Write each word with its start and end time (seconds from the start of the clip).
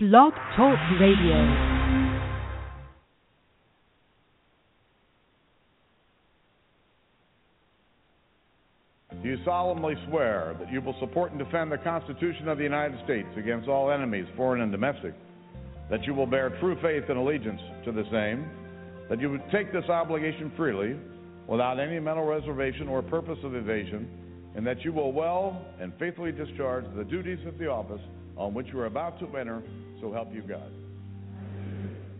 Blog 0.00 0.32
Talk 0.56 0.78
Radio. 1.00 1.34
Do 9.20 9.28
you 9.28 9.38
solemnly 9.44 9.94
swear 10.08 10.54
that 10.60 10.70
you 10.70 10.80
will 10.80 10.94
support 11.00 11.32
and 11.32 11.40
defend 11.40 11.72
the 11.72 11.78
Constitution 11.78 12.46
of 12.46 12.58
the 12.58 12.62
United 12.62 12.96
States 13.06 13.26
against 13.36 13.68
all 13.68 13.90
enemies, 13.90 14.26
foreign 14.36 14.60
and 14.60 14.70
domestic? 14.70 15.14
That 15.90 16.04
you 16.04 16.14
will 16.14 16.26
bear 16.26 16.56
true 16.60 16.76
faith 16.80 17.02
and 17.08 17.18
allegiance 17.18 17.60
to 17.84 17.90
the 17.90 18.04
same? 18.12 18.48
That 19.10 19.20
you 19.20 19.32
would 19.32 19.50
take 19.50 19.72
this 19.72 19.86
obligation 19.88 20.52
freely, 20.56 20.94
without 21.48 21.80
any 21.80 21.98
mental 21.98 22.24
reservation 22.24 22.86
or 22.86 23.02
purpose 23.02 23.38
of 23.42 23.56
evasion? 23.56 24.08
And 24.54 24.64
that 24.64 24.84
you 24.84 24.92
will 24.92 25.10
well 25.10 25.60
and 25.80 25.92
faithfully 25.98 26.30
discharge 26.30 26.84
the 26.96 27.02
duties 27.02 27.40
of 27.48 27.58
the 27.58 27.66
office 27.66 28.00
on 28.36 28.54
which 28.54 28.68
you 28.72 28.78
are 28.78 28.86
about 28.86 29.18
to 29.18 29.36
enter, 29.36 29.60
so 30.00 30.12
help 30.12 30.32
you 30.32 30.42
God. 30.42 30.70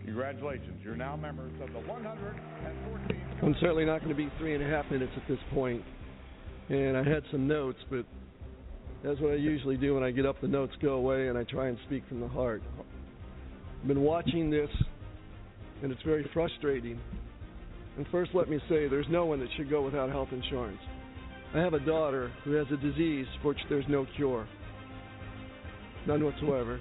Congratulations. 0.04 0.80
You're 0.82 0.96
now 0.96 1.16
members 1.16 1.52
of 1.62 1.72
the 1.72 1.80
114th. 1.80 3.42
I'm 3.42 3.54
certainly 3.60 3.84
not 3.84 3.98
going 3.98 4.10
to 4.10 4.16
be 4.16 4.30
three 4.38 4.54
and 4.54 4.64
a 4.64 4.66
half 4.66 4.90
minutes 4.90 5.12
at 5.16 5.28
this 5.28 5.38
point. 5.52 5.82
And 6.70 6.96
I 6.96 7.04
had 7.04 7.22
some 7.30 7.46
notes, 7.46 7.78
but 7.90 8.04
that's 9.04 9.20
what 9.20 9.32
I 9.32 9.36
usually 9.36 9.76
do 9.76 9.94
when 9.94 10.02
I 10.02 10.10
get 10.10 10.26
up. 10.26 10.40
The 10.40 10.48
notes 10.48 10.72
go 10.82 10.94
away, 10.94 11.28
and 11.28 11.38
I 11.38 11.44
try 11.44 11.68
and 11.68 11.78
speak 11.86 12.02
from 12.08 12.20
the 12.20 12.28
heart. 12.28 12.62
I've 13.80 13.88
been 13.88 14.02
watching 14.02 14.50
this, 14.50 14.70
and 15.82 15.92
it's 15.92 16.02
very 16.02 16.28
frustrating. 16.34 16.98
And 17.96 18.06
first, 18.10 18.30
let 18.34 18.48
me 18.48 18.58
say 18.68 18.88
there's 18.88 19.06
no 19.10 19.24
one 19.24 19.40
that 19.40 19.48
should 19.56 19.70
go 19.70 19.82
without 19.82 20.10
health 20.10 20.28
insurance. 20.32 20.80
I 21.54 21.58
have 21.60 21.74
a 21.74 21.80
daughter 21.80 22.32
who 22.44 22.52
has 22.52 22.66
a 22.72 22.76
disease 22.76 23.26
for 23.40 23.48
which 23.48 23.58
there's 23.68 23.86
no 23.88 24.06
cure. 24.16 24.46
None 26.06 26.24
whatsoever. 26.24 26.80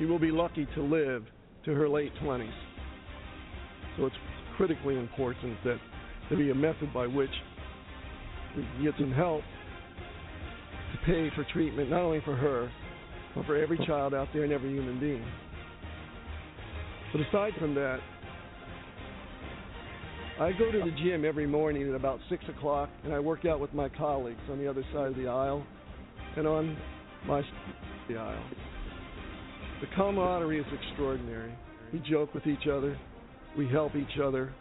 She 0.00 0.06
will 0.06 0.18
be 0.18 0.30
lucky 0.30 0.66
to 0.74 0.82
live 0.82 1.26
to 1.66 1.74
her 1.74 1.86
late 1.86 2.10
20s. 2.22 2.50
So 3.98 4.06
it's 4.06 4.16
critically 4.56 4.98
important 4.98 5.58
that 5.62 5.76
there 6.28 6.38
be 6.38 6.50
a 6.50 6.54
method 6.54 6.92
by 6.94 7.06
which 7.06 7.30
we 8.56 8.62
can 8.62 8.82
get 8.82 8.94
some 8.98 9.12
help 9.12 9.42
to 10.92 10.98
pay 11.04 11.30
for 11.36 11.44
treatment, 11.52 11.90
not 11.90 12.00
only 12.00 12.22
for 12.24 12.34
her, 12.34 12.72
but 13.34 13.44
for 13.44 13.56
every 13.56 13.76
child 13.86 14.14
out 14.14 14.28
there 14.32 14.44
and 14.44 14.52
every 14.54 14.70
human 14.70 14.98
being. 14.98 15.24
But 17.12 17.20
aside 17.20 17.52
from 17.58 17.74
that, 17.74 17.98
I 20.40 20.52
go 20.52 20.72
to 20.72 20.78
the 20.78 20.96
gym 21.04 21.26
every 21.26 21.46
morning 21.46 21.86
at 21.86 21.94
about 21.94 22.20
6 22.30 22.42
o'clock 22.48 22.88
and 23.04 23.12
I 23.12 23.20
work 23.20 23.44
out 23.44 23.60
with 23.60 23.74
my 23.74 23.90
colleagues 23.90 24.40
on 24.50 24.58
the 24.58 24.66
other 24.66 24.82
side 24.94 25.08
of 25.08 25.16
the 25.16 25.26
aisle 25.26 25.62
and 26.38 26.46
on 26.46 26.78
my 27.26 27.42
the 28.08 28.16
aisle. 28.16 28.44
The 29.80 29.86
camaraderie 29.96 30.60
is 30.60 30.66
extraordinary. 30.72 31.54
We 31.92 32.00
joke 32.00 32.34
with 32.34 32.46
each 32.46 32.68
other, 32.70 32.98
we 33.56 33.66
help 33.66 33.96
each 33.96 34.20
other 34.22 34.52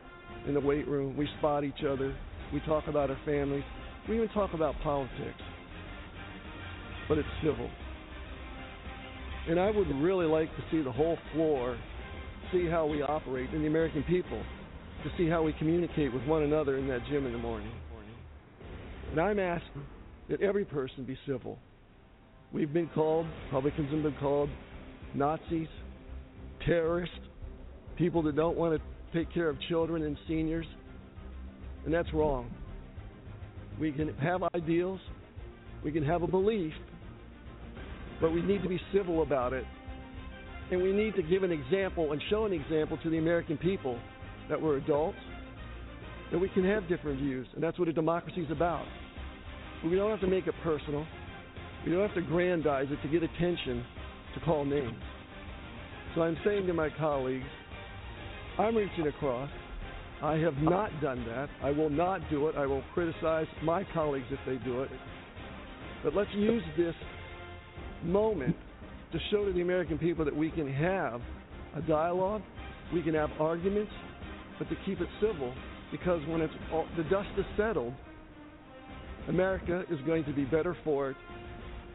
in 0.47 0.53
the 0.53 0.59
weight 0.61 0.87
room, 0.87 1.17
we 1.17 1.27
spot 1.37 1.65
each 1.65 1.83
other, 1.87 2.15
we 2.53 2.61
talk 2.61 2.87
about 2.87 3.09
our 3.09 3.19
families, 3.25 3.63
we 4.07 4.15
even 4.15 4.29
talk 4.29 4.53
about 4.53 4.75
politics. 4.81 5.41
But 7.09 7.17
it's 7.17 7.27
civil. 7.43 7.69
And 9.49 9.59
I 9.59 9.69
would 9.71 9.87
really 10.01 10.25
like 10.25 10.49
to 10.55 10.63
see 10.71 10.81
the 10.81 10.91
whole 10.91 11.17
floor 11.33 11.77
see 12.53 12.67
how 12.67 12.85
we 12.85 13.01
operate 13.01 13.53
in 13.53 13.61
the 13.61 13.67
American 13.67 14.03
people, 14.03 14.41
to 15.03 15.11
see 15.17 15.27
how 15.27 15.43
we 15.43 15.53
communicate 15.53 16.13
with 16.13 16.23
one 16.23 16.43
another 16.43 16.77
in 16.77 16.87
that 16.87 17.01
gym 17.09 17.25
in 17.25 17.33
the 17.33 17.37
morning. 17.37 17.71
And 19.11 19.19
I'm 19.19 19.39
asking 19.39 19.85
that 20.29 20.41
every 20.41 20.65
person 20.65 21.03
be 21.03 21.17
civil. 21.27 21.57
We've 22.53 22.71
been 22.73 22.89
called, 22.95 23.27
Republicans 23.45 23.91
have 23.91 24.03
been 24.03 24.15
called 24.19 24.49
Nazis, 25.13 25.67
terrorists, 26.65 27.15
people 27.97 28.21
that 28.23 28.35
don't 28.35 28.57
want 28.57 28.79
to 28.79 29.17
take 29.17 29.33
care 29.33 29.49
of 29.49 29.57
children 29.67 30.03
and 30.03 30.17
seniors, 30.27 30.65
and 31.85 31.93
that's 31.93 32.11
wrong. 32.13 32.49
We 33.79 33.91
can 33.91 34.13
have 34.17 34.41
ideals, 34.55 34.99
we 35.83 35.91
can 35.91 36.03
have 36.03 36.21
a 36.21 36.27
belief, 36.27 36.73
but 38.21 38.31
we 38.31 38.41
need 38.41 38.61
to 38.63 38.69
be 38.69 38.79
civil 38.93 39.21
about 39.21 39.53
it. 39.53 39.65
And 40.71 40.83
we 40.83 40.91
need 40.91 41.15
to 41.15 41.23
give 41.23 41.41
an 41.43 41.51
example 41.51 42.11
and 42.11 42.21
show 42.29 42.45
an 42.45 42.53
example 42.53 42.97
to 43.01 43.09
the 43.09 43.17
American 43.17 43.57
people 43.57 43.97
that 44.49 44.61
we're 44.61 44.77
adults, 44.77 45.17
that 46.31 46.37
we 46.37 46.49
can 46.49 46.63
have 46.63 46.87
different 46.87 47.19
views, 47.19 47.47
and 47.55 47.63
that's 47.63 47.79
what 47.79 47.87
a 47.87 47.93
democracy 47.93 48.41
is 48.41 48.51
about. 48.51 48.85
But 49.81 49.89
we 49.89 49.97
don't 49.97 50.11
have 50.11 50.19
to 50.21 50.27
make 50.27 50.45
it 50.45 50.53
personal. 50.63 51.07
We 51.85 51.91
don't 51.91 52.05
have 52.05 52.15
to 52.15 52.21
grandize 52.21 52.87
it 52.91 53.01
to 53.01 53.07
get 53.07 53.23
attention 53.23 53.83
to 54.33 54.39
call 54.41 54.65
names. 54.65 55.01
So 56.15 56.21
I'm 56.21 56.37
saying 56.43 56.67
to 56.67 56.73
my 56.73 56.89
colleagues, 56.89 57.45
I'm 58.57 58.75
reaching 58.75 59.07
across. 59.07 59.49
I 60.21 60.35
have 60.37 60.55
not 60.57 60.89
done 61.01 61.25
that. 61.27 61.49
I 61.63 61.71
will 61.71 61.89
not 61.89 62.21
do 62.29 62.47
it. 62.47 62.55
I 62.55 62.65
will 62.65 62.83
criticize 62.93 63.47
my 63.63 63.85
colleagues 63.93 64.25
if 64.31 64.39
they 64.45 64.63
do 64.65 64.81
it. 64.81 64.89
But 66.03 66.13
let's 66.13 66.29
use 66.33 66.63
this 66.77 66.95
moment 68.03 68.55
to 69.11 69.19
show 69.31 69.45
to 69.45 69.53
the 69.53 69.61
American 69.61 69.97
people 69.97 70.25
that 70.25 70.35
we 70.35 70.51
can 70.51 70.71
have 70.71 71.21
a 71.75 71.81
dialogue, 71.81 72.41
we 72.93 73.01
can 73.01 73.13
have 73.13 73.29
arguments, 73.39 73.91
but 74.57 74.69
to 74.69 74.75
keep 74.85 74.99
it 74.99 75.07
civil 75.21 75.53
because 75.91 76.21
when 76.27 76.41
it's 76.41 76.53
all, 76.71 76.85
the 76.97 77.03
dust 77.03 77.29
is 77.37 77.45
settled, 77.57 77.93
America 79.27 79.83
is 79.89 79.99
going 80.05 80.23
to 80.25 80.33
be 80.33 80.43
better 80.43 80.75
for 80.83 81.11
it, 81.11 81.17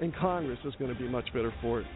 and 0.01 0.15
Congress 0.17 0.59
is 0.65 0.75
going 0.79 0.93
to 0.93 1.01
be 1.01 1.09
much 1.09 1.27
better 1.33 1.53
for 1.61 1.81
it. 1.81 1.87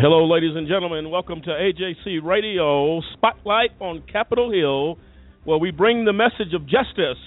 Hello, 0.00 0.30
ladies 0.30 0.54
and 0.54 0.68
gentlemen. 0.68 1.10
Welcome 1.10 1.42
to 1.42 1.50
AJC 1.50 2.22
Radio 2.22 3.00
Spotlight 3.14 3.70
on 3.80 4.00
Capitol 4.06 4.48
Hill, 4.52 4.96
where 5.42 5.58
we 5.58 5.72
bring 5.72 6.04
the 6.04 6.12
message 6.12 6.54
of 6.54 6.62
justice 6.70 7.18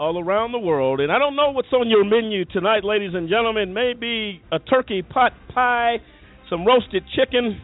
all 0.00 0.18
around 0.18 0.52
the 0.52 0.58
world. 0.58 1.00
And 1.00 1.12
I 1.12 1.18
don't 1.18 1.36
know 1.36 1.50
what's 1.50 1.68
on 1.74 1.90
your 1.90 2.02
menu 2.02 2.46
tonight, 2.46 2.82
ladies 2.82 3.10
and 3.12 3.28
gentlemen. 3.28 3.74
Maybe 3.74 4.40
a 4.50 4.58
turkey 4.58 5.02
pot 5.02 5.34
pie, 5.52 5.96
some 6.48 6.64
roasted 6.64 7.04
chicken, 7.14 7.60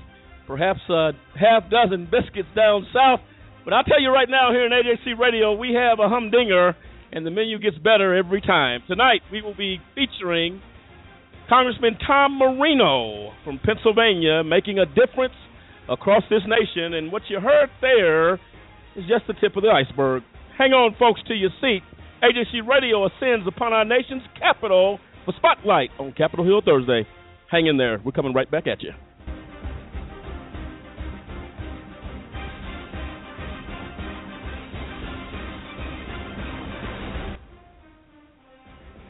perhaps 0.46 0.80
a 0.90 1.12
half 1.40 1.70
dozen 1.70 2.04
biscuits 2.04 2.52
down 2.54 2.86
south. 2.92 3.20
But 3.64 3.72
I'll 3.72 3.84
tell 3.84 4.02
you 4.02 4.12
right 4.12 4.28
now, 4.28 4.52
here 4.52 4.66
in 4.66 4.72
AJC 4.72 5.18
Radio, 5.18 5.56
we 5.56 5.72
have 5.72 6.00
a 6.04 6.08
humdinger, 6.10 6.76
and 7.12 7.24
the 7.24 7.30
menu 7.30 7.58
gets 7.58 7.78
better 7.78 8.14
every 8.14 8.42
time. 8.42 8.82
Tonight, 8.86 9.22
we 9.32 9.40
will 9.40 9.56
be 9.56 9.80
featuring 9.94 10.60
Congressman 11.50 11.98
Tom 12.06 12.38
Marino 12.38 13.32
from 13.42 13.58
Pennsylvania 13.58 14.44
making 14.44 14.78
a 14.78 14.86
difference 14.86 15.34
across 15.88 16.22
this 16.30 16.42
nation. 16.46 16.94
And 16.94 17.10
what 17.10 17.22
you 17.28 17.40
heard 17.40 17.68
there 17.80 18.34
is 18.94 19.02
just 19.08 19.26
the 19.26 19.34
tip 19.34 19.56
of 19.56 19.64
the 19.64 19.68
iceberg. 19.68 20.22
Hang 20.56 20.70
on, 20.70 20.94
folks, 20.96 21.20
to 21.26 21.34
your 21.34 21.50
seat. 21.60 21.82
AJC 22.22 22.68
Radio 22.68 23.04
ascends 23.04 23.48
upon 23.48 23.72
our 23.72 23.84
nation's 23.84 24.22
capital 24.38 25.00
for 25.24 25.34
Spotlight 25.38 25.90
on 25.98 26.12
Capitol 26.12 26.44
Hill 26.44 26.62
Thursday. 26.64 27.04
Hang 27.50 27.66
in 27.66 27.76
there. 27.76 28.00
We're 28.04 28.12
coming 28.12 28.32
right 28.32 28.48
back 28.48 28.68
at 28.68 28.80
you. 28.80 28.92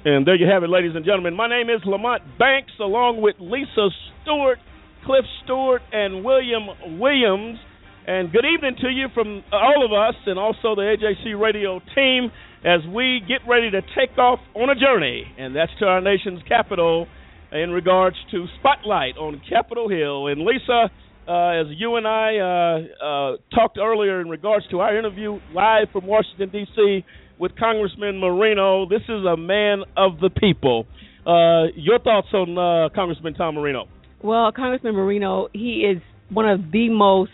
And 0.03 0.27
there 0.27 0.35
you 0.35 0.47
have 0.47 0.63
it, 0.63 0.71
ladies 0.71 0.93
and 0.95 1.05
gentlemen. 1.05 1.37
My 1.37 1.47
name 1.47 1.69
is 1.69 1.83
Lamont 1.85 2.23
Banks, 2.39 2.73
along 2.81 3.21
with 3.21 3.37
Lisa 3.39 3.91
Stewart, 4.23 4.59
Cliff 5.05 5.27
Stewart, 5.45 5.83
and 5.93 6.25
William 6.25 6.99
Williams. 6.99 7.59
And 8.07 8.33
good 8.33 8.47
evening 8.47 8.77
to 8.81 8.89
you 8.89 9.09
from 9.13 9.45
all 9.53 9.85
of 9.85 9.93
us 9.93 10.17
and 10.25 10.39
also 10.39 10.75
the 10.75 10.97
AJC 10.97 11.39
radio 11.39 11.81
team 11.95 12.33
as 12.65 12.81
we 12.89 13.21
get 13.29 13.47
ready 13.47 13.71
to 13.71 13.83
take 13.93 14.17
off 14.17 14.39
on 14.55 14.71
a 14.71 14.75
journey, 14.75 15.25
and 15.37 15.55
that's 15.55 15.73
to 15.81 15.85
our 15.85 16.01
nation's 16.01 16.41
capital 16.49 17.07
in 17.53 17.69
regards 17.69 18.17
to 18.31 18.47
Spotlight 18.59 19.19
on 19.19 19.43
Capitol 19.51 19.91
Hill. 19.91 20.29
And 20.29 20.41
Lisa, 20.41 20.89
uh, 21.29 21.61
as 21.61 21.67
you 21.77 21.97
and 21.97 22.09
I 22.09 22.39
uh, 22.41 23.05
uh, 23.05 23.37
talked 23.55 23.77
earlier 23.77 24.23
in 24.23 24.31
regards 24.31 24.67
to 24.71 24.81
our 24.81 24.99
interview 24.99 25.39
live 25.55 25.89
from 25.93 26.07
Washington, 26.07 26.49
D.C., 26.49 27.05
with 27.41 27.57
Congressman 27.57 28.21
Marino. 28.21 28.87
This 28.89 29.01
is 29.09 29.25
a 29.25 29.37
man 29.37 29.83
of 29.97 30.21
the 30.21 30.29
people. 30.29 30.87
Uh, 31.27 31.73
your 31.75 31.99
thoughts 31.99 32.29
on 32.35 32.57
uh, 32.57 32.95
Congressman 32.95 33.35
Tom 33.35 33.55
Marino? 33.55 33.87
Well, 34.23 34.53
Congressman 34.55 34.95
Marino, 34.95 35.49
he 35.53 35.91
is 35.91 36.03
one 36.29 36.49
of 36.49 36.71
the 36.71 36.91
most 36.91 37.33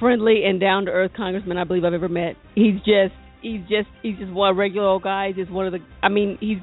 friendly 0.00 0.44
and 0.44 0.58
down 0.58 0.86
to 0.86 0.90
earth 0.90 1.12
congressmen 1.16 1.56
I 1.56 1.64
believe 1.64 1.84
I've 1.84 1.94
ever 1.94 2.08
met. 2.08 2.36
He's 2.54 2.76
just 2.76 3.14
he's 3.42 3.60
just 3.62 3.88
he's 4.02 4.18
just 4.18 4.32
one 4.32 4.56
regular 4.56 4.88
old 4.88 5.02
guy. 5.02 5.28
He's 5.28 5.36
just 5.36 5.50
one 5.50 5.66
of 5.66 5.72
the 5.72 5.78
I 6.02 6.08
mean, 6.08 6.38
he's 6.40 6.58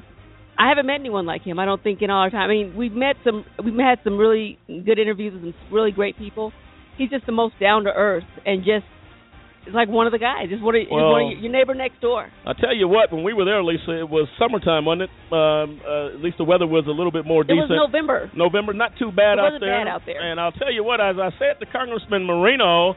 I 0.58 0.68
haven't 0.68 0.86
met 0.86 1.00
anyone 1.00 1.26
like 1.26 1.42
him. 1.42 1.58
I 1.58 1.64
don't 1.64 1.82
think 1.82 2.02
in 2.02 2.10
all 2.10 2.22
our 2.22 2.30
time. 2.30 2.50
I 2.50 2.52
mean, 2.52 2.76
we've 2.76 2.92
met 2.92 3.16
some 3.24 3.44
we've 3.64 3.74
had 3.74 3.98
some 4.04 4.18
really 4.18 4.58
good 4.68 4.98
interviews 4.98 5.32
with 5.34 5.54
some 5.54 5.74
really 5.74 5.92
great 5.92 6.18
people. 6.18 6.52
He's 6.98 7.10
just 7.10 7.26
the 7.26 7.32
most 7.32 7.54
down 7.60 7.84
to 7.84 7.90
earth 7.90 8.24
and 8.44 8.64
just 8.64 8.84
it's 9.66 9.74
like 9.74 9.88
one 9.88 10.06
of 10.06 10.12
the 10.12 10.18
guys. 10.18 10.48
It's 10.50 10.62
one 10.62 10.76
of, 10.76 10.82
Well- 10.90 11.12
one 11.12 11.32
of 11.32 11.38
your, 11.42 11.50
neighbor 11.52 11.74
next 11.74 12.00
door. 12.00 12.28
I 12.46 12.52
tell 12.54 12.74
you 12.74 12.88
what, 12.88 13.12
when 13.12 13.24
we 13.24 13.32
were 13.32 13.44
there, 13.44 13.62
Lisa, 13.62 14.00
it 14.00 14.08
was 14.08 14.28
summertime, 14.38 14.84
wasn't 14.84 15.08
it? 15.08 15.12
Um, 15.32 15.80
uh, 15.80 16.14
at 16.14 16.20
least 16.20 16.36
the 16.38 16.44
weather 16.44 16.66
was 16.66 16.84
a 16.86 16.92
little 16.94 17.12
bit 17.12 17.24
more 17.24 17.42
It 17.42 17.52
was 17.54 17.68
decent. 17.68 17.80
November. 17.80 18.30
November, 18.36 18.72
not 18.72 18.92
too 18.98 19.10
bad 19.12 19.36
It 19.36 19.38
out 19.40 19.44
wasn't 19.56 19.64
there. 19.64 19.84
bad 19.84 19.88
out 19.88 20.02
there. 20.06 20.20
And 20.20 20.38
I'll 20.40 20.52
tell 20.52 20.72
you 20.72 20.84
what, 20.84 21.00
as 21.00 21.16
I 21.16 21.30
said 21.38 21.60
to 21.60 21.66
Congressman 21.66 22.24
Marino, 22.24 22.94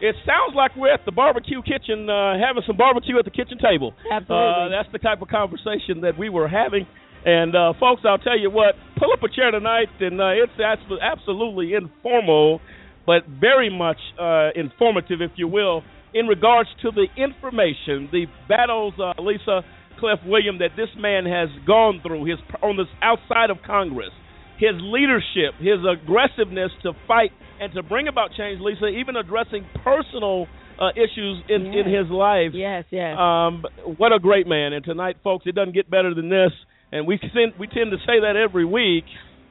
it 0.00 0.16
sounds 0.26 0.54
like 0.54 0.74
we're 0.76 0.92
at 0.92 1.04
the 1.06 1.12
barbecue 1.12 1.62
kitchen, 1.62 2.10
uh, 2.10 2.34
having 2.38 2.62
some 2.66 2.76
barbecue 2.76 3.18
at 3.18 3.24
the 3.24 3.30
kitchen 3.30 3.58
table. 3.58 3.94
Absolutely. 4.10 4.36
Uh, 4.36 4.68
that's 4.70 4.90
the 4.92 4.98
type 4.98 5.22
of 5.22 5.28
conversation 5.28 6.02
that 6.02 6.18
we 6.18 6.28
were 6.28 6.48
having. 6.48 6.86
And 7.24 7.54
uh, 7.56 7.72
folks, 7.80 8.02
I'll 8.04 8.18
tell 8.18 8.38
you 8.38 8.50
what, 8.50 8.74
pull 8.98 9.10
up 9.12 9.22
a 9.22 9.30
chair 9.34 9.50
tonight, 9.50 9.88
and 10.00 10.20
uh, 10.20 10.34
it's 10.36 10.52
absolutely 11.00 11.72
informal, 11.74 12.60
but 13.06 13.24
very 13.26 13.70
much 13.70 13.96
uh, 14.20 14.50
informative, 14.54 15.20
if 15.22 15.30
you 15.36 15.48
will, 15.48 15.82
in 16.14 16.26
regards 16.26 16.68
to 16.82 16.90
the 16.90 17.06
information, 17.20 18.08
the 18.10 18.26
battles, 18.48 18.94
uh, 18.98 19.20
Lisa 19.20 19.62
Cliff 19.98 20.20
William, 20.24 20.58
that 20.58 20.70
this 20.76 20.88
man 20.96 21.26
has 21.26 21.48
gone 21.66 22.00
through, 22.02 22.24
his 22.24 22.38
on 22.62 22.76
this 22.76 22.86
outside 23.02 23.50
of 23.50 23.58
Congress, 23.66 24.14
his 24.58 24.78
leadership, 24.78 25.58
his 25.58 25.82
aggressiveness 25.82 26.70
to 26.82 26.92
fight 27.06 27.32
and 27.60 27.72
to 27.74 27.82
bring 27.82 28.08
about 28.08 28.30
change, 28.36 28.60
Lisa, 28.60 28.86
even 28.86 29.16
addressing 29.16 29.66
personal 29.82 30.46
uh, 30.78 30.90
issues 30.94 31.42
in, 31.48 31.66
in 31.66 31.86
his 31.86 32.10
life. 32.10 32.50
Yes, 32.52 32.84
yes. 32.90 33.16
Um, 33.18 33.64
what 33.98 34.12
a 34.12 34.18
great 34.18 34.46
man! 34.46 34.72
And 34.72 34.84
tonight, 34.84 35.16
folks, 35.22 35.46
it 35.46 35.54
doesn't 35.54 35.74
get 35.74 35.90
better 35.90 36.14
than 36.14 36.28
this. 36.28 36.50
And 36.92 37.06
we 37.06 37.18
tend, 37.18 37.58
we 37.58 37.66
tend 37.66 37.90
to 37.90 37.98
say 38.06 38.22
that 38.22 38.34
every 38.36 38.64
week, 38.64 39.04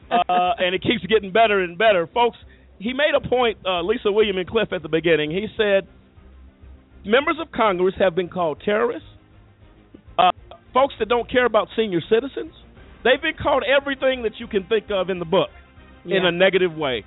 uh, 0.10 0.24
and 0.60 0.75
it 0.75 0.81
keeps 0.81 1.06
getting 1.07 1.31
better 1.31 1.60
and 1.60 1.77
better, 1.77 2.07
folks. 2.13 2.38
He 2.80 2.94
made 2.94 3.12
a 3.15 3.27
point, 3.27 3.60
uh, 3.65 3.81
Lisa 3.81 4.12
William 4.12 4.38
and 4.38 4.48
Cliff, 4.48 4.69
at 4.74 4.81
the 4.81 4.89
beginning. 4.89 5.31
He 5.31 5.48
said, 5.56 5.88
members 7.05 7.38
of 7.41 7.51
Congress 7.51 7.95
have 8.00 8.15
been 8.15 8.29
called 8.29 8.61
terrorists. 8.63 9.07
Uh, 10.17 10.31
folks 10.73 10.94
that 11.00 11.09
don't 11.09 11.29
care 11.29 11.45
about 11.45 11.67
senior 11.75 12.01
citizens, 12.09 12.53
they've 13.03 13.21
been 13.21 13.38
called 13.41 13.63
everything 13.63 14.23
that 14.23 14.33
you 14.39 14.47
can 14.47 14.65
think 14.67 14.85
of 14.91 15.09
in 15.09 15.19
the 15.19 15.25
book 15.25 15.50
in 16.05 16.25
a 16.25 16.31
negative 16.31 16.73
way. 16.73 17.03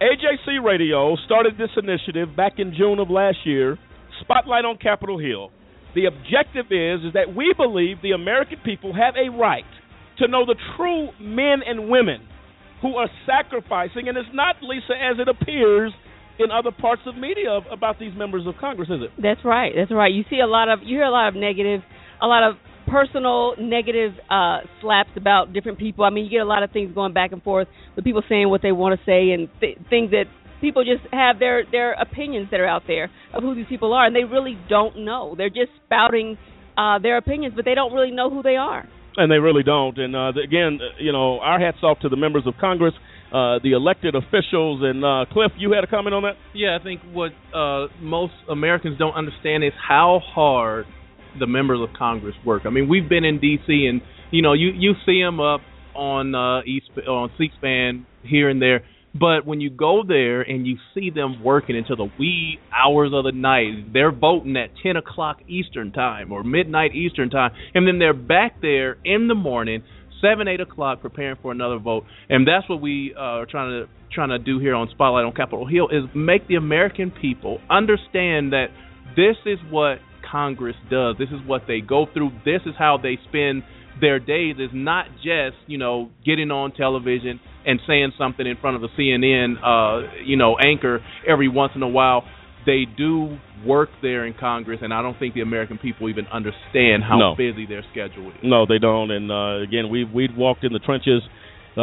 AJC 0.00 0.64
Radio 0.64 1.16
started 1.26 1.54
this 1.58 1.70
initiative 1.76 2.34
back 2.34 2.54
in 2.58 2.74
June 2.76 2.98
of 2.98 3.10
last 3.10 3.38
year, 3.44 3.78
Spotlight 4.22 4.64
on 4.64 4.76
Capitol 4.78 5.18
Hill. 5.18 5.50
The 5.94 6.06
objective 6.06 6.66
is 6.72 7.04
is 7.06 7.12
that 7.14 7.36
we 7.36 7.52
believe 7.56 7.98
the 8.02 8.12
American 8.12 8.58
people 8.64 8.94
have 8.94 9.14
a 9.14 9.30
right 9.30 9.68
to 10.18 10.28
know 10.28 10.44
the 10.46 10.56
true 10.76 11.08
men 11.20 11.60
and 11.66 11.88
women 11.88 12.26
who 12.80 12.96
are 12.96 13.08
sacrificing, 13.26 14.08
and 14.08 14.16
it's 14.16 14.28
not 14.32 14.56
Lisa 14.62 14.94
as 14.98 15.20
it 15.20 15.28
appears 15.28 15.92
in 16.38 16.50
other 16.50 16.70
parts 16.70 17.02
of 17.06 17.16
media 17.16 17.60
about 17.70 17.98
these 17.98 18.12
members 18.16 18.46
of 18.46 18.54
Congress, 18.60 18.88
is 18.88 19.00
it? 19.02 19.10
That's 19.20 19.44
right. 19.44 19.72
That's 19.76 19.90
right. 19.90 20.12
You 20.12 20.24
see 20.30 20.40
a 20.40 20.46
lot 20.46 20.68
of 20.68 20.80
you 20.82 20.96
hear 20.96 21.04
a 21.04 21.10
lot 21.10 21.28
of 21.28 21.34
negative, 21.34 21.80
a 22.20 22.26
lot 22.26 22.42
of 22.48 22.56
personal 22.86 23.54
negative 23.58 24.12
uh 24.28 24.58
slaps 24.80 25.10
about 25.16 25.52
different 25.52 25.78
people. 25.78 26.04
I 26.04 26.10
mean, 26.10 26.24
you 26.24 26.30
get 26.30 26.38
a 26.40 26.44
lot 26.44 26.62
of 26.62 26.70
things 26.72 26.92
going 26.94 27.12
back 27.12 27.32
and 27.32 27.42
forth 27.42 27.68
with 27.94 28.04
people 28.04 28.22
saying 28.28 28.48
what 28.48 28.60
they 28.62 28.72
want 28.72 28.98
to 28.98 29.04
say 29.06 29.30
and 29.30 29.48
th- 29.60 29.78
things 29.88 30.10
that 30.10 30.24
people 30.60 30.84
just 30.84 31.02
have 31.12 31.38
their 31.38 31.64
their 31.70 31.92
opinions 31.92 32.48
that 32.50 32.60
are 32.60 32.66
out 32.66 32.82
there 32.86 33.10
of 33.34 33.42
who 33.42 33.54
these 33.54 33.66
people 33.68 33.92
are 33.92 34.06
and 34.06 34.14
they 34.16 34.24
really 34.24 34.58
don't 34.68 34.98
know. 35.04 35.34
They're 35.36 35.48
just 35.48 35.70
spouting 35.86 36.36
uh 36.76 36.98
their 36.98 37.18
opinions, 37.18 37.54
but 37.54 37.64
they 37.64 37.74
don't 37.74 37.92
really 37.92 38.10
know 38.10 38.30
who 38.30 38.42
they 38.42 38.56
are. 38.56 38.88
and 39.16 39.30
they 39.30 39.38
really 39.38 39.62
don't. 39.62 39.96
And 39.98 40.16
uh, 40.16 40.32
again, 40.42 40.78
uh, 40.80 40.96
you 40.98 41.12
know, 41.12 41.38
our 41.40 41.60
hats 41.60 41.78
off 41.82 41.98
to 42.00 42.08
the 42.08 42.16
members 42.16 42.44
of 42.46 42.54
Congress, 42.60 42.94
uh, 43.32 43.58
the 43.62 43.72
elected 43.72 44.14
officials. 44.14 44.80
And 44.82 45.04
uh, 45.04 45.24
Cliff, 45.32 45.52
you 45.56 45.72
had 45.72 45.84
a 45.84 45.86
comment 45.86 46.14
on 46.14 46.22
that? 46.22 46.34
Yeah, 46.54 46.76
I 46.78 46.82
think 46.82 47.00
what 47.12 47.32
uh, 47.54 47.86
most 48.00 48.34
Americans 48.50 48.98
don't 48.98 49.14
understand 49.14 49.64
is 49.64 49.72
how 49.76 50.20
hard 50.22 50.86
the 51.38 51.46
members 51.46 51.80
of 51.80 51.96
Congress 51.96 52.34
work. 52.44 52.62
I 52.66 52.70
mean, 52.70 52.88
we've 52.88 53.08
been 53.08 53.24
in 53.24 53.40
D.C. 53.40 53.86
and 53.88 54.02
you 54.30 54.42
know 54.42 54.52
you 54.52 54.70
you 54.76 54.92
see 55.06 55.22
them 55.22 55.40
up 55.40 55.60
on 55.94 56.34
uh, 56.34 56.62
East 56.64 56.90
on 57.08 57.30
C-SPAN 57.38 58.06
here 58.22 58.48
and 58.48 58.60
there, 58.60 58.84
but 59.14 59.46
when 59.46 59.60
you 59.60 59.70
go 59.70 60.02
there 60.06 60.42
and 60.42 60.66
you 60.66 60.76
see 60.94 61.10
them 61.10 61.42
working 61.42 61.76
until 61.76 61.96
the 61.96 62.10
wee 62.18 62.58
hours 62.74 63.10
of 63.12 63.24
the 63.24 63.32
night, 63.32 63.92
they're 63.92 64.12
voting 64.12 64.56
at 64.56 64.70
10 64.82 64.96
o'clock 64.96 65.38
Eastern 65.48 65.92
time 65.92 66.32
or 66.32 66.42
midnight 66.42 66.94
Eastern 66.94 67.28
time, 67.28 67.52
and 67.74 67.86
then 67.86 67.98
they're 67.98 68.14
back 68.14 68.60
there 68.62 68.96
in 69.04 69.28
the 69.28 69.34
morning 69.34 69.82
seven, 70.22 70.48
eight 70.48 70.60
o'clock, 70.60 71.02
preparing 71.02 71.36
for 71.42 71.52
another 71.52 71.78
vote, 71.78 72.04
and 72.30 72.48
that's 72.48 72.66
what 72.68 72.80
we 72.80 73.14
uh, 73.14 73.20
are 73.42 73.46
trying 73.46 73.70
to 73.70 73.88
trying 74.12 74.30
to 74.30 74.38
do 74.38 74.58
here 74.58 74.74
on 74.74 74.88
Spotlight 74.90 75.24
on 75.24 75.32
Capitol 75.32 75.66
Hill 75.66 75.88
is 75.88 76.04
make 76.14 76.46
the 76.48 76.54
American 76.54 77.10
people 77.10 77.58
understand 77.70 78.52
that 78.52 78.66
this 79.16 79.36
is 79.46 79.58
what 79.70 79.98
Congress 80.30 80.76
does. 80.90 81.16
This 81.18 81.28
is 81.28 81.46
what 81.46 81.62
they 81.66 81.80
go 81.80 82.06
through. 82.12 82.30
This 82.44 82.60
is 82.66 82.74
how 82.78 82.98
they 83.02 83.18
spend 83.28 83.62
their 84.00 84.18
days. 84.18 84.56
Is 84.58 84.70
not 84.72 85.06
just 85.16 85.56
you 85.66 85.78
know 85.78 86.10
getting 86.24 86.50
on 86.50 86.72
television 86.72 87.40
and 87.66 87.80
saying 87.86 88.12
something 88.18 88.46
in 88.46 88.56
front 88.56 88.76
of 88.76 88.82
a 88.82 88.88
CNN 88.98 89.54
uh, 89.62 90.22
you 90.24 90.36
know 90.36 90.56
anchor 90.58 91.00
every 91.28 91.48
once 91.48 91.72
in 91.74 91.82
a 91.82 91.88
while. 91.88 92.24
They 92.64 92.84
do 92.96 93.38
work 93.66 93.88
there 94.02 94.26
in 94.26 94.34
Congress, 94.34 94.80
and 94.82 94.92
I 94.94 95.02
don't 95.02 95.18
think 95.18 95.34
the 95.34 95.40
American 95.40 95.78
people 95.78 96.08
even 96.08 96.26
understand 96.26 97.02
how 97.02 97.18
No. 97.18 97.34
busy 97.36 97.66
their 97.66 97.82
schedule 97.90 98.28
is. 98.30 98.36
No, 98.42 98.66
they 98.66 98.78
don't. 98.78 99.10
And 99.10 99.30
uh, 99.30 99.62
again, 99.62 99.88
we 99.90 100.04
we 100.04 100.28
walked 100.36 100.64
in 100.64 100.72
the 100.72 100.78
trenches 100.78 101.22
uh, 101.76 101.80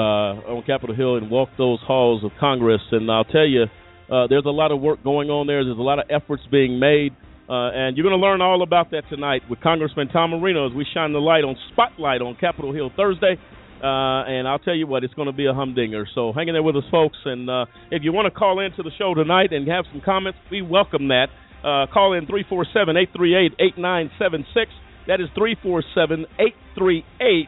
on 0.55 0.63
Capitol 0.63 0.95
Hill 0.95 1.15
and 1.15 1.29
walked 1.29 1.57
those 1.57 1.79
halls 1.85 2.23
of 2.23 2.31
Congress. 2.39 2.81
And 2.91 3.09
I'll 3.11 3.23
tell 3.25 3.45
you, 3.47 3.63
uh, 4.11 4.27
there's 4.27 4.45
a 4.45 4.49
lot 4.51 4.71
of 4.71 4.79
work 4.81 5.03
going 5.03 5.29
on 5.29 5.47
there. 5.47 5.63
There's 5.63 5.77
a 5.77 5.81
lot 5.81 5.99
of 5.99 6.05
efforts 6.09 6.43
being 6.51 6.79
made. 6.79 7.13
Uh, 7.49 7.71
and 7.73 7.97
you're 7.97 8.03
going 8.07 8.19
to 8.19 8.23
learn 8.23 8.41
all 8.41 8.61
about 8.61 8.91
that 8.91 9.01
tonight 9.09 9.41
with 9.49 9.59
Congressman 9.59 10.07
Tom 10.09 10.29
Marino 10.31 10.69
as 10.69 10.73
we 10.75 10.85
shine 10.93 11.13
the 11.13 11.19
light 11.19 11.43
on 11.43 11.55
Spotlight 11.73 12.21
on 12.21 12.35
Capitol 12.39 12.71
Hill 12.73 12.91
Thursday. 12.95 13.37
Uh, 13.81 14.27
and 14.27 14.47
I'll 14.47 14.59
tell 14.59 14.75
you 14.75 14.87
what, 14.87 15.03
it's 15.03 15.13
going 15.13 15.27
to 15.27 15.33
be 15.33 15.45
a 15.45 15.53
humdinger. 15.53 16.05
So 16.13 16.33
hang 16.33 16.49
in 16.49 16.53
there 16.53 16.63
with 16.63 16.75
us, 16.75 16.83
folks. 16.91 17.17
And 17.23 17.49
uh, 17.49 17.65
if 17.91 18.03
you 18.03 18.11
want 18.11 18.31
to 18.31 18.37
call 18.37 18.59
into 18.59 18.83
the 18.83 18.91
show 18.97 19.13
tonight 19.13 19.53
and 19.53 19.67
have 19.69 19.85
some 19.91 20.01
comments, 20.03 20.39
we 20.51 20.61
welcome 20.61 21.07
that. 21.07 21.27
Uh, 21.63 21.87
call 21.91 22.13
in 22.13 22.25
347 22.25 22.97
838 22.97 23.53
8976. 23.59 24.71
That 25.07 25.21
is 25.21 25.27
347 25.35 26.25
838 26.39 27.47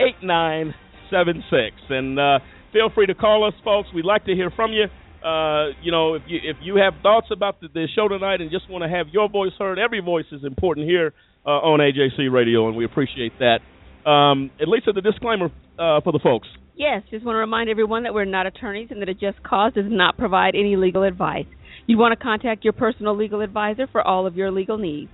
8976. 0.00 1.76
And 1.88 2.20
uh, 2.20 2.38
feel 2.72 2.90
free 2.94 3.06
to 3.06 3.14
call 3.14 3.48
us, 3.48 3.54
folks. 3.64 3.88
We'd 3.94 4.04
like 4.04 4.24
to 4.26 4.34
hear 4.34 4.50
from 4.50 4.72
you. 4.72 4.86
Uh, 5.24 5.72
you 5.80 5.92
know, 5.92 6.14
if 6.14 6.22
you 6.26 6.38
if 6.42 6.56
you 6.62 6.76
have 6.76 6.94
thoughts 7.02 7.28
about 7.30 7.60
the, 7.60 7.68
the 7.68 7.86
show 7.94 8.08
tonight 8.08 8.40
and 8.40 8.50
just 8.50 8.68
want 8.68 8.82
to 8.82 8.90
have 8.90 9.06
your 9.12 9.28
voice 9.28 9.52
heard, 9.58 9.78
every 9.78 10.00
voice 10.00 10.26
is 10.32 10.44
important 10.44 10.88
here 10.88 11.14
on 11.44 11.78
AJC 11.80 12.32
Radio, 12.32 12.68
and 12.68 12.76
we 12.76 12.84
appreciate 12.84 13.38
that. 13.38 13.60
Um, 14.06 14.50
at 14.60 14.68
least 14.68 14.86
the 14.92 15.00
disclaimer 15.00 15.46
uh, 15.78 16.00
for 16.00 16.12
the 16.12 16.20
folks. 16.22 16.48
Yes, 16.74 17.02
just 17.10 17.24
want 17.24 17.36
to 17.36 17.40
remind 17.40 17.68
everyone 17.68 18.02
that 18.04 18.14
we're 18.14 18.24
not 18.24 18.46
attorneys 18.46 18.88
and 18.90 19.00
that 19.02 19.08
a 19.08 19.14
just 19.14 19.42
cause 19.42 19.72
does 19.74 19.84
not 19.88 20.16
provide 20.16 20.54
any 20.54 20.76
legal 20.76 21.02
advice. 21.02 21.46
You'd 21.86 21.98
want 21.98 22.18
to 22.18 22.22
contact 22.22 22.64
your 22.64 22.72
personal 22.72 23.16
legal 23.16 23.40
advisor 23.40 23.86
for 23.86 24.02
all 24.02 24.26
of 24.26 24.36
your 24.36 24.50
legal 24.50 24.78
needs. 24.78 25.10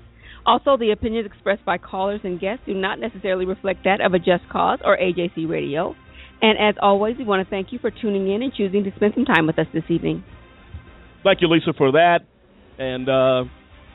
Also, 0.47 0.76
the 0.76 0.92
opinions 0.92 1.26
expressed 1.26 1.64
by 1.64 1.76
callers 1.76 2.21
and 2.25 2.40
guests 2.40 2.64
do 2.64 2.75
not 2.75 2.99
necessarily 2.99 3.45
reflect 3.45 3.85
that 3.85 4.00
of 4.00 4.14
a 4.14 4.18
just 4.18 4.49
cause 4.50 4.78
or 4.85 4.97
AJC 4.97 5.49
Radio. 5.49 5.95
And 6.40 6.59
as 6.59 6.76
always, 6.80 7.16
we 7.18 7.25
want 7.25 7.45
to 7.45 7.50
thank 7.50 7.73
you 7.73 7.78
for 7.80 7.90
tuning 7.90 8.33
in 8.33 8.42
and 8.42 8.52
choosing 8.54 8.85
to 8.85 8.90
spend 8.97 9.14
some 9.14 9.25
time 9.25 9.47
with 9.47 9.59
us 9.59 9.66
this 9.75 9.85
evening. 9.88 10.25
Thank 11.25 11.40
you, 11.40 11.49
Lisa, 11.49 11.73
for 11.76 11.92
that, 11.92 12.21
and 12.78 13.09
uh, 13.09 13.45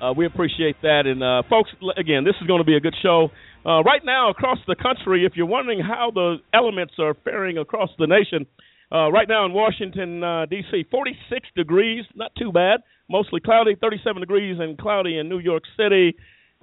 uh, 0.04 0.14
we 0.14 0.26
appreciate 0.26 0.76
that. 0.82 1.04
And 1.06 1.24
uh, 1.24 1.44
folks, 1.50 1.72
again, 1.98 2.26
this 2.26 2.36
is 2.42 2.48
going 2.48 2.60
to 2.60 2.66
be 2.66 2.76
a 2.76 2.82
good 2.82 2.96
show. 3.02 3.30
Uh, 3.66 3.82
right 3.84 4.02
now, 4.04 4.30
across 4.30 4.60
the 4.68 4.76
country, 4.76 5.26
if 5.26 5.34
you're 5.36 5.46
wondering 5.46 5.80
how 5.80 6.12
the 6.14 6.38
elements 6.54 6.94
are 7.00 7.16
faring 7.24 7.58
across 7.58 7.90
the 7.98 8.08
nation, 8.08 8.46
uh, 8.92 9.10
right 9.12 9.28
now 9.28 9.46
in 9.46 9.54
Washington, 9.54 10.24
uh, 10.24 10.46
D.C., 10.46 10.86
46 10.92 11.48
degrees, 11.56 12.04
not 12.14 12.32
too 12.38 12.52
bad. 12.52 12.82
Mostly 13.10 13.40
cloudy, 13.40 13.76
37 13.80 14.20
degrees 14.20 14.58
and 14.60 14.78
cloudy 14.78 15.18
in 15.18 15.30
New 15.30 15.40
York 15.40 15.64
City. 15.78 16.16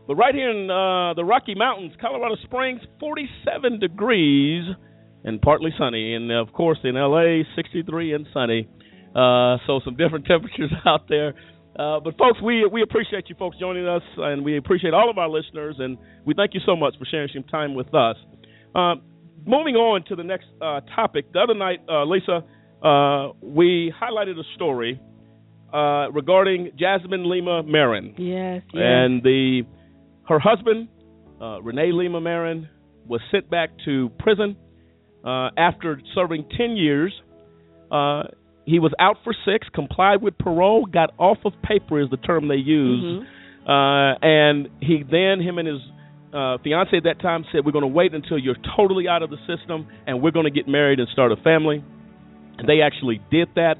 But 0.06 0.16
right 0.16 0.34
here 0.34 0.50
in 0.50 0.70
uh, 0.70 1.14
the 1.14 1.24
Rocky 1.24 1.54
Mountains, 1.54 1.92
Colorado 2.00 2.36
Springs, 2.44 2.80
47 3.00 3.80
degrees 3.80 4.64
and 5.24 5.40
partly 5.40 5.70
sunny. 5.78 6.14
And 6.14 6.30
of 6.30 6.52
course, 6.52 6.78
in 6.84 6.96
L.A., 6.96 7.44
63 7.56 8.14
and 8.14 8.26
sunny. 8.32 8.68
Uh, 9.14 9.58
so 9.66 9.80
some 9.84 9.96
different 9.96 10.24
temperatures 10.26 10.70
out 10.86 11.08
there. 11.08 11.34
Uh, 11.78 12.00
but 12.00 12.18
folks, 12.18 12.40
we 12.42 12.66
we 12.66 12.82
appreciate 12.82 13.28
you 13.28 13.36
folks 13.38 13.56
joining 13.58 13.86
us, 13.86 14.02
and 14.16 14.44
we 14.44 14.56
appreciate 14.56 14.92
all 14.92 15.08
of 15.08 15.18
our 15.18 15.28
listeners, 15.28 15.76
and 15.78 15.96
we 16.24 16.34
thank 16.34 16.52
you 16.54 16.60
so 16.66 16.74
much 16.76 16.94
for 16.98 17.04
sharing 17.04 17.28
some 17.32 17.44
time 17.44 17.74
with 17.74 17.94
us. 17.94 18.16
Uh, 18.74 18.94
moving 19.46 19.76
on 19.76 20.04
to 20.08 20.16
the 20.16 20.24
next 20.24 20.46
uh, 20.60 20.80
topic, 20.94 21.32
the 21.32 21.38
other 21.38 21.54
night, 21.54 21.78
uh, 21.88 22.04
Lisa, 22.04 22.42
uh, 22.82 23.32
we 23.42 23.92
highlighted 24.00 24.38
a 24.38 24.42
story 24.56 25.00
uh, 25.72 26.10
regarding 26.12 26.70
Jasmine 26.78 27.28
Lima 27.30 27.62
Marin, 27.62 28.14
Yes, 28.18 28.62
yes. 28.74 28.82
and 28.82 29.22
the 29.22 29.62
her 30.28 30.38
husband, 30.40 30.88
uh, 31.40 31.62
Rene 31.62 31.92
Lima 31.92 32.20
Marin, 32.20 32.68
was 33.06 33.20
sent 33.30 33.48
back 33.48 33.70
to 33.84 34.10
prison 34.18 34.56
uh, 35.24 35.50
after 35.56 36.00
serving 36.14 36.46
ten 36.56 36.76
years. 36.76 37.12
He 38.70 38.78
was 38.78 38.92
out 38.98 39.18
for 39.24 39.32
six, 39.44 39.68
complied 39.74 40.22
with 40.22 40.38
parole, 40.38 40.86
got 40.86 41.12
off 41.18 41.38
of 41.44 41.52
paper 41.62 42.00
is 42.00 42.08
the 42.10 42.16
term 42.18 42.46
they 42.48 42.56
use, 42.56 43.02
Mhm. 43.02 43.26
uh, 43.66 44.14
and 44.22 44.68
he 44.80 45.02
then 45.02 45.40
him 45.40 45.58
and 45.58 45.66
his 45.68 45.80
uh, 46.32 46.56
fiance 46.58 46.96
at 46.96 47.02
that 47.02 47.18
time 47.18 47.44
said, 47.50 47.64
"We're 47.66 47.72
going 47.72 47.82
to 47.82 47.88
wait 48.00 48.14
until 48.14 48.38
you're 48.38 48.54
totally 48.76 49.08
out 49.08 49.22
of 49.24 49.30
the 49.30 49.38
system, 49.48 49.86
and 50.06 50.22
we're 50.22 50.30
going 50.30 50.44
to 50.44 50.50
get 50.60 50.68
married 50.68 51.00
and 51.00 51.08
start 51.08 51.32
a 51.32 51.36
family." 51.36 51.82
And 52.58 52.68
they 52.68 52.82
actually 52.82 53.18
did 53.32 53.48
that, 53.56 53.78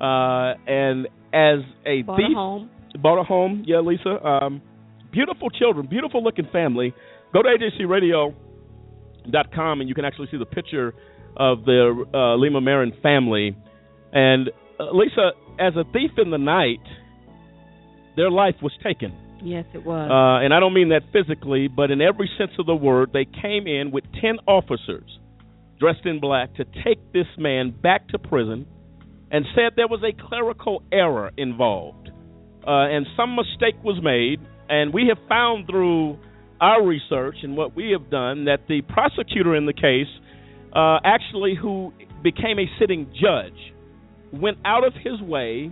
uh, 0.00 0.54
and 0.70 1.08
as 1.32 1.58
a 1.84 2.02
Bought 2.02 2.20
a 2.20 2.34
home. 2.34 2.70
bought 3.00 3.18
a 3.18 3.24
home. 3.24 3.62
Yeah, 3.66 3.80
Lisa. 3.80 4.24
Um, 4.24 4.60
beautiful 5.10 5.50
children, 5.50 5.86
beautiful 5.86 6.22
looking 6.22 6.44
family. 6.52 6.94
Go 7.32 7.42
to 7.42 7.48
ajcradio.com 7.48 9.80
and 9.80 9.88
you 9.88 9.94
can 9.94 10.04
actually 10.04 10.28
see 10.30 10.36
the 10.38 10.46
picture 10.46 10.94
of 11.36 11.64
the 11.64 12.04
uh, 12.14 12.36
Lima 12.36 12.60
Marin 12.60 12.92
family. 13.02 13.54
And 14.12 14.50
uh, 14.78 14.90
Lisa, 14.92 15.32
as 15.58 15.74
a 15.76 15.84
thief 15.92 16.12
in 16.18 16.30
the 16.30 16.38
night, 16.38 16.84
their 18.16 18.30
life 18.30 18.56
was 18.62 18.72
taken. 18.82 19.12
Yes, 19.42 19.64
it 19.74 19.84
was. 19.84 20.10
Uh, 20.10 20.44
and 20.44 20.52
I 20.52 20.60
don't 20.60 20.74
mean 20.74 20.88
that 20.88 21.02
physically, 21.12 21.68
but 21.68 21.90
in 21.90 22.00
every 22.00 22.28
sense 22.38 22.52
of 22.58 22.66
the 22.66 22.74
word, 22.74 23.10
they 23.12 23.24
came 23.24 23.66
in 23.66 23.90
with 23.92 24.04
10 24.20 24.38
officers 24.46 25.18
dressed 25.78 26.04
in 26.04 26.20
black 26.20 26.54
to 26.56 26.64
take 26.84 27.12
this 27.12 27.26
man 27.38 27.70
back 27.70 28.08
to 28.08 28.18
prison 28.18 28.66
and 29.30 29.44
said 29.54 29.72
there 29.76 29.88
was 29.88 30.02
a 30.02 30.28
clerical 30.28 30.82
error 30.90 31.30
involved. 31.36 32.10
Uh, 32.66 32.88
and 32.88 33.06
some 33.16 33.36
mistake 33.36 33.76
was 33.84 34.00
made. 34.02 34.40
And 34.68 34.92
we 34.92 35.06
have 35.08 35.18
found 35.28 35.66
through 35.66 36.18
our 36.60 36.84
research 36.84 37.36
and 37.42 37.56
what 37.56 37.74
we 37.76 37.90
have 37.92 38.10
done 38.10 38.46
that 38.46 38.66
the 38.68 38.82
prosecutor 38.82 39.54
in 39.54 39.66
the 39.66 39.72
case, 39.72 40.08
uh, 40.74 40.98
actually, 41.04 41.54
who 41.60 41.92
became 42.22 42.58
a 42.58 42.66
sitting 42.78 43.06
judge, 43.14 43.58
went 44.32 44.58
out 44.64 44.86
of 44.86 44.92
his 44.94 45.20
way 45.22 45.70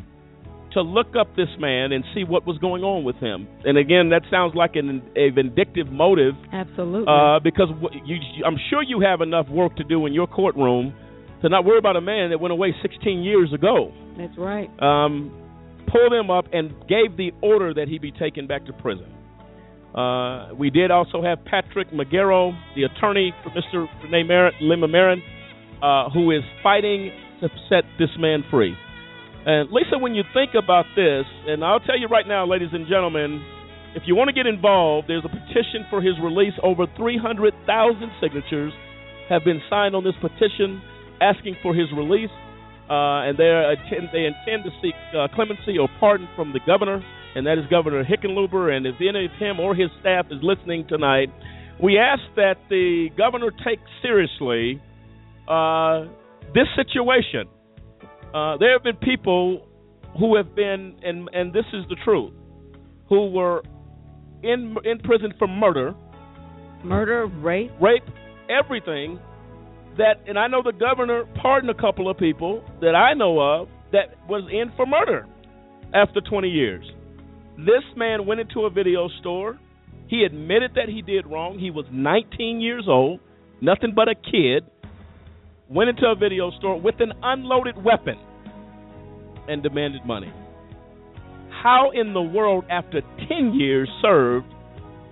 to 0.72 0.82
look 0.82 1.16
up 1.18 1.34
this 1.36 1.48
man 1.58 1.92
and 1.92 2.04
see 2.14 2.22
what 2.22 2.46
was 2.46 2.58
going 2.58 2.82
on 2.82 3.02
with 3.02 3.16
him. 3.16 3.48
And 3.64 3.78
again, 3.78 4.10
that 4.10 4.22
sounds 4.30 4.54
like 4.54 4.76
an, 4.76 5.02
a 5.16 5.30
vindictive 5.30 5.90
motive 5.90 6.34
Absolutely. 6.52 7.06
uh, 7.08 7.40
because 7.42 7.68
you, 8.04 8.16
I'm 8.44 8.56
sure 8.68 8.82
you 8.82 9.00
have 9.00 9.22
enough 9.22 9.48
work 9.48 9.76
to 9.76 9.84
do 9.84 10.04
in 10.04 10.12
your 10.12 10.26
courtroom 10.26 10.94
to 11.42 11.48
not 11.48 11.64
worry 11.64 11.78
about 11.78 11.96
a 11.96 12.00
man 12.00 12.30
that 12.30 12.40
went 12.40 12.52
away 12.52 12.74
16 12.82 13.22
years 13.22 13.52
ago. 13.54 13.92
That's 14.18 14.36
right. 14.36 14.68
Um, 14.82 15.32
pulled 15.90 16.12
him 16.12 16.30
up 16.30 16.46
and 16.52 16.70
gave 16.88 17.16
the 17.16 17.30
order 17.42 17.72
that 17.72 17.88
he 17.88 17.98
be 17.98 18.12
taken 18.12 18.46
back 18.46 18.66
to 18.66 18.72
prison. 18.74 19.12
Uh, 19.94 20.52
we 20.54 20.68
did 20.68 20.90
also 20.90 21.22
have 21.22 21.42
Patrick 21.46 21.90
Megaro, 21.90 22.52
the 22.74 22.82
attorney 22.82 23.32
for 23.42 23.50
Mr. 23.50 23.86
Rene 24.04 24.24
Marin, 24.28 24.52
Lima 24.60 24.88
Marin, 24.88 25.22
uh, 25.82 26.10
who 26.10 26.32
is 26.32 26.42
fighting 26.62 27.10
to 27.40 27.48
set 27.68 27.84
this 27.98 28.10
man 28.18 28.44
free. 28.50 28.76
And 29.46 29.70
Lisa, 29.70 29.98
when 29.98 30.14
you 30.14 30.24
think 30.34 30.58
about 30.58 30.86
this, 30.96 31.24
and 31.46 31.62
I'll 31.62 31.80
tell 31.80 31.98
you 31.98 32.08
right 32.08 32.26
now, 32.26 32.46
ladies 32.46 32.70
and 32.72 32.88
gentlemen, 32.88 33.44
if 33.94 34.02
you 34.06 34.16
want 34.16 34.28
to 34.28 34.34
get 34.34 34.46
involved, 34.46 35.08
there's 35.08 35.24
a 35.24 35.32
petition 35.32 35.86
for 35.88 36.02
his 36.02 36.14
release. 36.22 36.52
Over 36.62 36.86
300,000 36.96 37.54
signatures 38.20 38.72
have 39.28 39.44
been 39.44 39.62
signed 39.70 39.94
on 39.94 40.04
this 40.04 40.18
petition 40.20 40.82
asking 41.20 41.56
for 41.62 41.74
his 41.74 41.86
release, 41.96 42.34
uh, 42.90 43.24
and 43.24 43.38
they 43.38 43.48
intend, 43.48 44.10
they 44.12 44.26
intend 44.26 44.64
to 44.64 44.70
seek 44.82 44.94
uh, 45.16 45.28
clemency 45.34 45.78
or 45.78 45.88
pardon 45.98 46.28
from 46.36 46.52
the 46.52 46.60
governor, 46.66 47.00
and 47.34 47.46
that 47.46 47.56
is 47.56 47.64
Governor 47.70 48.04
Hickenlooper. 48.04 48.74
And 48.74 48.86
if 48.86 48.96
any 49.00 49.26
of 49.26 49.32
him 49.38 49.60
or 49.60 49.74
his 49.74 49.88
staff 50.00 50.26
is 50.30 50.42
listening 50.42 50.86
tonight, 50.88 51.28
we 51.82 51.98
ask 51.98 52.22
that 52.36 52.56
the 52.68 53.08
governor 53.16 53.50
take 53.50 53.78
seriously 54.02 54.82
uh, 55.48 56.04
this 56.54 56.66
situation. 56.76 57.48
Uh, 58.34 58.56
there 58.58 58.72
have 58.72 58.82
been 58.82 58.96
people 58.96 59.66
who 60.18 60.36
have 60.36 60.54
been, 60.54 60.96
and 61.02 61.28
and 61.32 61.52
this 61.52 61.64
is 61.72 61.84
the 61.88 61.96
truth, 62.04 62.32
who 63.08 63.30
were 63.30 63.62
in 64.42 64.76
in 64.84 64.98
prison 65.00 65.32
for 65.38 65.46
murder, 65.48 65.94
Murder, 66.84 67.26
rape. 67.26 67.70
rape, 67.80 68.02
everything. 68.50 69.18
That 69.98 70.16
and 70.28 70.38
I 70.38 70.46
know 70.46 70.62
the 70.62 70.72
governor 70.72 71.24
pardoned 71.40 71.70
a 71.70 71.80
couple 71.80 72.10
of 72.10 72.18
people 72.18 72.62
that 72.82 72.94
I 72.94 73.14
know 73.14 73.40
of 73.40 73.68
that 73.92 74.28
was 74.28 74.42
in 74.52 74.70
for 74.76 74.84
murder 74.84 75.26
after 75.94 76.20
20 76.20 76.48
years. 76.48 76.84
This 77.56 77.82
man 77.96 78.26
went 78.26 78.40
into 78.40 78.60
a 78.66 78.70
video 78.70 79.08
store. 79.20 79.58
He 80.08 80.24
admitted 80.24 80.72
that 80.74 80.90
he 80.90 81.00
did 81.00 81.26
wrong. 81.26 81.58
He 81.58 81.70
was 81.70 81.86
19 81.90 82.60
years 82.60 82.84
old, 82.86 83.20
nothing 83.62 83.94
but 83.96 84.08
a 84.08 84.14
kid. 84.14 84.64
Went 85.68 85.90
into 85.90 86.06
a 86.06 86.14
video 86.14 86.52
store 86.58 86.80
with 86.80 86.94
an 87.00 87.12
unloaded 87.22 87.82
weapon 87.82 88.16
and 89.48 89.62
demanded 89.62 90.04
money. 90.06 90.32
How 91.50 91.90
in 91.92 92.14
the 92.14 92.22
world, 92.22 92.64
after 92.70 93.00
10 93.28 93.54
years 93.54 93.88
served, 94.00 94.46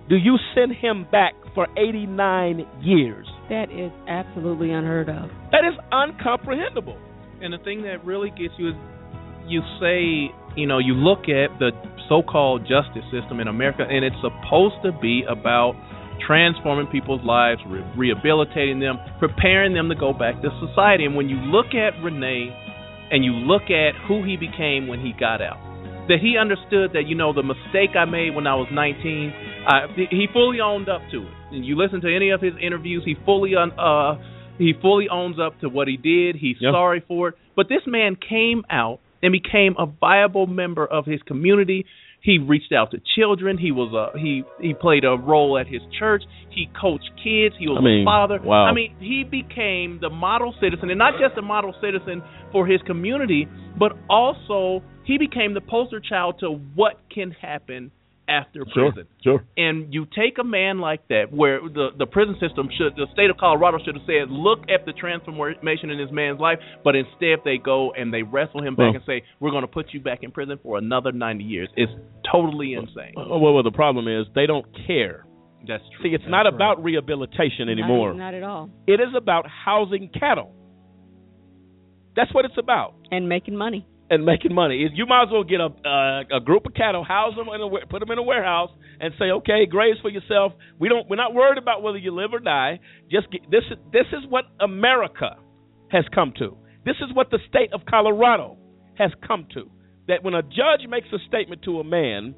do 0.07 0.15
you 0.15 0.37
send 0.53 0.73
him 0.73 1.07
back 1.11 1.33
for 1.53 1.67
89 1.77 2.65
years? 2.81 3.27
That 3.49 3.65
is 3.69 3.91
absolutely 4.07 4.71
unheard 4.71 5.09
of. 5.09 5.29
That 5.51 5.65
is 5.65 5.73
uncomprehendable. 5.91 6.97
And 7.41 7.51
the 7.51 7.57
thing 7.57 7.81
that 7.83 8.05
really 8.05 8.29
gets 8.29 8.53
you 8.57 8.69
is 8.69 8.75
you 9.47 9.61
say, 9.81 10.31
you 10.55 10.67
know, 10.67 10.79
you 10.79 10.93
look 10.93 11.27
at 11.27 11.59
the 11.59 11.71
so-called 12.07 12.61
justice 12.61 13.03
system 13.11 13.39
in 13.39 13.47
America, 13.47 13.83
and 13.83 14.05
it's 14.05 14.15
supposed 14.21 14.75
to 14.83 14.91
be 15.01 15.23
about 15.27 15.73
transforming 16.25 16.87
people's 16.87 17.23
lives, 17.23 17.61
re- 17.67 17.83
rehabilitating 17.97 18.79
them, 18.79 18.97
preparing 19.19 19.73
them 19.73 19.89
to 19.89 19.95
go 19.95 20.13
back 20.13 20.41
to 20.41 20.49
society. 20.67 21.05
And 21.05 21.15
when 21.15 21.29
you 21.29 21.37
look 21.37 21.73
at 21.73 21.97
Rene 22.03 22.53
and 23.11 23.23
you 23.23 23.31
look 23.31 23.63
at 23.69 23.93
who 24.07 24.23
he 24.23 24.37
became 24.37 24.87
when 24.87 24.99
he 24.99 25.13
got 25.17 25.41
out, 25.41 25.57
that 26.07 26.19
he 26.21 26.37
understood 26.37 26.93
that, 26.93 27.07
you 27.07 27.15
know, 27.15 27.33
the 27.33 27.41
mistake 27.43 27.95
I 27.97 28.05
made 28.05 28.35
when 28.35 28.45
I 28.45 28.53
was 28.55 28.67
19, 28.71 29.33
uh, 29.67 29.87
he 29.95 30.27
fully 30.31 30.59
owned 30.61 30.87
up 30.87 31.01
to 31.11 31.23
it. 31.23 31.33
And 31.51 31.65
you 31.65 31.75
listen 31.75 32.01
to 32.01 32.15
any 32.15 32.29
of 32.29 32.41
his 32.41 32.53
interviews, 32.61 33.01
he 33.05 33.15
fully 33.25 33.55
un, 33.55 33.71
uh, 33.77 34.15
he 34.57 34.73
fully 34.81 35.07
owns 35.09 35.37
up 35.39 35.59
to 35.61 35.69
what 35.69 35.87
he 35.87 35.97
did. 35.97 36.35
He's 36.35 36.57
Yep. 36.59 36.73
sorry 36.73 37.03
for 37.07 37.29
it. 37.29 37.35
But 37.55 37.69
this 37.69 37.81
man 37.87 38.15
came 38.15 38.63
out 38.69 38.99
and 39.23 39.31
became 39.31 39.75
a 39.79 39.85
viable 39.87 40.45
member 40.45 40.85
of 40.85 41.05
his 41.05 41.21
community. 41.23 41.85
He 42.25 42.39
reached 42.39 42.73
out 42.73 42.89
to 42.91 42.97
children. 43.15 43.59
He 43.59 43.71
was 43.71 43.93
a 43.93 44.17
he 44.17 44.43
he 44.59 44.73
played 44.73 45.05
a 45.05 45.15
role 45.15 45.59
at 45.59 45.67
his 45.67 45.81
church. 45.99 46.23
He 46.49 46.67
coached 46.79 47.11
kids. 47.23 47.53
He 47.59 47.67
was 47.67 47.77
I 47.79 47.83
mean, 47.83 48.01
a 48.01 48.05
father. 48.05 48.39
wow. 48.43 48.65
I 48.65 48.73
mean, 48.73 48.95
he 48.99 49.23
became 49.23 49.99
the 50.01 50.09
model 50.09 50.55
citizen, 50.59 50.89
and 50.89 50.97
not 50.97 51.13
just 51.21 51.37
a 51.37 51.43
model 51.43 51.75
citizen 51.79 52.23
for 52.51 52.65
his 52.65 52.81
community, 52.81 53.47
but 53.77 53.91
also 54.09 54.81
he 55.03 55.19
became 55.19 55.53
the 55.53 55.61
poster 55.61 55.99
child 55.99 56.39
to 56.39 56.49
what 56.73 56.99
can 57.13 57.29
happen 57.29 57.91
after 58.27 58.65
prison. 58.65 59.07
sure. 59.23 59.43
And 59.57 59.93
you 59.93 60.05
take 60.05 60.37
a 60.39 60.43
man 60.43 60.79
like 60.79 61.07
that, 61.09 61.31
where 61.31 61.59
the 61.61 61.89
the 61.97 62.05
prison 62.05 62.35
system 62.39 62.69
should, 62.77 62.95
the 62.95 63.07
state 63.13 63.29
of 63.29 63.37
Colorado 63.37 63.77
should 63.83 63.95
have 63.95 64.05
said, 64.05 64.29
look 64.29 64.59
at 64.69 64.85
the 64.85 64.93
transformation 64.93 65.89
in 65.89 65.97
this 65.97 66.11
man's 66.11 66.39
life, 66.39 66.59
but 66.83 66.95
instead 66.95 67.39
they 67.45 67.57
go 67.57 67.91
and 67.93 68.13
they 68.13 68.23
wrestle 68.23 68.61
him 68.61 68.75
back 68.75 68.93
Well- 68.93 68.95
and 68.95 69.03
say, 69.05 69.23
we're 69.39 69.51
going 69.51 69.63
to 69.63 69.67
put 69.67 69.87
you 69.93 69.99
back 69.99 70.19
in 70.23 70.31
prison 70.31 70.59
for 70.63 70.77
another 70.77 71.11
90 71.11 71.43
years. 71.43 71.69
It's 71.75 71.91
totally 72.31 72.73
insane. 72.73 73.13
Uh, 73.17 73.37
well, 73.37 73.53
well, 73.53 73.63
the 73.63 73.71
problem 73.71 74.07
is 74.07 74.25
they 74.33 74.45
don't 74.47 74.65
care. 74.87 75.25
That's 75.67 75.83
true. 75.95 76.09
See, 76.09 76.15
it's 76.15 76.23
not 76.27 76.45
about 76.47 76.83
rehabilitation 76.83 77.69
anymore. 77.69 78.13
Not, 78.13 78.17
not 78.17 78.33
at 78.33 78.43
all. 78.43 78.69
It 78.87 78.99
is 78.99 79.13
about 79.15 79.45
housing 79.47 80.09
cattle. 80.09 80.53
That's 82.15 82.33
what 82.33 82.45
it's 82.45 82.57
about. 82.57 82.95
And 83.11 83.27
making 83.27 83.55
money. 83.55 83.87
And 84.09 84.25
making 84.25 84.53
money. 84.53 84.87
You 84.93 85.05
might 85.05 85.23
as 85.23 85.29
well 85.31 85.43
get 85.43 85.59
a 85.59 85.69
a 86.31 86.39
group 86.39 86.65
of 86.65 86.73
cattle, 86.73 87.03
house 87.03 87.33
them 87.35 87.47
in 87.53 87.61
a 87.61 87.85
put 87.87 87.99
them 87.99 88.11
in 88.11 88.17
a 88.17 88.23
warehouse, 88.23 88.69
and 88.99 89.13
say, 89.17 89.25
okay, 89.25 89.65
graze 89.65 89.95
for 90.01 90.09
yourself. 90.09 90.53
We 90.79 90.89
don't. 90.89 91.09
We're 91.09 91.15
not 91.15 91.33
worried 91.33 91.57
about 91.57 91.81
whether 91.81 91.97
you 91.97 92.11
live 92.11 92.31
or 92.33 92.39
die. 92.39 92.79
Just 93.11 93.31
get, 93.31 93.49
this. 93.49 93.63
This 93.91 94.05
is 94.13 94.29
what 94.29 94.45
America 94.59 95.37
has 95.91 96.05
come 96.13 96.33
to. 96.39 96.57
This 96.85 96.95
is 96.97 97.13
what 97.15 97.31
the 97.31 97.39
state 97.49 97.73
of 97.73 97.81
Colorado 97.89 98.57
has 98.97 99.11
come 99.27 99.47
to. 99.53 99.69
That 100.07 100.23
when 100.23 100.35
a 100.35 100.43
judge 100.43 100.87
makes 100.87 101.07
a 101.11 101.17
statement 101.27 101.63
to 101.63 101.79
a 101.79 101.83
man 101.83 102.35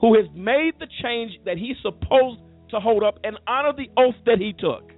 who 0.00 0.14
has 0.14 0.26
made 0.34 0.72
the 0.78 0.86
change 1.02 1.32
that 1.46 1.56
he's 1.56 1.76
supposed 1.82 2.40
to 2.70 2.80
hold 2.80 3.02
up 3.02 3.18
and 3.24 3.38
honor 3.46 3.72
the 3.72 3.88
oath 3.96 4.14
that 4.26 4.38
he 4.38 4.52
took, 4.52 4.92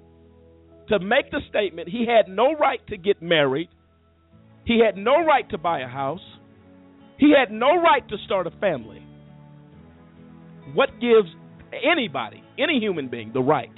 to 0.88 0.98
make 0.98 1.30
the 1.30 1.40
statement 1.48 1.88
he 1.88 2.04
had 2.04 2.28
no 2.28 2.52
right 2.54 2.84
to 2.88 2.96
get 2.96 3.22
married, 3.22 3.68
he 4.64 4.80
had 4.84 4.96
no 4.96 5.24
right 5.24 5.48
to 5.50 5.58
buy 5.58 5.80
a 5.80 5.88
house. 5.88 6.20
He 7.18 7.34
had 7.38 7.52
no 7.52 7.80
right 7.80 8.06
to 8.08 8.16
start 8.24 8.46
a 8.46 8.50
family. 8.52 9.06
What 10.74 10.90
gives 11.00 11.28
anybody, 11.72 12.42
any 12.58 12.78
human 12.78 13.08
being, 13.08 13.32
the 13.32 13.40
right 13.40 13.70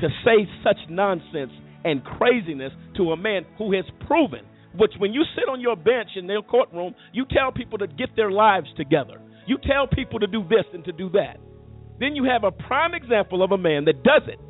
to 0.00 0.08
say 0.24 0.48
such 0.62 0.76
nonsense 0.88 1.52
and 1.84 2.04
craziness 2.04 2.72
to 2.96 3.12
a 3.12 3.16
man 3.16 3.46
who 3.58 3.72
has 3.74 3.84
proven, 4.06 4.44
which 4.76 4.92
when 4.98 5.12
you 5.12 5.22
sit 5.34 5.48
on 5.48 5.60
your 5.60 5.76
bench 5.76 6.10
in 6.16 6.26
their 6.26 6.42
courtroom, 6.42 6.94
you 7.12 7.24
tell 7.30 7.52
people 7.52 7.78
to 7.78 7.86
get 7.86 8.14
their 8.16 8.30
lives 8.30 8.66
together. 8.76 9.20
You 9.46 9.58
tell 9.58 9.86
people 9.86 10.20
to 10.20 10.26
do 10.26 10.42
this 10.42 10.64
and 10.74 10.84
to 10.84 10.92
do 10.92 11.08
that. 11.10 11.38
Then 11.98 12.14
you 12.14 12.24
have 12.24 12.44
a 12.44 12.50
prime 12.50 12.94
example 12.94 13.42
of 13.42 13.52
a 13.52 13.58
man 13.58 13.84
that 13.86 14.02
does 14.02 14.22
it 14.26 14.40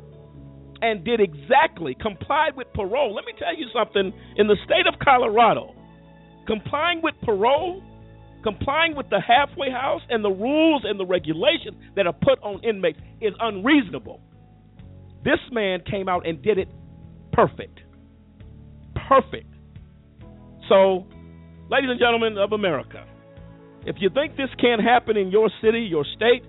and 0.81 1.03
did 1.03 1.19
exactly, 1.19 1.95
complied 1.99 2.55
with 2.55 2.67
parole. 2.73 3.13
Let 3.15 3.25
me 3.25 3.33
tell 3.37 3.55
you 3.55 3.67
something. 3.73 4.13
In 4.37 4.47
the 4.47 4.57
state 4.65 4.87
of 4.87 4.99
Colorado, 5.03 5.73
complying 6.45 7.01
with 7.01 7.15
parole, 7.23 7.83
complying 8.43 8.95
with 8.95 9.09
the 9.09 9.19
halfway 9.19 9.69
house 9.69 10.01
and 10.09 10.23
the 10.23 10.29
rules 10.29 10.83
and 10.85 10.99
the 10.99 11.05
regulations 11.05 11.75
that 11.95 12.07
are 12.07 12.13
put 12.13 12.39
on 12.41 12.63
inmates 12.63 12.99
is 13.21 13.33
unreasonable. 13.39 14.21
This 15.23 15.39
man 15.51 15.81
came 15.89 16.07
out 16.07 16.27
and 16.27 16.41
did 16.41 16.57
it 16.57 16.69
perfect. 17.33 17.79
Perfect. 19.07 19.47
So, 20.69 21.05
ladies 21.69 21.89
and 21.89 21.99
gentlemen 21.99 22.37
of 22.37 22.51
America, 22.51 23.05
if 23.85 23.95
you 23.99 24.09
think 24.09 24.35
this 24.35 24.49
can't 24.59 24.81
happen 24.81 25.17
in 25.17 25.31
your 25.31 25.49
city, 25.61 25.79
your 25.79 26.05
state, 26.15 26.43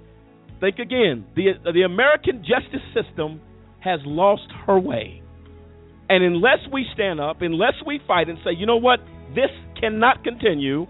think 0.61 0.79
again. 0.79 1.25
The 1.37 1.53
the 1.73 1.83
American 1.83 2.43
justice 2.43 2.83
system 2.95 3.41
has 3.89 4.01
lost 4.05 4.49
her 4.67 4.79
way. 4.79 5.23
And 6.11 6.23
unless 6.23 6.61
we 6.73 6.87
stand 6.95 7.21
up, 7.21 7.41
unless 7.41 7.75
we 7.87 8.01
fight 8.07 8.29
and 8.29 8.39
say, 8.45 8.51
you 8.57 8.67
know 8.67 8.77
what, 8.77 9.01
this 9.35 9.51
cannot 9.81 10.25
continue, 10.25 10.87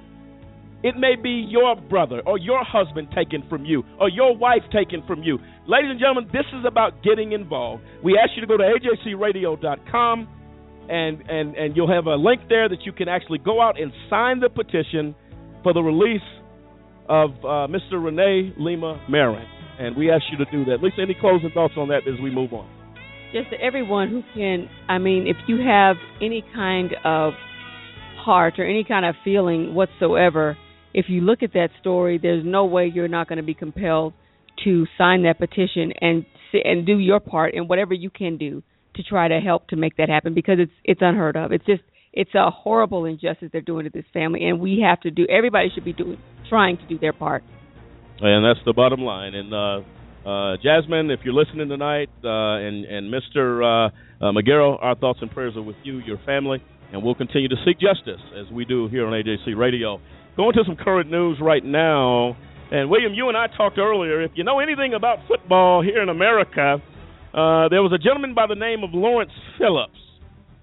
it 0.82 0.96
may 0.96 1.14
be 1.20 1.46
your 1.48 1.74
brother 1.74 2.22
or 2.24 2.38
your 2.38 2.62
husband 2.64 3.08
taken 3.14 3.42
from 3.48 3.64
you 3.64 3.82
or 4.00 4.08
your 4.08 4.36
wife 4.36 4.62
taken 4.72 5.02
from 5.06 5.22
you. 5.22 5.38
Ladies 5.66 5.90
and 5.90 5.98
gentlemen, 5.98 6.28
this 6.32 6.46
is 6.58 6.64
about 6.66 7.02
getting 7.02 7.32
involved. 7.32 7.82
We 8.04 8.16
ask 8.16 8.30
you 8.36 8.42
to 8.42 8.46
go 8.46 8.56
to 8.56 8.62
ajcradio.com 8.62 10.28
and, 10.88 11.20
and, 11.28 11.56
and 11.56 11.76
you'll 11.76 11.92
have 11.92 12.06
a 12.06 12.14
link 12.14 12.42
there 12.48 12.68
that 12.68 12.86
you 12.86 12.92
can 12.92 13.08
actually 13.08 13.38
go 13.38 13.60
out 13.60 13.80
and 13.80 13.92
sign 14.08 14.40
the 14.40 14.48
petition 14.48 15.14
for 15.62 15.74
the 15.74 15.82
release 15.82 16.22
of 17.08 17.30
uh, 17.42 17.66
Mr. 17.66 18.02
Rene 18.02 18.54
Lima 18.56 19.04
Marin. 19.08 19.46
And 19.80 19.96
we 19.96 20.10
ask 20.10 20.24
you 20.30 20.44
to 20.44 20.50
do 20.50 20.64
that. 20.66 20.82
Lisa, 20.82 21.02
any 21.02 21.16
closing 21.20 21.50
thoughts 21.52 21.74
on 21.76 21.88
that 21.88 22.06
as 22.06 22.20
we 22.22 22.30
move 22.30 22.52
on? 22.52 22.77
Just 23.32 23.50
to 23.50 23.60
everyone 23.60 24.08
who 24.08 24.22
can, 24.34 24.68
I 24.88 24.98
mean, 24.98 25.26
if 25.26 25.36
you 25.46 25.58
have 25.66 25.96
any 26.22 26.42
kind 26.54 26.92
of 27.04 27.34
heart 28.24 28.54
or 28.58 28.64
any 28.64 28.84
kind 28.84 29.04
of 29.04 29.14
feeling 29.22 29.74
whatsoever, 29.74 30.56
if 30.94 31.06
you 31.08 31.20
look 31.20 31.42
at 31.42 31.52
that 31.52 31.68
story, 31.80 32.18
there's 32.20 32.44
no 32.44 32.64
way 32.64 32.90
you're 32.92 33.08
not 33.08 33.28
going 33.28 33.36
to 33.36 33.42
be 33.42 33.54
compelled 33.54 34.14
to 34.64 34.86
sign 34.96 35.22
that 35.24 35.38
petition 35.38 35.92
and 36.00 36.24
and 36.52 36.86
do 36.86 36.98
your 36.98 37.20
part 37.20 37.54
in 37.54 37.68
whatever 37.68 37.92
you 37.92 38.08
can 38.08 38.38
do 38.38 38.62
to 38.94 39.02
try 39.02 39.28
to 39.28 39.38
help 39.38 39.68
to 39.68 39.76
make 39.76 39.96
that 39.98 40.08
happen 40.08 40.34
because 40.34 40.56
it's 40.58 40.72
it's 40.84 41.00
unheard 41.02 41.36
of. 41.36 41.52
It's 41.52 41.64
just 41.66 41.82
it's 42.12 42.34
a 42.34 42.50
horrible 42.50 43.04
injustice 43.04 43.50
they're 43.52 43.60
doing 43.60 43.84
to 43.84 43.90
this 43.90 44.06
family, 44.12 44.44
and 44.44 44.58
we 44.58 44.84
have 44.84 45.00
to 45.02 45.10
do. 45.10 45.26
Everybody 45.28 45.68
should 45.74 45.84
be 45.84 45.92
doing 45.92 46.18
trying 46.48 46.78
to 46.78 46.86
do 46.86 46.98
their 46.98 47.12
part. 47.12 47.44
And 48.20 48.44
that's 48.44 48.64
the 48.64 48.72
bottom 48.72 49.00
line. 49.00 49.34
And 49.34 49.54
uh, 49.54 49.86
uh, 50.28 50.56
Jasmine, 50.62 51.10
if 51.10 51.20
you're 51.24 51.32
listening 51.32 51.68
tonight, 51.70 52.10
uh, 52.22 52.60
and 52.60 52.84
and 52.84 53.12
Mr. 53.12 53.64
Uh, 53.64 53.88
uh, 54.20 54.32
Megaro, 54.32 54.76
our 54.82 54.94
thoughts 54.94 55.20
and 55.22 55.30
prayers 55.30 55.56
are 55.56 55.62
with 55.62 55.76
you, 55.84 56.00
your 56.00 56.18
family, 56.26 56.62
and 56.92 57.02
we'll 57.02 57.14
continue 57.14 57.48
to 57.48 57.56
seek 57.64 57.80
justice 57.80 58.20
as 58.38 58.52
we 58.52 58.66
do 58.66 58.88
here 58.88 59.06
on 59.06 59.14
AJC 59.14 59.56
Radio. 59.56 60.00
Going 60.36 60.52
to 60.52 60.64
some 60.66 60.76
current 60.76 61.10
news 61.10 61.38
right 61.40 61.64
now. 61.64 62.36
And 62.70 62.90
William, 62.90 63.14
you 63.14 63.28
and 63.28 63.36
I 63.38 63.46
talked 63.56 63.78
earlier. 63.78 64.22
If 64.22 64.32
you 64.34 64.44
know 64.44 64.60
anything 64.60 64.92
about 64.92 65.20
football 65.26 65.82
here 65.82 66.02
in 66.02 66.10
America, 66.10 66.76
uh, 67.32 67.68
there 67.70 67.82
was 67.82 67.92
a 67.94 67.98
gentleman 67.98 68.34
by 68.34 68.46
the 68.46 68.54
name 68.54 68.84
of 68.84 68.90
Lawrence 68.92 69.32
Phillips. 69.56 69.96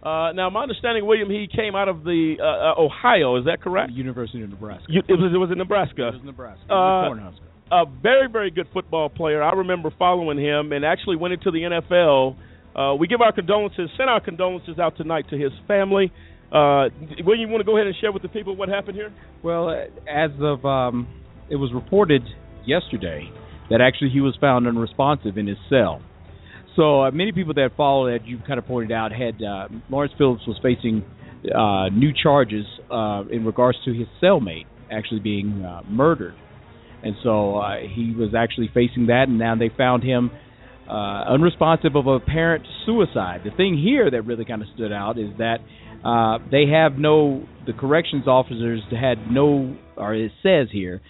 Uh, 0.04 0.32
now, 0.34 0.52
my 0.52 0.62
understanding, 0.62 1.04
William, 1.08 1.32
he 1.32 1.48
came 1.48 1.76
out 1.76 1.90
of 1.90 2.04
the 2.04 2.36
Ohio. 2.78 3.38
Is 3.38 3.46
that 3.46 3.60
correct? 3.64 3.92
University 3.94 4.44
of 4.44 4.52
Nebraska. 4.52 4.86
You, 4.88 5.02
it, 5.10 5.14
was, 5.14 5.32
it 5.34 5.38
was 5.38 5.50
in 5.52 5.58
Nebraska. 5.58 6.10
It 6.10 6.14
was 6.14 6.22
Nebraska. 6.24 6.62
Uh, 6.70 7.10
Cornhusker. 7.10 7.55
A 7.72 7.86
very, 7.86 8.30
very 8.32 8.52
good 8.52 8.68
football 8.74 9.10
player. 9.10 9.42
I 9.42 9.54
remember 9.54 9.92
following 9.98 10.38
him 10.38 10.72
and 10.72 10.86
actually 10.86 11.16
went 11.16 11.34
into 11.34 11.50
the 11.50 11.60
NFL. 11.60 12.36
Uh, 12.76 12.96
we 12.96 13.08
give 13.08 13.22
our 13.22 13.32
condolences, 13.32 13.90
send 13.98 14.10
our 14.10 14.22
condolences 14.22 14.78
out 14.78 14.98
tonight 14.98 15.26
to 15.32 15.38
his 15.38 15.52
family. 15.68 16.12
Uh, 16.52 16.90
William, 17.26 17.42
you 17.42 17.48
want 17.48 17.62
to 17.62 17.64
go 17.64 17.76
ahead 17.76 17.88
and 17.88 17.96
share 18.00 18.12
with 18.12 18.22
the 18.22 18.30
people 18.30 18.56
what 18.56 18.70
happened 18.70 18.96
here? 18.96 19.12
Well, 19.42 19.72
as 20.08 20.32
of 20.40 20.64
um, 20.64 21.08
it 21.50 21.56
was 21.56 21.72
reported 21.74 22.22
yesterday 22.66 23.30
that 23.70 23.82
actually 23.82 24.12
he 24.12 24.22
was 24.22 24.38
found 24.40 24.68
unresponsive 24.68 25.38
in 25.38 25.48
his 25.48 25.58
cell. 25.70 26.02
So 26.76 27.04
uh, 27.04 27.12
many 27.12 27.32
people 27.32 27.54
that 27.56 27.70
follow 27.76 28.12
that 28.12 28.28
you 28.28 28.40
kind 28.46 28.60
of 28.60 28.66
pointed 28.66 28.92
out 28.92 29.12
had 29.12 29.42
uh, 29.42 29.68
Lawrence 29.90 30.14
Phillips 30.18 30.46
was 30.46 30.58
facing 30.62 31.04
uh, 31.54 31.90
new 31.90 32.12
charges 32.12 32.66
uh, 32.92 33.24
in 33.32 33.46
regards 33.46 33.78
to 33.86 33.94
his 33.94 34.08
cellmate 34.22 34.66
actually 34.92 35.20
being 35.20 35.64
uh, 35.64 35.82
murdered, 35.90 36.36
and 37.06 37.16
so 37.24 37.58
uh, 37.58 37.76
he 37.82 38.14
was 38.18 38.34
actually 38.36 38.70
facing 38.74 39.08
that, 39.08 39.26
and 39.28 39.38
now 39.38 39.56
they 39.56 39.70
found 39.70 40.04
him 40.04 40.32
uh, 40.90 41.24
unresponsive 41.30 41.96
of 41.96 42.08
apparent 42.08 42.66
suicide. 42.86 43.42
The 43.46 43.52
thing 43.56 43.80
here 43.82 44.10
that 44.10 44.24
really 44.24 44.44
kind 44.44 44.64
of 44.64 44.68
stood 44.74 44.92
out 44.92 45.20
is 45.20 45.30
that 45.38 45.58
uh, 46.04 46.40
they 46.50 46.66
have 46.72 46.98
no 46.98 47.46
the 47.68 47.74
corrections 47.74 48.28
officers 48.28 48.82
had 48.90 49.32
no, 49.32 49.76
or 49.96 50.16
it 50.16 50.32
says 50.42 50.68
here, 50.72 51.02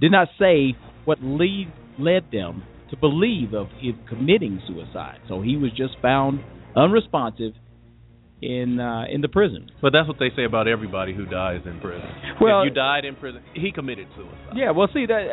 did 0.00 0.10
not 0.10 0.28
say 0.38 0.74
what 1.04 1.18
lead 1.22 1.70
led 1.98 2.24
them 2.32 2.62
to 2.90 2.96
believe 2.96 3.52
of 3.52 3.68
him 3.80 3.94
committing 4.08 4.60
suicide. 4.66 5.18
So 5.28 5.42
he 5.42 5.56
was 5.56 5.70
just 5.76 5.94
found 6.00 6.40
unresponsive 6.74 7.52
in 8.42 8.80
uh, 8.80 9.04
in 9.08 9.20
the 9.20 9.28
prison. 9.28 9.70
But 9.80 9.92
that's 9.92 10.08
what 10.08 10.18
they 10.18 10.30
say 10.36 10.44
about 10.44 10.66
everybody 10.66 11.14
who 11.14 11.24
dies 11.24 11.60
in 11.64 11.80
prison. 11.80 12.08
Well, 12.40 12.62
if 12.62 12.70
you 12.70 12.74
died 12.74 13.04
in 13.04 13.14
prison, 13.14 13.42
he 13.54 13.70
committed 13.72 14.08
suicide. 14.16 14.54
Yeah, 14.56 14.72
well, 14.72 14.88
see 14.92 15.06
that 15.06 15.26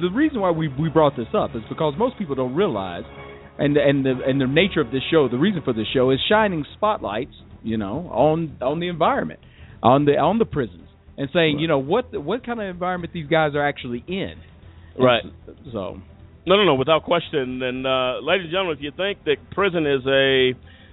the 0.00 0.10
reason 0.14 0.40
why 0.40 0.50
we 0.50 0.68
we 0.68 0.88
brought 0.90 1.16
this 1.16 1.28
up 1.34 1.56
is 1.56 1.62
because 1.68 1.94
most 1.96 2.18
people 2.18 2.34
don't 2.34 2.54
realize, 2.54 3.04
and 3.58 3.76
and 3.76 4.04
the 4.04 4.14
and 4.26 4.40
the 4.40 4.46
nature 4.46 4.82
of 4.82 4.90
this 4.92 5.02
show, 5.10 5.28
the 5.28 5.38
reason 5.38 5.62
for 5.64 5.72
this 5.72 5.86
show 5.92 6.10
is 6.10 6.18
shining 6.28 6.64
spotlights, 6.76 7.34
you 7.62 7.78
know, 7.78 8.10
on 8.12 8.58
on 8.60 8.80
the 8.80 8.88
environment, 8.88 9.40
on 9.82 10.04
the 10.04 10.12
on 10.18 10.38
the 10.38 10.44
prisons, 10.44 10.88
and 11.16 11.30
saying, 11.32 11.56
Right. 11.56 11.62
you 11.62 11.68
know, 11.68 11.78
what 11.78 12.12
what 12.22 12.44
kind 12.44 12.60
of 12.60 12.66
environment 12.68 13.14
these 13.14 13.28
guys 13.28 13.54
are 13.54 13.66
actually 13.66 14.04
in. 14.06 14.34
Right. 14.98 15.24
So 15.72 16.02
No, 16.46 16.56
no, 16.56 16.64
no, 16.64 16.74
without 16.74 17.04
question. 17.04 17.62
And 17.62 17.86
uh, 17.86 18.18
ladies 18.22 18.44
and 18.44 18.50
gentlemen, 18.52 18.76
if 18.76 18.82
you 18.82 18.92
think 18.94 19.24
that 19.24 19.36
prison 19.52 19.86
is 19.86 20.04
a 20.06 20.52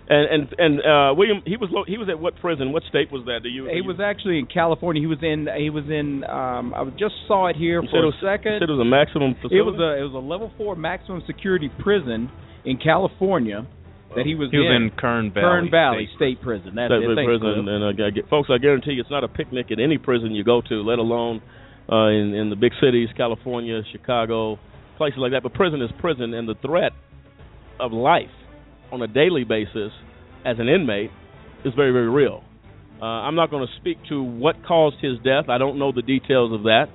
and 0.10 0.26
and 0.34 0.56
and 0.58 0.74
uh, 0.82 1.14
William, 1.16 1.42
he 1.46 1.56
was 1.58 1.70
lo- 1.72 1.86
he 1.88 1.98
was 1.98 2.10
at 2.10 2.20
what 2.20 2.36
prison? 2.42 2.72
What 2.74 2.84
state 2.90 3.12
was 3.12 3.26
that? 3.26 3.42
Do 3.44 3.50
you? 3.50 3.66
He 3.70 3.78
you- 3.78 3.84
was 3.86 4.00
actually 4.04 4.40
in 4.40 4.48
California. 4.48 5.00
He 5.02 5.08
was 5.08 5.20
in. 5.22 5.48
He 5.58 5.70
was 5.70 5.86
in. 5.86 6.24
Um, 6.26 6.74
I 6.74 6.84
just 6.98 7.14
saw 7.28 7.48
it 7.48 7.56
here 7.56 7.82
you 7.82 7.88
for 7.88 8.02
said 8.02 8.04
a 8.04 8.10
it 8.10 8.18
was, 8.18 8.22
second. 8.26 8.54
you 8.54 8.60
said 8.66 8.70
it 8.70 8.78
was 8.82 8.82
a 8.82 8.90
maximum 8.90 9.36
facility. 9.36 9.60
It 9.62 9.66
was 9.70 9.78
a. 9.78 10.02
It 10.02 10.06
was 10.10 10.16
a 10.18 10.26
level 10.26 10.52
four 10.58 10.76
maximum 10.76 11.22
security 11.28 11.70
prison 11.80 12.30
in 12.66 12.78
California 12.82 13.68
that 14.18 14.26
he 14.26 14.34
was 14.34 14.50
He 14.50 14.58
was 14.58 14.74
in. 14.74 14.90
in 14.90 14.98
Kern 14.98 15.30
Valley. 15.30 15.46
Kern 15.46 15.70
Valley 15.70 16.10
State. 16.18 16.38
State, 16.38 16.42
Prison. 16.42 16.74
That's 16.74 16.90
State 16.90 17.06
it. 17.06 17.14
Thanks, 17.14 17.30
prison, 17.30 17.46
Cliff. 17.46 17.70
and 17.70 17.84
uh, 17.86 18.06
I 18.06 18.10
get, 18.10 18.26
folks, 18.34 18.50
I 18.50 18.58
guarantee 18.58 18.98
you, 18.98 19.02
it's 19.06 19.14
not 19.14 19.22
a 19.24 19.30
picnic 19.30 19.70
at 19.70 19.78
any 19.80 20.00
prison 20.02 20.34
you 20.34 20.42
go 20.44 20.66
to, 20.66 20.82
let 20.82 20.98
alone 20.98 21.46
uh, 21.86 22.10
in 22.10 22.34
in 22.34 22.50
the 22.50 22.58
big 22.58 22.74
cities, 22.82 23.10
California, 23.16 23.86
Chicago, 23.94 24.58
places 24.98 25.22
like 25.22 25.38
that. 25.38 25.44
But 25.46 25.54
prison 25.54 25.86
is 25.86 25.94
prison, 26.02 26.34
and 26.34 26.50
the 26.50 26.58
threat 26.66 26.94
of 27.80 27.94
life 27.94 28.34
on 28.92 29.02
a 29.02 29.08
daily 29.08 29.44
basis 29.44 29.92
as 30.46 30.58
an 30.60 30.70
inmate 30.70 31.12
is 31.66 31.74
very, 31.76 31.92
very 31.92 32.10
real. 32.10 32.44
Uh, 33.02 33.06
I'm 33.06 33.36
not 33.36 33.50
going 33.50 33.66
to 33.66 33.74
speak 33.80 33.98
to 34.10 34.22
what 34.22 34.56
caused 34.68 34.98
his 35.02 35.18
death. 35.24 35.50
I 35.50 35.58
don't 35.58 35.80
know 35.80 35.92
the 35.92 36.02
details 36.02 36.54
of 36.54 36.64
that. 36.64 36.86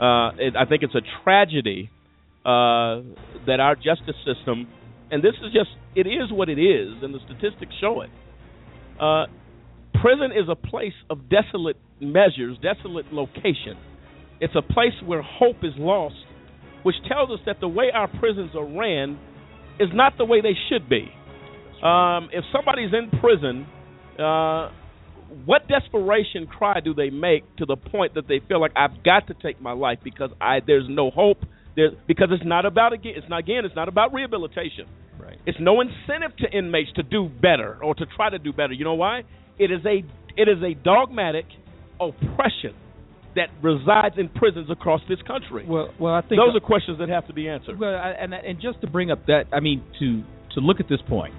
Uh, 0.00 0.30
it, 0.38 0.54
I 0.56 0.64
think 0.64 0.82
it's 0.82 0.94
a 0.94 1.02
tragedy 1.22 1.90
uh, 2.44 3.04
that 3.46 3.60
our 3.60 3.74
justice 3.74 4.16
system, 4.24 4.68
and 5.10 5.22
this 5.22 5.34
is 5.44 5.52
just, 5.52 5.70
it 5.94 6.06
is 6.06 6.32
what 6.32 6.48
it 6.48 6.58
is, 6.58 7.02
and 7.02 7.14
the 7.14 7.18
statistics 7.26 7.74
show 7.80 8.00
it. 8.00 8.10
Uh, 8.98 9.26
prison 10.00 10.30
is 10.32 10.48
a 10.48 10.56
place 10.56 10.94
of 11.10 11.28
desolate 11.28 11.76
measures, 12.00 12.56
desolate 12.62 13.12
location. 13.12 13.76
It's 14.40 14.54
a 14.56 14.62
place 14.62 14.94
where 15.04 15.20
hope 15.20 15.56
is 15.62 15.74
lost, 15.76 16.16
which 16.82 16.96
tells 17.06 17.30
us 17.30 17.40
that 17.44 17.60
the 17.60 17.68
way 17.68 17.90
our 17.92 18.08
prisons 18.08 18.52
are 18.54 18.64
ran 18.64 19.18
is 19.78 19.88
not 19.92 20.14
the 20.16 20.24
way 20.24 20.40
they 20.40 20.56
should 20.70 20.88
be. 20.88 21.10
Um, 21.82 22.28
if 22.32 22.44
somebody's 22.52 22.92
in 22.92 23.10
prison, 23.20 23.66
uh, 24.18 24.70
what 25.44 25.62
desperation 25.68 26.46
cry 26.46 26.80
do 26.80 26.92
they 26.92 27.10
make 27.10 27.44
to 27.56 27.66
the 27.66 27.76
point 27.76 28.14
that 28.14 28.26
they 28.28 28.40
feel 28.48 28.60
like 28.60 28.72
I've 28.76 29.02
got 29.04 29.28
to 29.28 29.34
take 29.34 29.60
my 29.60 29.72
life 29.72 29.98
because 30.02 30.30
I 30.40 30.60
there's 30.66 30.86
no 30.88 31.10
hope? 31.10 31.38
There, 31.76 31.90
because 32.06 32.28
it's 32.32 32.44
not 32.44 32.66
about 32.66 32.92
again. 32.92 33.12
It's 33.16 33.28
not 33.28 33.40
again. 33.40 33.64
It's 33.64 33.76
not 33.76 33.88
about 33.88 34.12
rehabilitation. 34.12 34.86
Right. 35.18 35.38
It's 35.46 35.58
no 35.60 35.80
incentive 35.80 36.36
to 36.38 36.50
inmates 36.56 36.90
to 36.96 37.02
do 37.02 37.28
better 37.28 37.78
or 37.82 37.94
to 37.94 38.06
try 38.16 38.30
to 38.30 38.38
do 38.38 38.52
better. 38.52 38.72
You 38.72 38.84
know 38.84 38.94
why? 38.94 39.22
It 39.58 39.70
is 39.70 39.84
a 39.86 40.02
it 40.36 40.48
is 40.48 40.62
a 40.62 40.74
dogmatic 40.74 41.46
oppression 42.00 42.74
that 43.36 43.48
resides 43.62 44.16
in 44.18 44.28
prisons 44.28 44.68
across 44.70 45.00
this 45.08 45.18
country. 45.26 45.64
Well, 45.66 45.94
well, 46.00 46.14
I 46.14 46.22
think 46.22 46.40
Those 46.40 46.56
are 46.56 46.60
questions 46.60 46.98
that 46.98 47.08
have 47.08 47.26
to 47.28 47.32
be 47.32 47.48
answered. 47.48 47.78
Well, 47.78 47.94
I, 47.94 48.10
and 48.10 48.34
and 48.34 48.60
just 48.60 48.80
to 48.80 48.88
bring 48.88 49.10
up 49.10 49.26
that, 49.26 49.44
I 49.52 49.60
mean, 49.60 49.84
to 50.00 50.22
to 50.54 50.60
look 50.60 50.80
at 50.80 50.88
this 50.88 51.00
point, 51.08 51.34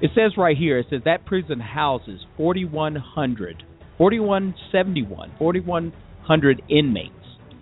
it 0.00 0.10
says 0.14 0.32
right 0.36 0.56
here, 0.56 0.78
it 0.78 0.86
says 0.90 1.02
that 1.04 1.24
prison 1.24 1.60
houses 1.60 2.24
4,100, 2.36 3.62
4,171, 3.98 5.30
4,100 5.38 6.62
inmates, 6.68 7.12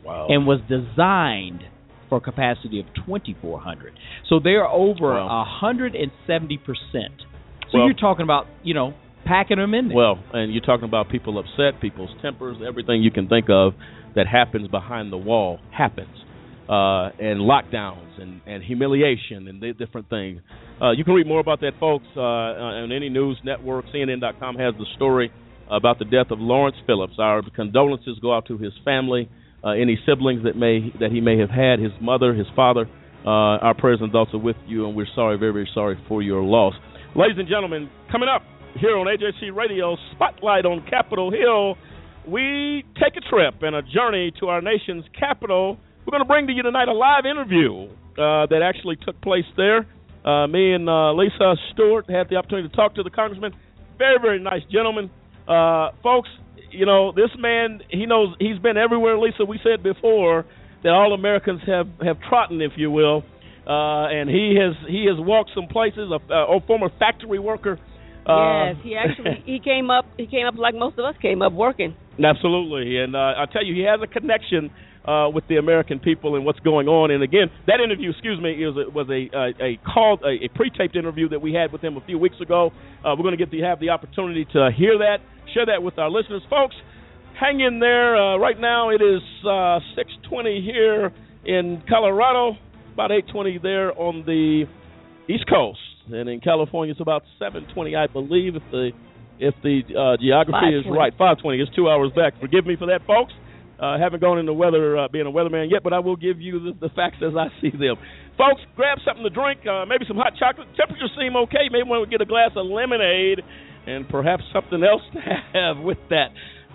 Wow. 0.04 0.26
and 0.28 0.46
was 0.46 0.60
designed 0.68 1.64
for 2.08 2.18
a 2.18 2.20
capacity 2.20 2.80
of 2.80 2.86
2,400. 3.06 3.92
So 4.28 4.38
they 4.38 4.50
are 4.54 4.68
over 4.68 5.14
Wow. 5.14 5.26
a 5.26 5.44
170 5.44 6.58
percent. 6.58 7.24
So 7.70 7.78
Well- 7.78 7.86
you're 7.86 7.94
talking 7.94 8.24
about, 8.24 8.46
you 8.62 8.74
know, 8.74 8.94
packing 9.24 9.56
them 9.56 9.72
in 9.74 9.88
there. 9.88 9.96
Well, 9.96 10.18
and 10.32 10.52
you're 10.52 10.60
talking 10.62 10.84
about 10.84 11.08
people 11.08 11.38
upset, 11.38 11.80
people's 11.80 12.10
tempers, 12.20 12.58
everything 12.66 13.02
you 13.02 13.10
can 13.10 13.26
think 13.26 13.48
of 13.48 13.74
that 14.14 14.26
happens 14.26 14.68
behind 14.68 15.10
the 15.10 15.16
wall 15.16 15.60
happens. 15.70 16.24
Uh, 16.66 17.10
and 17.20 17.40
lockdowns 17.40 18.18
and, 18.18 18.40
and 18.46 18.64
humiliation 18.64 19.48
and 19.48 19.60
the 19.60 19.74
different 19.74 20.08
things. 20.08 20.40
Uh, 20.80 20.92
you 20.92 21.04
can 21.04 21.12
read 21.12 21.26
more 21.26 21.38
about 21.40 21.60
that, 21.60 21.72
folks, 21.78 22.06
uh, 22.16 22.20
on 22.20 22.90
any 22.90 23.10
news 23.10 23.38
network. 23.44 23.84
CNN.com 23.94 24.56
has 24.56 24.72
the 24.78 24.86
story 24.96 25.30
about 25.70 25.98
the 25.98 26.06
death 26.06 26.30
of 26.30 26.40
Lawrence 26.40 26.76
Phillips. 26.86 27.14
Our 27.18 27.42
condolences 27.54 28.18
go 28.20 28.34
out 28.34 28.46
to 28.46 28.56
his 28.56 28.72
family, 28.84 29.28
uh, 29.62 29.70
any 29.70 29.98
siblings 30.06 30.44
that 30.44 30.56
may 30.56 30.90
that 31.00 31.10
he 31.12 31.20
may 31.20 31.38
have 31.38 31.50
had, 31.50 31.80
his 31.80 31.92
mother, 32.00 32.34
his 32.34 32.46
father. 32.56 32.86
Uh, 33.24 33.56
our 33.64 33.74
prayers 33.74 33.98
and 34.02 34.12
thoughts 34.12 34.30
are 34.34 34.38
with 34.38 34.56
you, 34.66 34.86
and 34.86 34.94
we're 34.94 35.06
sorry, 35.14 35.38
very, 35.38 35.52
very 35.52 35.68
sorry 35.72 35.98
for 36.08 36.22
your 36.22 36.42
loss. 36.42 36.74
Ladies 37.16 37.36
and 37.38 37.48
gentlemen, 37.48 37.88
coming 38.12 38.28
up 38.28 38.42
here 38.78 38.96
on 38.96 39.06
AJC 39.06 39.54
Radio, 39.54 39.96
Spotlight 40.14 40.66
on 40.66 40.84
Capitol 40.90 41.30
Hill, 41.30 41.76
we 42.30 42.84
take 43.02 43.16
a 43.16 43.30
trip 43.30 43.62
and 43.62 43.76
a 43.76 43.82
journey 43.82 44.32
to 44.40 44.48
our 44.48 44.60
nation's 44.60 45.04
capital. 45.18 45.78
We're 46.06 46.10
going 46.10 46.22
to 46.22 46.28
bring 46.28 46.46
to 46.48 46.52
you 46.52 46.62
tonight 46.62 46.88
a 46.88 46.92
live 46.92 47.24
interview 47.24 47.88
uh, 48.20 48.44
that 48.52 48.60
actually 48.62 48.96
took 48.96 49.18
place 49.22 49.48
there. 49.56 49.86
Uh, 50.22 50.46
me 50.46 50.74
and 50.74 50.86
uh, 50.86 51.14
Lisa 51.14 51.56
Stewart 51.72 52.10
had 52.10 52.28
the 52.28 52.36
opportunity 52.36 52.68
to 52.68 52.76
talk 52.76 52.94
to 52.96 53.02
the 53.02 53.08
congressman. 53.08 53.52
Very, 53.96 54.18
very 54.20 54.38
nice 54.38 54.60
gentleman. 54.70 55.10
Uh, 55.48 55.92
folks, 56.02 56.28
you 56.70 56.84
know, 56.84 57.12
this 57.12 57.30
man, 57.38 57.80
he 57.88 58.04
knows 58.04 58.36
he's 58.38 58.58
been 58.58 58.76
everywhere, 58.76 59.18
Lisa. 59.18 59.46
We 59.46 59.58
said 59.64 59.82
before 59.82 60.44
that 60.82 60.90
all 60.90 61.14
Americans 61.14 61.62
have, 61.66 61.88
have 62.04 62.20
trodden, 62.28 62.60
if 62.60 62.72
you 62.76 62.90
will. 62.90 63.22
Uh, 63.66 64.12
and 64.12 64.28
he 64.28 64.60
has 64.60 64.76
he 64.86 65.06
has 65.08 65.16
walked 65.16 65.52
some 65.54 65.68
places. 65.68 66.12
A, 66.12 66.34
a 66.34 66.60
former 66.66 66.90
factory 66.98 67.38
worker. 67.38 67.78
Uh, 68.28 68.72
yes, 68.72 68.76
he 68.82 68.94
actually 68.94 69.42
he 69.46 69.58
came 69.58 69.88
up 69.88 70.04
he 70.18 70.26
came 70.26 70.46
up 70.46 70.54
like 70.58 70.74
most 70.74 70.98
of 70.98 71.06
us 71.06 71.14
came 71.22 71.40
up 71.40 71.54
working. 71.54 71.96
Absolutely, 72.22 72.98
and 72.98 73.16
uh, 73.16 73.40
I 73.40 73.46
tell 73.50 73.64
you, 73.64 73.74
he 73.74 73.88
has 73.88 74.00
a 74.02 74.06
connection 74.06 74.70
uh, 75.04 75.28
with 75.32 75.46
the 75.48 75.56
American 75.56 75.98
people 75.98 76.36
and 76.36 76.44
what's 76.44 76.60
going 76.60 76.88
on. 76.88 77.10
And 77.10 77.22
again, 77.22 77.50
that 77.66 77.80
interview, 77.80 78.10
excuse 78.10 78.40
me, 78.40 78.52
is 78.52 78.74
a, 78.76 78.90
was 78.90 79.08
a 79.10 79.28
a, 79.36 79.72
a 79.74 79.78
called 79.84 80.22
a, 80.22 80.44
a 80.44 80.48
pre-taped 80.54 80.96
interview 80.96 81.28
that 81.28 81.40
we 81.40 81.52
had 81.52 81.72
with 81.72 81.82
him 81.82 81.96
a 81.96 82.04
few 82.04 82.18
weeks 82.18 82.36
ago. 82.40 82.70
Uh, 83.04 83.14
we're 83.16 83.24
going 83.24 83.36
to 83.36 83.44
get 83.44 83.50
to 83.50 83.60
have 83.60 83.80
the 83.80 83.90
opportunity 83.90 84.46
to 84.52 84.70
hear 84.76 84.98
that, 84.98 85.18
share 85.52 85.66
that 85.66 85.82
with 85.82 85.98
our 85.98 86.10
listeners, 86.10 86.42
folks. 86.48 86.74
Hang 87.38 87.60
in 87.60 87.80
there. 87.80 88.16
Uh, 88.16 88.36
right 88.38 88.58
now, 88.58 88.90
it 88.90 89.02
is 89.02 89.20
uh, 89.44 89.80
6:20 90.30 90.64
here 90.64 91.12
in 91.44 91.82
Colorado, 91.88 92.56
about 92.92 93.10
8:20 93.10 93.60
there 93.62 93.92
on 93.98 94.24
the 94.24 94.64
East 95.28 95.44
Coast, 95.48 95.80
and 96.12 96.28
in 96.28 96.40
California, 96.40 96.92
it's 96.92 97.00
about 97.00 97.24
7:20, 97.40 97.96
I 97.96 98.06
believe, 98.06 98.56
if 98.56 98.62
the 98.70 98.90
if 99.38 99.54
the 99.62 99.82
uh, 99.90 100.16
geography 100.22 100.78
is 100.78 100.84
right. 100.88 101.12
5:20. 101.18 101.60
It's 101.60 101.74
two 101.74 101.90
hours 101.90 102.12
back. 102.14 102.34
Forgive 102.40 102.66
me 102.66 102.76
for 102.76 102.86
that, 102.86 103.04
folks. 103.06 103.32
Uh, 103.78 103.98
haven't 103.98 104.20
gone 104.20 104.38
into 104.38 104.52
weather 104.52 104.96
uh, 104.96 105.08
being 105.08 105.26
a 105.26 105.30
weatherman 105.30 105.70
yet, 105.70 105.82
but 105.82 105.92
I 105.92 105.98
will 105.98 106.16
give 106.16 106.40
you 106.40 106.72
the, 106.72 106.88
the 106.88 106.94
facts 106.94 107.18
as 107.26 107.34
I 107.36 107.48
see 107.60 107.70
them. 107.70 107.96
Folks, 108.38 108.62
grab 108.76 108.98
something 109.04 109.24
to 109.24 109.30
drink, 109.30 109.66
uh, 109.66 109.84
maybe 109.86 110.04
some 110.06 110.16
hot 110.16 110.34
chocolate. 110.38 110.68
Temperatures 110.76 111.10
seem 111.18 111.36
okay. 111.46 111.70
Maybe 111.70 111.86
to 111.86 112.06
get 112.10 112.20
a 112.20 112.26
glass 112.26 112.50
of 112.56 112.66
lemonade 112.66 113.42
and 113.86 114.08
perhaps 114.08 114.42
something 114.52 114.82
else 114.82 115.02
to 115.12 115.20
have 115.52 115.78
with 115.78 115.98
that. 116.10 116.30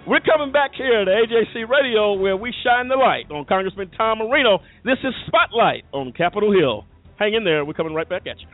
We're 0.08 0.22
coming 0.22 0.52
back 0.52 0.72
here 0.78 1.04
to 1.04 1.12
AJC 1.12 1.68
Radio 1.68 2.14
where 2.14 2.38
we 2.38 2.54
shine 2.64 2.88
the 2.88 2.96
light 2.96 3.30
on 3.32 3.46
Congressman 3.46 3.92
Tom 3.98 4.20
Marino. 4.20 4.60
This 4.84 4.98
is 5.04 5.14
Spotlight 5.28 5.84
on 5.92 6.14
Capitol 6.14 6.52
Hill. 6.52 6.86
Hang 7.18 7.34
in 7.34 7.44
there. 7.44 7.66
We're 7.66 7.74
coming 7.74 7.94
right 7.94 8.08
back 8.08 8.26
at 8.26 8.40
you. 8.40 8.48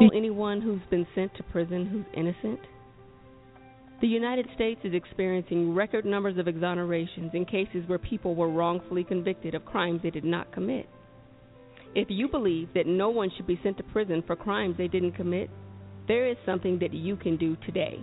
Know 0.00 0.10
anyone 0.14 0.60
who's 0.60 0.80
been 0.90 1.06
sent 1.14 1.34
to 1.36 1.42
prison 1.44 1.86
who's 1.86 2.04
innocent? 2.14 2.60
The 4.00 4.06
United 4.06 4.46
States 4.54 4.80
is 4.84 4.92
experiencing 4.92 5.74
record 5.74 6.04
numbers 6.04 6.36
of 6.38 6.46
exonerations 6.46 7.34
in 7.34 7.46
cases 7.46 7.82
where 7.86 7.98
people 7.98 8.34
were 8.34 8.50
wrongfully 8.50 9.04
convicted 9.04 9.54
of 9.54 9.64
crimes 9.64 10.00
they 10.02 10.10
did 10.10 10.24
not 10.24 10.52
commit. 10.52 10.86
If 11.94 12.08
you 12.10 12.28
believe 12.28 12.68
that 12.74 12.86
no 12.86 13.08
one 13.08 13.30
should 13.34 13.46
be 13.46 13.58
sent 13.62 13.78
to 13.78 13.82
prison 13.84 14.22
for 14.26 14.36
crimes 14.36 14.76
they 14.76 14.88
didn't 14.88 15.12
commit, 15.12 15.48
there 16.08 16.28
is 16.28 16.36
something 16.44 16.78
that 16.80 16.92
you 16.92 17.16
can 17.16 17.38
do 17.38 17.56
today. 17.64 17.98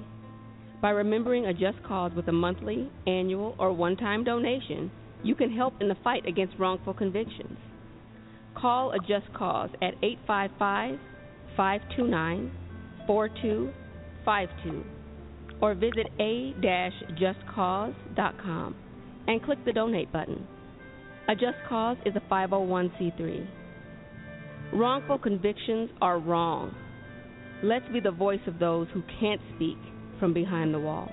By 0.81 0.89
remembering 0.89 1.45
a 1.45 1.53
just 1.53 1.81
cause 1.83 2.11
with 2.15 2.27
a 2.27 2.31
monthly, 2.31 2.91
annual, 3.05 3.55
or 3.59 3.71
one 3.71 3.95
time 3.95 4.23
donation, 4.23 4.91
you 5.23 5.35
can 5.35 5.55
help 5.55 5.75
in 5.79 5.87
the 5.87 5.95
fight 6.03 6.25
against 6.27 6.57
wrongful 6.57 6.95
convictions. 6.95 7.57
Call 8.55 8.91
a 8.91 8.99
just 8.99 9.31
cause 9.33 9.69
at 9.81 9.93
855 10.01 10.99
529 11.55 12.51
4252 13.07 14.83
or 15.61 15.75
visit 15.75 16.07
a-justcause.com 16.19 18.75
and 19.27 19.43
click 19.43 19.59
the 19.65 19.73
donate 19.73 20.11
button. 20.11 20.47
A 21.29 21.35
Just 21.35 21.57
Cause 21.69 21.95
is 22.05 22.13
a 22.15 22.21
501c3. 22.31 23.47
Wrongful 24.73 25.19
convictions 25.19 25.89
are 26.01 26.19
wrong. 26.19 26.75
Let's 27.63 27.85
be 27.93 28.01
the 28.01 28.11
voice 28.11 28.41
of 28.47 28.59
those 28.59 28.87
who 28.93 29.01
can't 29.21 29.39
speak 29.55 29.77
from 30.19 30.33
behind 30.33 30.73
the 30.73 30.79
wall. 30.79 31.09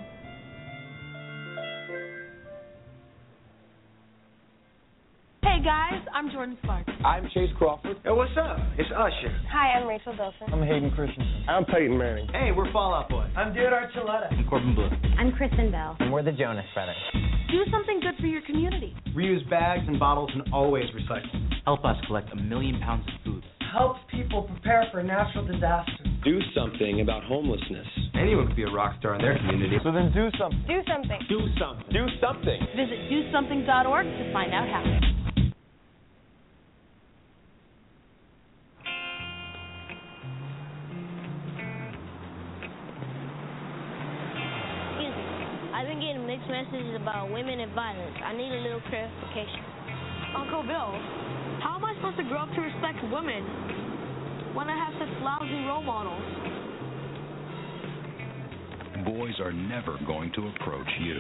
Hey 5.61 5.67
guys, 5.67 6.01
I'm 6.15 6.31
Jordin 6.31 6.57
Sparks. 6.63 6.91
I'm 7.05 7.29
Chace 7.35 7.51
Crawford. 7.59 7.99
Hey, 8.03 8.13
what's 8.13 8.33
up? 8.41 8.57
It's 8.79 8.89
Usher. 8.97 9.29
Hi, 9.53 9.77
I'm 9.77 9.87
Rachel 9.87 10.17
Bilson. 10.17 10.49
I'm 10.49 10.63
Hayden 10.67 10.91
Christensen. 10.91 11.45
I'm 11.51 11.67
Peyton 11.67 11.99
Manning. 11.99 12.29
Hey, 12.33 12.49
we're 12.57 12.73
Fall 12.73 12.95
Out 12.95 13.11
Boy. 13.11 13.29
I'm 13.37 13.53
Dude 13.53 13.69
Archuleta. 13.69 14.33
I'm 14.33 14.49
Corbin 14.49 14.75
Bleu. 14.75 14.89
I'm 15.19 15.33
Kristen 15.33 15.71
Bell. 15.71 15.99
And 16.01 16.11
we're 16.11 16.23
the 16.23 16.33
Jonas 16.33 16.65
Brothers. 16.73 16.97
Do 17.53 17.61
something 17.71 18.01
good 18.01 18.15
for 18.19 18.27
your 18.27 18.41
community. 18.47 18.97
Reuse 19.15 19.45
bags 19.51 19.85
and 19.87 20.01
bottles 20.01 20.31
and 20.33 20.49
always 20.51 20.87
recycle. 20.97 21.29
Help 21.67 21.85
us 21.85 21.97
collect 22.07 22.33
a 22.33 22.37
million 22.37 22.81
pounds 22.81 23.05
of 23.07 23.13
food. 23.23 23.45
Help 23.71 23.99
people 24.11 24.45
prepare 24.45 24.87
for 24.91 25.03
natural 25.03 25.45
disasters. 25.45 26.09
Do 26.25 26.41
something 26.57 27.03
about 27.03 27.23
homelessness. 27.25 27.87
Anyone 28.15 28.47
could 28.47 28.57
be 28.57 28.65
a 28.65 28.73
rock 28.73 28.97
star 28.99 29.15
in 29.17 29.21
their 29.21 29.37
community. 29.37 29.77
So 29.85 29.93
then 29.93 30.11
do 30.15 30.31
something. 30.41 30.65
Do 30.67 30.81
something. 30.89 31.21
Do 31.29 31.41
something. 31.61 31.93
Do 31.93 32.07
something. 32.17 32.61
Visit 32.73 33.13
dosomething.org 33.13 34.07
to 34.07 34.33
find 34.33 34.55
out 34.55 34.65
how. 34.65 35.20
I've 45.81 45.89
been 45.89 46.05
getting 46.05 46.27
mixed 46.27 46.45
messages 46.45 46.93
about 47.01 47.33
women 47.33 47.59
and 47.59 47.73
violence. 47.73 48.13
I 48.21 48.37
need 48.37 48.53
a 48.53 48.61
little 48.61 48.85
clarification. 48.93 49.65
Uncle 50.37 50.61
Bill, 50.61 50.93
how 51.65 51.81
am 51.81 51.85
I 51.89 51.97
supposed 51.97 52.19
to 52.19 52.25
grow 52.29 52.45
up 52.45 52.53
to 52.53 52.61
respect 52.61 53.01
women 53.09 53.41
when 54.53 54.69
I 54.69 54.77
have 54.77 54.93
such 55.01 55.09
lousy 55.25 55.65
role 55.65 55.81
models? 55.81 56.21
Boys 59.09 59.41
are 59.41 59.57
never 59.57 59.97
going 60.05 60.31
to 60.37 60.53
approach 60.53 60.93
you. 61.01 61.17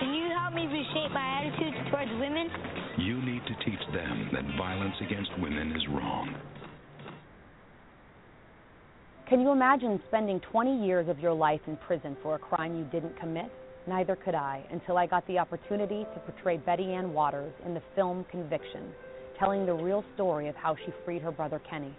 Can 0.00 0.16
you 0.16 0.32
help 0.32 0.54
me 0.54 0.64
reshape 0.64 1.12
my 1.12 1.44
attitude 1.44 1.76
towards 1.92 2.10
women? 2.16 2.48
You 3.04 3.20
need 3.20 3.44
to 3.44 3.54
teach 3.68 3.84
them 3.92 4.32
that 4.32 4.48
violence 4.56 4.96
against 5.04 5.28
women 5.38 5.76
is 5.76 5.84
wrong. 5.92 6.34
Can 9.28 9.42
you 9.42 9.50
imagine 9.50 10.00
spending 10.08 10.40
20 10.52 10.86
years 10.86 11.06
of 11.10 11.18
your 11.18 11.34
life 11.34 11.60
in 11.66 11.76
prison 11.86 12.16
for 12.22 12.36
a 12.36 12.38
crime 12.38 12.78
you 12.78 12.84
didn't 12.84 13.20
commit? 13.20 13.52
Neither 13.86 14.16
could 14.16 14.34
I 14.34 14.64
until 14.70 14.96
I 14.96 15.06
got 15.06 15.26
the 15.26 15.38
opportunity 15.38 16.06
to 16.14 16.20
portray 16.20 16.56
Betty 16.56 16.92
Ann 16.94 17.12
Waters 17.12 17.52
in 17.66 17.74
the 17.74 17.82
film 17.94 18.24
Conviction, 18.30 18.92
telling 19.38 19.66
the 19.66 19.74
real 19.74 20.02
story 20.14 20.48
of 20.48 20.56
how 20.56 20.74
she 20.74 20.92
freed 21.04 21.20
her 21.20 21.30
brother 21.30 21.60
Kenny. 21.68 21.94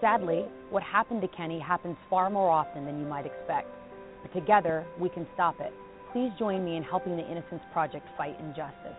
Sadly, 0.00 0.44
what 0.70 0.82
happened 0.82 1.20
to 1.22 1.28
Kenny 1.28 1.58
happens 1.58 1.96
far 2.08 2.30
more 2.30 2.50
often 2.50 2.84
than 2.84 3.00
you 3.00 3.06
might 3.06 3.26
expect. 3.26 3.68
But 4.22 4.32
together, 4.32 4.86
we 5.00 5.08
can 5.08 5.26
stop 5.34 5.60
it. 5.60 5.72
Please 6.12 6.30
join 6.38 6.64
me 6.64 6.76
in 6.76 6.84
helping 6.84 7.16
the 7.16 7.28
Innocence 7.28 7.62
Project 7.72 8.06
fight 8.16 8.38
injustice. 8.38 8.98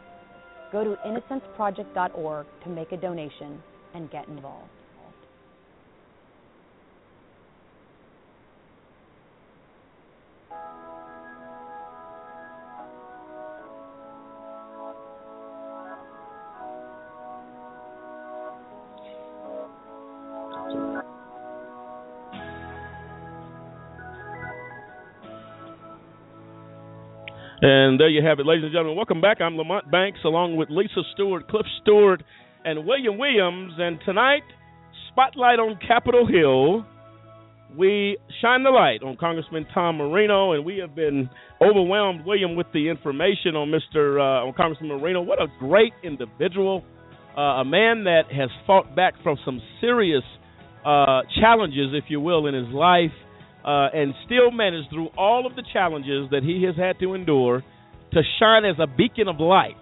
Go 0.74 0.84
to 0.84 0.98
innocenceproject.org 1.08 2.48
to 2.64 2.70
make 2.70 2.92
a 2.92 2.98
donation 2.98 3.62
and 3.94 4.12
get 4.12 4.28
involved. 4.28 4.70
And 27.66 27.98
there 27.98 28.10
you 28.10 28.22
have 28.22 28.42
it, 28.42 28.46
ladies 28.46 28.66
and 28.66 28.74
gentlemen. 28.74 28.98
Welcome 28.98 29.22
back. 29.22 29.40
I'm 29.40 29.56
Lamont 29.56 29.90
Banks 29.90 30.20
along 30.26 30.58
with 30.58 30.70
Lisa 30.70 31.00
Stewart, 31.14 31.48
Cliff 31.48 31.66
Stewart, 31.82 32.22
and 32.66 32.86
William 32.86 33.18
Williams. 33.18 33.72
And 33.78 34.00
tonight, 34.04 34.44
Spotlight 35.10 35.60
on 35.60 35.80
Capitol 35.80 36.28
Hill. 36.28 36.86
We 37.78 38.18
shine 38.42 38.64
the 38.64 38.70
light 38.70 39.02
on 39.02 39.16
Congressman 39.16 39.66
Tom 39.74 39.96
Marino, 39.96 40.52
and 40.52 40.66
we 40.66 40.80
have 40.80 40.94
been 40.94 41.30
overwhelmed, 41.62 42.26
William, 42.26 42.58
with 42.58 42.68
the 42.74 42.90
information 42.90 43.56
on 43.56 43.72
Mr. 43.72 44.20
Uh, 44.20 44.46
on 44.46 44.54
Congressman 44.58 45.00
Marino. 45.00 45.22
What 45.22 45.42
a 45.42 45.48
great 45.58 45.94
individual, 46.04 46.84
uh, 47.38 47.64
a 47.64 47.64
man 47.64 48.04
that 48.04 48.24
has 48.30 48.50
fought 48.68 48.94
back 48.94 49.14
from 49.24 49.38
some 49.46 49.62
serious 49.80 50.24
uh, 50.86 51.22
challenges, 51.40 51.94
if 51.94 52.10
you 52.10 52.20
will, 52.20 52.46
in 52.46 52.56
his 52.56 52.68
life 52.74 53.14
uh, 53.64 53.88
and 53.94 54.14
still 54.26 54.52
managed 54.52 54.90
through 54.90 55.08
all 55.18 55.48
of 55.48 55.56
the 55.56 55.64
challenges 55.72 56.30
that 56.32 56.44
he 56.44 56.64
has 56.64 56.76
had 56.76 57.00
to 57.00 57.14
endure 57.14 57.64
to 58.12 58.22
shine 58.40 58.66
as 58.66 58.76
a 58.80 58.88
beacon 58.88 59.28
of 59.28 59.40
light 59.40 59.80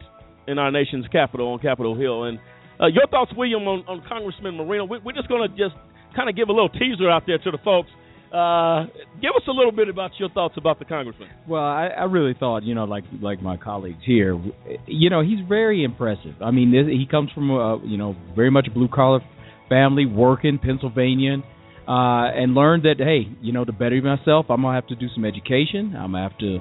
in 0.48 0.58
our 0.58 0.72
nation's 0.72 1.08
capital 1.08 1.54
on 1.54 1.60
Capitol 1.60 1.98
Hill. 1.98 2.24
And 2.24 2.40
uh, 2.80 2.88
your 2.88 3.08
thoughts, 3.08 3.32
William, 3.36 3.64
on, 3.68 3.84
on 3.88 4.04
Congressman 4.08 4.56
Marino? 4.56 4.86
We, 4.86 5.00
we're 5.04 5.14
just 5.14 5.28
going 5.28 5.50
to 5.50 5.56
just 5.56 5.76
kind 6.16 6.30
of 6.30 6.36
give 6.36 6.50
a 6.50 6.52
little 6.52 6.70
teaser 6.70 7.10
out 7.10 7.24
there 7.26 7.38
to 7.38 7.52
the 7.52 7.58
folks. 7.64 7.90
Uh, 8.32 8.88
give 9.22 9.36
us 9.36 9.44
a 9.50 9.52
little 9.52 9.74
bit 9.74 9.90
about 9.90 10.12
your 10.18 10.30
thoughts 10.30 10.56
about 10.58 10.80
the 10.80 10.86
congressman. 10.86 11.28
Well, 11.50 11.62
I, 11.62 11.88
I 11.88 12.04
really 12.06 12.34
thought, 12.34 12.64
you 12.64 12.74
know, 12.74 12.86
like 12.86 13.04
like 13.22 13.42
my 13.42 13.58
colleagues 13.58 14.00
here, 14.06 14.42
you 14.88 15.10
know, 15.10 15.22
he's 15.22 15.40
very 15.50 15.84
impressive. 15.84 16.36
I 16.42 16.52
mean, 16.52 16.72
he 16.72 17.06
comes 17.12 17.30
from 17.36 17.50
a 17.50 17.82
you 17.84 17.98
know 17.98 18.16
very 18.34 18.50
much 18.50 18.70
blue 18.74 18.88
collar 18.88 19.20
family, 19.68 20.06
working 20.06 20.60
Pennsylvania 20.64 21.44
uh, 21.88 22.32
and 22.34 22.54
learned 22.54 22.84
that 22.84 22.96
hey, 23.00 23.28
you 23.42 23.54
know, 23.54 23.66
to 23.66 23.72
better 23.72 24.02
myself, 24.02 24.48
I'm 24.50 24.62
gonna 24.62 24.76
have 24.76 24.88
to 24.88 24.96
do 24.96 25.08
some 25.14 25.26
education. 25.26 25.96
I'm 25.96 26.12
gonna 26.12 26.30
have 26.30 26.38
to 26.40 26.60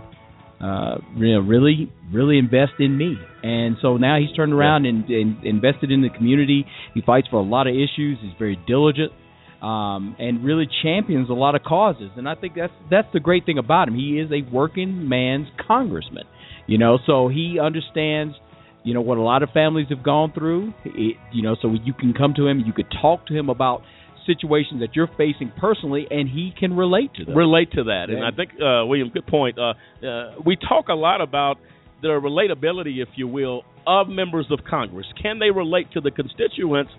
uh, 0.60 0.98
you 1.16 1.32
know, 1.34 1.40
really, 1.40 1.90
really 2.12 2.38
invest 2.38 2.72
in 2.78 2.96
me. 2.96 3.16
And 3.42 3.76
so 3.80 3.96
now 3.96 4.18
he's 4.20 4.34
turned 4.36 4.52
around 4.52 4.84
and, 4.84 5.08
and 5.08 5.42
invested 5.42 5.90
in 5.90 6.02
the 6.02 6.10
community. 6.10 6.66
He 6.92 7.00
fights 7.00 7.28
for 7.28 7.36
a 7.36 7.42
lot 7.42 7.66
of 7.66 7.74
issues. 7.74 8.18
He's 8.20 8.34
very 8.38 8.58
diligent. 8.66 9.12
Um, 9.62 10.16
and 10.18 10.42
really 10.42 10.66
champions 10.82 11.28
a 11.28 11.34
lot 11.34 11.54
of 11.54 11.62
causes, 11.62 12.08
and 12.16 12.26
I 12.26 12.34
think 12.34 12.54
that's 12.56 12.72
that's 12.90 13.08
the 13.12 13.20
great 13.20 13.44
thing 13.44 13.58
about 13.58 13.88
him. 13.88 13.94
He 13.94 14.18
is 14.18 14.30
a 14.32 14.40
working 14.50 15.06
man's 15.06 15.48
congressman, 15.68 16.24
you 16.66 16.78
know. 16.78 16.98
So 17.04 17.28
he 17.28 17.58
understands, 17.62 18.36
you 18.84 18.94
know, 18.94 19.02
what 19.02 19.18
a 19.18 19.20
lot 19.20 19.42
of 19.42 19.50
families 19.50 19.88
have 19.90 20.02
gone 20.02 20.32
through. 20.32 20.72
It, 20.86 21.16
you 21.34 21.42
know, 21.42 21.56
so 21.60 21.74
you 21.84 21.92
can 21.92 22.14
come 22.14 22.32
to 22.38 22.46
him, 22.46 22.62
you 22.64 22.72
could 22.72 22.90
talk 23.02 23.26
to 23.26 23.36
him 23.36 23.50
about 23.50 23.82
situations 24.30 24.80
that 24.80 24.94
you're 24.94 25.10
facing 25.16 25.52
personally, 25.58 26.06
and 26.10 26.28
he 26.28 26.52
can 26.58 26.76
relate 26.76 27.12
to 27.14 27.24
them. 27.24 27.36
Relate 27.36 27.72
to 27.72 27.84
that, 27.84 28.06
and 28.10 28.24
I 28.24 28.30
think 28.30 28.52
uh, 28.54 28.86
William, 28.86 29.10
good 29.10 29.26
point. 29.26 29.58
Uh, 29.58 29.74
uh, 30.06 30.34
we 30.44 30.56
talk 30.56 30.88
a 30.88 30.94
lot 30.94 31.20
about 31.20 31.56
the 32.02 32.08
relatability, 32.08 33.02
if 33.02 33.08
you 33.16 33.28
will, 33.28 33.62
of 33.86 34.08
members 34.08 34.46
of 34.50 34.60
Congress. 34.68 35.06
Can 35.20 35.38
they 35.38 35.50
relate 35.50 35.92
to 35.92 36.00
the 36.00 36.10
constituents? 36.10 36.90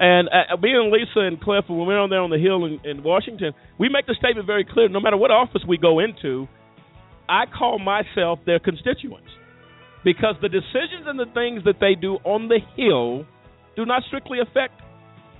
And 0.00 0.28
uh, 0.28 0.56
being 0.56 0.92
Lisa 0.92 1.26
and 1.26 1.40
Cliff, 1.40 1.64
when 1.68 1.86
we're 1.86 1.98
on 1.98 2.10
there 2.10 2.20
on 2.20 2.30
the 2.30 2.38
Hill 2.38 2.64
in, 2.64 2.80
in 2.84 3.02
Washington, 3.02 3.52
we 3.78 3.88
make 3.88 4.06
the 4.06 4.14
statement 4.18 4.46
very 4.46 4.64
clear: 4.64 4.88
no 4.88 5.00
matter 5.00 5.16
what 5.16 5.30
office 5.30 5.62
we 5.66 5.76
go 5.76 5.98
into, 5.98 6.46
I 7.28 7.44
call 7.46 7.78
myself 7.78 8.38
their 8.46 8.58
constituents 8.58 9.28
because 10.04 10.36
the 10.40 10.48
decisions 10.48 11.06
and 11.06 11.18
the 11.18 11.26
things 11.34 11.64
that 11.64 11.80
they 11.80 11.94
do 11.94 12.14
on 12.24 12.48
the 12.48 12.60
Hill 12.76 13.26
do 13.76 13.84
not 13.84 14.02
strictly 14.06 14.38
affect 14.40 14.80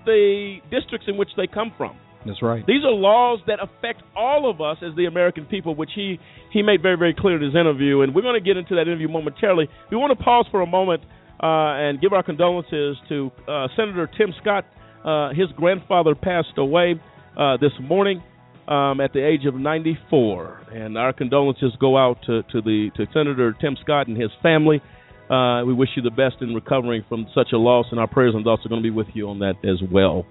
the 0.09 0.59
districts 0.71 1.07
in 1.09 1.16
which 1.16 1.29
they 1.37 1.47
come 1.47 1.73
from. 1.77 1.97
That's 2.27 2.42
right. 2.42 2.66
These 2.66 2.85
are 2.85 2.90
laws 2.90 3.40
that 3.47 3.59
affect 3.62 4.03
all 4.16 4.51
of 4.51 4.61
us 4.61 4.79
as 4.83 4.97
the 4.97 5.07
American 5.07 5.47
people, 5.47 5.75
which 5.75 5.90
he 5.94 6.18
he 6.53 6.62
made 6.62 6.83
very 6.83 6.97
very 6.97 7.14
clear 7.14 7.37
in 7.37 7.42
his 7.42 7.55
interview, 7.55 8.01
and 8.03 8.14
we're 8.14 8.23
going 8.23 8.40
to 8.40 8.44
get 8.44 8.57
into 8.57 8.75
that 8.75 8.83
interview 8.83 9.09
momentarily. 9.09 9.68
We 9.90 9.97
want 9.97 10.16
to 10.18 10.23
pause 10.23 10.47
for 10.51 10.61
a 10.61 10.66
moment 10.66 11.03
uh, 11.40 11.79
and 11.79 12.01
give 12.01 12.12
our 12.12 12.23
condolences 12.23 12.97
to 13.09 13.31
uh, 13.47 13.68
Senator 13.77 14.11
Tim 14.18 14.35
Scott. 14.40 14.64
Uh, 15.05 15.31
his 15.31 15.47
grandfather 15.57 16.14
passed 16.16 16.59
away 16.59 17.01
uh, 17.38 17.57
this 17.59 17.73
morning 17.81 18.23
um, 18.66 19.01
at 19.01 19.12
the 19.12 19.25
age 19.25 19.47
of 19.47 19.55
94, 19.55 20.66
and 20.75 20.99
our 20.99 21.12
condolences 21.12 21.73
go 21.81 21.97
out 21.97 22.18
to, 22.27 22.42
to 22.53 22.61
the 22.61 22.90
to 22.97 23.07
Senator 23.14 23.57
Tim 23.61 23.77
Scott 23.83 24.09
and 24.09 24.21
his 24.21 24.31
family. 24.42 24.83
Uh, 25.31 25.64
we 25.64 25.75
wish 25.75 25.91
you 25.97 26.03
the 26.03 26.11
best 26.11 26.37
in 26.41 26.55
recovering 26.55 27.05
from 27.09 27.27
such 27.35 27.49
a 27.53 27.59
loss, 27.59 27.87
and 27.91 28.01
our 28.01 28.07
prayers 28.07 28.35
and 28.35 28.45
thoughts 28.45 28.64
are 28.64 28.69
going 28.69 28.83
to 28.83 28.87
be 28.87 28.95
with 28.95 29.09
you 29.14 29.29
on 29.29 29.41
that 29.41 29.55
as 29.64 29.79
well. 29.91 30.25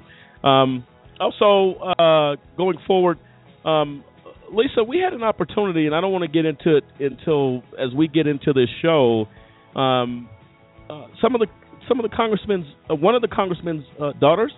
Um, 0.43 0.85
also, 1.19 1.79
uh, 1.79 2.35
going 2.57 2.77
forward, 2.87 3.19
um, 3.65 4.03
Lisa, 4.51 4.83
we 4.83 4.99
had 4.99 5.13
an 5.13 5.23
opportunity, 5.23 5.85
and 5.85 5.95
I 5.95 6.01
don't 6.01 6.11
want 6.11 6.23
to 6.23 6.27
get 6.29 6.45
into 6.45 6.77
it 6.77 6.83
until 6.99 7.63
as 7.77 7.93
we 7.95 8.07
get 8.07 8.27
into 8.27 8.53
this 8.53 8.69
show. 8.81 9.27
Um, 9.79 10.29
uh, 10.89 11.07
some 11.21 11.35
of 11.35 11.41
the 11.41 11.47
some 11.87 11.99
of 11.99 12.09
the 12.09 12.15
congressmen's 12.15 12.65
uh, 12.89 12.95
one 12.95 13.15
of 13.15 13.21
the 13.21 13.27
congressman's 13.27 13.83
uh, 14.01 14.13
daughters. 14.19 14.51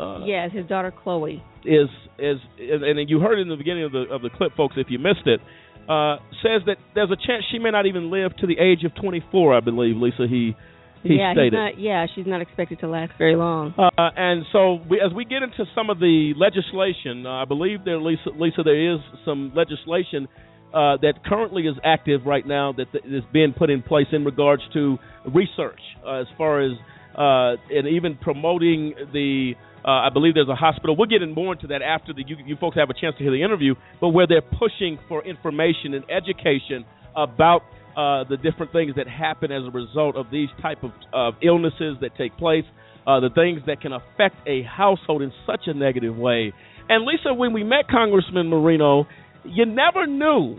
Uh, 0.00 0.24
yes, 0.24 0.50
his 0.52 0.66
daughter 0.66 0.92
Chloe 0.92 1.42
is 1.64 1.88
is 2.18 2.38
and, 2.58 2.82
and 2.98 3.10
you 3.10 3.20
heard 3.20 3.38
in 3.38 3.48
the 3.48 3.56
beginning 3.56 3.84
of 3.84 3.92
the 3.92 4.04
of 4.10 4.22
the 4.22 4.30
clip, 4.30 4.54
folks. 4.56 4.74
If 4.76 4.88
you 4.90 4.98
missed 4.98 5.26
it, 5.26 5.40
uh, 5.88 6.16
says 6.42 6.62
that 6.66 6.76
there's 6.94 7.10
a 7.10 7.16
chance 7.16 7.44
she 7.50 7.58
may 7.58 7.70
not 7.70 7.86
even 7.86 8.10
live 8.10 8.36
to 8.36 8.46
the 8.46 8.58
age 8.58 8.84
of 8.84 8.94
24. 9.00 9.56
I 9.56 9.60
believe 9.60 9.96
Lisa 9.96 10.26
he 10.28 10.54
he 11.02 11.14
yeah, 11.14 11.32
stated. 11.32 11.52
Not, 11.52 11.78
yeah, 11.78 12.06
she's 12.14 12.26
not 12.26 12.40
expected 12.40 12.80
to 12.80 12.88
last 12.88 13.12
very 13.18 13.36
long. 13.36 13.72
Uh, 13.78 13.88
and 14.16 14.44
so 14.52 14.80
we, 14.90 15.00
as 15.00 15.14
we 15.14 15.24
get 15.24 15.42
into 15.42 15.64
some 15.74 15.90
of 15.90 15.98
the 16.00 16.32
legislation, 16.36 17.24
uh, 17.24 17.42
I 17.42 17.44
believe 17.44 17.84
there 17.84 18.00
Lisa, 18.00 18.30
Lisa 18.36 18.62
there 18.64 18.94
is 18.94 19.00
some 19.24 19.52
legislation 19.54 20.28
uh, 20.74 20.98
that 21.00 21.24
currently 21.24 21.62
is 21.62 21.76
active 21.84 22.26
right 22.26 22.46
now 22.46 22.72
that 22.72 22.90
th- 22.92 23.04
is 23.04 23.22
being 23.32 23.54
put 23.56 23.70
in 23.70 23.82
place 23.82 24.08
in 24.12 24.24
regards 24.24 24.62
to 24.74 24.98
research 25.34 25.80
uh, 26.06 26.20
as 26.20 26.26
far 26.36 26.60
as 26.60 26.72
uh, 27.16 27.56
and 27.70 27.88
even 27.88 28.16
promoting 28.16 28.94
the 29.12 29.52
I 29.90 30.10
believe 30.12 30.34
there's 30.34 30.48
a 30.48 30.54
hospital. 30.54 30.96
We'll 30.96 31.08
get 31.08 31.22
in 31.22 31.34
more 31.34 31.52
into 31.52 31.68
that 31.68 31.82
after 31.82 32.12
the, 32.12 32.22
you, 32.26 32.36
you 32.44 32.56
folks 32.60 32.76
have 32.76 32.90
a 32.90 32.94
chance 32.94 33.16
to 33.18 33.22
hear 33.22 33.32
the 33.32 33.42
interview. 33.42 33.74
But 34.00 34.08
where 34.10 34.26
they're 34.26 34.42
pushing 34.42 34.98
for 35.08 35.24
information 35.24 35.94
and 35.94 36.04
education 36.10 36.84
about 37.16 37.62
uh, 37.96 38.24
the 38.28 38.36
different 38.36 38.72
things 38.72 38.94
that 38.96 39.08
happen 39.08 39.50
as 39.50 39.62
a 39.64 39.70
result 39.70 40.16
of 40.16 40.26
these 40.30 40.48
type 40.62 40.84
of, 40.84 40.92
of 41.12 41.34
illnesses 41.42 41.96
that 42.00 42.10
take 42.16 42.36
place, 42.36 42.64
uh, 43.06 43.20
the 43.20 43.30
things 43.34 43.60
that 43.66 43.80
can 43.80 43.92
affect 43.92 44.36
a 44.46 44.62
household 44.62 45.22
in 45.22 45.32
such 45.46 45.62
a 45.66 45.74
negative 45.74 46.16
way. 46.16 46.52
And 46.88 47.04
Lisa, 47.04 47.34
when 47.34 47.52
we 47.52 47.64
met 47.64 47.88
Congressman 47.90 48.48
Marino, 48.48 49.06
you 49.44 49.66
never 49.66 50.06
knew 50.06 50.58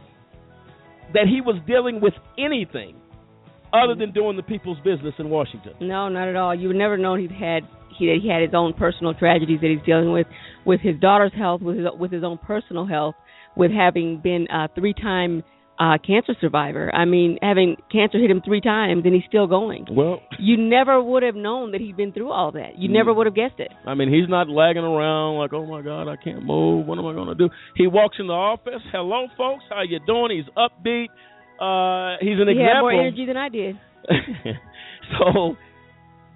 that 1.13 1.27
he 1.27 1.41
was 1.41 1.55
dealing 1.65 2.01
with 2.01 2.13
anything 2.37 2.95
other 3.71 3.95
than 3.95 4.11
doing 4.11 4.35
the 4.35 4.43
people's 4.43 4.77
business 4.79 5.13
in 5.19 5.29
Washington. 5.29 5.73
No, 5.79 6.09
not 6.09 6.27
at 6.27 6.35
all. 6.35 6.53
You 6.55 6.67
would 6.69 6.77
never 6.77 6.97
know 6.97 7.15
he'd 7.15 7.31
had 7.31 7.61
he 7.99 8.17
he 8.21 8.29
had 8.29 8.41
his 8.41 8.51
own 8.53 8.73
personal 8.73 9.13
tragedies 9.13 9.59
that 9.61 9.69
he's 9.69 9.85
dealing 9.85 10.11
with, 10.11 10.27
with 10.65 10.81
his 10.81 10.99
daughter's 10.99 11.33
health, 11.37 11.61
with 11.61 11.77
his 11.77 11.85
with 11.97 12.11
his 12.11 12.23
own 12.23 12.37
personal 12.37 12.87
health, 12.87 13.15
with 13.55 13.71
having 13.71 14.19
been 14.23 14.47
a 14.49 14.69
three-time 14.73 15.43
uh, 15.79 15.97
cancer 16.05 16.33
survivor. 16.41 16.93
I 16.93 17.05
mean, 17.05 17.39
having 17.41 17.77
cancer 17.91 18.19
hit 18.19 18.29
him 18.29 18.41
three 18.43 18.59
times 18.59 19.03
and 19.05 19.13
he's 19.13 19.23
still 19.29 19.47
going. 19.47 19.85
Well, 19.89 20.19
you 20.37 20.57
never 20.57 21.01
would 21.01 21.23
have 21.23 21.35
known 21.35 21.71
that 21.71 21.79
he'd 21.79 21.95
been 21.95 22.11
through 22.11 22.31
all 22.31 22.51
that. 22.51 22.77
You 22.77 22.89
never 22.89 23.13
would 23.13 23.27
have 23.27 23.35
guessed 23.35 23.59
it. 23.59 23.71
I 23.85 23.93
mean, 23.93 24.11
he's 24.13 24.27
not 24.27 24.49
lagging 24.49 24.83
around 24.83 25.37
like, 25.37 25.53
oh 25.53 25.65
my 25.65 25.81
God, 25.81 26.09
I 26.09 26.17
can't 26.17 26.43
move. 26.43 26.85
What 26.85 26.99
am 26.99 27.05
I 27.05 27.13
going 27.13 27.29
to 27.29 27.35
do? 27.35 27.49
He 27.75 27.87
walks 27.87 28.17
in 28.19 28.27
the 28.27 28.33
office. 28.33 28.81
Hello, 28.91 29.27
folks. 29.37 29.63
How 29.69 29.83
you 29.83 29.99
doing? 30.05 30.31
He's 30.35 30.53
upbeat. 30.55 31.07
Uh, 31.59 32.17
he's 32.19 32.39
an 32.39 32.47
he 32.47 32.59
example. 32.59 32.67
had 32.67 32.81
more 32.81 32.91
energy 32.91 33.25
than 33.25 33.37
I 33.37 33.49
did. 33.49 33.79
so 35.17 35.55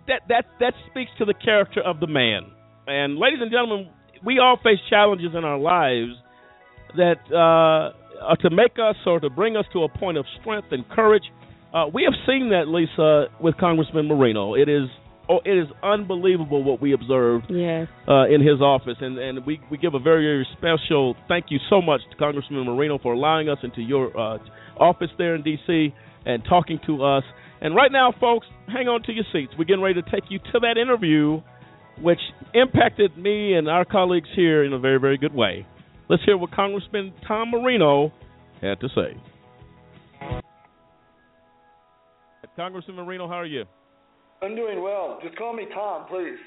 that 0.07 0.21
that 0.29 0.45
that 0.59 0.73
speaks 0.89 1.11
to 1.17 1.25
the 1.25 1.33
character 1.33 1.81
of 1.81 1.99
the 1.99 2.07
man. 2.07 2.51
And 2.87 3.17
ladies 3.17 3.39
and 3.41 3.51
gentlemen, 3.51 3.89
we 4.25 4.39
all 4.39 4.57
face 4.63 4.79
challenges 4.89 5.31
in 5.35 5.43
our 5.43 5.57
lives 5.57 6.11
that 6.95 7.19
uh, 7.31 7.93
are 8.23 8.37
to 8.41 8.49
make 8.49 8.73
us 8.79 8.95
or 9.05 9.19
to 9.19 9.29
bring 9.29 9.57
us 9.57 9.65
to 9.73 9.83
a 9.83 9.89
point 9.89 10.17
of 10.17 10.25
strength 10.41 10.67
and 10.71 10.87
courage. 10.89 11.23
Uh, 11.73 11.87
we 11.91 12.03
have 12.03 12.13
seen 12.27 12.49
that, 12.49 12.67
Lisa, 12.67 13.27
with 13.41 13.57
Congressman 13.57 14.07
Marino. 14.07 14.53
It 14.53 14.69
is 14.69 14.89
oh, 15.29 15.39
it 15.43 15.57
is 15.57 15.67
unbelievable 15.81 16.63
what 16.63 16.81
we 16.81 16.93
observed 16.93 17.45
yes. 17.49 17.87
uh, 18.07 18.27
in 18.27 18.41
his 18.41 18.61
office, 18.61 18.97
and 19.01 19.17
and 19.17 19.45
we 19.45 19.59
we 19.71 19.77
give 19.77 19.93
a 19.93 19.99
very 19.99 20.23
very 20.23 20.47
special 20.57 21.15
thank 21.27 21.45
you 21.49 21.59
so 21.69 21.81
much 21.81 22.01
to 22.11 22.17
Congressman 22.17 22.65
Marino 22.65 22.99
for 22.99 23.13
allowing 23.13 23.49
us 23.49 23.57
into 23.63 23.81
your 23.81 24.15
uh, 24.17 24.37
office 24.77 25.09
there 25.17 25.35
in 25.35 25.43
D.C. 25.43 25.93
and 26.25 26.43
talking 26.47 26.79
to 26.85 27.03
us. 27.03 27.23
And 27.63 27.73
right 27.73 27.91
now, 27.91 28.13
folks, 28.19 28.45
hang 28.67 28.89
on 28.89 29.03
to 29.03 29.13
your 29.13 29.23
seats. 29.31 29.53
We're 29.57 29.63
getting 29.63 29.81
ready 29.81 30.01
to 30.01 30.11
take 30.11 30.25
you 30.29 30.37
to 30.51 30.59
that 30.59 30.77
interview, 30.77 31.41
which 32.01 32.19
impacted 32.53 33.17
me 33.17 33.53
and 33.53 33.69
our 33.69 33.85
colleagues 33.85 34.27
here 34.35 34.65
in 34.65 34.73
a 34.73 34.79
very, 34.79 34.99
very 34.99 35.17
good 35.17 35.33
way. 35.33 35.65
Let's 36.09 36.23
hear 36.25 36.37
what 36.37 36.51
Congressman 36.51 37.13
Tom 37.25 37.51
Marino 37.51 38.11
had 38.61 38.81
to 38.81 38.89
say. 38.89 39.17
Congressman 42.55 42.97
Marino, 42.97 43.27
how 43.27 43.35
are 43.35 43.45
you? 43.45 43.63
I'm 44.41 44.55
doing 44.55 44.83
well. 44.83 45.19
Just 45.23 45.37
call 45.37 45.53
me 45.53 45.63
Tom, 45.73 46.05
please. 46.07 46.37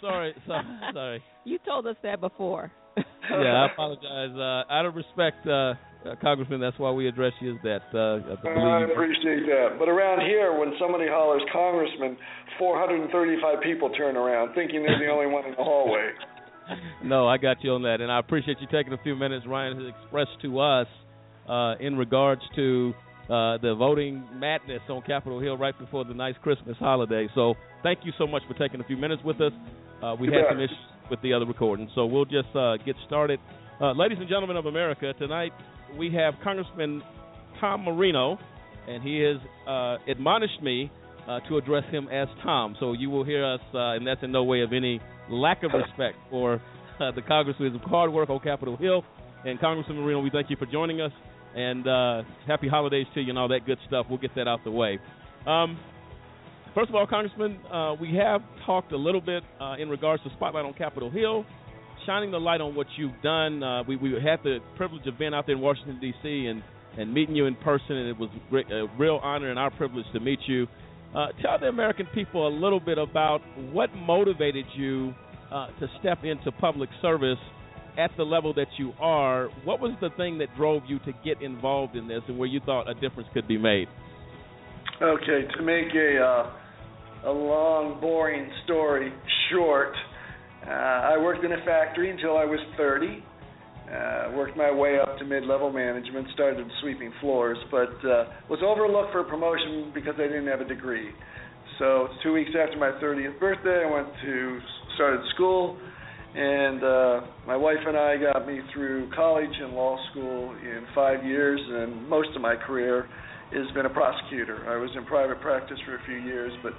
Sorry, 0.00 0.34
sorry, 0.46 0.64
sorry. 0.92 1.22
You 1.44 1.58
told 1.66 1.86
us 1.86 1.96
that 2.02 2.20
before. 2.20 2.70
yeah, 2.96 3.66
I 3.66 3.72
apologize. 3.72 4.36
Uh, 4.36 4.72
out 4.72 4.84
of 4.86 4.94
respect, 4.94 5.46
uh, 5.46 5.74
uh, 6.06 6.14
Congressman. 6.20 6.60
That's 6.60 6.78
why 6.78 6.90
we 6.90 7.08
address 7.08 7.32
you 7.40 7.54
as 7.54 7.60
that. 7.62 7.82
Uh, 7.92 8.48
I 8.48 8.84
appreciate 8.90 9.46
that. 9.46 9.76
But 9.78 9.88
around 9.88 10.20
here, 10.26 10.58
when 10.58 10.72
somebody 10.80 11.06
hollers 11.08 11.42
Congressman, 11.52 12.16
435 12.58 13.62
people 13.62 13.90
turn 13.90 14.16
around 14.16 14.54
thinking 14.54 14.82
they're 14.82 14.98
the 14.98 15.10
only 15.12 15.26
one 15.26 15.44
in 15.46 15.52
the 15.52 15.62
hallway. 15.64 16.10
No, 17.02 17.26
I 17.26 17.36
got 17.36 17.64
you 17.64 17.72
on 17.72 17.82
that, 17.82 18.00
and 18.00 18.12
I 18.12 18.20
appreciate 18.20 18.58
you 18.60 18.68
taking 18.70 18.92
a 18.92 19.02
few 19.02 19.16
minutes. 19.16 19.44
Ryan 19.44 19.76
has 19.76 19.92
expressed 19.98 20.40
to 20.42 20.60
us 20.60 20.86
uh, 21.48 21.74
in 21.80 21.96
regards 21.96 22.42
to 22.54 22.92
uh, 23.24 23.58
the 23.58 23.74
voting 23.76 24.22
madness 24.34 24.78
on 24.88 25.02
Capitol 25.02 25.40
Hill 25.40 25.58
right 25.58 25.76
before 25.80 26.04
the 26.04 26.14
nice 26.14 26.36
Christmas 26.44 26.76
holiday. 26.78 27.26
So 27.34 27.54
thank 27.82 28.00
you 28.04 28.12
so 28.18 28.26
much 28.28 28.42
for 28.46 28.54
taking 28.54 28.80
a 28.80 28.84
few 28.84 28.96
minutes 28.96 29.20
with 29.24 29.40
us. 29.40 29.50
Uh, 30.00 30.14
we 30.20 30.28
You 30.28 30.32
had 30.34 30.42
bet. 30.42 30.50
some 30.52 30.60
issues 30.60 30.78
with 31.10 31.20
the 31.22 31.32
other 31.32 31.44
recording, 31.44 31.90
so 31.96 32.06
we'll 32.06 32.24
just 32.24 32.54
uh, 32.54 32.76
get 32.86 32.94
started. 33.04 33.40
Uh, 33.80 33.90
ladies 33.92 34.18
and 34.20 34.28
gentlemen 34.28 34.56
of 34.56 34.66
America, 34.66 35.12
tonight 35.18 35.50
we 35.98 36.12
have 36.14 36.34
Congressman 36.42 37.02
Tom 37.60 37.84
Marino, 37.84 38.38
and 38.88 39.02
he 39.02 39.20
has 39.20 39.36
uh, 39.68 39.96
admonished 40.10 40.62
me 40.62 40.90
uh, 41.28 41.40
to 41.48 41.58
address 41.58 41.84
him 41.90 42.08
as 42.08 42.28
Tom. 42.42 42.76
So 42.80 42.92
you 42.92 43.10
will 43.10 43.24
hear 43.24 43.44
us, 43.44 43.60
uh, 43.74 43.92
and 43.92 44.06
that's 44.06 44.22
in 44.22 44.32
no 44.32 44.44
way 44.44 44.62
of 44.62 44.72
any 44.72 45.00
lack 45.30 45.62
of 45.62 45.72
respect 45.72 46.16
for 46.30 46.54
uh, 47.00 47.10
the 47.12 47.22
congressman's 47.22 47.80
hard 47.84 48.12
work 48.12 48.30
on 48.30 48.40
Capitol 48.40 48.76
Hill. 48.76 49.04
And 49.44 49.58
Congressman 49.60 49.98
Marino, 49.98 50.20
we 50.20 50.30
thank 50.30 50.50
you 50.50 50.56
for 50.56 50.66
joining 50.66 51.00
us, 51.00 51.12
and 51.54 51.86
uh, 51.86 52.22
happy 52.46 52.68
holidays 52.68 53.06
to 53.14 53.20
you 53.20 53.30
and 53.30 53.38
all 53.38 53.48
that 53.48 53.66
good 53.66 53.78
stuff. 53.86 54.06
We'll 54.08 54.18
get 54.18 54.34
that 54.36 54.48
out 54.48 54.60
the 54.64 54.70
way. 54.70 54.98
Um, 55.46 55.78
first 56.74 56.88
of 56.88 56.94
all, 56.94 57.06
Congressman, 57.06 57.58
we 58.00 58.14
have 58.16 58.42
talked 58.66 58.92
a 58.92 58.96
little 58.98 59.20
bit 59.20 59.42
in 59.78 59.88
regards 59.88 60.22
to 60.24 60.30
Spotlight 60.36 60.64
on 60.64 60.74
Capitol 60.74 61.10
Hill, 61.10 61.44
shining 62.06 62.30
the 62.30 62.38
light 62.38 62.60
on 62.60 62.74
what 62.74 62.86
you've 62.96 63.20
done. 63.22 63.62
Uh, 63.62 63.82
we, 63.86 63.96
we 63.96 64.12
had 64.12 64.42
the 64.42 64.58
privilege 64.76 65.06
of 65.06 65.18
being 65.18 65.34
out 65.34 65.46
there 65.46 65.56
in 65.56 65.60
Washington, 65.60 65.98
D.C., 66.00 66.46
and, 66.46 66.62
and 66.98 67.12
meeting 67.12 67.36
you 67.36 67.46
in 67.46 67.54
person, 67.56 67.96
and 67.96 68.08
it 68.08 68.18
was 68.18 68.30
a 68.52 68.86
real 68.98 69.20
honor 69.22 69.50
and 69.50 69.58
our 69.58 69.70
privilege 69.70 70.06
to 70.12 70.20
meet 70.20 70.40
you. 70.46 70.66
Uh, 71.14 71.28
tell 71.42 71.58
the 71.58 71.66
American 71.66 72.06
people 72.14 72.46
a 72.46 72.54
little 72.54 72.80
bit 72.80 72.98
about 72.98 73.40
what 73.72 73.92
motivated 73.94 74.64
you 74.76 75.12
uh, 75.52 75.66
to 75.80 75.88
step 75.98 76.24
into 76.24 76.52
public 76.52 76.88
service 77.02 77.38
at 77.98 78.10
the 78.16 78.22
level 78.22 78.54
that 78.54 78.68
you 78.78 78.92
are. 79.00 79.48
What 79.64 79.80
was 79.80 79.92
the 80.00 80.10
thing 80.16 80.38
that 80.38 80.48
drove 80.56 80.82
you 80.86 80.98
to 81.00 81.12
get 81.24 81.42
involved 81.42 81.96
in 81.96 82.06
this, 82.06 82.22
and 82.28 82.38
where 82.38 82.48
you 82.48 82.60
thought 82.64 82.88
a 82.88 82.94
difference 82.94 83.28
could 83.34 83.48
be 83.48 83.58
made? 83.58 83.88
Okay, 85.02 85.48
to 85.56 85.62
make 85.62 85.94
a 85.94 86.20
uh, 86.20 86.50
a 87.26 87.30
long, 87.30 88.00
boring 88.00 88.50
story 88.64 89.12
short, 89.50 89.92
uh, 90.66 90.70
I 90.70 91.16
worked 91.18 91.44
in 91.44 91.52
a 91.52 91.64
factory 91.64 92.10
until 92.10 92.36
I 92.36 92.44
was 92.44 92.60
30. 92.76 93.24
Uh, 93.90 94.32
worked 94.36 94.56
my 94.56 94.70
way 94.70 94.98
up 95.00 95.18
to 95.18 95.24
mid-level 95.24 95.72
management. 95.72 96.28
Started 96.34 96.66
sweeping 96.80 97.12
floors, 97.20 97.58
but 97.70 97.90
uh, 98.06 98.26
was 98.48 98.60
overlooked 98.62 99.10
for 99.10 99.20
a 99.20 99.24
promotion 99.24 99.90
because 99.94 100.14
I 100.18 100.28
didn't 100.28 100.46
have 100.46 100.60
a 100.60 100.68
degree. 100.68 101.10
So 101.80 102.08
two 102.22 102.32
weeks 102.32 102.50
after 102.50 102.78
my 102.78 102.90
30th 103.02 103.40
birthday, 103.40 103.84
I 103.88 103.90
went 103.90 104.08
to 104.22 104.60
started 104.94 105.22
school, 105.34 105.78
and 106.34 106.84
uh, 106.84 107.20
my 107.46 107.56
wife 107.56 107.78
and 107.86 107.96
I 107.96 108.16
got 108.18 108.46
me 108.46 108.60
through 108.72 109.10
college 109.16 109.50
and 109.60 109.72
law 109.72 109.96
school 110.10 110.54
in 110.62 110.86
five 110.94 111.24
years, 111.24 111.60
and 111.60 112.06
most 112.08 112.28
of 112.36 112.42
my 112.42 112.54
career 112.54 113.08
has 113.52 113.66
been 113.74 113.86
a 113.86 113.90
prosecutor. 113.90 114.68
I 114.68 114.76
was 114.76 114.90
in 114.96 115.04
private 115.06 115.40
practice 115.40 115.78
for 115.84 115.96
a 115.96 116.04
few 116.06 116.18
years, 116.18 116.52
but 116.62 116.74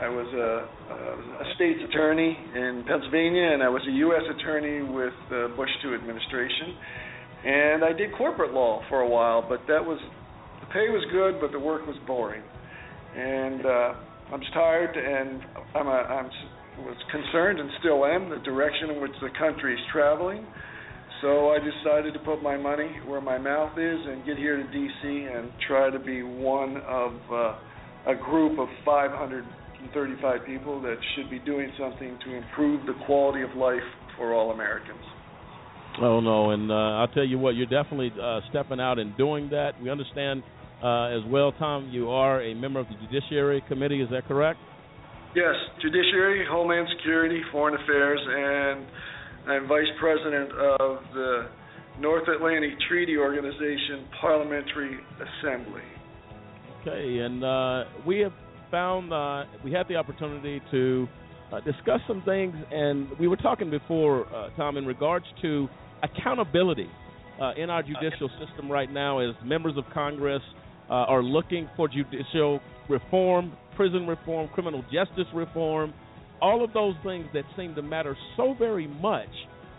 I 0.00 0.08
was 0.08 0.26
a, 0.32 1.44
a, 1.44 1.54
state's 1.56 1.80
attorney 1.84 2.32
in 2.54 2.84
Pennsylvania, 2.88 3.52
and 3.52 3.62
I 3.62 3.68
was 3.68 3.82
a 3.86 3.92
U.S. 4.08 4.22
attorney 4.32 4.80
with 4.80 5.12
the 5.28 5.52
Bush 5.56 5.68
II 5.84 5.94
administration. 5.94 6.72
And 7.44 7.84
I 7.84 7.92
did 7.92 8.16
corporate 8.16 8.52
law 8.52 8.82
for 8.88 9.00
a 9.00 9.08
while, 9.08 9.44
but 9.46 9.60
that 9.68 9.84
was 9.84 10.00
the 10.60 10.66
pay 10.72 10.88
was 10.88 11.04
good, 11.12 11.40
but 11.40 11.52
the 11.52 11.60
work 11.60 11.86
was 11.86 11.96
boring. 12.06 12.42
And 13.14 13.66
uh, 13.66 14.32
I'm 14.32 14.40
tired, 14.54 14.96
and 14.96 15.42
I'm 15.74 15.86
a, 15.86 15.90
I'm 15.90 16.30
was 16.78 16.96
concerned 17.10 17.60
and 17.60 17.70
still 17.80 18.06
am 18.06 18.30
the 18.30 18.38
direction 18.38 18.90
in 18.90 19.02
which 19.02 19.12
the 19.20 19.28
country 19.38 19.74
is 19.74 19.80
traveling. 19.92 20.46
So 21.20 21.50
I 21.50 21.58
decided 21.58 22.14
to 22.14 22.20
put 22.20 22.42
my 22.42 22.56
money 22.56 22.88
where 23.06 23.20
my 23.20 23.36
mouth 23.36 23.76
is 23.76 23.98
and 24.06 24.24
get 24.24 24.38
here 24.38 24.56
to 24.56 24.64
D.C. 24.72 25.28
and 25.30 25.50
try 25.68 25.90
to 25.90 25.98
be 25.98 26.22
one 26.22 26.78
of 26.88 27.12
uh, 27.30 27.58
a 28.06 28.14
group 28.14 28.58
of 28.58 28.68
535 29.88 30.46
people 30.46 30.80
that 30.82 30.96
should 31.14 31.30
be 31.30 31.38
doing 31.40 31.72
something 31.78 32.18
to 32.24 32.34
improve 32.34 32.84
the 32.86 32.94
quality 33.06 33.42
of 33.42 33.50
life 33.56 33.80
for 34.16 34.34
all 34.34 34.50
Americans. 34.50 35.00
Oh 36.00 36.20
no, 36.20 36.50
and 36.50 36.70
uh, 36.70 36.74
I'll 36.74 37.08
tell 37.08 37.24
you 37.24 37.38
what, 37.38 37.56
you're 37.56 37.66
definitely 37.66 38.12
uh, 38.20 38.40
stepping 38.50 38.80
out 38.80 38.98
and 38.98 39.16
doing 39.16 39.50
that. 39.50 39.72
We 39.82 39.90
understand 39.90 40.42
uh, 40.82 41.06
as 41.06 41.22
well, 41.26 41.52
Tom. 41.52 41.88
You 41.90 42.10
are 42.10 42.42
a 42.42 42.54
member 42.54 42.80
of 42.80 42.86
the 42.88 42.94
Judiciary 43.06 43.62
Committee. 43.68 44.00
Is 44.00 44.08
that 44.10 44.26
correct? 44.26 44.58
Yes, 45.34 45.54
Judiciary, 45.80 46.44
Homeland 46.48 46.88
Security, 46.96 47.40
Foreign 47.52 47.74
Affairs, 47.80 48.20
and 48.20 48.86
I'm 49.50 49.68
Vice 49.68 49.90
President 49.98 50.50
of 50.52 50.98
the 51.14 51.48
North 52.00 52.28
Atlantic 52.28 52.72
Treaty 52.88 53.16
Organization 53.16 54.06
Parliamentary 54.20 54.98
Assembly. 55.16 55.82
Okay, 56.80 57.18
and 57.18 57.44
uh, 57.44 57.84
we 58.06 58.20
have 58.20 58.32
found 58.70 59.12
uh, 59.12 59.44
we 59.64 59.72
had 59.72 59.88
the 59.88 59.96
opportunity 59.96 60.60
to 60.70 61.08
uh, 61.52 61.60
discuss 61.60 62.00
some 62.06 62.22
things, 62.22 62.54
and 62.70 63.08
we 63.18 63.26
were 63.28 63.36
talking 63.36 63.70
before, 63.70 64.26
uh, 64.34 64.50
Tom, 64.56 64.76
in 64.76 64.86
regards 64.86 65.24
to 65.42 65.68
accountability 66.02 66.88
uh, 67.40 67.52
in 67.56 67.70
our 67.70 67.82
judicial 67.82 68.30
system 68.38 68.70
right 68.70 68.90
now, 68.90 69.18
as 69.18 69.34
members 69.44 69.76
of 69.76 69.84
Congress 69.92 70.42
uh, 70.88 70.92
are 70.92 71.22
looking 71.22 71.68
for 71.76 71.88
judicial 71.88 72.60
reform, 72.88 73.52
prison 73.76 74.06
reform, 74.06 74.48
criminal 74.54 74.82
justice 74.92 75.26
reform, 75.34 75.92
all 76.40 76.64
of 76.64 76.72
those 76.72 76.94
things 77.02 77.26
that 77.34 77.44
seem 77.56 77.74
to 77.74 77.82
matter 77.82 78.16
so 78.36 78.54
very 78.58 78.86
much. 78.86 79.28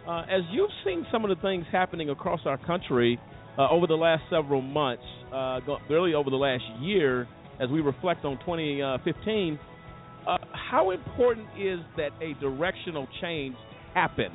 Uh, 0.08 0.22
as 0.22 0.42
you've 0.52 0.70
seen 0.84 1.06
some 1.12 1.24
of 1.24 1.30
the 1.30 1.42
things 1.42 1.66
happening 1.72 2.10
across 2.10 2.40
our 2.46 2.58
country 2.66 3.20
over 3.58 3.86
the 3.86 3.94
last 3.94 4.24
several 4.32 4.62
months, 4.62 5.04
really 5.88 6.16
over 6.16 6.32
the 6.32 6.36
last 6.36 6.64
year, 6.80 7.28
as 7.60 7.70
we 7.70 7.82
reflect 7.82 8.26
on 8.26 8.38
2015, 8.40 9.60
uh, 10.28 10.38
how 10.52 10.92
important 10.92 11.48
is 11.58 11.80
that 11.98 12.12
a 12.22 12.40
directional 12.40 13.08
change 13.22 13.56
happen 13.94 14.32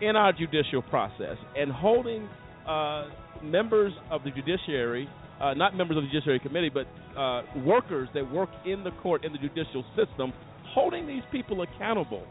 in 0.00 0.16
our 0.16 0.32
judicial 0.32 0.82
process 0.82 1.36
and 1.56 1.70
holding 1.70 2.28
uh, 2.68 3.06
members 3.42 3.92
of 4.10 4.22
the 4.24 4.30
judiciary, 4.30 5.08
uh, 5.40 5.54
not 5.54 5.76
members 5.76 5.96
of 5.96 6.04
the 6.04 6.08
judiciary 6.10 6.40
committee, 6.40 6.70
but 6.72 6.86
uh, 7.18 7.42
workers 7.64 8.08
that 8.14 8.30
work 8.32 8.48
in 8.64 8.84
the 8.84 8.90
court 9.02 9.24
in 9.24 9.32
the 9.32 9.38
judicial 9.38 9.84
system, 9.96 10.32
holding 10.68 11.06
these 11.06 11.22
people 11.30 11.62
accountable, 11.62 12.24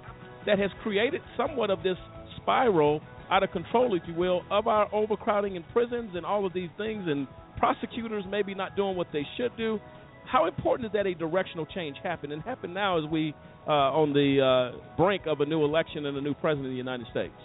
that 0.45 0.59
has 0.59 0.71
created 0.81 1.21
somewhat 1.37 1.69
of 1.69 1.83
this 1.83 1.97
spiral 2.41 3.01
out 3.29 3.43
of 3.43 3.51
control, 3.51 3.95
if 3.95 4.03
you 4.07 4.13
will, 4.13 4.43
of 4.51 4.67
our 4.67 4.93
overcrowding 4.93 5.55
in 5.55 5.63
prisons 5.71 6.11
and 6.15 6.25
all 6.25 6.45
of 6.45 6.53
these 6.53 6.69
things, 6.77 7.03
and 7.07 7.27
prosecutors 7.57 8.23
maybe 8.29 8.53
not 8.53 8.75
doing 8.75 8.95
what 8.95 9.07
they 9.13 9.25
should 9.37 9.55
do. 9.57 9.79
How 10.33 10.47
important 10.47 10.87
is 10.87 10.93
that 10.93 11.05
a 11.05 11.13
directional 11.13 11.67
change 11.67 11.95
happen 12.01 12.31
and 12.31 12.41
happen 12.41 12.73
now 12.73 12.97
as 12.97 13.07
we 13.11 13.35
uh, 13.67 13.71
on 14.01 14.13
the 14.13 14.41
uh, 14.41 14.95
brink 14.97 15.27
of 15.27 15.41
a 15.41 15.45
new 15.45 15.63
election 15.63 16.07
and 16.07 16.17
a 16.17 16.21
new 16.21 16.33
president 16.33 16.65
of 16.65 16.71
the 16.71 16.77
United 16.77 17.05
States? 17.11 17.35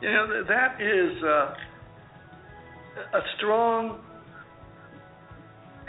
You 0.00 0.12
know, 0.12 0.44
that 0.46 0.80
is 0.80 1.22
uh, 1.24 3.18
a 3.18 3.20
strong, 3.36 3.98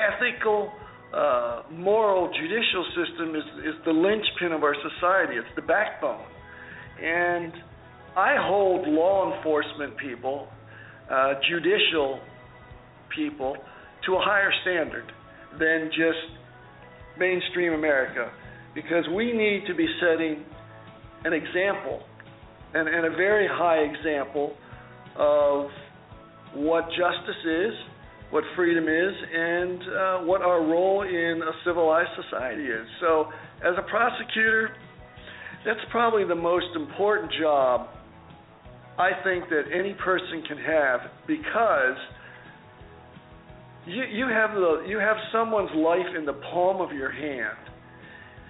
ethical, 0.02 0.72
uh, 1.14 1.62
moral 1.72 2.34
judicial 2.34 2.86
system 2.98 3.36
is, 3.36 3.44
is 3.60 3.76
the 3.86 3.92
linchpin 3.92 4.52
of 4.52 4.64
our 4.64 4.76
society. 4.82 5.36
It's 5.36 5.56
the 5.56 5.62
backbone. 5.62 6.26
And 7.04 7.54
I 8.18 8.34
hold 8.40 8.88
law 8.88 9.32
enforcement 9.38 9.96
people, 9.98 10.48
uh, 11.08 11.34
judicial 11.47 12.20
people, 13.16 13.58
to 14.08 14.16
a 14.16 14.22
higher 14.22 14.52
standard 14.64 15.12
than 15.60 15.89
just 15.89 16.39
mainstream 17.18 17.74
America 17.74 18.32
because 18.74 19.06
we 19.16 19.32
need 19.32 19.64
to 19.68 19.74
be 19.74 19.88
setting 20.01 20.43
an 21.24 21.34
example 21.34 22.03
and, 22.74 22.88
and 22.88 23.06
a 23.06 23.16
very 23.16 23.47
high 23.47 23.80
example 23.80 24.53
of 25.18 25.68
what 26.53 26.86
justice 26.89 27.41
is, 27.45 27.74
what 28.32 28.43
freedom 28.56 28.86
is, 28.88 29.14
and 29.34 29.82
uh, 29.82 30.18
what 30.20 30.41
our 30.41 30.62
role 30.62 31.03
in 31.03 31.41
a 31.41 31.51
civilized 31.66 32.10
society 32.22 32.64
is. 32.64 32.86
So, 32.99 33.28
as 33.64 33.74
a 33.78 33.89
prosecutor, 33.89 34.72
that's 35.66 35.80
probably 35.89 36.26
the 36.26 36.36
most 36.36 36.76
important 36.76 37.32
job 37.39 37.88
I 38.97 39.12
think 39.24 39.49
that 39.49 39.64
any 39.74 39.93
person 39.93 40.43
can 40.47 40.58
have 40.58 40.99
because 41.28 41.97
you 43.88 44.04
you 44.12 44.28
have 44.28 44.52
the 44.56 44.86
you 44.88 45.00
have 45.00 45.18
someone's 45.32 45.72
life 45.76 46.16
in 46.18 46.26
the 46.26 46.34
palm 46.52 46.82
of 46.82 46.92
your 46.92 47.12
hand. 47.12 47.58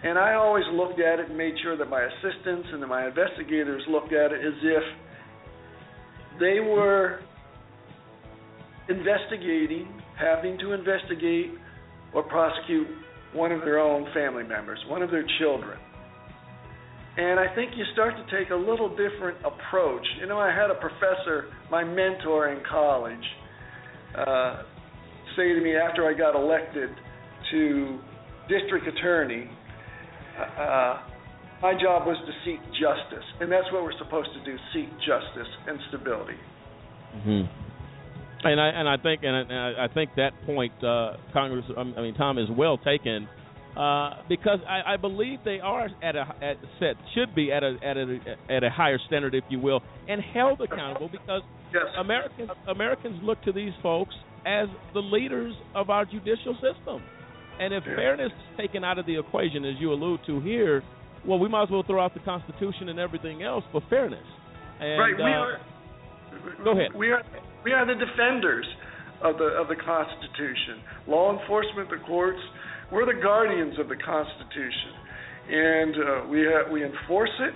And 0.03 0.19
I 0.19 0.35
always 0.35 0.65
looked 0.73 0.99
at 0.99 1.19
it 1.19 1.29
and 1.29 1.37
made 1.37 1.55
sure 1.63 1.77
that 1.77 1.89
my 1.89 2.03
assistants 2.03 2.67
and 2.71 2.87
my 2.87 3.07
investigators 3.07 3.81
looked 3.89 4.13
at 4.13 4.31
it 4.31 4.45
as 4.45 4.53
if 4.61 4.83
they 6.39 6.59
were 6.59 7.21
investigating, 8.87 9.87
having 10.19 10.59
to 10.59 10.73
investigate 10.73 11.51
or 12.13 12.21
prosecute 12.23 12.87
one 13.33 13.51
of 13.51 13.61
their 13.61 13.79
own 13.79 14.05
family 14.13 14.43
members, 14.43 14.79
one 14.87 15.01
of 15.01 15.09
their 15.09 15.25
children. 15.39 15.79
And 17.17 17.39
I 17.39 17.53
think 17.55 17.71
you 17.75 17.85
start 17.93 18.13
to 18.15 18.37
take 18.37 18.51
a 18.51 18.55
little 18.55 18.89
different 18.89 19.37
approach. 19.39 20.05
You 20.19 20.27
know, 20.27 20.37
I 20.37 20.53
had 20.53 20.69
a 20.69 20.75
professor, 20.75 21.45
my 21.71 21.83
mentor 21.83 22.49
in 22.49 22.61
college, 22.69 23.25
uh, 24.17 24.63
say 25.35 25.53
to 25.53 25.61
me 25.61 25.75
after 25.75 26.07
I 26.07 26.13
got 26.13 26.35
elected 26.35 26.89
to 27.51 27.99
district 28.49 28.87
attorney, 28.87 29.49
uh, 30.37 31.01
my 31.61 31.73
job 31.73 32.05
was 32.05 32.17
to 32.25 32.33
seek 32.43 32.59
justice, 32.73 33.25
and 33.39 33.51
that's 33.51 33.71
what 33.71 33.83
we're 33.83 33.97
supposed 33.97 34.29
to 34.33 34.43
do: 34.43 34.57
seek 34.73 34.89
justice 34.99 35.51
and 35.67 35.79
stability. 35.89 36.37
Mm-hmm. 37.15 38.47
And 38.47 38.61
I 38.61 38.67
and 38.67 38.89
I 38.89 38.97
think 38.97 39.21
and 39.23 39.51
I, 39.51 39.85
I 39.85 39.93
think 39.93 40.11
that 40.17 40.31
point, 40.45 40.73
uh, 40.83 41.13
Congress, 41.33 41.65
I 41.77 41.83
mean 41.83 42.15
Tom, 42.15 42.37
is 42.37 42.49
well 42.55 42.77
taken. 42.77 43.27
Uh, 43.75 44.21
because 44.29 44.59
I, 44.65 44.93
I 44.93 44.97
believe 44.97 45.39
they 45.43 45.59
are 45.59 45.89
at 46.01 46.15
a 46.15 46.25
at 46.41 46.55
set 46.79 46.95
should 47.13 47.35
be 47.35 47.51
at 47.51 47.61
a 47.61 47.75
at 47.83 47.97
a 47.97 48.19
at 48.49 48.63
a 48.63 48.69
higher 48.69 48.99
standard, 49.07 49.35
if 49.35 49.43
you 49.49 49.59
will, 49.59 49.81
and 50.07 50.21
held 50.21 50.61
accountable. 50.61 51.09
Because 51.09 51.41
yes. 51.73 51.83
Americans 51.97 52.51
Americans 52.69 53.19
look 53.21 53.41
to 53.43 53.51
these 53.51 53.73
folks 53.83 54.15
as 54.45 54.67
the 54.93 54.99
leaders 54.99 55.53
of 55.73 55.89
our 55.89 56.05
judicial 56.05 56.55
system, 56.55 57.01
and 57.59 57.73
if 57.73 57.83
yeah. 57.87 57.95
fairness 57.95 58.31
is 58.31 58.57
taken 58.57 58.83
out 58.83 58.99
of 58.99 59.05
the 59.05 59.17
equation, 59.17 59.65
as 59.65 59.75
you 59.79 59.91
allude 59.91 60.19
to 60.27 60.39
here, 60.41 60.83
well, 61.25 61.39
we 61.39 61.49
might 61.49 61.63
as 61.63 61.69
well 61.71 61.83
throw 61.85 62.03
out 62.03 62.13
the 62.13 62.19
Constitution 62.19 62.89
and 62.89 62.99
everything 62.99 63.43
else 63.43 63.63
for 63.71 63.81
fairness. 63.89 64.25
And, 64.79 64.99
right. 64.99 65.15
We 65.17 65.23
uh, 65.23 65.25
are. 65.25 65.57
Go 66.63 66.71
ahead. 66.71 66.93
We 66.95 67.11
are 67.11 67.23
we 67.63 67.71
are 67.71 67.85
the 67.85 67.95
defenders 67.95 68.65
of 69.23 69.37
the 69.37 69.45
of 69.45 69.67
the 69.67 69.75
Constitution. 69.75 70.83
Law 71.07 71.39
enforcement, 71.39 71.89
the 71.89 72.05
courts 72.05 72.41
we're 72.91 73.05
the 73.05 73.19
guardians 73.19 73.79
of 73.79 73.89
the 73.89 73.95
Constitution, 73.95 74.93
and 75.49 75.95
uh, 75.95 76.27
we 76.29 76.45
ha- 76.45 76.71
we 76.71 76.85
enforce 76.85 77.33
it, 77.39 77.53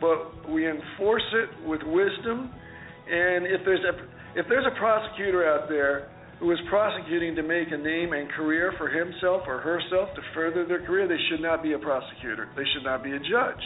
but 0.00 0.50
we 0.50 0.68
enforce 0.68 1.24
it 1.32 1.66
with 1.66 1.80
wisdom. 1.82 2.52
And 3.08 3.46
if 3.46 3.64
there's 3.64 3.80
a 3.80 4.38
if 4.38 4.46
there's 4.48 4.66
a 4.66 4.78
prosecutor 4.78 5.48
out 5.48 5.68
there 5.68 6.10
who 6.38 6.50
is 6.52 6.58
prosecuting 6.68 7.34
to 7.34 7.42
make 7.42 7.68
a 7.72 7.76
name 7.76 8.12
and 8.12 8.30
career 8.30 8.72
for 8.76 8.88
himself 8.88 9.42
or 9.46 9.58
herself 9.60 10.14
to 10.14 10.22
further 10.34 10.66
their 10.66 10.84
career, 10.84 11.08
they 11.08 11.20
should 11.30 11.40
not 11.40 11.62
be 11.62 11.72
a 11.72 11.78
prosecutor. 11.78 12.48
They 12.56 12.64
should 12.74 12.84
not 12.84 13.02
be 13.02 13.12
a 13.12 13.18
judge, 13.18 13.64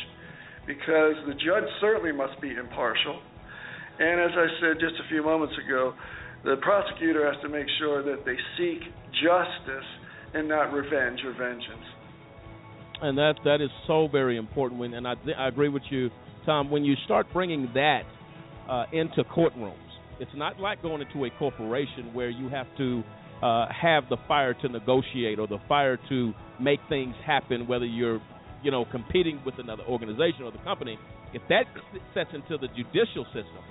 because 0.67 1.19
the 1.27 1.35
judge 1.35 1.67
certainly 1.81 2.13
must 2.13 2.41
be 2.41 2.55
impartial. 2.55 3.21
And 3.99 4.21
as 4.21 4.31
I 4.33 4.47
said 4.61 4.81
just 4.81 4.95
a 5.05 5.09
few 5.09 5.23
moments 5.23 5.55
ago, 5.67 5.95
the 6.45 6.57
prosecutor 6.63 7.31
has 7.31 7.41
to 7.43 7.49
make 7.49 7.67
sure 7.79 8.03
that 8.03 8.25
they 8.25 8.37
seek 8.57 8.81
justice 9.21 9.89
and 10.33 10.49
not 10.49 10.73
revenge 10.73 11.21
or 11.25 11.33
vengeance. 11.33 11.85
And 13.03 13.19
that 13.19 13.35
that 13.45 13.61
is 13.61 13.71
so 13.87 14.09
very 14.09 14.37
important. 14.37 14.81
When 14.81 14.95
and 14.95 15.09
I 15.09 15.15
I 15.37 15.49
agree 15.49 15.69
with 15.69 15.83
you, 15.91 16.11
Tom. 16.47 16.71
When 16.71 16.85
you 16.85 16.95
start 17.05 17.27
bringing 17.33 17.71
that 17.75 18.03
uh, 18.69 18.85
into 18.93 19.25
courtrooms, 19.25 19.75
it's 20.21 20.31
not 20.35 20.61
like 20.61 20.83
going 20.83 21.03
into 21.03 21.25
a 21.25 21.31
corporation 21.39 22.13
where 22.13 22.29
you 22.31 22.49
have 22.49 22.67
to 22.77 23.03
uh, 23.43 23.67
have 23.73 24.05
the 24.11 24.19
fire 24.29 24.55
to 24.55 24.69
negotiate 24.69 25.39
or 25.39 25.47
the 25.47 25.59
fire 25.67 25.99
to 26.09 26.33
make 26.61 26.79
things 26.89 27.15
happen. 27.27 27.67
Whether 27.67 27.87
you're 27.87 28.21
you 28.63 28.71
know 28.71 28.85
competing 28.91 29.41
with 29.45 29.55
another 29.59 29.83
organization 29.85 30.43
or 30.45 30.53
the 30.53 30.59
company, 30.59 30.99
if 31.33 31.43
that 31.49 31.65
sets 32.15 32.31
into 32.35 32.59
the 32.59 32.69
judicial 32.69 33.25
system, 33.27 33.65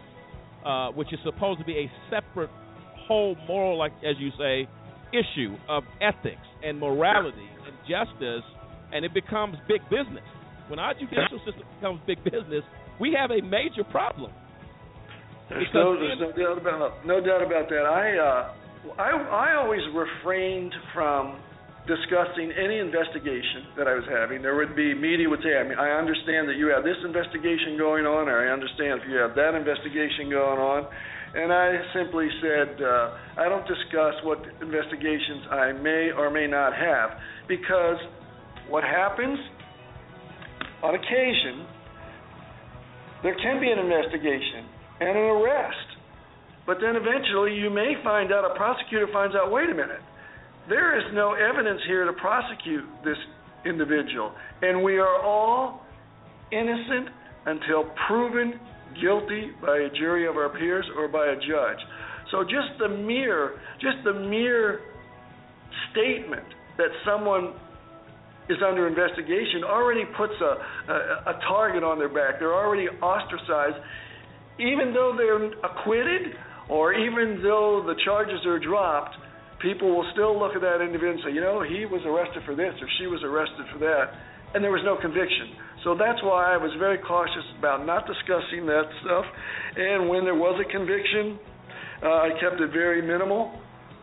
uh, 0.66 0.89
which 0.91 1.14
is 1.14 1.20
supposed 1.24 1.60
to 1.60 1.66
be 1.66 1.78
a 1.78 1.91
separate 2.10 2.50
whole 3.08 3.36
moral, 3.47 3.78
like 3.78 3.93
as 4.04 4.16
you 4.18 4.32
say, 4.38 4.68
issue 5.14 5.56
of 5.68 5.84
ethics 6.02 6.45
and 6.64 6.80
morality 6.80 7.50
and 7.66 7.76
justice, 7.88 8.43
and 8.91 9.06
it 9.06 9.14
becomes 9.14 9.56
big 9.68 9.82
business. 9.89 10.26
When 10.68 10.80
our 10.80 10.93
judicial 10.93 11.39
system 11.45 11.64
becomes 11.80 12.02
big 12.06 12.24
business, 12.24 12.64
we 13.00 13.16
have 13.20 13.32
a 13.32 13.41
major 13.41 13.84
problem. 13.89 14.32
There's 15.50 15.68
no, 15.74 15.97
there's 15.97 16.20
no 16.22 16.32
doubt 16.32 16.58
about 16.62 17.06
no 17.06 17.18
doubt 17.20 17.41
about 17.41 17.70
that. 17.70 17.82
I 17.82 18.06
uh, 18.22 19.02
I 19.02 19.10
I 19.18 19.47
always 19.58 19.82
refrained 19.97 20.74
from 20.93 21.41
discussing 21.89 22.54
any 22.54 22.78
investigation 22.78 23.74
that 23.74 23.89
I 23.89 23.97
was 23.97 24.06
having. 24.06 24.45
There 24.45 24.54
would 24.54 24.78
be 24.78 24.93
media 24.93 25.26
would 25.26 25.41
say, 25.41 25.58
I 25.58 25.66
mean, 25.66 25.80
I 25.82 25.97
understand 25.97 26.45
that 26.45 26.54
you 26.54 26.70
have 26.70 26.86
this 26.86 27.02
investigation 27.02 27.82
going 27.82 28.06
on, 28.06 28.30
or 28.30 28.45
I 28.45 28.54
understand 28.54 29.02
if 29.02 29.10
you 29.10 29.18
have 29.18 29.34
that 29.34 29.58
investigation 29.58 30.30
going 30.30 30.62
on. 30.62 30.86
And 31.34 31.50
I 31.50 31.82
simply 31.97 32.30
said, 32.41 32.78
uh, 32.78 33.41
I 33.41 33.50
don't 33.50 33.66
discuss 33.66 34.14
what 34.22 34.38
investigations 34.62 35.50
I 35.50 35.74
may 35.74 36.14
or 36.14 36.30
may 36.30 36.45
not 36.45 36.78
have, 36.78 37.18
because 37.50 37.97
what 38.70 38.84
happens 38.84 39.38
on 40.86 40.93
occasion, 40.93 41.66
there 43.26 43.36
can 43.41 43.58
be 43.58 43.70
an 43.70 43.82
investigation 43.82 44.78
and 45.00 45.10
an 45.10 45.18
arrest. 45.18 45.88
But 46.66 46.78
then 46.82 46.95
eventually 46.95 47.56
you 47.56 47.70
may 47.70 47.93
find 48.04 48.32
out, 48.32 48.45
a 48.45 48.56
prosecutor 48.56 49.08
finds 49.12 49.36
out, 49.36 49.52
wait 49.52 49.70
a 49.70 49.74
minute, 49.74 50.02
there 50.68 50.97
is 51.00 51.06
no 51.14 51.34
evidence 51.34 51.82
here 51.88 52.06
to 52.06 52.14
prosecute 52.14 52.86
this 53.04 53.18
individual. 53.66 54.32
And 54.62 54.84
we 54.84 55.00
are 55.00 55.22
all 55.24 55.82
innocent 56.52 57.10
until 57.45 57.89
proven 58.08 58.60
guilty 59.02 59.52
by 59.62 59.78
a 59.78 59.89
jury 59.97 60.28
of 60.28 60.36
our 60.36 60.50
peers 60.50 60.86
or 60.97 61.08
by 61.08 61.28
a 61.28 61.36
judge. 61.36 61.80
So 62.32 62.43
just 62.43 62.78
the 62.80 62.89
mere 62.89 63.60
just 63.82 63.97
the 64.04 64.14
mere 64.14 64.82
statement 65.91 66.45
that 66.78 66.89
someone 67.06 67.54
is 68.50 68.58
under 68.66 68.88
investigation 68.88 69.64
already 69.64 70.04
puts 70.18 70.34
a, 70.41 70.91
a, 70.91 70.95
a 71.28 71.39
target 71.47 71.84
on 71.84 72.00
their 72.00 72.10
back. 72.10 72.39
They're 72.39 72.54
already 72.54 72.88
ostracized, 73.02 73.78
even 74.60 74.93
though 74.93 75.16
they're 75.18 75.47
acquitted 75.64 76.36
or 76.70 76.93
even 76.93 77.41
though 77.41 77.84
the 77.86 77.95
charges 78.05 78.45
are 78.45 78.60
dropped. 78.60 79.18
People 79.60 79.91
will 79.91 80.07
still 80.14 80.39
look 80.39 80.55
at 80.55 80.62
that 80.62 80.80
individual 80.80 81.20
and 81.20 81.22
say, 81.26 81.34
you 81.34 81.41
know, 81.41 81.60
he 81.60 81.84
was 81.84 81.99
arrested 82.05 82.45
for 82.45 82.55
this 82.55 82.72
or 82.80 82.88
she 83.01 83.07
was 83.07 83.20
arrested 83.26 83.66
for 83.74 83.80
that, 83.80 84.16
and 84.55 84.64
there 84.64 84.72
was 84.72 84.86
no 84.86 84.95
conviction. 84.95 85.51
So 85.84 85.99
that's 85.99 86.22
why 86.24 86.53
I 86.53 86.57
was 86.57 86.72
very 86.80 86.97
cautious 86.99 87.43
about 87.57 87.86
not 87.86 88.07
discussing 88.07 88.66
that 88.68 88.88
stuff. 89.03 89.26
And 89.76 90.07
when 90.07 90.24
there 90.24 90.36
was 90.36 90.55
a 90.64 90.68
conviction, 90.72 91.39
uh, 92.03 92.07
I 92.07 92.30
kept 92.39 92.62
it 92.62 92.72
very 92.72 93.01
minimal. 93.01 93.51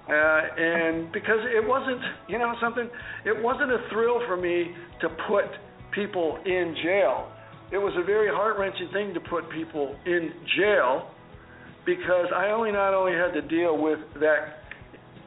Uh, 0.09 0.13
and 0.13 1.11
because 1.13 1.41
it 1.51 1.67
wasn't, 1.67 2.01
you 2.29 2.39
know, 2.39 2.55
something, 2.61 2.89
it 3.25 3.37
wasn't 3.43 3.73
a 3.73 3.81
thrill 3.91 4.21
for 4.27 4.37
me 4.37 4.73
to 5.01 5.09
put 5.29 5.45
people 5.93 6.39
in 6.45 6.77
jail. 6.85 7.33
It 7.73 7.79
was 7.79 7.93
a 7.99 8.05
very 8.05 8.29
heart 8.29 8.59
wrenching 8.59 8.89
thing 8.93 9.15
to 9.15 9.21
put 9.21 9.51
people 9.51 9.97
in 10.07 10.31
jail 10.57 11.11
because 11.85 12.27
I 12.35 12.51
only 12.51 12.73
not 12.73 12.95
only 12.95 13.13
had 13.13 13.33
to 13.35 13.43
deal 13.43 13.77
with 13.77 13.99
that 14.21 14.63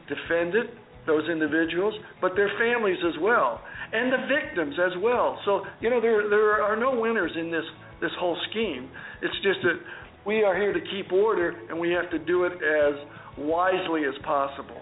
defendant, 0.08 0.70
those 1.06 1.28
individuals, 1.28 1.94
but 2.20 2.32
their 2.36 2.50
families 2.58 2.98
as 3.06 3.20
well 3.20 3.60
and 3.92 4.12
the 4.12 4.18
victims 4.28 4.76
as 4.78 4.92
well. 5.02 5.38
So 5.44 5.62
you 5.80 5.90
know 5.90 6.00
there 6.00 6.28
there 6.28 6.62
are 6.62 6.76
no 6.76 6.98
winners 6.98 7.32
in 7.38 7.50
this 7.50 7.64
this 8.00 8.10
whole 8.18 8.36
scheme. 8.50 8.90
It's 9.22 9.34
just 9.42 9.60
that 9.62 9.80
we 10.26 10.42
are 10.42 10.56
here 10.56 10.72
to 10.72 10.80
keep 10.80 11.12
order 11.12 11.54
and 11.68 11.78
we 11.78 11.90
have 11.90 12.10
to 12.10 12.18
do 12.18 12.44
it 12.44 12.52
as 12.52 12.94
wisely 13.38 14.02
as 14.04 14.14
possible. 14.24 14.80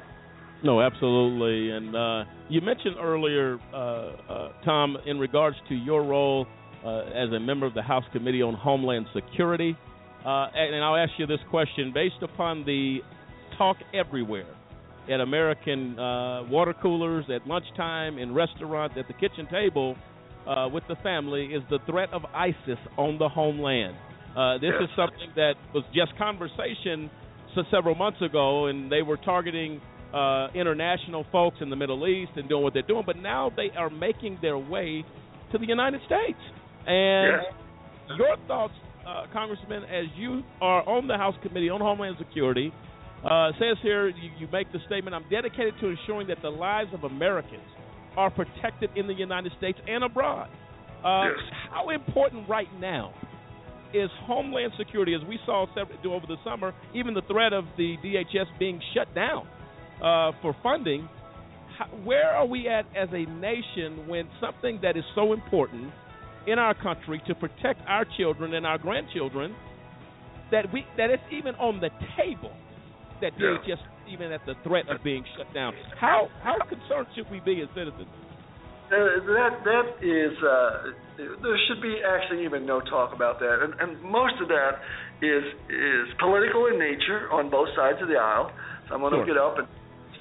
No, 0.63 0.81
absolutely. 0.81 1.71
And 1.71 1.95
uh, 1.95 2.25
you 2.49 2.61
mentioned 2.61 2.97
earlier, 3.01 3.59
uh, 3.73 3.77
uh, 3.77 4.53
Tom, 4.65 4.97
in 5.07 5.19
regards 5.19 5.57
to 5.69 5.75
your 5.75 6.03
role 6.03 6.47
uh, 6.85 7.01
as 7.15 7.31
a 7.33 7.41
member 7.41 7.67
of 7.67 7.75
the 7.75 7.83
House 7.83 8.05
Committee 8.13 8.43
on 8.43 8.55
Homeland 8.55 9.07
Security. 9.15 9.77
Uh, 10.25 10.47
and, 10.55 10.75
and 10.75 10.85
I'll 10.85 10.97
ask 10.97 11.13
you 11.19 11.27
this 11.27 11.41
question 11.51 11.93
based 11.93 12.23
upon 12.23 12.65
the 12.65 12.99
talk 13.57 13.77
everywhere 13.95 14.47
at 15.11 15.21
American 15.21 15.99
uh, 15.99 16.45
water 16.51 16.75
coolers, 16.81 17.25
at 17.35 17.47
lunchtime, 17.47 18.19
in 18.19 18.35
restaurants, 18.35 18.95
at 18.99 19.07
the 19.09 19.15
kitchen 19.15 19.49
table 19.51 19.97
uh, 20.47 20.69
with 20.73 20.85
the 20.89 20.97
family 20.97 21.47
is 21.47 21.63
the 21.71 21.79
threat 21.87 22.11
of 22.13 22.25
ISIS 22.35 22.79
on 22.97 23.19
the 23.19 23.29
homeland. 23.29 23.97
Uh, 24.37 24.55
this 24.59 24.73
is 24.81 24.89
something 24.97 25.31
that 25.37 25.55
was 25.75 25.85
just 25.95 26.17
conversation 26.19 27.11
so 27.55 27.63
several 27.71 27.95
months 27.95 28.21
ago, 28.21 28.67
and 28.67 28.93
they 28.93 29.03
were 29.03 29.17
targeting 29.17 29.81
uh, 30.15 30.49
international 30.55 31.25
folks 31.33 31.57
in 31.61 31.71
the 31.71 31.77
Middle 31.77 32.07
East 32.07 32.33
and 32.37 32.49
doing 32.49 32.63
what 32.63 32.73
they're 32.73 32.83
doing, 32.83 33.03
but 33.05 33.17
now 33.17 33.51
they 33.57 33.71
are 33.77 33.91
making 33.91 34.39
their 34.41 34.59
way 34.59 35.05
to 35.53 35.59
the 35.59 35.67
United 35.67 36.01
States. 36.07 36.39
And 36.87 37.43
your 38.17 38.37
thoughts, 38.47 38.75
uh, 39.07 39.25
Congressman, 39.33 39.85
as 39.85 40.07
you 40.17 40.43
are 40.61 40.89
on 40.89 41.07
the 41.07 41.17
House 41.17 41.35
Committee 41.43 41.71
on 41.71 41.81
Homeland 41.81 42.17
Security, 42.19 42.73
uh, 43.25 43.51
says 43.59 43.77
here, 43.83 44.09
you, 44.09 44.31
you 44.39 44.49
make 44.53 44.71
the 44.73 44.79
statement, 44.87 45.15
I'm 45.15 45.29
dedicated 45.31 45.75
to 45.81 45.89
ensuring 45.89 46.29
that 46.29 46.39
the 46.43 46.51
lives 46.51 46.91
of 46.95 47.05
Americans 47.05 47.67
are 48.17 48.31
protected 48.31 48.91
in 48.97 49.07
the 49.07 49.15
United 49.15 49.53
States 49.59 49.79
and 49.87 50.05
abroad. 50.05 50.49
Uh, 51.05 51.25
yes. 51.25 51.39
How 51.71 51.91
important 51.91 52.49
right 52.49 52.69
now 52.81 53.13
is 53.95 54.11
Homeland 54.23 54.73
Security, 54.77 55.15
as 55.15 55.27
we 55.29 55.39
saw 55.47 55.67
several, 55.75 56.15
over 56.15 56.27
the 56.27 56.37
summer, 56.45 56.75
even 56.95 57.15
the 57.15 57.23
threat 57.23 57.53
of 57.53 57.65
the 57.77 57.97
DHS 58.05 58.47
being 58.59 58.81
shut 58.95 59.13
down 59.15 59.47
uh, 60.03 60.33
for 60.43 60.55
funding. 60.63 61.09
How, 61.79 61.87
where 62.05 62.31
are 62.31 62.47
we 62.47 62.69
at 62.69 62.85
as 62.97 63.09
a 63.13 63.25
nation 63.39 64.09
when 64.09 64.29
something 64.41 64.81
that 64.83 64.97
is 64.97 65.05
so 65.15 65.33
important 65.33 65.93
in 66.51 66.59
our 66.59 66.75
country 66.75 67.21
to 67.27 67.35
protect 67.35 67.81
our 67.87 68.05
children 68.17 68.55
and 68.55 68.65
our 68.67 68.79
grandchildren 68.79 69.55
that 70.51 70.65
we 70.73 70.85
that 70.97 71.11
it's 71.11 71.23
even 71.31 71.55
on 71.57 71.81
the 71.81 71.91
table 72.17 72.53
that 73.21 73.33
Yeah. 73.39 73.59
just 73.67 73.83
even 74.09 74.33
at 74.33 74.41
the 74.47 74.55
threat 74.65 74.89
of 74.89 75.03
being 75.03 75.25
shut 75.37 75.53
down? 75.53 75.75
How 75.99 76.31
how 76.43 76.57
concerned 76.65 77.09
should 77.15 77.31
we 77.31 77.41
be 77.41 77.61
as 77.61 77.69
citizens? 77.75 78.09
Uh, 78.89 78.97
that 79.37 79.53
that 79.65 79.87
is 80.01 80.33
uh, 80.43 81.21
there 81.45 81.59
should 81.69 81.83
be 81.83 82.01
actually 82.01 82.45
even 82.45 82.65
no 82.65 82.81
talk 82.81 83.13
about 83.13 83.39
that, 83.39 83.61
and, 83.61 83.75
and 83.81 84.01
most 84.03 84.41
of 84.41 84.49
that 84.49 84.81
is 85.21 85.45
is 85.69 86.07
political 86.19 86.67
in 86.73 86.79
nature 86.79 87.29
on 87.31 87.51
both 87.51 87.69
sides 87.77 88.01
of 88.01 88.09
the 88.09 88.17
aisle. 88.17 88.51
Someone 88.89 89.13
will 89.13 89.27
Sure. 89.27 89.35
get 89.35 89.37
up 89.37 89.59
and 89.59 89.69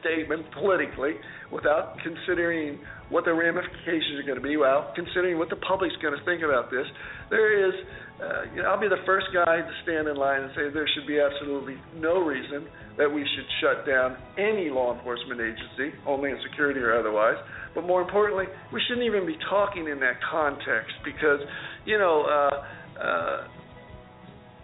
statement 0.01 0.45
politically 0.51 1.13
without 1.51 1.95
considering 2.03 2.79
what 3.09 3.23
the 3.23 3.33
ramifications 3.33 4.19
are 4.19 4.27
going 4.27 4.39
to 4.39 4.43
be, 4.43 4.57
Well, 4.57 4.91
considering 4.95 5.37
what 5.37 5.49
the 5.49 5.55
public's 5.63 5.95
going 6.01 6.17
to 6.17 6.23
think 6.25 6.43
about 6.43 6.69
this. 6.69 6.85
There 7.29 7.55
is, 7.55 7.73
uh, 8.19 8.51
you 8.53 8.61
know, 8.61 8.69
I'll 8.69 8.81
be 8.81 8.89
the 8.89 9.03
first 9.05 9.27
guy 9.33 9.63
to 9.63 9.73
stand 9.83 10.07
in 10.07 10.17
line 10.17 10.43
and 10.43 10.51
say 10.55 10.67
there 10.73 10.87
should 10.93 11.07
be 11.07 11.19
absolutely 11.19 11.77
no 11.95 12.19
reason 12.19 12.67
that 12.97 13.07
we 13.07 13.21
should 13.21 13.47
shut 13.61 13.87
down 13.87 14.17
any 14.37 14.69
law 14.69 14.97
enforcement 14.97 15.39
agency, 15.39 15.95
Homeland 16.03 16.39
Security 16.49 16.79
or 16.79 16.99
otherwise. 16.99 17.37
But 17.75 17.85
more 17.85 18.01
importantly, 18.01 18.45
we 18.73 18.81
shouldn't 18.87 19.05
even 19.05 19.25
be 19.25 19.37
talking 19.49 19.87
in 19.87 19.99
that 20.01 20.19
context 20.29 20.91
because, 21.05 21.39
you 21.85 21.97
know, 21.97 22.25
uh, 22.27 22.99
uh, 22.99 23.47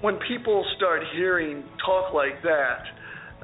when 0.01 0.19
people 0.27 0.65
start 0.75 1.01
hearing 1.15 1.63
talk 1.85 2.13
like 2.13 2.41
that, 2.43 2.83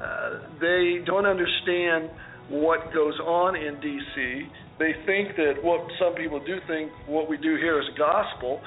uh, 0.02 0.30
they 0.60 0.98
don't 1.06 1.24
understand 1.24 2.10
what 2.50 2.92
goes 2.92 3.18
on 3.20 3.54
in 3.54 3.80
D.C. 3.80 4.42
They 4.80 4.96
think 5.04 5.36
that 5.36 5.60
what 5.60 5.84
some 6.00 6.16
people 6.16 6.40
do 6.40 6.56
think 6.64 6.88
what 7.04 7.28
we 7.28 7.36
do 7.36 7.60
here 7.60 7.76
is 7.78 7.84
gospel, 8.00 8.64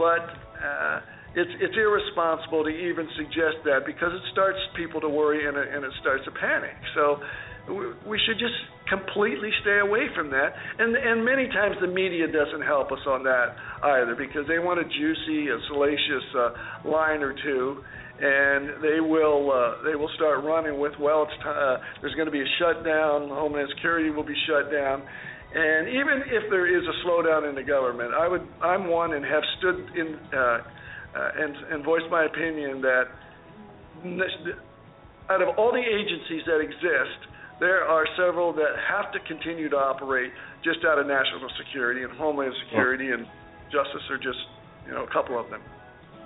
but 0.00 0.24
uh, 0.56 1.04
it's 1.36 1.52
it's 1.60 1.76
irresponsible 1.76 2.64
to 2.64 2.72
even 2.72 3.04
suggest 3.20 3.60
that 3.68 3.84
because 3.84 4.08
it 4.08 4.24
starts 4.32 4.58
people 4.74 5.04
to 5.04 5.08
worry 5.12 5.44
and 5.46 5.60
it, 5.60 5.68
and 5.68 5.84
it 5.84 5.92
starts 6.00 6.24
a 6.26 6.32
panic. 6.32 6.72
So 6.96 7.20
we, 7.68 8.16
we 8.16 8.16
should 8.24 8.40
just 8.40 8.56
completely 8.88 9.52
stay 9.60 9.84
away 9.84 10.08
from 10.16 10.32
that. 10.32 10.56
And 10.80 10.96
and 10.96 11.20
many 11.28 11.46
times 11.52 11.76
the 11.84 11.92
media 11.92 12.24
doesn't 12.24 12.64
help 12.64 12.90
us 12.90 13.04
on 13.06 13.22
that 13.28 13.52
either 14.00 14.16
because 14.16 14.48
they 14.48 14.58
want 14.58 14.80
a 14.80 14.88
juicy, 14.88 15.52
a 15.52 15.60
salacious 15.68 16.26
uh, 16.40 16.88
line 16.88 17.20
or 17.20 17.36
two 17.36 17.84
and 18.20 18.84
they 18.84 19.00
will 19.00 19.48
uh, 19.48 19.82
they 19.84 19.96
will 19.96 20.10
start 20.16 20.44
running 20.44 20.78
with 20.78 20.92
well 21.00 21.24
it's 21.24 21.32
t- 21.40 21.48
uh, 21.48 21.76
there's 22.02 22.14
going 22.16 22.28
to 22.28 22.32
be 22.32 22.40
a 22.44 22.50
shutdown 22.60 23.28
homeland 23.32 23.66
security 23.74 24.10
will 24.10 24.26
be 24.26 24.36
shut 24.44 24.70
down 24.70 25.00
and 25.54 25.88
even 25.88 26.22
if 26.30 26.48
there 26.50 26.66
is 26.66 26.82
a 26.86 27.06
slowdown 27.06 27.48
in 27.48 27.54
the 27.54 27.62
government 27.62 28.14
I 28.14 28.28
would 28.28 28.46
I'm 28.62 28.88
one 28.88 29.14
and 29.14 29.24
have 29.24 29.42
stood 29.58 29.78
in 29.96 30.18
uh, 30.32 30.38
uh, 30.38 30.60
and 31.38 31.56
and 31.72 31.84
voiced 31.84 32.10
my 32.10 32.24
opinion 32.24 32.80
that 32.82 33.04
out 35.30 35.42
of 35.42 35.48
all 35.58 35.72
the 35.72 35.82
agencies 35.82 36.42
that 36.46 36.60
exist 36.60 37.26
there 37.58 37.84
are 37.84 38.06
several 38.16 38.52
that 38.54 38.74
have 38.88 39.12
to 39.12 39.18
continue 39.26 39.68
to 39.68 39.76
operate 39.76 40.32
just 40.64 40.78
out 40.86 40.98
of 40.98 41.06
national 41.06 41.50
security 41.58 42.02
and 42.02 42.12
homeland 42.12 42.54
security 42.66 43.10
and 43.10 43.26
justice 43.72 44.02
are 44.10 44.18
just 44.18 44.38
you 44.86 44.92
know 44.92 45.04
a 45.04 45.12
couple 45.12 45.38
of 45.38 45.50
them 45.50 45.60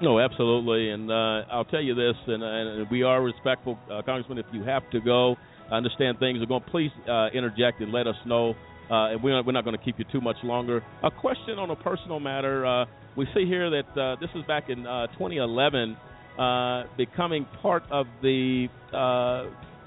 No, 0.03 0.19
absolutely, 0.19 0.91
and 0.91 1.11
uh, 1.11 1.47
I'll 1.53 1.65
tell 1.65 1.81
you 1.81 1.95
this, 1.95 2.17
and, 2.27 2.43
and 2.43 2.91
we 2.91 3.05
are 3.05 3.23
respectful, 3.23 3.79
uh, 3.87 4.03
Congressman. 4.03 4.39
If 4.39 4.47
you 4.53 4.65
have 4.65 4.83
to 4.91 5.01
go, 5.01 5.37
I 5.71 5.77
understand 5.77 6.19
things 6.19 6.43
are 6.43 6.47
going. 6.47 6.65
Please 6.69 6.91
uh, 7.09 7.29
interject 7.33 7.81
and 7.81 7.93
let 7.93 8.07
us 8.07 8.17
know, 8.27 8.55
and 8.91 9.23
we're 9.23 9.35
not, 9.37 9.47
we're 9.47 9.53
not 9.53 9.65
going 9.65 9.77
to 9.77 9.83
keep 9.85 9.99
you 9.99 10.05
too 10.13 10.21
much 10.21 10.37
longer. 10.43 10.83
A 11.03 11.11
question 11.11 11.59
on 11.59 11.71
a 11.71 11.77
personal 11.77 12.21
matter. 12.21 12.67
Uh, 12.67 12.85
we 13.17 13.27
see 13.35 13.47
here 13.47 13.71
that 13.71 14.01
uh, 14.01 14.17
this 14.21 14.31
is 14.35 14.43
back 14.47 14.69
in 14.69 14.87
uh, 14.87 15.07
2011, 15.19 15.97
uh, 16.39 16.83
becoming 16.97 17.47
part 17.63 17.85
of 17.91 18.07
the, 18.23 18.67
uh, 18.93 18.97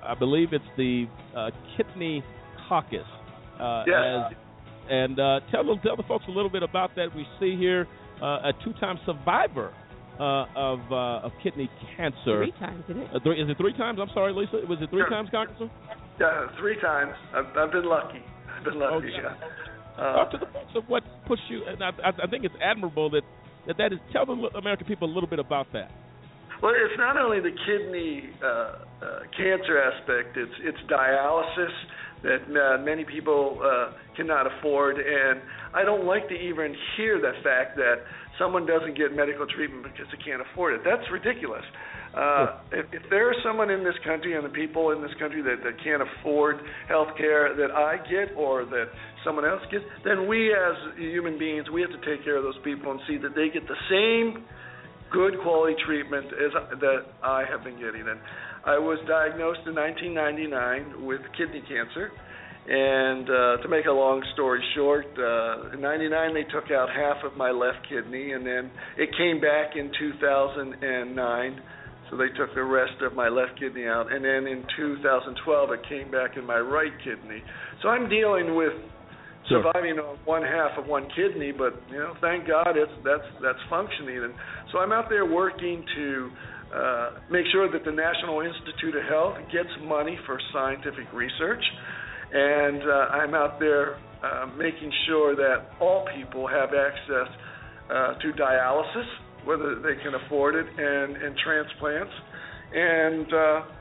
I 0.08 0.16
believe 0.18 0.50
it's 0.54 0.64
the 0.78 1.06
uh, 1.36 1.50
Kidney 1.76 2.24
Caucus. 2.70 3.00
Uh, 3.60 3.84
Yes. 3.88 4.32
as- 4.32 4.38
and 4.90 5.20
uh, 5.20 5.42
tell 5.52 5.66
the- 5.66 5.76
tell 5.84 5.98
the 5.98 6.04
folks 6.08 6.24
a 6.30 6.32
little 6.32 6.50
bit 6.50 6.64
about 6.64 6.96
that. 6.96 7.14
We 7.14 7.28
see 7.42 7.58
here 7.58 7.86
uh, 8.22 8.40
a 8.50 8.54
two-time 8.64 8.98
survivor 9.06 9.74
uh, 10.18 10.46
of 10.56 10.80
uh, 10.90 11.26
of 11.28 11.34
kidney 11.44 11.70
cancer. 11.98 12.46
Three 12.46 12.54
times, 12.58 12.84
isn't 12.88 13.02
it? 13.02 13.10
Uh, 13.14 13.20
three, 13.22 13.42
is 13.42 13.50
it 13.50 13.58
three 13.58 13.74
times? 13.74 14.00
I'm 14.02 14.08
sorry, 14.14 14.32
Lisa. 14.32 14.66
Was 14.66 14.78
it 14.82 14.90
three 14.90 15.02
Yeah. 15.04 15.10
times, 15.10 15.28
Congressman? 15.30 15.70
yeah 16.22 16.48
three 16.58 16.80
times 16.82 17.14
I've, 17.36 17.46
I've 17.58 17.72
been 17.72 17.86
lucky 17.86 18.24
Been 18.64 18.80
lucky 18.80 19.08
Okay. 19.08 19.36
Uh, 19.98 20.14
Talk 20.14 20.32
to 20.32 20.38
the 20.38 20.46
folks 20.54 20.74
of 20.76 20.84
what 20.88 21.04
pushed 21.28 21.50
you. 21.50 21.64
And 21.68 21.84
I, 21.84 21.90
I 22.06 22.10
I 22.24 22.28
think 22.28 22.46
it's 22.46 22.56
admirable 22.62 23.10
that 23.12 23.24
that 23.66 23.78
that 23.78 23.94
is. 23.94 24.00
Tell 24.14 24.26
the 24.26 24.34
American 24.58 24.86
people 24.86 25.10
a 25.10 25.14
little 25.14 25.30
bit 25.30 25.40
about 25.40 25.68
that. 25.74 25.90
Well, 26.62 26.74
it's 26.74 26.98
not 26.98 27.18
only 27.18 27.40
the 27.40 27.54
kidney 27.66 28.30
uh, 28.42 28.48
uh, 28.48 29.20
cancer 29.36 29.82
aspect; 29.82 30.38
it's 30.38 30.54
it's 30.62 30.78
dialysis 30.90 31.74
that 32.24 32.42
uh, 32.50 32.84
many 32.84 33.06
people 33.06 33.60
uh, 33.62 33.94
cannot 34.16 34.48
afford, 34.48 34.98
and 34.98 35.42
I 35.74 35.84
don't 35.84 36.06
like 36.06 36.28
to 36.30 36.36
even 36.36 36.76
hear 36.96 37.20
the 37.22 37.34
fact 37.44 37.78
that 37.78 38.02
someone 38.40 38.66
doesn't 38.66 38.98
get 38.98 39.16
medical 39.16 39.46
treatment 39.48 39.84
because 39.84 40.06
they 40.12 40.22
can't 40.24 40.42
afford 40.42 40.76
it. 40.76 40.82
That's 40.86 41.04
ridiculous. 41.12 41.64
Uh, 42.16 42.58
if, 42.72 42.86
if 42.94 43.04
there 43.10 43.32
is 43.32 43.38
someone 43.44 43.70
in 43.70 43.84
this 43.84 43.98
country 44.06 44.36
and 44.36 44.46
the 44.46 44.50
people 44.50 44.92
in 44.92 45.02
this 45.02 45.14
country 45.20 45.42
that, 45.42 45.62
that 45.64 45.76
can't 45.84 46.02
afford 46.02 46.58
health 46.88 47.10
care 47.18 47.54
that 47.56 47.70
I 47.72 47.98
get 48.10 48.36
or 48.36 48.66
that 48.66 48.90
someone 49.24 49.46
else 49.46 49.62
gets, 49.72 49.84
then 50.04 50.28
we 50.28 50.50
as 50.50 50.76
human 50.98 51.38
beings, 51.38 51.70
we 51.70 51.82
have 51.82 51.92
to 51.92 52.02
take 52.06 52.24
care 52.24 52.38
of 52.38 52.44
those 52.44 52.58
people 52.64 52.92
and 52.92 53.00
see 53.08 53.18
that 53.18 53.36
they 53.36 53.50
get 53.54 53.68
the 53.68 53.78
same 53.92 54.46
good 55.12 55.40
quality 55.44 55.76
treatment 55.86 56.26
as 56.28 56.80
that 56.80 57.06
I 57.24 57.44
have 57.50 57.64
been 57.64 57.80
getting. 57.80 58.08
And 58.08 58.20
I 58.66 58.78
was 58.78 59.00
diagnosed 59.08 59.64
in 59.68 59.76
1999 59.76 61.06
with 61.06 61.22
kidney 61.38 61.62
cancer. 61.68 62.12
And 62.68 63.30
uh, 63.30 63.58
to 63.64 63.68
make 63.70 63.86
a 63.86 63.92
long 63.92 64.22
story 64.34 64.62
short, 64.76 65.06
uh, 65.18 65.72
in 65.72 65.80
'99 65.82 66.34
they 66.34 66.44
took 66.44 66.70
out 66.70 66.90
half 66.90 67.24
of 67.24 67.38
my 67.38 67.52
left 67.52 67.88
kidney, 67.88 68.34
and 68.34 68.46
then 68.46 68.70
it 68.98 69.10
came 69.18 69.40
back 69.40 69.76
in 69.76 69.90
2009. 69.98 71.62
So 72.10 72.16
they 72.16 72.28
took 72.38 72.56
the 72.56 72.64
rest 72.64 73.02
of 73.02 73.14
my 73.16 73.28
left 73.30 73.60
kidney 73.60 73.86
out, 73.86 74.12
and 74.12 74.24
then 74.24 74.48
in 74.48 74.64
2012 74.76 75.72
it 75.72 75.80
came 75.88 76.12
back 76.12 76.36
in 76.38 76.46
my 76.46 76.60
right 76.60 76.92
kidney. 77.04 77.42
So 77.82 77.90
I'm 77.90 78.10
dealing 78.10 78.56
with 78.56 78.74
Sure. 79.48 79.64
surviving 79.64 79.98
on 79.98 80.18
one 80.26 80.44
half 80.44 80.78
of 80.78 80.88
one 80.88 81.08
kidney, 81.16 81.54
but 81.54 81.72
you 81.90 81.98
know, 81.98 82.16
thank 82.20 82.48
God 82.48 82.76
it's 82.76 82.92
that's 83.06 83.24
that's 83.42 83.60
functioning. 83.70 84.24
And 84.24 84.34
so 84.72 84.80
I'm 84.80 84.92
out 84.92 85.08
there 85.10 85.26
working 85.26 85.86
to 85.96 86.32
uh, 86.76 87.10
make 87.32 87.46
sure 87.54 87.72
that 87.72 87.86
the 87.86 87.92
National 87.92 88.42
Institute 88.42 88.96
of 88.96 89.04
Health 89.08 89.38
gets 89.52 89.70
money 89.88 90.20
for 90.26 90.38
scientific 90.52 91.08
research, 91.14 91.64
and 92.34 92.82
uh, 92.84 93.18
I'm 93.18 93.34
out 93.34 93.60
there 93.60 93.98
uh, 94.24 94.48
making 94.58 94.92
sure 95.08 95.36
that 95.36 95.72
all 95.80 96.06
people 96.16 96.48
have 96.48 96.70
access 96.74 97.30
uh, 97.90 98.14
to 98.20 98.32
dialysis, 98.34 99.08
whether 99.46 99.76
they 99.76 100.02
can 100.04 100.14
afford 100.26 100.56
it, 100.56 100.66
and 100.66 101.16
and 101.18 101.36
transplants. 101.44 102.14
And 102.74 103.26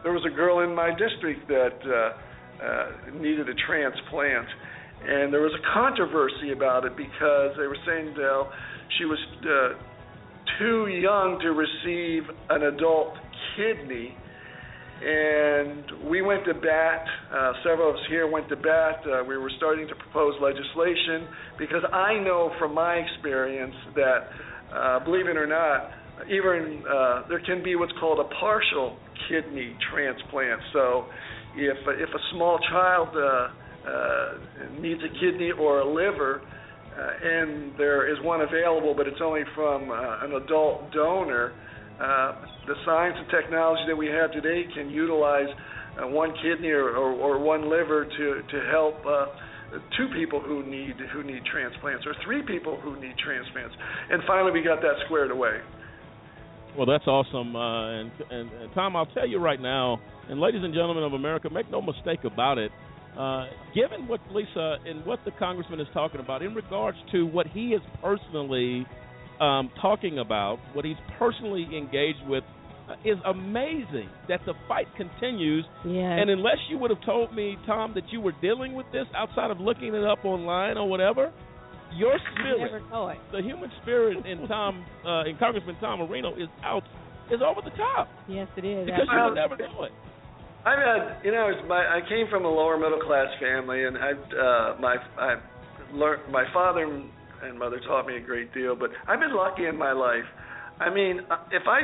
there 0.05 0.13
was 0.13 0.25
a 0.31 0.35
girl 0.35 0.61
in 0.61 0.73
my 0.73 0.91
district 0.91 1.49
that 1.49 2.15
needed 3.21 3.49
a 3.49 3.55
transplant 3.67 4.47
and 5.05 5.33
there 5.33 5.43
was 5.43 5.53
a 5.55 5.63
controversy 5.75 6.53
about 6.53 6.85
it 6.85 6.97
because 6.97 7.55
they 7.59 7.67
were 7.67 7.79
saying 7.87 8.15
that 8.15 8.51
she 8.99 9.05
was 9.05 9.19
uh, 9.45 9.79
too 10.59 10.89
young 10.89 11.39
to 11.43 11.53
receive 11.53 12.23
an 12.51 12.63
adult 12.63 13.15
kidney. 13.57 14.17
And 14.97 16.09
we 16.09 16.23
went 16.23 16.45
to 16.47 16.55
bat. 16.55 17.05
Uh, 17.33 17.53
several 17.63 17.91
of 17.91 17.97
us 17.97 18.03
here 18.09 18.27
went 18.27 18.49
to 18.49 18.57
bat. 18.57 19.05
Uh, 19.05 19.25
we 19.25 19.37
were 19.37 19.51
starting 19.59 19.87
to 19.89 19.95
propose 19.95 20.35
legislation 20.41 21.29
because 21.59 21.85
I 21.93 22.15
know 22.15 22.51
from 22.59 22.75
my 22.75 22.95
experience 22.95 23.75
that, 23.95 24.29
uh, 24.75 25.05
believe 25.05 25.27
it 25.29 25.37
or 25.37 25.47
not, 25.47 25.91
even 26.29 26.83
uh, 26.89 27.29
there 27.29 27.41
can 27.45 27.63
be 27.63 27.77
what's 27.77 27.93
called 28.01 28.21
a 28.21 28.29
partial 28.41 28.97
kidney 29.29 29.77
transplant. 29.93 30.61
So, 30.73 31.07
if 31.57 31.77
if 31.87 32.09
a 32.09 32.23
small 32.33 32.59
child 32.71 33.09
uh, 33.15 33.49
uh, 33.89 34.81
needs 34.81 35.01
a 35.05 35.13
kidney 35.21 35.53
or 35.53 35.81
a 35.81 35.87
liver, 35.87 36.41
uh, 36.41 37.29
and 37.29 37.73
there 37.77 38.11
is 38.11 38.19
one 38.25 38.41
available, 38.41 38.95
but 38.97 39.07
it's 39.07 39.21
only 39.23 39.43
from 39.55 39.91
uh, 39.91 40.25
an 40.25 40.33
adult 40.43 40.91
donor. 40.93 41.53
Uh, 42.01 42.35
the 42.67 42.75
science 42.85 43.17
and 43.19 43.29
technology 43.31 43.83
that 43.87 43.97
we 43.97 44.07
have 44.07 44.31
today 44.33 44.65
can 44.75 44.91
utilize 44.91 45.49
uh, 45.97 46.07
one 46.07 46.33
kidney 46.43 46.69
or, 46.69 46.91
or, 46.91 47.13
or 47.13 47.39
one 47.39 47.71
liver 47.71 48.05
to 48.05 48.43
to 48.51 48.69
help 48.71 48.95
uh, 49.07 49.27
two 49.97 50.09
people 50.15 50.41
who 50.41 50.63
need 50.63 50.95
who 51.13 51.23
need 51.23 51.43
transplants 51.51 52.05
or 52.07 52.15
three 52.25 52.43
people 52.43 52.79
who 52.81 53.01
need 53.01 53.17
transplants. 53.17 53.75
And 54.11 54.23
finally, 54.27 54.53
we 54.53 54.63
got 54.63 54.83
that 54.83 54.95
squared 55.07 55.31
away. 55.31 55.61
Well, 56.77 56.85
that's 56.85 57.07
awesome, 57.07 57.57
uh, 57.57 58.01
and, 58.01 58.13
and 58.31 58.51
and 58.53 58.75
Tom, 58.75 58.95
I'll 58.95 59.07
tell 59.07 59.27
you 59.27 59.39
right 59.39 59.61
now, 59.61 59.99
and 60.29 60.39
ladies 60.39 60.61
and 60.63 60.75
gentlemen 60.75 61.05
of 61.05 61.15
America, 61.15 61.49
make 61.49 61.71
no 61.71 61.81
mistake 61.81 62.25
about 62.25 62.59
it. 62.59 62.71
Uh, 63.17 63.47
given 63.75 64.07
what 64.07 64.21
Lisa 64.31 64.77
and 64.85 65.03
what 65.07 65.19
the 65.25 65.31
congressman 65.39 65.81
is 65.81 65.87
talking 65.95 66.21
about 66.21 66.43
in 66.43 66.55
regards 66.55 66.99
to 67.13 67.25
what 67.25 67.47
he 67.47 67.69
is 67.69 67.81
personally 68.03 68.85
um, 69.41 69.71
talking 69.81 70.19
about, 70.19 70.59
what 70.73 70.85
he's 70.85 70.97
personally 71.19 71.67
engaged 71.77 72.27
with, 72.27 72.45
uh, 72.89 72.95
is 73.05 73.19
amazing. 73.27 74.09
That 74.29 74.41
the 74.47 74.55
fight 74.69 74.87
continues, 74.97 75.65
Yeah. 75.85 76.11
and 76.21 76.31
unless 76.31 76.59
you 76.71 76.79
would 76.79 76.91
have 76.91 77.03
told 77.05 77.35
me, 77.35 77.57
Tom, 77.67 77.93
that 77.95 78.05
you 78.13 78.21
were 78.21 78.33
dealing 78.41 78.75
with 78.75 78.87
this 78.93 79.07
outside 79.15 79.51
of 79.51 79.61
looking 79.61 79.95
it 79.95 80.05
up 80.05 80.25
online 80.25 80.77
or 80.79 80.89
whatever, 80.89 81.33
your 81.95 82.17
spirit, 82.33 82.59
never 82.73 82.81
know 82.91 83.09
it. 83.09 83.19
the 83.33 83.43
human 83.43 83.71
spirit 83.83 84.25
in 84.27 84.47
Tom, 84.49 84.85
uh, 85.07 85.25
in 85.25 85.37
Congressman 85.39 85.77
Tom 85.81 85.99
Marino 86.01 86.35
is 86.35 86.49
out, 86.65 86.83
is 87.31 87.41
over 87.43 87.61
the 87.63 87.75
top 87.77 88.09
Yes, 88.29 88.49
it 88.57 88.65
is. 88.65 88.87
because 88.87 89.07
you 89.13 89.25
would 89.25 89.35
never 89.35 89.57
know 89.57 89.83
it. 89.85 89.93
I've 90.65 90.79
had, 90.79 91.25
you 91.25 91.31
know, 91.31 91.51
my 91.69 91.79
I 91.87 92.01
came 92.09 92.27
from 92.29 92.45
a 92.45 92.49
lower 92.51 92.77
middle 92.77 92.99
class 93.01 93.29
family, 93.41 93.85
and 93.85 93.97
I, 93.97 94.11
uh, 94.13 94.77
my 94.81 94.97
I 95.19 95.37
learned 95.93 96.31
my 96.33 96.45
father 96.53 96.87
and 97.43 97.59
mother 97.59 97.81
taught 97.87 98.07
me 98.07 98.17
a 98.17 98.21
great 98.21 98.53
deal, 98.55 98.77
but 98.77 98.91
I've 99.07 99.21
been 99.21 99.35
lucky 99.35 99.67
in 99.67 99.77
my 99.77 99.93
life. 99.93 100.25
I 100.81 100.93
mean, 100.93 101.21
if 101.53 101.63
I, 101.67 101.81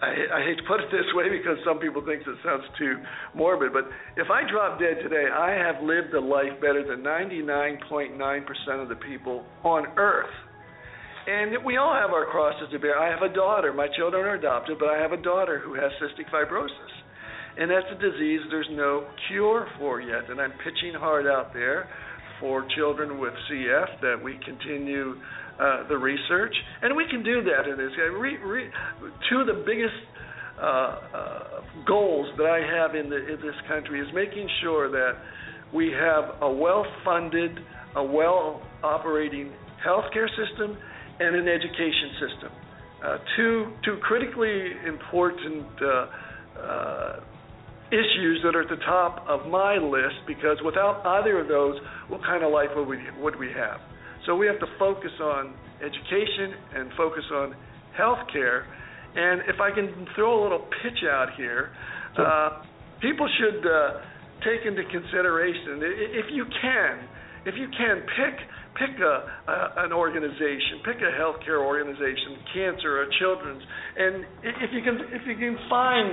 I, 0.00 0.40
I 0.40 0.44
hate 0.44 0.56
to 0.56 0.66
put 0.66 0.80
it 0.80 0.88
this 0.90 1.06
way 1.14 1.28
because 1.28 1.58
some 1.64 1.78
people 1.78 2.04
think 2.04 2.22
it 2.22 2.36
sounds 2.44 2.64
too 2.78 2.96
morbid, 3.34 3.72
but 3.72 3.84
if 4.16 4.30
I 4.30 4.48
drop 4.50 4.78
dead 4.80 5.02
today, 5.02 5.26
I 5.32 5.52
have 5.52 5.82
lived 5.82 6.14
a 6.14 6.20
life 6.20 6.60
better 6.60 6.84
than 6.86 7.04
99.9% 7.04 8.82
of 8.82 8.88
the 8.88 8.96
people 8.96 9.44
on 9.64 9.86
Earth. 9.96 10.32
And 11.26 11.64
we 11.64 11.76
all 11.76 11.92
have 11.92 12.10
our 12.10 12.26
crosses 12.26 12.68
to 12.70 12.78
bear. 12.78 12.98
I 12.98 13.10
have 13.10 13.28
a 13.28 13.34
daughter. 13.34 13.72
My 13.72 13.88
children 13.96 14.24
are 14.24 14.34
adopted, 14.36 14.78
but 14.78 14.88
I 14.88 14.98
have 14.98 15.10
a 15.12 15.20
daughter 15.20 15.58
who 15.58 15.74
has 15.74 15.90
cystic 16.00 16.30
fibrosis. 16.30 16.70
And 17.58 17.70
that's 17.70 17.86
a 17.90 17.98
disease 17.98 18.40
there's 18.50 18.68
no 18.70 19.08
cure 19.28 19.66
for 19.78 20.00
yet. 20.00 20.30
And 20.30 20.40
I'm 20.40 20.52
pitching 20.62 20.94
hard 20.94 21.26
out 21.26 21.52
there 21.52 21.88
for 22.40 22.66
children 22.76 23.18
with 23.18 23.32
CF 23.50 24.00
that 24.00 24.22
we 24.22 24.38
continue 24.44 25.16
uh, 25.58 25.88
the 25.88 25.96
research. 25.96 26.54
And 26.82 26.96
we 26.96 27.06
can 27.10 27.22
do 27.22 27.42
that 27.44 27.68
in 27.68 27.76
this. 27.78 27.92
Re, 27.96 28.36
re, 28.36 28.70
two 29.30 29.40
of 29.40 29.46
the 29.46 29.64
biggest 29.66 29.94
uh, 30.60 30.64
uh, 30.64 31.40
goals 31.86 32.26
that 32.36 32.46
I 32.46 32.60
have 32.60 32.94
in, 32.94 33.10
the, 33.10 33.16
in 33.16 33.40
this 33.40 33.56
country 33.68 34.00
is 34.00 34.08
making 34.14 34.48
sure 34.62 34.90
that 34.90 35.18
we 35.74 35.90
have 35.92 36.42
a 36.42 36.50
well-funded, 36.50 37.58
a 37.96 38.04
well-operating 38.04 39.52
healthcare 39.86 40.28
system 40.28 40.76
and 41.20 41.36
an 41.36 41.48
education 41.48 42.10
system. 42.20 42.52
Uh, 43.04 43.18
two 43.36 43.72
two 43.84 43.98
critically 44.02 44.72
important 44.86 45.66
uh, 45.82 46.06
uh, 46.58 47.20
issues 47.92 48.40
that 48.44 48.56
are 48.56 48.62
at 48.62 48.68
the 48.68 48.82
top 48.84 49.24
of 49.28 49.46
my 49.50 49.76
list 49.76 50.26
because 50.26 50.58
without 50.64 51.04
either 51.06 51.38
of 51.40 51.48
those, 51.48 51.76
what 52.08 52.20
kind 52.22 52.42
of 52.42 52.52
life 52.52 52.70
would 52.74 52.88
we 52.88 52.98
would 53.20 53.38
we 53.38 53.48
have? 53.54 53.80
So 54.26 54.34
we 54.34 54.46
have 54.46 54.58
to 54.58 54.66
focus 54.78 55.12
on 55.22 55.54
education 55.80 56.54
and 56.74 56.90
focus 56.96 57.24
on 57.32 57.54
healthcare. 57.98 58.66
And 59.14 59.42
if 59.48 59.60
I 59.60 59.70
can 59.70 60.06
throw 60.14 60.40
a 60.40 60.42
little 60.42 60.66
pitch 60.82 61.06
out 61.08 61.28
here, 61.36 61.70
uh, 62.18 62.62
people 63.00 63.28
should 63.38 63.62
uh, 63.64 64.02
take 64.42 64.66
into 64.66 64.82
consideration 64.90 65.80
if 66.12 66.26
you 66.32 66.44
can, 66.60 67.08
if 67.46 67.54
you 67.56 67.68
can 67.70 68.02
pick 68.18 68.36
pick 68.76 69.00
a, 69.00 69.14
a 69.48 69.86
an 69.88 69.92
organization, 69.92 70.84
pick 70.84 71.00
a 71.00 71.12
healthcare 71.16 71.64
organization, 71.64 72.36
cancer 72.52 73.00
or 73.00 73.06
children's, 73.18 73.62
and 73.96 74.24
if 74.42 74.70
you 74.72 74.82
can 74.82 74.98
if 75.12 75.22
you 75.26 75.36
can 75.36 75.56
find 75.70 76.12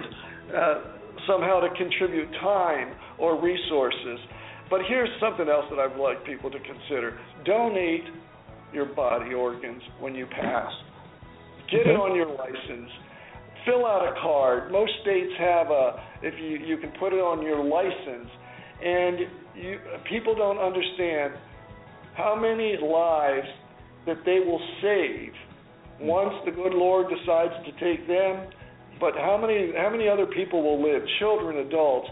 uh, 0.54 1.03
somehow 1.28 1.60
to 1.60 1.70
contribute 1.78 2.32
time 2.42 2.96
or 3.18 3.42
resources. 3.42 4.20
But 4.70 4.82
here's 4.88 5.10
something 5.20 5.48
else 5.48 5.66
that 5.70 5.80
I'd 5.80 6.00
like 6.00 6.26
people 6.26 6.50
to 6.52 6.60
consider: 6.60 7.20
donate 7.46 8.06
your 8.74 8.86
body 8.86 9.34
organs 9.34 9.82
when 10.00 10.16
you 10.16 10.26
pass. 10.26 10.72
Get 11.70 11.88
it 11.88 11.96
on 11.96 12.16
your 12.16 12.28
license. 12.28 12.90
Fill 13.66 13.86
out 13.86 14.06
a 14.06 14.20
card. 14.22 14.72
Most 14.72 14.92
states 15.02 15.32
have 15.40 15.68
a 15.70 16.04
if 16.22 16.34
you 16.40 16.66
you 16.66 16.78
can 16.78 16.92
put 17.00 17.14
it 17.14 17.20
on 17.20 17.42
your 17.42 17.64
license, 17.64 18.30
and 18.84 19.20
you 19.56 19.80
people 20.10 20.36
don't 20.36 20.58
understand 20.58 21.34
how 22.16 22.36
many 22.36 22.78
lives 22.78 23.48
that 24.06 24.18
they 24.26 24.40
will 24.40 24.62
save 24.82 25.32
once 26.02 26.34
the 26.46 26.52
good 26.52 26.74
Lord 26.74 27.08
decides 27.08 27.54
to 27.66 27.72
take 27.80 28.08
them, 28.08 28.50
but 29.04 29.16
how 29.16 29.36
many 29.36 29.74
how 29.76 29.90
many 29.90 30.08
other 30.08 30.26
people 30.26 30.64
will 30.64 30.82
live, 30.82 31.04
children, 31.20 31.58
adults, 31.68 32.08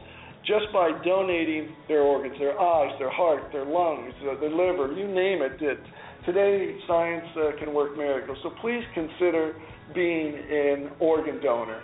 just 0.45 0.67
by 0.73 0.91
donating 1.05 1.69
their 1.87 2.01
organs, 2.01 2.35
their 2.37 2.59
eyes, 2.59 2.91
their 2.99 3.09
heart, 3.09 3.43
their 3.53 3.63
lungs, 3.63 4.13
uh, 4.27 4.37
their 4.41 4.49
liver, 4.49 4.91
you 4.91 5.07
name 5.07 5.41
it. 5.41 5.55
it 5.61 5.79
today, 6.25 6.75
science 6.89 7.23
uh, 7.37 7.57
can 7.63 7.73
work 7.73 7.95
miracles. 7.95 8.37
So 8.43 8.49
please 8.59 8.83
consider 8.93 9.55
being 9.95 10.35
an 10.35 10.91
organ 10.99 11.41
donor. 11.41 11.81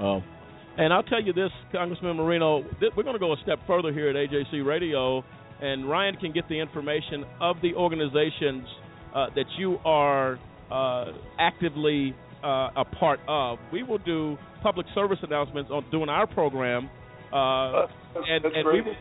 Um, 0.00 0.24
and 0.76 0.92
I'll 0.92 1.04
tell 1.04 1.22
you 1.22 1.32
this, 1.32 1.50
Congressman 1.70 2.16
Marino, 2.16 2.64
th- 2.80 2.92
we're 2.96 3.04
going 3.04 3.14
to 3.14 3.20
go 3.20 3.32
a 3.32 3.36
step 3.44 3.60
further 3.68 3.92
here 3.92 4.08
at 4.08 4.16
AJC 4.16 4.66
Radio, 4.66 5.22
and 5.62 5.88
Ryan 5.88 6.16
can 6.16 6.32
get 6.32 6.48
the 6.48 6.58
information 6.58 7.24
of 7.40 7.54
the 7.62 7.74
organizations 7.74 8.66
uh, 9.14 9.26
that 9.36 9.46
you 9.58 9.78
are 9.84 10.40
uh, 10.72 11.12
actively 11.38 12.16
uh, 12.42 12.70
a 12.76 12.84
part 12.84 13.20
of. 13.28 13.58
We 13.72 13.82
will 13.82 13.98
do 13.98 14.36
public 14.62 14.86
service 14.94 15.18
announcements 15.22 15.70
on 15.70 15.84
doing 15.90 16.08
our 16.08 16.26
program, 16.26 16.90
uh, 17.32 17.86
and, 18.28 18.44
and 18.44 18.66
we 18.66 18.80
will 18.80 18.96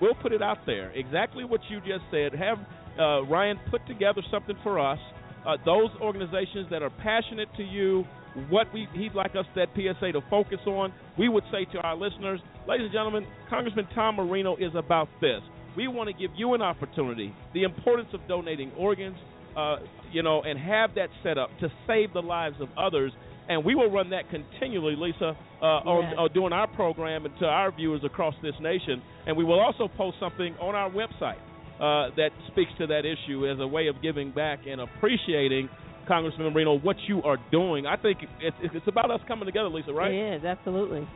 we'll 0.00 0.14
put 0.14 0.32
it 0.32 0.42
out 0.42 0.58
there. 0.66 0.90
Exactly 0.92 1.44
what 1.44 1.60
you 1.68 1.80
just 1.80 2.04
said. 2.10 2.32
Have 2.34 2.58
uh, 2.98 3.22
Ryan 3.24 3.58
put 3.70 3.86
together 3.86 4.22
something 4.30 4.56
for 4.62 4.78
us. 4.78 4.98
Uh, 5.46 5.56
those 5.64 5.88
organizations 6.00 6.66
that 6.70 6.82
are 6.82 6.90
passionate 7.02 7.48
to 7.56 7.62
you, 7.62 8.04
what 8.48 8.66
we 8.74 8.86
he'd 8.94 9.14
like 9.14 9.34
us 9.36 9.46
that 9.56 9.68
PSA 9.74 10.12
to 10.12 10.20
focus 10.28 10.58
on. 10.66 10.92
We 11.18 11.28
would 11.28 11.44
say 11.50 11.64
to 11.72 11.78
our 11.78 11.96
listeners, 11.96 12.40
ladies 12.68 12.84
and 12.84 12.92
gentlemen, 12.92 13.26
Congressman 13.48 13.86
Tom 13.94 14.16
Marino 14.16 14.56
is 14.56 14.72
about 14.74 15.08
this. 15.20 15.40
We 15.76 15.88
want 15.88 16.08
to 16.08 16.12
give 16.12 16.30
you 16.36 16.54
an 16.54 16.62
opportunity, 16.62 17.34
the 17.54 17.62
importance 17.62 18.08
of 18.12 18.20
donating 18.28 18.72
organs, 18.76 19.16
uh, 19.56 19.76
you 20.12 20.22
know, 20.22 20.42
and 20.42 20.58
have 20.58 20.94
that 20.96 21.08
set 21.22 21.38
up 21.38 21.50
to 21.60 21.68
save 21.86 22.12
the 22.12 22.22
lives 22.22 22.56
of 22.60 22.68
others. 22.76 23.12
And 23.48 23.64
we 23.64 23.74
will 23.74 23.90
run 23.90 24.10
that 24.10 24.30
continually, 24.30 24.94
Lisa, 24.96 25.36
uh, 25.60 25.64
on, 25.64 26.04
Yes. 26.04 26.14
on 26.18 26.32
doing 26.32 26.52
our 26.52 26.68
program 26.68 27.26
and 27.26 27.36
to 27.40 27.46
our 27.46 27.72
viewers 27.72 28.02
across 28.04 28.34
this 28.42 28.54
nation. 28.60 29.02
And 29.26 29.36
we 29.36 29.44
will 29.44 29.58
also 29.58 29.88
post 29.88 30.18
something 30.20 30.54
on 30.60 30.74
our 30.74 30.88
website 30.90 31.40
uh, 31.80 32.14
that 32.16 32.30
speaks 32.52 32.70
to 32.78 32.86
that 32.86 33.02
issue 33.04 33.48
as 33.48 33.58
a 33.58 33.66
way 33.66 33.88
of 33.88 34.00
giving 34.02 34.30
back 34.30 34.60
and 34.68 34.80
appreciating 34.80 35.68
Congressman 36.06 36.52
Marino 36.52 36.78
what 36.78 36.96
you 37.08 37.22
are 37.22 37.38
doing. 37.50 37.86
I 37.86 37.96
think 37.96 38.18
it's, 38.40 38.56
it's 38.62 38.86
about 38.86 39.10
us 39.10 39.20
coming 39.26 39.46
together, 39.46 39.68
Lisa. 39.68 39.92
Right? 39.92 40.12
It 40.12 40.36
is 40.40 40.44
absolutely. 40.44 41.08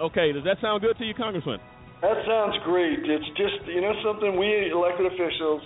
Okay. 0.00 0.32
Does 0.32 0.44
that 0.44 0.56
sound 0.62 0.82
good 0.82 0.96
to 0.98 1.04
you, 1.04 1.14
Congressman? 1.14 1.58
That 2.02 2.16
sounds 2.26 2.56
great. 2.64 3.00
It's 3.00 3.28
just, 3.36 3.64
you 3.66 3.80
know, 3.80 3.92
something 4.04 4.38
we 4.38 4.70
elected 4.70 5.06
officials, 5.06 5.62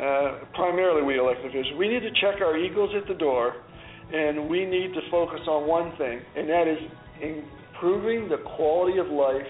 uh, 0.00 0.44
primarily 0.54 1.02
we 1.02 1.18
elected 1.18 1.46
officials, 1.46 1.76
we 1.78 1.88
need 1.88 2.00
to 2.00 2.10
check 2.20 2.40
our 2.40 2.56
egos 2.56 2.90
at 3.00 3.06
the 3.06 3.14
door, 3.14 3.54
and 4.12 4.48
we 4.48 4.64
need 4.64 4.94
to 4.94 5.00
focus 5.10 5.40
on 5.46 5.68
one 5.68 5.96
thing, 5.98 6.20
and 6.36 6.48
that 6.48 6.66
is 6.66 6.78
improving 7.20 8.28
the 8.28 8.38
quality 8.56 8.98
of 8.98 9.06
life 9.08 9.46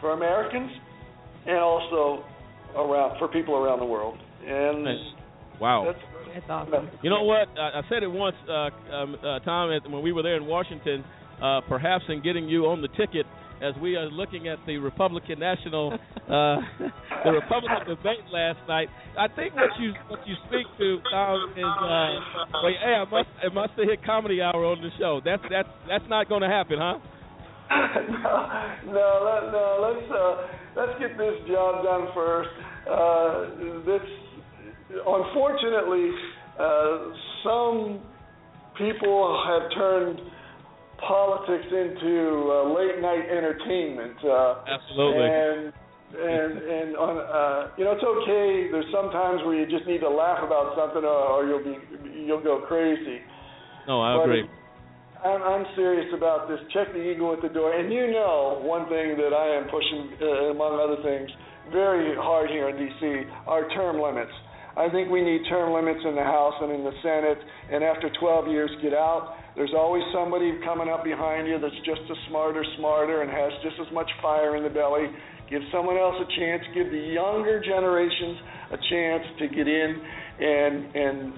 for 0.00 0.12
Americans 0.12 0.70
and 1.46 1.58
also 1.58 2.24
around 2.76 3.18
for 3.18 3.28
people 3.28 3.54
around 3.54 3.78
the 3.78 3.86
world. 3.86 4.18
And 4.46 4.86
Wow. 5.60 5.84
that's, 5.86 6.04
That's 6.34 6.50
awesome. 6.50 6.90
You 7.02 7.10
know 7.10 7.22
what? 7.22 7.48
I, 7.56 7.78
I 7.78 7.82
said 7.88 8.02
it 8.02 8.10
once, 8.10 8.34
uh, 8.48 8.70
um, 8.92 9.16
uh, 9.22 9.38
Tom, 9.40 9.70
at, 9.70 9.88
when 9.88 10.02
we 10.02 10.12
were 10.12 10.22
there 10.22 10.36
in 10.36 10.46
Washington, 10.46 11.04
uh, 11.40 11.60
perhaps 11.68 12.04
in 12.08 12.22
getting 12.22 12.48
you 12.48 12.66
on 12.66 12.82
the 12.82 12.88
ticket 12.88 13.26
as 13.62 13.74
we 13.80 13.96
are 13.96 14.10
looking 14.10 14.48
at 14.48 14.58
the 14.66 14.76
Republican 14.78 15.38
National, 15.38 15.92
uh, 15.92 16.56
the 17.24 17.30
Republican 17.30 17.86
debate 17.96 18.26
last 18.32 18.58
night. 18.68 18.88
I 19.18 19.28
think 19.28 19.54
what 19.54 19.70
you 19.78 19.94
what 20.08 20.26
you 20.26 20.34
speak 20.48 20.66
to, 20.78 20.98
Tom, 21.10 21.54
is 21.56 21.64
uh, 21.64 22.60
wait, 22.64 22.76
hey, 22.82 22.94
I 22.98 23.04
must 23.04 23.30
I 23.38 23.54
must 23.54 23.72
have 23.78 23.88
hit 23.88 24.04
comedy 24.04 24.42
hour 24.42 24.64
on 24.66 24.82
the 24.82 24.90
show. 24.98 25.20
That's 25.24 25.42
that's 25.48 25.68
that's 25.88 26.04
not 26.08 26.28
going 26.28 26.42
to 26.42 26.48
happen, 26.48 26.78
huh? 26.78 26.98
no, 28.10 28.92
no, 28.92 29.06
let, 29.22 29.52
no. 29.52 29.64
Let's 29.80 30.10
uh, 30.10 30.34
let's 30.76 30.98
get 30.98 31.16
this 31.16 31.34
job 31.48 31.84
done 31.84 32.08
first. 32.14 32.50
Uh, 32.82 33.84
this, 33.86 34.02
unfortunately, 35.06 36.10
uh, 36.58 36.98
some 37.44 38.00
people 38.76 39.44
have 39.46 39.70
turned 39.78 40.18
politics 41.06 41.66
into 41.66 42.50
uh, 42.50 42.72
late 42.74 43.00
night 43.00 43.26
entertainment. 43.30 44.16
Uh, 44.24 44.64
Absolutely. 44.66 45.26
And 45.26 45.72
and 46.12 46.52
and 46.76 46.88
on, 46.96 47.14
uh, 47.18 47.72
you 47.76 47.84
know, 47.84 47.92
it's 47.92 48.04
okay. 48.04 48.68
There's 48.70 48.90
some 48.92 49.10
times 49.10 49.40
where 49.44 49.54
you 49.56 49.66
just 49.66 49.86
need 49.86 50.00
to 50.00 50.10
laugh 50.10 50.44
about 50.44 50.76
something, 50.76 51.04
or, 51.04 51.40
or 51.40 51.46
you'll 51.46 51.64
be 51.64 51.76
you'll 52.26 52.42
go 52.42 52.64
crazy. 52.68 53.20
No, 53.88 54.00
I 54.00 54.16
But 54.16 54.24
agree. 54.24 54.48
I'm, 55.24 55.42
I'm 55.42 55.66
serious 55.76 56.10
about 56.14 56.48
this. 56.48 56.58
Check 56.74 56.92
the 56.92 57.02
ego 57.02 57.32
at 57.32 57.42
the 57.42 57.48
door. 57.48 57.74
And 57.74 57.92
you 57.92 58.10
know, 58.10 58.58
one 58.62 58.88
thing 58.90 59.14
that 59.18 59.30
I 59.30 59.54
am 59.54 59.70
pushing, 59.70 60.18
uh, 60.18 60.50
among 60.50 60.82
other 60.82 60.98
things, 61.02 61.30
very 61.70 62.14
hard 62.18 62.50
here 62.50 62.68
in 62.68 62.76
D.C. 62.76 63.30
are 63.46 63.68
term 63.70 64.02
limits. 64.02 64.32
I 64.76 64.88
think 64.88 65.10
we 65.10 65.22
need 65.22 65.42
term 65.48 65.72
limits 65.72 66.00
in 66.04 66.14
the 66.16 66.24
House 66.24 66.54
and 66.60 66.72
in 66.72 66.82
the 66.82 66.96
Senate. 67.02 67.38
And 67.70 67.84
after 67.84 68.10
12 68.18 68.48
years, 68.48 68.70
get 68.82 68.94
out. 68.94 69.36
There's 69.54 69.72
always 69.76 70.02
somebody 70.14 70.58
coming 70.64 70.88
up 70.88 71.04
behind 71.04 71.46
you 71.46 71.58
that's 71.60 71.76
just 71.84 72.00
as 72.10 72.16
smarter, 72.28 72.64
smarter, 72.78 73.22
and 73.22 73.30
has 73.30 73.52
just 73.62 73.76
as 73.86 73.92
much 73.92 74.10
fire 74.22 74.56
in 74.56 74.62
the 74.62 74.70
belly. 74.70 75.06
Give 75.50 75.60
someone 75.70 75.98
else 75.98 76.16
a 76.16 76.28
chance. 76.40 76.62
Give 76.74 76.90
the 76.90 77.12
younger 77.12 77.60
generations 77.60 78.38
a 78.72 78.78
chance 78.88 79.24
to 79.38 79.48
get 79.48 79.68
in 79.68 80.00
and 80.40 80.96
and 80.96 81.32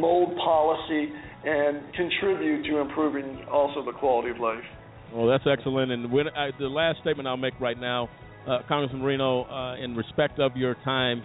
mold 0.00 0.36
policy 0.36 1.12
and 1.44 1.82
contribute 1.94 2.64
to 2.64 2.78
improving 2.78 3.44
also 3.52 3.84
the 3.84 3.92
quality 3.92 4.30
of 4.30 4.38
life. 4.38 4.64
Well, 5.12 5.26
that's 5.26 5.44
excellent. 5.46 5.92
And 5.92 6.10
when 6.10 6.28
I, 6.28 6.50
the 6.58 6.68
last 6.68 7.00
statement 7.00 7.28
I'll 7.28 7.36
make 7.36 7.58
right 7.60 7.78
now, 7.78 8.08
uh, 8.46 8.58
Congressman 8.66 9.02
Marino, 9.02 9.44
uh, 9.44 9.76
in 9.76 9.94
respect 9.94 10.40
of 10.40 10.56
your 10.56 10.74
time, 10.84 11.22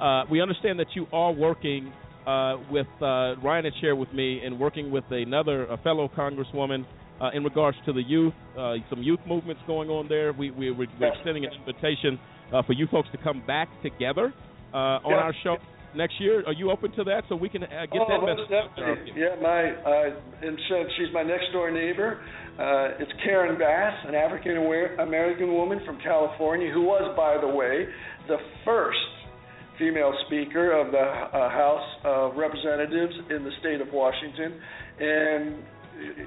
uh, 0.00 0.24
we 0.30 0.40
understand 0.40 0.78
that 0.78 0.88
you 0.94 1.06
are 1.12 1.32
working 1.32 1.92
uh, 2.26 2.56
with 2.70 2.86
uh, 3.00 3.36
Ryan 3.42 3.64
had 3.64 3.74
shared 3.80 3.98
with 3.98 4.12
me 4.12 4.42
in 4.44 4.58
working 4.58 4.90
with 4.90 5.04
another 5.10 5.64
a 5.66 5.76
fellow 5.78 6.10
Congresswoman 6.16 6.84
uh, 7.20 7.30
in 7.32 7.44
regards 7.44 7.76
to 7.86 7.92
the 7.92 8.02
youth, 8.02 8.34
some 8.90 9.02
youth 9.02 9.20
movements 9.26 9.62
going 9.66 9.88
on 9.88 10.08
there. 10.08 10.32
We, 10.32 10.50
we, 10.50 10.70
we're 10.70 10.88
extending 11.00 11.44
an 11.44 11.52
invitation 11.58 12.18
for 12.66 12.72
you 12.72 12.86
folks 12.90 13.08
to 13.12 13.18
come 13.18 13.42
back 13.46 13.68
together 13.82 14.34
on 14.72 15.00
Yeah. 15.06 15.16
our 15.16 15.34
show 15.42 15.56
next 15.96 16.20
year. 16.20 16.44
Are 16.46 16.52
you 16.52 16.70
open 16.70 16.92
to 16.92 17.04
that 17.04 17.24
so 17.28 17.36
we 17.36 17.48
can 17.48 17.64
uh, 17.64 17.86
get 17.90 18.02
oh, 18.02 18.06
that 18.08 18.20
message? 18.22 18.50
definitely. 18.50 19.12
Yeah, 19.16 19.40
my 19.40 19.72
uh, 19.72 20.46
and 20.46 20.58
so 20.68 20.84
she's 20.98 21.12
my 21.12 21.22
next 21.22 21.50
door 21.52 21.70
neighbor. 21.70 22.20
Uh, 22.58 23.00
it's 23.00 23.12
Karen 23.24 23.58
Bass, 23.58 23.94
an 24.06 24.14
African 24.14 24.56
American 25.00 25.52
woman 25.52 25.80
from 25.84 25.98
California, 26.02 26.70
who 26.72 26.82
was, 26.82 27.12
by 27.16 27.40
the 27.40 27.48
way, 27.48 27.86
the 28.28 28.36
first 28.64 28.98
female 29.78 30.12
speaker 30.26 30.72
of 30.72 30.92
the 30.92 30.98
uh, 30.98 31.50
House 31.50 31.88
of 32.04 32.36
Representatives 32.36 33.14
in 33.30 33.44
the 33.44 33.50
state 33.60 33.80
of 33.80 33.88
Washington, 33.92 34.60
and 35.00 35.54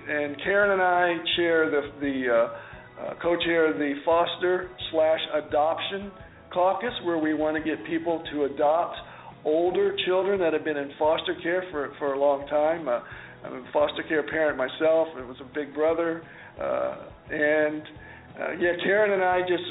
and 0.10 0.38
Karen 0.44 0.72
and 0.72 0.82
I 0.82 1.16
share 1.36 1.70
the 1.70 1.82
the 2.00 2.26
uh, 2.30 3.02
uh, 3.02 3.14
co-chair 3.22 3.74
the 3.74 3.94
foster 4.06 4.70
slash 4.92 5.20
adoption 5.34 6.12
caucus, 6.54 6.94
where 7.04 7.18
we 7.18 7.34
want 7.34 7.56
to 7.56 7.64
get 7.64 7.86
people 7.86 8.24
to 8.32 8.46
adopt 8.46 8.98
older 9.46 9.96
children 10.06 10.40
that 10.40 10.54
have 10.54 10.66
been 10.66 10.78
in 10.78 10.92
foster 10.98 11.36
care 11.42 11.64
for 11.72 11.94
for 12.00 12.14
a 12.14 12.20
long 12.20 12.48
time. 12.48 12.88
Uh, 12.88 13.00
I'm 13.46 13.54
a 13.54 13.72
foster 13.72 14.04
care 14.04 14.24
parent 14.24 14.58
myself. 14.58 15.08
It 15.18 15.26
was 15.26 15.38
a 15.40 15.54
big 15.54 15.74
brother, 15.74 16.24
uh, 16.60 16.96
and 17.32 17.82
uh, 18.40 18.52
yeah, 18.60 18.74
Karen 18.84 19.14
and 19.14 19.24
I 19.24 19.42
just 19.42 19.64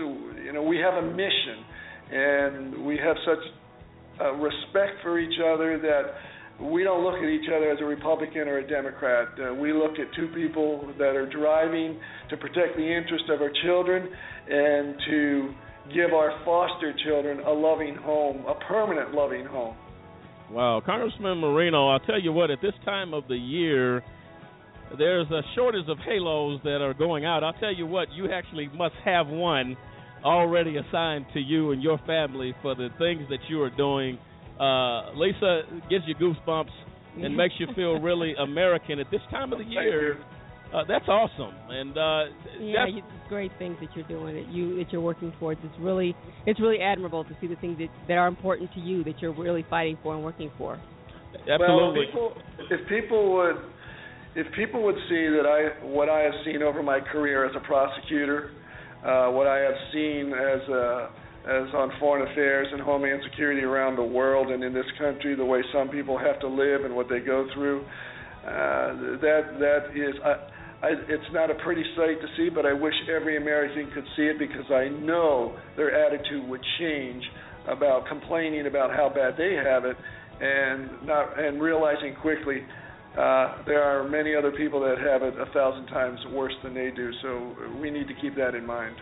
you 0.44 0.52
know 0.52 0.62
we 0.62 0.78
have 0.78 0.94
a 0.94 1.06
mission, 1.10 1.64
and 2.10 2.86
we 2.86 2.96
have 2.96 3.16
such 3.26 3.44
uh, 4.20 4.32
respect 4.34 5.02
for 5.02 5.18
each 5.18 5.38
other 5.40 5.78
that 5.78 6.64
we 6.64 6.82
don't 6.82 7.04
look 7.04 7.16
at 7.16 7.28
each 7.28 7.48
other 7.54 7.70
as 7.70 7.78
a 7.80 7.84
Republican 7.84 8.48
or 8.48 8.58
a 8.58 8.66
Democrat. 8.66 9.28
Uh, 9.38 9.54
we 9.54 9.72
look 9.72 9.92
at 9.92 10.12
two 10.16 10.28
people 10.34 10.92
that 10.98 11.14
are 11.14 11.28
driving 11.30 11.98
to 12.30 12.36
protect 12.36 12.76
the 12.76 12.82
interest 12.82 13.24
of 13.30 13.40
our 13.40 13.52
children 13.62 14.08
and 14.48 14.96
to 15.08 15.54
give 15.94 16.12
our 16.12 16.32
foster 16.44 16.92
children 17.06 17.40
a 17.46 17.50
loving 17.50 17.94
home, 17.94 18.44
a 18.46 18.54
permanent 18.66 19.14
loving 19.14 19.46
home. 19.46 19.76
Wow, 20.50 20.82
Congressman 20.84 21.38
Marino, 21.38 21.88
I'll 21.88 22.00
tell 22.00 22.20
you 22.20 22.32
what, 22.32 22.50
at 22.50 22.60
this 22.60 22.72
time 22.84 23.14
of 23.14 23.28
the 23.28 23.36
year, 23.36 24.02
there's 24.96 25.30
a 25.30 25.42
shortage 25.54 25.86
of 25.88 25.98
halos 25.98 26.60
that 26.64 26.80
are 26.80 26.94
going 26.94 27.24
out. 27.24 27.44
I'll 27.44 27.52
tell 27.54 27.74
you 27.74 27.86
what, 27.86 28.10
you 28.12 28.32
actually 28.32 28.68
must 28.74 28.94
have 29.04 29.26
one 29.26 29.76
already 30.24 30.76
assigned 30.76 31.26
to 31.34 31.40
you 31.40 31.72
and 31.72 31.82
your 31.82 31.98
family 32.06 32.54
for 32.62 32.74
the 32.74 32.88
things 32.98 33.22
that 33.30 33.38
you 33.48 33.62
are 33.62 33.70
doing. 33.70 34.18
Uh, 34.60 35.12
Lisa 35.14 35.62
gives 35.88 36.04
you 36.06 36.14
goosebumps 36.14 36.70
and 37.16 37.36
makes 37.36 37.54
you 37.58 37.66
feel 37.74 38.00
really 38.00 38.34
American 38.38 38.98
at 38.98 39.10
this 39.10 39.20
time 39.30 39.52
of 39.52 39.58
the 39.58 39.64
year. 39.64 40.18
Uh, 40.72 40.84
that's 40.86 41.08
awesome, 41.08 41.54
and 41.70 41.96
uh, 41.96 42.24
Yeah, 42.60 42.86
you, 42.86 42.98
it's 42.98 43.28
great 43.30 43.50
things 43.58 43.74
that 43.80 43.88
you're 43.96 44.06
doing. 44.06 44.34
That 44.34 44.52
you 44.52 44.76
that 44.76 44.92
you're 44.92 45.00
working 45.00 45.32
towards. 45.40 45.58
It's 45.64 45.74
really 45.80 46.14
it's 46.44 46.60
really 46.60 46.80
admirable 46.80 47.24
to 47.24 47.30
see 47.40 47.46
the 47.46 47.56
things 47.56 47.78
that 47.78 47.88
that 48.06 48.18
are 48.18 48.28
important 48.28 48.70
to 48.74 48.80
you 48.80 49.02
that 49.04 49.14
you're 49.22 49.32
really 49.32 49.64
fighting 49.70 49.96
for 50.02 50.14
and 50.14 50.22
working 50.22 50.50
for. 50.58 50.78
Well, 51.58 51.94
if 51.96 52.08
people, 52.10 52.32
if 52.70 52.88
people 52.88 53.32
would, 53.34 53.56
if 54.34 54.46
people 54.54 54.82
would 54.84 54.96
see 55.08 55.28
that 55.28 55.44
I, 55.46 55.84
what 55.86 56.08
I 56.08 56.20
have 56.20 56.34
seen 56.44 56.62
over 56.62 56.82
my 56.82 57.00
career 57.00 57.46
as 57.46 57.52
a 57.56 57.60
prosecutor, 57.60 58.50
uh, 59.04 59.30
what 59.30 59.46
I 59.46 59.58
have 59.58 59.78
seen 59.92 60.32
as 60.32 60.68
a, 60.68 61.10
as 61.46 61.74
on 61.74 61.92
foreign 62.00 62.30
affairs 62.30 62.68
and 62.72 62.80
homeland 62.80 63.22
security 63.30 63.62
around 63.62 63.96
the 63.96 64.02
world 64.02 64.50
and 64.50 64.62
in 64.64 64.74
this 64.74 64.86
country, 64.98 65.34
the 65.34 65.44
way 65.44 65.62
some 65.72 65.88
people 65.88 66.18
have 66.18 66.40
to 66.40 66.48
live 66.48 66.84
and 66.84 66.94
what 66.94 67.08
they 67.08 67.20
go 67.20 67.46
through, 67.54 67.82
uh, 68.44 69.18
that 69.22 69.58
that 69.58 69.82
is. 69.94 70.14
I, 70.24 70.34
I, 70.80 70.90
it's 71.08 71.32
not 71.32 71.50
a 71.50 71.54
pretty 71.64 71.82
sight 71.96 72.20
to 72.20 72.28
see, 72.36 72.50
but 72.54 72.64
I 72.64 72.72
wish 72.72 72.94
every 73.10 73.36
American 73.36 73.90
could 73.92 74.04
see 74.16 74.22
it 74.22 74.38
because 74.38 74.70
I 74.70 74.88
know 74.88 75.58
their 75.76 75.90
attitude 75.90 76.48
would 76.48 76.60
change 76.78 77.22
about 77.66 78.06
complaining 78.06 78.66
about 78.66 78.90
how 78.90 79.08
bad 79.08 79.34
they 79.36 79.54
have 79.54 79.84
it, 79.84 79.96
and 80.40 81.06
not 81.06 81.38
and 81.38 81.60
realizing 81.60 82.14
quickly 82.20 82.62
uh, 83.18 83.62
there 83.66 83.82
are 83.82 84.08
many 84.08 84.34
other 84.34 84.52
people 84.52 84.80
that 84.80 84.96
have 84.98 85.22
it 85.22 85.34
a 85.38 85.52
thousand 85.52 85.86
times 85.86 86.20
worse 86.32 86.54
than 86.62 86.74
they 86.74 86.90
do. 86.94 87.10
So 87.22 87.56
we 87.80 87.90
need 87.90 88.06
to 88.08 88.14
keep 88.20 88.36
that 88.36 88.54
in 88.54 88.64
mind. 88.64 88.96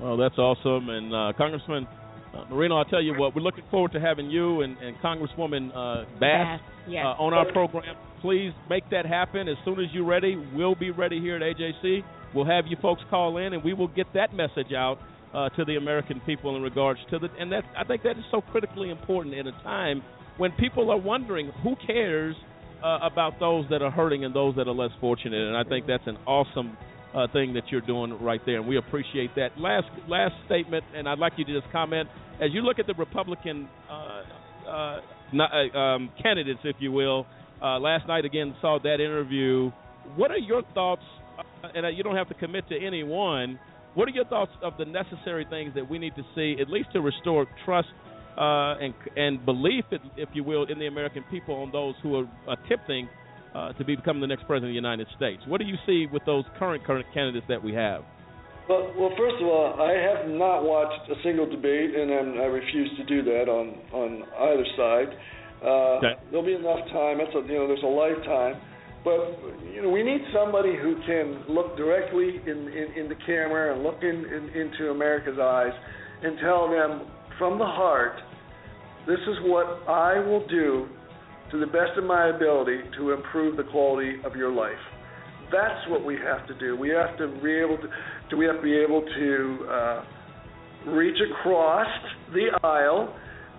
Oh, 0.00 0.16
that's 0.16 0.38
awesome. 0.38 0.88
And 0.88 1.14
uh, 1.14 1.32
Congressman 1.36 1.86
uh, 2.34 2.44
Marino, 2.50 2.76
I'll 2.76 2.84
tell 2.86 3.02
you 3.02 3.14
what, 3.14 3.34
we're 3.34 3.42
looking 3.42 3.64
forward 3.70 3.92
to 3.92 4.00
having 4.00 4.30
you 4.30 4.62
and, 4.62 4.76
and 4.78 4.96
Congresswoman 4.98 5.68
uh, 5.70 6.04
Bass, 6.18 6.20
Bass, 6.20 6.60
yes. 6.88 7.04
uh, 7.04 7.22
on 7.22 7.34
our 7.34 7.50
program. 7.52 7.94
Please 8.22 8.52
make 8.70 8.88
that 8.90 9.04
happen 9.04 9.48
as 9.48 9.56
soon 9.64 9.74
as 9.74 9.86
you're 9.92 10.06
ready. 10.06 10.36
We'll 10.54 10.74
be 10.74 10.90
ready 10.90 11.20
here 11.20 11.36
at 11.36 11.42
AJC. 11.42 12.02
We'll 12.34 12.46
have 12.46 12.64
you 12.66 12.76
folks 12.80 13.02
call 13.10 13.36
in, 13.36 13.52
and 13.52 13.62
we 13.62 13.74
will 13.74 13.88
get 13.88 14.06
that 14.14 14.34
message 14.34 14.72
out 14.74 14.98
uh, 15.34 15.50
to 15.50 15.64
the 15.64 15.76
American 15.76 16.20
people 16.24 16.56
in 16.56 16.62
regards 16.62 17.00
to 17.10 17.18
the. 17.18 17.28
And 17.38 17.52
that 17.52 17.64
I 17.76 17.84
think 17.84 18.02
that 18.04 18.16
is 18.16 18.24
so 18.30 18.40
critically 18.40 18.90
important 18.90 19.34
in 19.34 19.46
a 19.46 19.52
time 19.62 20.02
when 20.38 20.52
people 20.52 20.90
are 20.90 20.98
wondering 20.98 21.50
who 21.62 21.74
cares 21.86 22.34
uh, 22.82 22.98
about 23.02 23.38
those 23.40 23.64
that 23.70 23.82
are 23.82 23.90
hurting 23.90 24.24
and 24.24 24.34
those 24.34 24.56
that 24.56 24.68
are 24.68 24.74
less 24.74 24.90
fortunate. 25.00 25.48
And 25.48 25.56
I 25.56 25.64
think 25.64 25.86
that's 25.86 26.06
an 26.06 26.16
awesome 26.26 26.76
uh, 27.14 27.26
thing 27.32 27.54
that 27.54 27.64
you're 27.70 27.80
doing 27.82 28.18
right 28.22 28.40
there, 28.46 28.58
and 28.58 28.66
we 28.66 28.78
appreciate 28.78 29.34
that. 29.36 29.50
Last 29.58 29.86
last 30.08 30.34
statement, 30.46 30.84
and 30.94 31.08
I'd 31.08 31.18
like 31.18 31.34
you 31.36 31.44
to 31.44 31.60
just 31.60 31.70
comment 31.72 32.08
as 32.40 32.50
you 32.52 32.62
look 32.62 32.78
at 32.78 32.86
the 32.86 32.94
Republican 32.94 33.68
uh, 33.90 34.68
uh, 34.68 35.00
not, 35.32 35.50
uh, 35.52 35.78
um, 35.78 36.10
candidates, 36.22 36.60
if 36.64 36.76
you 36.78 36.92
will. 36.92 37.26
Uh, 37.62 37.78
last 37.78 38.08
night 38.08 38.24
again 38.24 38.54
saw 38.60 38.78
that 38.82 38.94
interview. 38.94 39.70
What 40.16 40.30
are 40.30 40.38
your 40.38 40.62
thoughts? 40.74 41.02
And 41.74 41.96
you 41.96 42.02
don't 42.02 42.16
have 42.16 42.28
to 42.28 42.34
commit 42.34 42.68
to 42.70 42.76
any 42.76 43.04
one. 43.04 43.58
What 43.94 44.08
are 44.08 44.10
your 44.10 44.24
thoughts 44.24 44.50
of 44.62 44.72
the 44.78 44.84
necessary 44.84 45.46
things 45.48 45.74
that 45.74 45.88
we 45.88 45.98
need 45.98 46.14
to 46.16 46.22
see, 46.34 46.56
at 46.60 46.68
least 46.68 46.88
to 46.94 47.00
restore 47.00 47.46
trust 47.64 47.88
uh, 48.36 48.78
and 48.78 48.94
and 49.16 49.44
belief, 49.44 49.84
if, 49.90 50.00
if 50.16 50.28
you 50.32 50.44
will, 50.44 50.64
in 50.64 50.78
the 50.78 50.86
American 50.86 51.24
people 51.30 51.54
on 51.56 51.70
those 51.72 51.94
who 52.02 52.16
are 52.16 52.28
attempting 52.48 53.08
uh, 53.54 53.72
to 53.74 53.84
become 53.84 54.20
the 54.20 54.26
next 54.26 54.46
president 54.46 54.70
of 54.70 54.72
the 54.72 54.74
United 54.74 55.06
States? 55.16 55.42
What 55.46 55.60
do 55.60 55.66
you 55.66 55.76
see 55.86 56.06
with 56.10 56.24
those 56.24 56.44
current 56.58 56.84
current 56.84 57.06
candidates 57.12 57.46
that 57.48 57.62
we 57.62 57.74
have? 57.74 58.02
Well, 58.68 58.94
well, 58.96 59.10
first 59.18 59.42
of 59.42 59.48
all, 59.48 59.74
I 59.82 59.92
have 59.92 60.30
not 60.30 60.62
watched 60.62 61.10
a 61.10 61.14
single 61.22 61.50
debate, 61.50 61.94
and 61.94 62.12
I'm, 62.12 62.40
I 62.40 62.46
refuse 62.46 62.90
to 62.96 63.04
do 63.04 63.22
that 63.24 63.48
on 63.48 63.74
on 63.92 64.22
either 64.22 64.66
side. 64.76 65.10
Uh, 65.62 65.98
Okay. 65.98 66.14
There'll 66.30 66.46
be 66.46 66.54
enough 66.54 66.88
time. 66.90 67.18
That's 67.18 67.34
a, 67.34 67.42
you 67.46 67.58
know, 67.58 67.66
there's 67.68 67.82
a 67.82 67.86
lifetime. 67.86 68.60
But 69.04 69.34
you 69.74 69.82
know, 69.82 69.90
we 69.90 70.02
need 70.02 70.22
somebody 70.32 70.74
who 70.80 70.94
can 71.06 71.42
look 71.48 71.76
directly 71.76 72.40
in 72.46 72.68
in, 72.70 72.86
in 73.02 73.08
the 73.08 73.18
camera 73.26 73.74
and 73.74 73.82
look 73.82 73.98
in, 74.02 74.24
in 74.24 74.48
into 74.54 74.90
America's 74.90 75.38
eyes 75.42 75.74
and 76.22 76.38
tell 76.38 76.70
them 76.70 77.10
from 77.42 77.58
the 77.58 77.66
heart, 77.66 78.14
this 79.04 79.18
is 79.18 79.34
what 79.42 79.66
I 79.88 80.14
will 80.20 80.46
do 80.46 80.86
to 81.50 81.58
the 81.58 81.66
best 81.66 81.98
of 81.98 82.04
my 82.04 82.28
ability 82.28 82.78
to 82.96 83.10
improve 83.10 83.56
the 83.56 83.64
quality 83.64 84.18
of 84.24 84.36
your 84.36 84.52
life. 84.52 84.78
That's 85.50 85.90
what 85.90 86.04
we 86.04 86.14
have 86.22 86.46
to 86.46 86.56
do. 86.60 86.76
We 86.76 86.90
have 86.90 87.18
to 87.18 87.26
be 87.42 87.50
able 87.58 87.78
to. 87.78 87.88
Do 88.30 88.36
we 88.36 88.46
have 88.46 88.58
to 88.58 88.62
be 88.62 88.78
able 88.78 89.02
to 89.02 89.66
uh, 89.68 90.04
reach 90.92 91.18
across 91.18 91.88
the 92.32 92.46
aisle? 92.62 93.12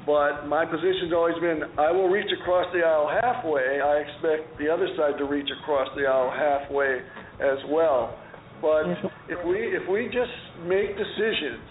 But 0.06 0.48
my 0.48 0.64
position's 0.64 1.12
always 1.12 1.36
been, 1.42 1.64
I 1.78 1.92
will 1.92 2.08
reach 2.08 2.32
across 2.42 2.66
the 2.74 2.88
aisle 2.88 3.12
halfway. 3.22 3.82
I 3.84 4.00
expect 4.00 4.58
the 4.60 4.70
other 4.70 4.88
side 4.96 5.18
to 5.18 5.26
reach 5.26 5.50
across 5.62 5.90
the 5.98 6.08
aisle 6.08 6.32
halfway 6.32 7.02
as 7.42 7.60
well. 7.68 8.18
But 8.62 8.88
if 9.28 9.46
we 9.46 9.58
if 9.76 9.90
we 9.92 10.06
just 10.06 10.32
make 10.64 10.96
decisions 10.96 11.68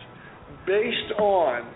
based 0.66 1.18
on 1.18 1.72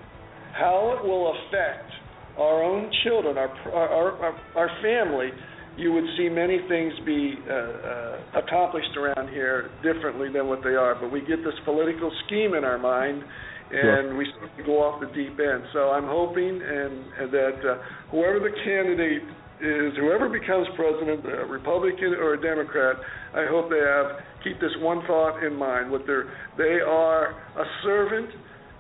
how 0.59 0.97
it 0.97 1.07
will 1.07 1.33
affect 1.33 1.91
our 2.39 2.63
own 2.63 2.91
children, 3.05 3.37
our 3.39 3.49
our 3.73 4.13
our, 4.25 4.41
our 4.57 4.71
family, 4.83 5.31
you 5.77 5.93
would 5.93 6.05
see 6.17 6.29
many 6.29 6.59
things 6.69 6.93
be 7.05 7.35
uh, 7.49 7.53
uh, 7.53 8.41
accomplished 8.41 8.97
around 8.97 9.29
here 9.31 9.71
differently 9.83 10.29
than 10.33 10.49
what 10.49 10.63
they 10.63 10.75
are. 10.75 10.95
But 10.95 11.13
we 11.13 11.21
get 11.21 11.45
this 11.45 11.57
political 11.65 12.11
scheme 12.27 12.55
in 12.55 12.65
our 12.65 12.79
mind, 12.79 13.23
and 13.71 14.09
Sure. 14.09 14.17
we 14.17 14.27
start 14.37 14.57
to 14.57 14.65
go 14.65 14.83
off 14.83 15.01
the 15.01 15.09
deep 15.13 15.39
end. 15.41 15.65
So 15.73 15.91
I'm 15.91 16.07
hoping 16.07 16.61
and, 16.63 16.95
and 17.21 17.29
that 17.33 17.59
uh, 17.65 17.83
whoever 18.11 18.39
the 18.39 18.55
candidate 18.65 19.25
is, 19.61 19.97
whoever 19.97 20.29
becomes 20.29 20.69
president, 20.77 21.25
a 21.27 21.45
Republican 21.49 22.15
or 22.21 22.35
a 22.35 22.41
Democrat, 22.41 22.97
I 23.35 23.47
hope 23.49 23.69
they 23.69 23.81
have 23.81 24.21
keep 24.45 24.61
this 24.61 24.73
one 24.81 25.05
thought 25.07 25.43
in 25.45 25.55
mind: 25.57 25.91
what 25.91 26.03
they're 26.07 26.29
they 26.57 26.81
are 26.81 27.33
a 27.33 27.65
servant 27.83 28.31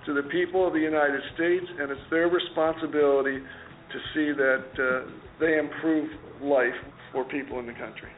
to 0.06 0.14
the 0.14 0.22
people 0.30 0.66
of 0.66 0.72
the 0.72 0.80
United 0.80 1.20
States, 1.34 1.66
and 1.78 1.90
it's 1.90 2.00
their 2.10 2.28
responsibility 2.28 3.38
to 3.38 3.98
see 4.14 4.32
that 4.32 4.66
uh, 4.78 5.10
they 5.40 5.58
improve 5.58 6.08
life 6.40 6.74
for 7.12 7.24
people 7.24 7.58
in 7.58 7.66
the 7.66 7.72
country. 7.72 8.10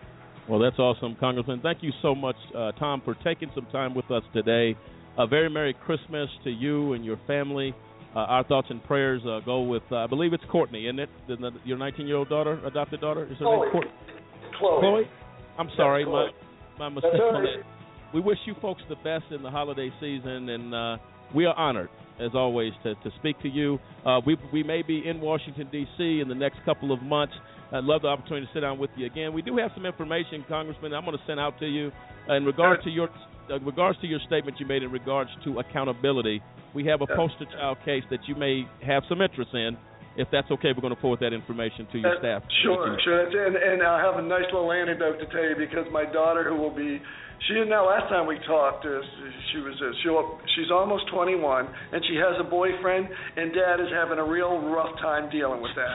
Well, 0.48 0.60
that's 0.60 0.78
awesome, 0.78 1.16
Congressman. 1.20 1.60
Thank 1.62 1.82
you 1.82 1.92
so 2.00 2.14
much, 2.14 2.36
uh, 2.56 2.72
Tom, 2.72 3.02
for 3.04 3.14
taking 3.24 3.50
some 3.54 3.66
time 3.70 3.94
with 3.94 4.10
us 4.10 4.22
today. 4.32 4.76
A 5.18 5.26
very 5.26 5.50
Merry 5.50 5.74
Christmas 5.84 6.28
to 6.44 6.50
you 6.50 6.92
and 6.94 7.04
your 7.04 7.18
family. 7.26 7.74
Uh, 8.14 8.20
our 8.20 8.44
thoughts 8.44 8.68
and 8.70 8.82
prayers 8.84 9.20
uh, 9.26 9.40
go 9.44 9.62
with, 9.62 9.82
uh, 9.92 9.96
I 9.96 10.06
believe 10.06 10.32
it's 10.32 10.44
Courtney, 10.50 10.86
isn't 10.86 10.98
it? 10.98 11.10
The, 11.28 11.36
the, 11.36 11.50
your 11.64 11.76
19-year-old 11.76 12.30
daughter, 12.30 12.64
adopted 12.66 13.00
daughter? 13.00 13.24
Is 13.24 13.38
her 13.38 13.44
name 13.44 13.58
Chloe. 13.58 13.68
Courtney? 13.72 13.90
Chloe. 14.58 14.80
Chloe? 14.80 15.02
I'm 15.58 15.68
sorry, 15.76 16.04
Yes, 16.04 16.32
my 16.78 16.88
my 16.88 16.88
mistake. 16.88 17.12
On 17.12 17.42
that. 17.42 18.14
We 18.14 18.20
wish 18.20 18.38
you 18.46 18.54
folks 18.62 18.80
the 18.88 18.94
best 18.96 19.24
in 19.30 19.42
the 19.42 19.50
holiday 19.50 19.90
season, 20.00 20.48
and 20.48 20.74
uh, 20.74 20.96
we 21.34 21.44
are 21.46 21.54
honored, 21.54 21.88
as 22.20 22.30
always, 22.34 22.72
to, 22.82 22.94
to 22.96 23.10
speak 23.18 23.40
to 23.42 23.48
you. 23.48 23.78
Uh, 24.04 24.20
we 24.26 24.36
we 24.52 24.62
may 24.62 24.82
be 24.82 25.02
in 25.06 25.20
Washington 25.20 25.68
D.C. 25.70 26.20
in 26.20 26.28
the 26.28 26.34
next 26.34 26.58
couple 26.64 26.92
of 26.92 27.02
months. 27.02 27.34
I'd 27.72 27.84
love 27.84 28.02
the 28.02 28.08
opportunity 28.08 28.46
to 28.46 28.52
sit 28.52 28.60
down 28.60 28.78
with 28.78 28.90
you 28.96 29.06
again. 29.06 29.32
We 29.34 29.42
do 29.42 29.56
have 29.58 29.70
some 29.74 29.84
information, 29.84 30.44
Congressman. 30.48 30.94
I'm 30.94 31.04
going 31.04 31.16
to 31.16 31.22
send 31.26 31.38
out 31.38 31.58
to 31.60 31.66
you 31.66 31.92
in 32.28 32.44
regards 32.44 32.82
to 32.84 32.90
your 32.90 33.08
uh, 33.50 33.60
regards 33.60 34.00
to 34.00 34.06
your 34.06 34.20
statement 34.26 34.56
you 34.58 34.66
made 34.66 34.82
in 34.82 34.90
regards 34.90 35.30
to 35.44 35.58
accountability. 35.58 36.40
We 36.74 36.86
have 36.86 37.00
a 37.02 37.06
poster 37.06 37.46
child 37.52 37.78
case 37.84 38.04
that 38.10 38.20
you 38.26 38.34
may 38.34 38.64
have 38.86 39.02
some 39.08 39.20
interest 39.20 39.50
in. 39.54 39.76
If 40.16 40.28
that's 40.32 40.50
okay, 40.50 40.68
we're 40.74 40.80
going 40.82 40.94
to 40.94 41.00
forward 41.00 41.20
that 41.20 41.32
information 41.32 41.86
to 41.92 41.98
your 41.98 42.16
Uh, 42.16 42.18
staff. 42.18 42.42
Sure, 42.64 42.98
sure. 43.04 43.46
And, 43.46 43.54
and 43.54 43.82
I'll 43.82 44.12
have 44.12 44.22
a 44.22 44.26
nice 44.26 44.44
little 44.52 44.72
anecdote 44.72 45.18
to 45.20 45.26
tell 45.26 45.44
you 45.44 45.54
because 45.56 45.86
my 45.92 46.04
daughter, 46.04 46.42
who 46.42 46.56
will 46.56 46.74
be, 46.74 47.00
she 47.46 47.54
now 47.70 47.86
last 47.86 48.10
time 48.10 48.26
we 48.26 48.38
talked, 48.46 48.84
uh, 48.84 48.98
she 49.52 49.58
was 49.62 49.78
uh, 49.78 49.94
she'll, 50.02 50.40
she's 50.56 50.70
almost 50.72 51.06
21 51.14 51.38
and 51.92 52.02
she 52.10 52.18
has 52.18 52.34
a 52.40 52.46
boyfriend, 52.48 53.06
and 53.06 53.54
Dad 53.54 53.78
is 53.78 53.88
having 53.94 54.18
a 54.18 54.26
real 54.26 54.58
rough 54.68 54.90
time 54.98 55.30
dealing 55.30 55.62
with 55.62 55.72
that. 55.78 55.94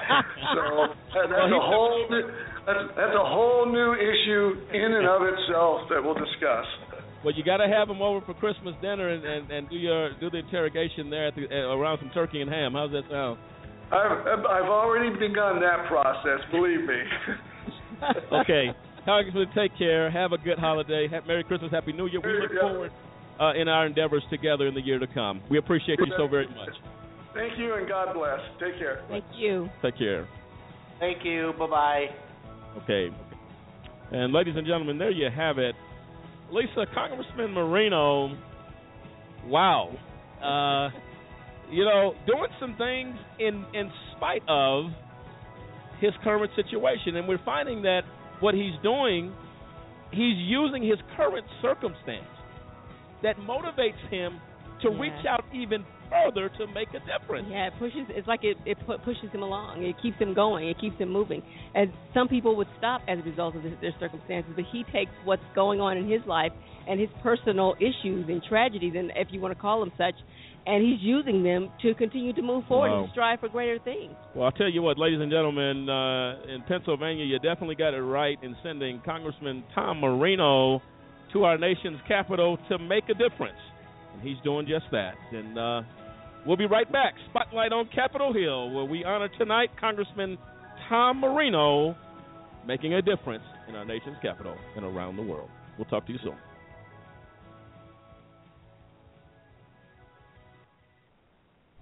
so 0.55 0.61
that, 1.19 1.27
that's 1.27 1.51
a 1.51 1.63
whole 1.63 2.07
new, 2.09 2.23
that's, 2.63 2.85
that's 2.95 3.17
a 3.17 3.27
whole 3.27 3.67
new 3.67 3.91
issue 3.99 4.55
in 4.71 4.89
and 4.95 5.07
of 5.07 5.21
itself 5.27 5.91
that 5.91 5.99
we'll 5.99 6.15
discuss. 6.15 6.65
Well, 7.23 7.33
you 7.35 7.43
got 7.43 7.57
to 7.57 7.67
have 7.67 7.87
them 7.87 8.01
over 8.01 8.19
for 8.25 8.33
Christmas 8.33 8.75
dinner 8.81 9.09
and, 9.09 9.23
and, 9.23 9.51
and 9.51 9.69
do 9.69 9.77
your 9.77 10.11
do 10.19 10.29
the 10.29 10.39
interrogation 10.39 11.09
there 11.09 11.27
at 11.27 11.35
the, 11.35 11.47
uh, 11.47 11.75
around 11.75 11.99
some 11.99 12.11
turkey 12.13 12.41
and 12.41 12.51
ham. 12.51 12.73
How's 12.73 12.91
that 12.91 13.03
sound? 13.09 13.39
I've 13.91 14.43
I've 14.43 14.71
already 14.71 15.11
begun 15.11 15.59
that 15.61 15.87
process. 15.87 16.39
Believe 16.51 16.81
me. 16.81 16.99
okay, 18.41 18.75
Congressman, 19.05 19.47
take 19.55 19.77
care. 19.77 20.09
Have 20.09 20.31
a 20.31 20.37
good 20.37 20.57
holiday. 20.57 21.07
Ha- 21.11 21.21
Merry 21.27 21.43
Christmas, 21.43 21.71
Happy 21.71 21.91
New 21.93 22.07
Year. 22.07 22.21
We 22.23 22.39
look 22.41 22.51
Yeah. 22.53 22.61
forward 22.61 22.91
uh, 23.39 23.53
in 23.59 23.67
our 23.67 23.85
endeavors 23.85 24.23
together 24.29 24.67
in 24.67 24.73
the 24.73 24.81
year 24.81 24.99
to 24.99 25.07
come. 25.07 25.41
We 25.49 25.57
appreciate 25.57 25.99
you 25.99 26.11
so 26.17 26.27
very 26.27 26.47
much. 26.47 26.69
Thank 27.33 27.57
you 27.57 27.73
and 27.73 27.87
God 27.87 28.13
bless. 28.13 28.39
Take 28.59 28.77
care. 28.77 29.01
Thank 29.09 29.25
you. 29.35 29.69
Take 29.81 29.97
care. 29.97 30.27
Thank 30.99 31.25
you. 31.25 31.53
Bye 31.57 31.67
bye. 31.67 32.05
Okay. 32.83 33.09
And 34.11 34.31
ladies 34.31 34.53
and 34.55 34.65
gentlemen, 34.67 34.97
there 34.99 35.09
you 35.11 35.29
have 35.35 35.57
it. 35.57 35.73
Lisa, 36.51 36.85
Congressman 36.93 37.51
Marino, 37.51 38.37
wow. 39.47 39.89
Uh, 40.41 40.91
you 41.71 41.83
know, 41.83 42.13
doing 42.27 42.47
some 42.59 42.75
things 42.77 43.15
in 43.39 43.65
in 43.73 43.91
spite 44.15 44.43
of 44.47 44.85
his 45.99 46.11
current 46.23 46.51
situation, 46.55 47.15
and 47.15 47.27
we're 47.27 47.43
finding 47.43 47.81
that 47.83 48.01
what 48.43 48.53
he's 48.53 48.75
doing, 48.83 49.31
he's 50.11 50.37
using 50.37 50.83
his 50.83 50.99
current 51.15 51.45
circumstance 51.61 52.27
that 53.23 53.37
motivates 53.37 54.01
him 54.09 54.39
to 54.81 54.91
Yeah. 54.91 54.99
reach 54.99 55.25
out 55.25 55.45
even 55.53 55.85
further 56.09 56.49
to 56.49 56.67
make 56.67 56.93
a 56.93 56.99
difference. 56.99 57.47
Yeah, 57.49 57.67
it 57.67 57.73
pushes. 57.79 58.05
It's 58.09 58.27
like 58.27 58.43
it 58.43 58.57
it 58.65 58.77
pu- 58.85 58.97
pushes 58.99 59.31
him 59.31 59.43
along. 59.43 59.83
It 59.83 59.97
keeps 60.01 60.17
him 60.17 60.33
going. 60.33 60.67
It 60.67 60.77
keeps 60.77 60.97
him 60.97 61.09
moving. 61.09 61.41
And 61.73 61.91
some 62.13 62.27
people 62.27 62.55
would 62.57 62.67
stop 62.77 63.01
as 63.07 63.17
a 63.19 63.23
result 63.23 63.55
of 63.55 63.63
their 63.63 63.95
circumstances, 63.97 64.51
but 64.55 64.65
he 64.65 64.83
takes 64.91 65.11
what's 65.23 65.47
going 65.55 65.79
on 65.79 65.97
in 65.97 66.05
his 66.07 66.21
life 66.25 66.51
and 66.85 66.99
his 66.99 67.09
personal 67.23 67.75
issues 67.79 68.27
and 68.27 68.43
tragedies, 68.43 68.93
and 68.95 69.11
if 69.15 69.31
you 69.31 69.39
want 69.39 69.53
to 69.55 69.59
call 69.59 69.79
them 69.79 69.93
such, 69.97 70.15
and 70.65 70.83
he's 70.83 71.01
using 71.01 71.43
them 71.43 71.69
to 71.81 71.93
continue 71.95 72.33
to 72.33 72.41
move 72.41 72.63
forward 72.67 72.89
Wow. 72.89 73.03
and 73.03 73.11
strive 73.11 73.39
for 73.39 73.49
greater 73.49 73.79
things. 73.79 74.13
Well, 74.33 74.45
I'll 74.45 74.51
tell 74.51 74.69
you 74.69 74.81
what, 74.81 74.97
ladies 74.97 75.19
and 75.21 75.29
gentlemen, 75.31 75.89
uh, 75.89 76.41
in 76.53 76.61
Pennsylvania, 76.67 77.25
you 77.25 77.37
definitely 77.39 77.75
got 77.75 77.93
it 77.93 78.01
right 78.01 78.37
in 78.41 78.55
sending 78.63 79.01
Congressman 79.05 79.63
Tom 79.75 79.99
Marino 79.99 80.81
to 81.33 81.43
our 81.43 81.57
nation's 81.57 81.99
capital 82.07 82.57
to 82.69 82.77
make 82.79 83.05
a 83.09 83.13
difference. 83.13 83.57
And 84.13 84.21
he's 84.21 84.37
doing 84.43 84.67
just 84.67 84.85
that. 84.91 85.15
And 85.31 85.57
uh, 85.57 85.81
we'll 86.45 86.57
be 86.57 86.67
right 86.67 86.89
back. 86.91 87.15
Spotlight 87.31 87.73
on 87.73 87.89
Capitol 87.93 88.31
Hill, 88.33 88.69
where 88.71 88.85
we 88.85 89.03
honor 89.03 89.29
tonight 89.37 89.69
Congressman 89.79 90.37
Tom 90.89 91.19
Marino 91.19 91.95
making 92.67 92.93
a 92.93 93.01
difference 93.01 93.43
in 93.67 93.75
our 93.75 93.83
nation's 93.85 94.17
capital 94.21 94.55
and 94.75 94.85
around 94.85 95.15
the 95.17 95.23
world. 95.23 95.49
We'll 95.77 95.85
talk 95.85 96.05
to 96.05 96.13
you 96.13 96.19
soon. 96.23 96.35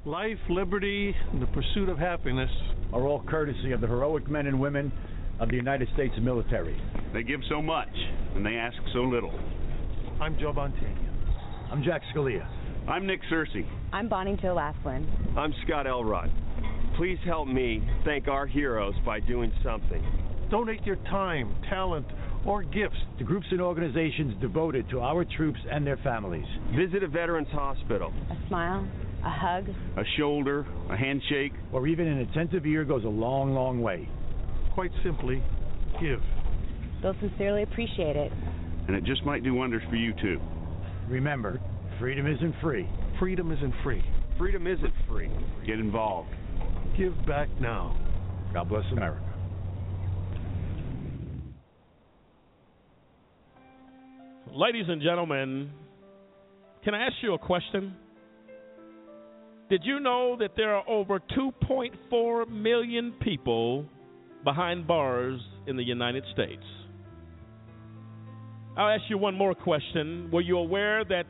Life, 0.05 0.39
liberty, 0.49 1.15
and 1.31 1.39
the 1.39 1.45
pursuit 1.45 1.87
of 1.87 1.99
happiness 1.99 2.49
are 2.91 3.03
all 3.03 3.21
courtesy 3.21 3.71
of 3.71 3.81
the 3.81 3.87
heroic 3.87 4.27
men 4.27 4.47
and 4.47 4.59
women 4.59 4.91
of 5.39 5.49
the 5.49 5.55
United 5.55 5.87
States 5.93 6.15
military. 6.19 6.75
They 7.13 7.21
give 7.21 7.39
so 7.47 7.61
much, 7.61 7.93
and 8.33 8.43
they 8.43 8.55
ask 8.55 8.75
so 8.93 9.01
little. 9.01 9.31
I'm 10.19 10.39
Joe 10.39 10.53
Mantegna. 10.53 11.71
I'm 11.71 11.83
Jack 11.83 12.01
Scalia. 12.11 12.47
I'm 12.89 13.05
Nick 13.05 13.19
Searcy. 13.31 13.63
I'm 13.93 14.09
Bonnie 14.09 14.37
Joe 14.41 14.55
Laflin. 14.55 15.05
I'm 15.37 15.53
Scott 15.67 15.85
Elrod. 15.85 16.31
Please 16.97 17.19
help 17.23 17.47
me 17.47 17.87
thank 18.03 18.27
our 18.27 18.47
heroes 18.47 18.95
by 19.05 19.19
doing 19.19 19.53
something. 19.63 20.03
Donate 20.49 20.83
your 20.83 20.97
time, 21.11 21.55
talent, 21.69 22.07
or 22.43 22.63
gifts 22.63 22.97
to 23.19 23.23
groups 23.23 23.45
and 23.51 23.61
organizations 23.61 24.33
devoted 24.41 24.89
to 24.89 24.99
our 24.99 25.25
troops 25.37 25.59
and 25.71 25.85
their 25.85 25.97
families. 25.97 26.47
Visit 26.75 27.03
a 27.03 27.07
veterans 27.07 27.49
hospital. 27.51 28.11
A 28.31 28.47
smile, 28.47 28.87
a 29.23 29.29
hug, 29.29 29.67
A 29.97 30.03
shoulder, 30.17 30.65
a 30.89 30.97
handshake, 30.97 31.53
or 31.71 31.87
even 31.87 32.07
an 32.07 32.19
attentive 32.19 32.65
ear 32.65 32.83
goes 32.83 33.03
a 33.03 33.07
long, 33.09 33.53
long 33.53 33.81
way. 33.81 34.07
Quite 34.73 34.91
simply, 35.03 35.43
give. 36.01 36.21
They'll 37.01 37.15
sincerely 37.19 37.63
appreciate 37.63 38.15
it. 38.15 38.31
and 38.87 38.95
it 38.95 39.03
just 39.03 39.23
might 39.25 39.43
do 39.43 39.53
wonders 39.53 39.83
for 39.89 39.95
you 39.95 40.13
too. 40.21 40.39
Remember, 41.09 41.59
freedom 41.99 42.25
isn't 42.27 42.55
free. 42.61 42.87
Freedom 43.19 43.51
isn't 43.51 43.73
free. 43.83 44.03
Freedom 44.37 44.65
isn't 44.65 44.93
free. 45.07 45.29
Get 45.65 45.79
involved. 45.79 46.29
Give 46.97 47.13
back 47.27 47.47
now. 47.59 47.95
God 48.53 48.69
bless 48.69 48.85
America. 48.91 49.21
Ladies 54.53 54.85
and 54.87 55.01
gentlemen, 55.01 55.69
can 56.83 56.93
I 56.93 57.05
ask 57.05 57.13
you 57.21 57.33
a 57.33 57.37
question? 57.39 57.95
Did 59.71 59.85
you 59.85 60.01
know 60.01 60.35
that 60.37 60.57
there 60.57 60.75
are 60.75 60.83
over 60.85 61.21
2.4 61.33 62.49
million 62.49 63.13
people 63.21 63.85
behind 64.43 64.85
bars 64.85 65.39
in 65.65 65.77
the 65.77 65.83
United 65.83 66.25
States? 66.33 66.63
I'll 68.75 68.89
ask 68.89 69.03
you 69.09 69.17
one 69.17 69.33
more 69.33 69.55
question. 69.55 70.29
Were 70.29 70.41
you 70.41 70.57
aware 70.57 71.05
that 71.05 71.23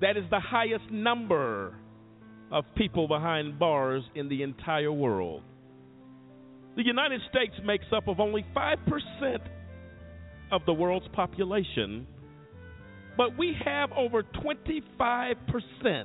that 0.00 0.16
is 0.16 0.22
the 0.30 0.38
highest 0.38 0.88
number 0.92 1.74
of 2.52 2.64
people 2.76 3.08
behind 3.08 3.58
bars 3.58 4.04
in 4.14 4.28
the 4.28 4.44
entire 4.44 4.92
world? 4.92 5.42
The 6.76 6.84
United 6.84 7.22
States 7.28 7.54
makes 7.64 7.86
up 7.92 8.06
of 8.06 8.20
only 8.20 8.46
5% 8.54 9.38
of 10.52 10.60
the 10.64 10.72
world's 10.72 11.08
population, 11.12 12.06
but 13.16 13.36
we 13.36 13.52
have 13.64 13.90
over 13.90 14.22
25% 14.22 16.04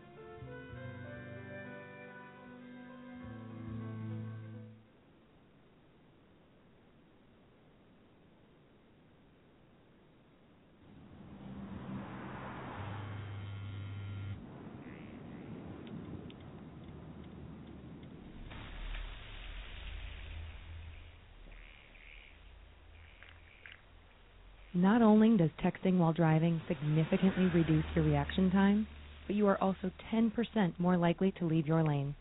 Not 24.91 25.01
only 25.01 25.37
does 25.37 25.51
texting 25.63 25.99
while 25.99 26.11
driving 26.11 26.59
significantly 26.67 27.45
reduce 27.55 27.85
your 27.95 28.03
reaction 28.03 28.51
time, 28.51 28.85
but 29.25 29.37
you 29.37 29.47
are 29.47 29.57
also 29.63 29.89
10% 30.13 30.33
more 30.79 30.97
likely 30.97 31.31
to 31.39 31.45
leave 31.45 31.65
your 31.65 31.81
lane. 31.81 32.13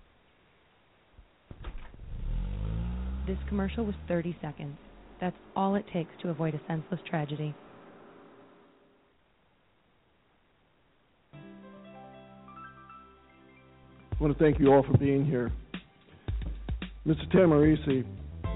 This 3.27 3.39
commercial 3.49 3.85
was 3.85 3.97
30 4.07 4.37
seconds. 4.41 4.77
That's 5.21 5.35
all 5.57 5.75
it 5.75 5.85
takes 5.93 6.13
to 6.23 6.29
avoid 6.29 6.55
a 6.55 6.61
senseless 6.69 7.01
tragedy. 7.11 7.57
I 11.35 11.39
want 14.21 14.39
to 14.39 14.45
thank 14.45 14.61
you 14.61 14.73
all 14.73 14.85
for 14.85 14.97
being 14.97 15.27
here. 15.27 15.51
Mr. 17.05 17.29
Tahmooressi, 17.35 18.05
uh, 18.45 18.49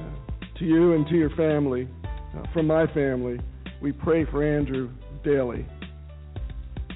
to 0.60 0.64
you 0.64 0.92
and 0.92 1.04
to 1.08 1.16
your 1.16 1.30
family, 1.30 1.88
uh, 2.06 2.44
from 2.52 2.68
my 2.68 2.86
family, 2.94 3.40
we 3.84 3.92
pray 3.92 4.24
for 4.24 4.42
Andrew 4.42 4.88
daily. 5.22 5.66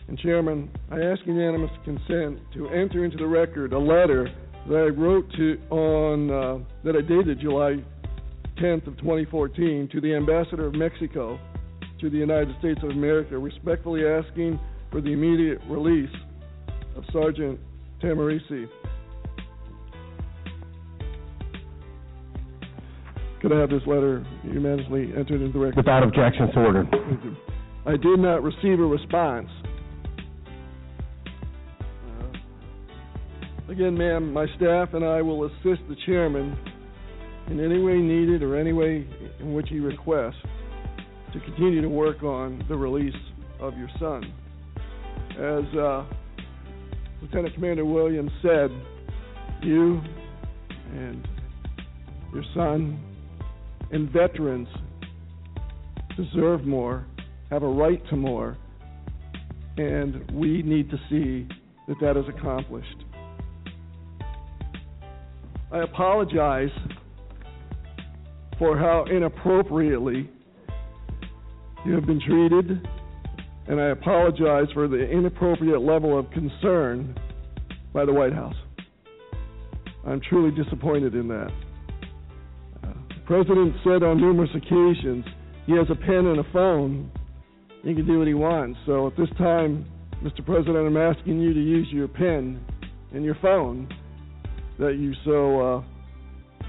And 0.09 0.18
Chairman, 0.18 0.70
I 0.91 0.99
ask 1.03 1.20
unanimous 1.26 1.70
consent 1.84 2.39
to 2.55 2.70
enter 2.70 3.05
into 3.05 3.18
the 3.18 3.26
record 3.26 3.74
a 3.74 3.78
letter 3.78 4.26
that 4.66 4.74
I 4.74 4.99
wrote 4.99 5.30
to 5.32 5.59
on 5.68 6.30
uh, 6.30 6.64
that 6.84 6.97
I 6.97 7.03
dated 7.03 7.41
July 7.41 7.84
10th 8.57 8.86
of 8.86 8.97
2014 8.97 9.91
to 9.93 10.01
the 10.01 10.14
Ambassador 10.14 10.66
of 10.66 10.74
Mexico 10.74 11.39
to 12.01 12.09
the 12.09 12.16
United 12.16 12.57
States 12.59 12.80
of 12.82 12.89
America, 12.89 13.36
respectfully 13.36 14.07
asking 14.07 14.59
for 14.91 15.03
the 15.03 15.12
immediate 15.12 15.61
release 15.68 16.14
of 16.97 17.05
Sergeant 17.12 17.61
Tahmooressi. 18.03 18.66
Could 23.49 23.57
I 23.57 23.61
have 23.61 23.70
this 23.70 23.86
letter 23.86 24.26
unanimously 24.44 25.11
entered 25.16 25.40
into 25.40 25.53
the 25.55 25.59
record? 25.59 25.78
Without 25.78 26.03
objection, 26.03 26.51
so 26.53 26.61
ordered. 26.61 26.86
I 27.86 27.92
did 27.92 28.18
not 28.18 28.42
receive 28.42 28.78
a 28.78 28.84
response. 28.84 29.49
Uh, 32.11 33.72
again, 33.72 33.96
ma'am, 33.96 34.34
my 34.34 34.44
staff 34.57 34.92
and 34.92 35.03
I 35.03 35.22
will 35.22 35.46
assist 35.46 35.80
the 35.88 35.96
chairman 36.05 36.59
in 37.46 37.59
any 37.59 37.80
way 37.82 37.94
needed 37.94 38.42
or 38.42 38.55
any 38.55 38.74
way 38.74 39.07
in 39.40 39.55
which 39.55 39.70
he 39.70 39.78
requests 39.78 40.42
to 41.32 41.40
continue 41.40 41.80
to 41.80 41.88
work 41.88 42.22
on 42.22 42.62
the 42.68 42.76
release 42.76 43.16
of 43.61 43.78
your 43.78 43.88
son. 43.99 44.30
As 45.40 45.64
uh, 45.74 46.05
Lieutenant 47.22 47.55
Commander 47.55 47.86
Williams 47.86 48.30
said, 48.42 48.70
you 49.62 50.03
and 50.92 51.26
your 52.34 52.44
son 52.55 53.03
and 53.91 54.11
veterans 54.11 54.68
deserve 56.16 56.64
more, 56.64 57.07
have 57.51 57.62
a 57.62 57.68
right 57.68 58.03
to 58.11 58.16
more, 58.16 58.57
and 59.76 60.30
we 60.32 60.62
need 60.62 60.91
to 60.91 60.97
see 61.09 61.49
that 61.86 61.97
that 62.01 62.16
is 62.16 62.24
accomplished. 62.28 63.05
I 65.70 65.82
apologize 65.82 66.70
for 68.59 68.76
how 68.76 69.05
inappropriately 69.05 70.30
you 71.86 71.95
have 71.95 72.07
been 72.07 72.20
treated, 72.20 72.86
and 73.68 73.80
I 73.80 73.91
apologize 73.91 74.66
for 74.74 74.89
the 74.89 75.09
inappropriate 75.09 75.80
level 75.80 76.18
of 76.18 76.30
concern 76.32 77.14
by 77.93 78.05
the 78.05 78.12
White 78.12 78.32
House. 78.32 78.57
I'm 80.07 80.20
truly 80.20 80.51
disappointed 80.51 81.14
in 81.14 81.28
that. 81.28 81.53
President 83.29 83.74
said 83.85 84.03
on 84.03 84.18
numerous 84.18 84.49
occasions 84.57 85.22
he 85.66 85.72
has 85.72 85.87
a 85.91 85.95
pen 85.95 86.24
and 86.29 86.41
a 86.41 86.51
phone. 86.51 87.11
He 87.85 87.95
can 87.95 88.07
do 88.07 88.20
what 88.20 88.26
he 88.26 88.33
wants. 88.33 88.79
So 88.87 89.07
at 89.07 89.18
this 89.18 89.29
time, 89.37 89.85
Mr. 90.24 90.43
President, 90.45 90.79
I'm 90.79 90.97
asking 90.97 91.39
you 91.39 91.53
to 91.53 91.61
use 91.61 91.87
your 91.91 92.09
pen 92.09 92.59
and 93.12 93.22
your 93.22 93.37
phone 93.43 93.87
that 94.79 94.97
you 94.97 95.12
so 95.26 95.61
uh, 95.61 95.85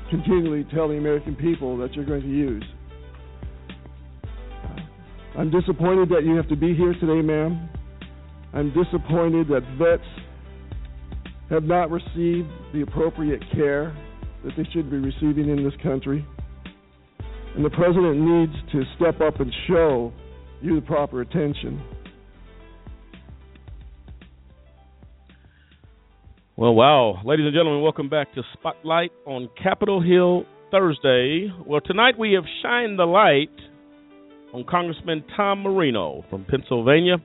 continually 0.10 0.68
tell 0.76 0.89
the 0.89 0.95
American 0.95 1.34
people 1.34 1.78
that 1.78 1.93
you're 1.93 2.03
going 2.03 2.24
to 2.24 2.28
use. 2.28 2.66
I'm 5.38 5.49
disappointed 5.51 6.10
that 6.10 6.26
you 6.26 6.36
have 6.36 6.49
to 6.49 6.57
be 6.57 6.76
here 6.76 6.93
today, 6.95 7.22
ma'am. 7.22 7.70
I'm 8.53 8.74
disappointed 8.74 9.47
that 9.47 9.62
vets 9.78 10.03
have 11.49 11.64
not 11.64 11.89
received 11.89 12.49
the 12.74 12.84
appropriate 12.86 13.41
care 13.53 13.95
that 14.43 14.51
they 14.57 14.68
should 14.74 14.91
be 14.91 14.97
receiving 14.97 15.47
in 15.47 15.64
this 15.64 15.74
country. 15.82 16.26
And 17.56 17.66
the 17.66 17.70
president 17.70 18.20
needs 18.20 18.54
to 18.72 18.84
step 18.95 19.22
up 19.22 19.39
and 19.39 19.52
show 19.68 20.14
you 20.62 20.76
the 20.76 20.86
proper 20.86 21.22
attention. 21.22 21.82
Well, 26.56 26.74
wow. 26.74 27.22
Ladies 27.24 27.45
and 27.45 27.54
gentlemen, 27.54 27.82
welcome 27.82 28.10
back 28.10 28.34
to 28.36 28.43
Spotlight 28.54 29.12
on 29.26 29.50
Capitol 29.62 30.02
Hill 30.02 30.45
Thursday. 30.72 31.47
Well, 31.66 31.80
tonight 31.80 32.20
we 32.20 32.34
have 32.34 32.43
shined 32.62 33.00
the 33.00 33.06
light 33.06 33.50
on 34.54 34.66
Congressman 34.70 35.24
Tom 35.38 35.64
Marino 35.64 36.26
from 36.30 36.45
Pennsylvania. 36.45 37.16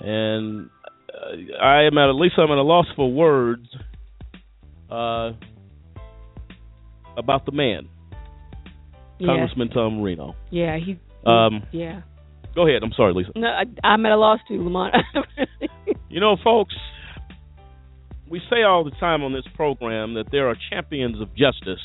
And 0.00 0.68
uh, 1.14 1.62
I 1.62 1.84
am 1.84 1.96
at, 1.98 2.08
at 2.08 2.16
least 2.16 2.34
I'm 2.36 2.50
at 2.50 2.58
a 2.58 2.62
loss 2.62 2.86
for 2.96 3.10
words 3.10 3.68
uh, 4.90 5.30
about 7.16 7.46
the 7.46 7.52
man, 7.52 7.88
Yeah. 9.18 9.26
Congressman 9.28 9.68
Tom 9.70 10.00
Marino. 10.00 10.34
Yeah, 10.50 10.76
he. 10.78 10.98
Um, 11.24 11.62
yeah. 11.72 12.02
Go 12.54 12.66
ahead. 12.66 12.82
I'm 12.82 12.92
sorry, 12.96 13.12
Lisa. 13.14 13.30
No, 13.36 13.48
I, 13.48 13.64
I'm 13.86 14.04
at 14.06 14.12
a 14.12 14.16
loss 14.16 14.40
too, 14.48 14.62
Lamont. 14.62 14.94
You 16.08 16.20
know, 16.20 16.36
folks, 16.42 16.74
we 18.30 18.40
say 18.48 18.62
all 18.62 18.84
the 18.84 18.90
time 18.92 19.22
on 19.22 19.32
this 19.34 19.44
program 19.54 20.14
that 20.14 20.26
there 20.32 20.48
are 20.48 20.56
champions 20.70 21.20
of 21.20 21.28
justice, 21.36 21.80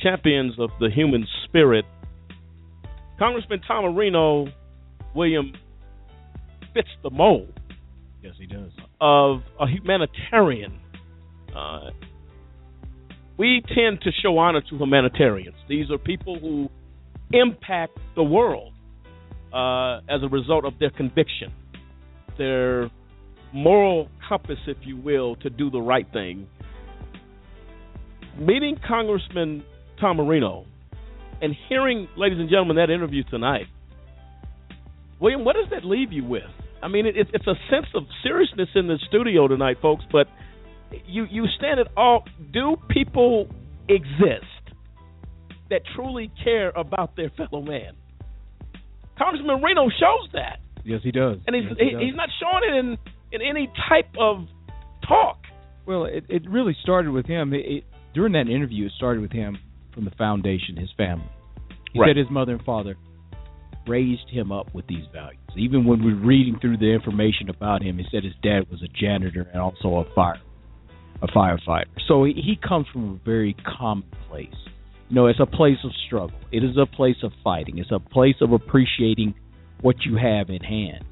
champions 0.00 0.54
of 0.58 0.70
the 0.80 0.88
human 0.88 1.26
spirit. 1.44 1.84
Congressman 3.18 3.60
Tom 3.66 3.84
Marino, 3.92 4.46
William, 5.14 5.52
fits 6.72 6.88
the 7.02 7.10
mold 7.10 7.52
Yes, 8.22 8.34
he 8.38 8.46
does. 8.46 8.70
of 9.00 9.40
a 9.60 9.66
humanitarian. 9.66 10.78
Uh, 11.54 11.90
we 13.40 13.62
tend 13.74 14.02
to 14.02 14.10
show 14.22 14.36
honor 14.36 14.60
to 14.60 14.76
humanitarians. 14.76 15.56
These 15.66 15.90
are 15.90 15.96
people 15.96 16.38
who 16.38 16.68
impact 17.32 17.96
the 18.14 18.22
world 18.22 18.74
uh, 19.50 20.00
as 20.14 20.22
a 20.22 20.28
result 20.30 20.66
of 20.66 20.74
their 20.78 20.90
conviction, 20.90 21.50
their 22.36 22.90
moral 23.54 24.10
compass, 24.28 24.58
if 24.66 24.76
you 24.82 24.98
will, 24.98 25.36
to 25.36 25.48
do 25.48 25.70
the 25.70 25.80
right 25.80 26.06
thing. 26.12 26.48
Meeting 28.38 28.76
Congressman 28.86 29.64
Tom 29.98 30.18
Marino 30.18 30.66
and 31.40 31.56
hearing, 31.70 32.08
ladies 32.18 32.38
and 32.38 32.50
gentlemen, 32.50 32.76
that 32.76 32.90
interview 32.90 33.22
tonight, 33.30 33.68
William, 35.18 35.46
what 35.46 35.56
does 35.56 35.70
that 35.70 35.82
leave 35.82 36.12
you 36.12 36.26
with? 36.26 36.42
I 36.82 36.88
mean, 36.88 37.06
it, 37.06 37.14
it's 37.16 37.46
a 37.46 37.54
sense 37.70 37.86
of 37.94 38.02
seriousness 38.22 38.68
in 38.74 38.86
the 38.86 38.98
studio 39.08 39.48
tonight, 39.48 39.78
folks, 39.80 40.04
but 40.12 40.26
you 41.06 41.26
you 41.30 41.46
stand 41.58 41.80
at 41.80 41.88
all. 41.96 42.24
Do 42.52 42.76
people 42.88 43.48
exist 43.88 44.44
that 45.70 45.82
truly 45.94 46.30
care 46.42 46.70
about 46.70 47.16
their 47.16 47.30
fellow 47.30 47.62
man? 47.62 47.94
Congressman 49.18 49.62
Reno 49.62 49.88
shows 49.90 50.28
that, 50.32 50.60
Yes, 50.84 51.00
he 51.02 51.10
does. 51.12 51.38
and 51.46 51.54
he's 51.54 51.64
Yes, 51.68 51.76
he 51.78 51.84
he, 51.84 51.90
does. 51.92 52.02
he's 52.02 52.14
not 52.16 52.28
showing 52.40 52.62
it 52.74 52.78
in 52.78 52.98
in 53.32 53.42
any 53.48 53.70
type 53.88 54.08
of 54.18 54.46
talk. 55.06 55.38
Well, 55.86 56.04
it, 56.04 56.24
it 56.28 56.48
really 56.48 56.76
started 56.82 57.10
with 57.12 57.26
him. 57.26 57.52
It, 57.52 57.58
it, 57.66 57.84
during 58.14 58.32
that 58.32 58.48
interview, 58.48 58.86
it 58.86 58.92
started 58.96 59.20
with 59.20 59.32
him 59.32 59.58
from 59.94 60.04
the 60.04 60.10
foundation, 60.12 60.76
his 60.76 60.90
family. 60.96 61.28
He 61.92 62.00
Right. 62.00 62.08
said 62.10 62.16
his 62.16 62.30
mother 62.30 62.52
and 62.52 62.62
father 62.64 62.96
raised 63.86 64.28
him 64.30 64.52
up 64.52 64.72
with 64.74 64.86
these 64.86 65.04
values. 65.12 65.40
Even 65.56 65.84
when 65.84 66.04
we're 66.04 66.14
reading 66.14 66.58
through 66.60 66.76
the 66.78 66.86
information 66.92 67.48
about 67.50 67.82
him, 67.82 67.98
he 67.98 68.04
said 68.10 68.22
his 68.24 68.34
dad 68.42 68.70
was 68.70 68.82
a 68.82 68.88
janitor 68.88 69.48
and 69.52 69.60
also 69.60 69.96
a 69.96 70.14
fire, 70.14 70.40
a 71.22 71.26
firefighter. 71.28 71.86
So 72.08 72.24
he, 72.24 72.58
comes 72.66 72.86
from 72.92 73.20
a 73.20 73.24
very 73.24 73.54
common 73.78 74.08
place. 74.28 74.48
You 75.08 75.16
know, 75.16 75.26
it's 75.26 75.40
a 75.40 75.46
place 75.46 75.78
of 75.84 75.90
struggle. 76.06 76.38
It 76.52 76.62
is 76.62 76.76
a 76.80 76.86
place 76.86 77.16
of 77.22 77.32
fighting. 77.42 77.78
It's 77.78 77.90
a 77.90 77.98
place 77.98 78.36
of 78.40 78.52
appreciating 78.52 79.34
what 79.80 79.96
you 80.04 80.16
have 80.16 80.50
in 80.50 80.62
hand. 80.62 81.04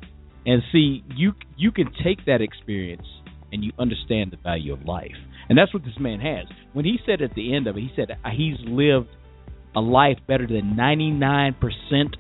And 0.47 0.63
see, 0.73 1.05
you 1.15 1.33
you 1.57 1.73
can 1.73 1.91
take 2.03 2.25
that 2.27 2.41
experience 2.41 3.07
and 3.53 3.65
you 3.65 3.73
understand 3.79 4.31
the 4.31 4.37
value 4.37 4.73
of 4.73 4.83
life. 4.85 5.17
And 5.49 5.59
that's 5.59 5.73
what 5.73 5.85
this 5.85 5.99
man 5.99 6.21
has. 6.21 6.47
When 6.73 6.85
he 6.85 6.99
said 7.07 7.23
at 7.23 7.35
the 7.35 7.55
end 7.55 7.67
of 7.67 7.77
it, 7.77 7.81
he 7.81 7.91
said 7.97 8.11
uh, 8.11 8.31
he's 8.31 8.57
lived 8.67 9.09
a 9.75 9.81
life 9.81 10.19
better 10.27 10.47
than 10.47 10.77
99% 10.77 11.55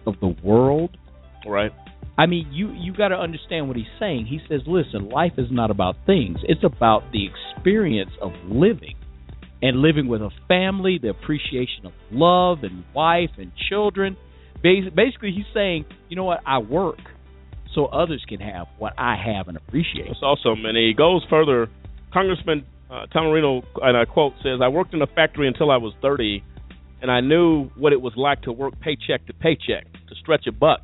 of 0.06 0.14
the 0.20 0.34
world. 0.42 0.96
Right. 1.46 1.72
I 2.18 2.26
mean, 2.26 2.48
you 2.50 2.72
you 2.72 2.92
got 2.92 3.08
to 3.08 3.14
understand 3.14 3.68
what 3.68 3.76
he's 3.76 3.86
saying. 4.00 4.26
He 4.26 4.40
says, 4.48 4.62
"Listen, 4.66 5.08
life 5.08 5.34
is 5.38 5.46
not 5.52 5.70
about 5.70 5.96
things. 6.04 6.38
It's 6.42 6.64
about 6.64 7.04
the 7.12 7.26
experience 7.26 8.10
of 8.20 8.32
living 8.44 8.96
and 9.62 9.80
living 9.80 10.08
with 10.08 10.20
a 10.20 10.30
family, 10.48 10.98
the 11.00 11.10
appreciation 11.10 11.86
of 11.86 11.92
love 12.10 12.64
and 12.64 12.84
wife 12.92 13.30
and 13.38 13.52
children." 13.68 14.16
Basically, 14.60 15.30
he's 15.30 15.46
saying, 15.54 15.84
"You 16.08 16.16
know 16.16 16.24
what? 16.24 16.40
I 16.44 16.58
work 16.58 16.98
so 17.72 17.86
others 17.86 18.24
can 18.28 18.40
have 18.40 18.66
what 18.78 18.94
I 18.98 19.14
have 19.14 19.46
and 19.46 19.56
appreciate." 19.56 20.08
It's 20.08 20.22
awesome, 20.22 20.66
and 20.66 20.76
he 20.76 20.94
goes 20.94 21.24
further. 21.30 21.68
Congressman 22.12 22.64
uh, 22.90 23.06
Tom 23.12 23.26
Marino, 23.26 23.62
and 23.82 23.96
I 23.96 24.06
quote, 24.06 24.32
says, 24.42 24.60
"I 24.62 24.68
worked 24.68 24.94
in 24.94 25.02
a 25.02 25.06
factory 25.06 25.46
until 25.46 25.70
I 25.70 25.76
was 25.76 25.92
30, 26.02 26.42
and 27.02 27.10
I 27.10 27.20
knew 27.20 27.66
what 27.76 27.92
it 27.92 28.00
was 28.00 28.14
like 28.16 28.42
to 28.42 28.52
work 28.52 28.80
paycheck 28.80 29.26
to 29.26 29.34
paycheck, 29.34 29.84
to 30.08 30.14
stretch 30.16 30.46
a 30.46 30.52
buck. 30.52 30.80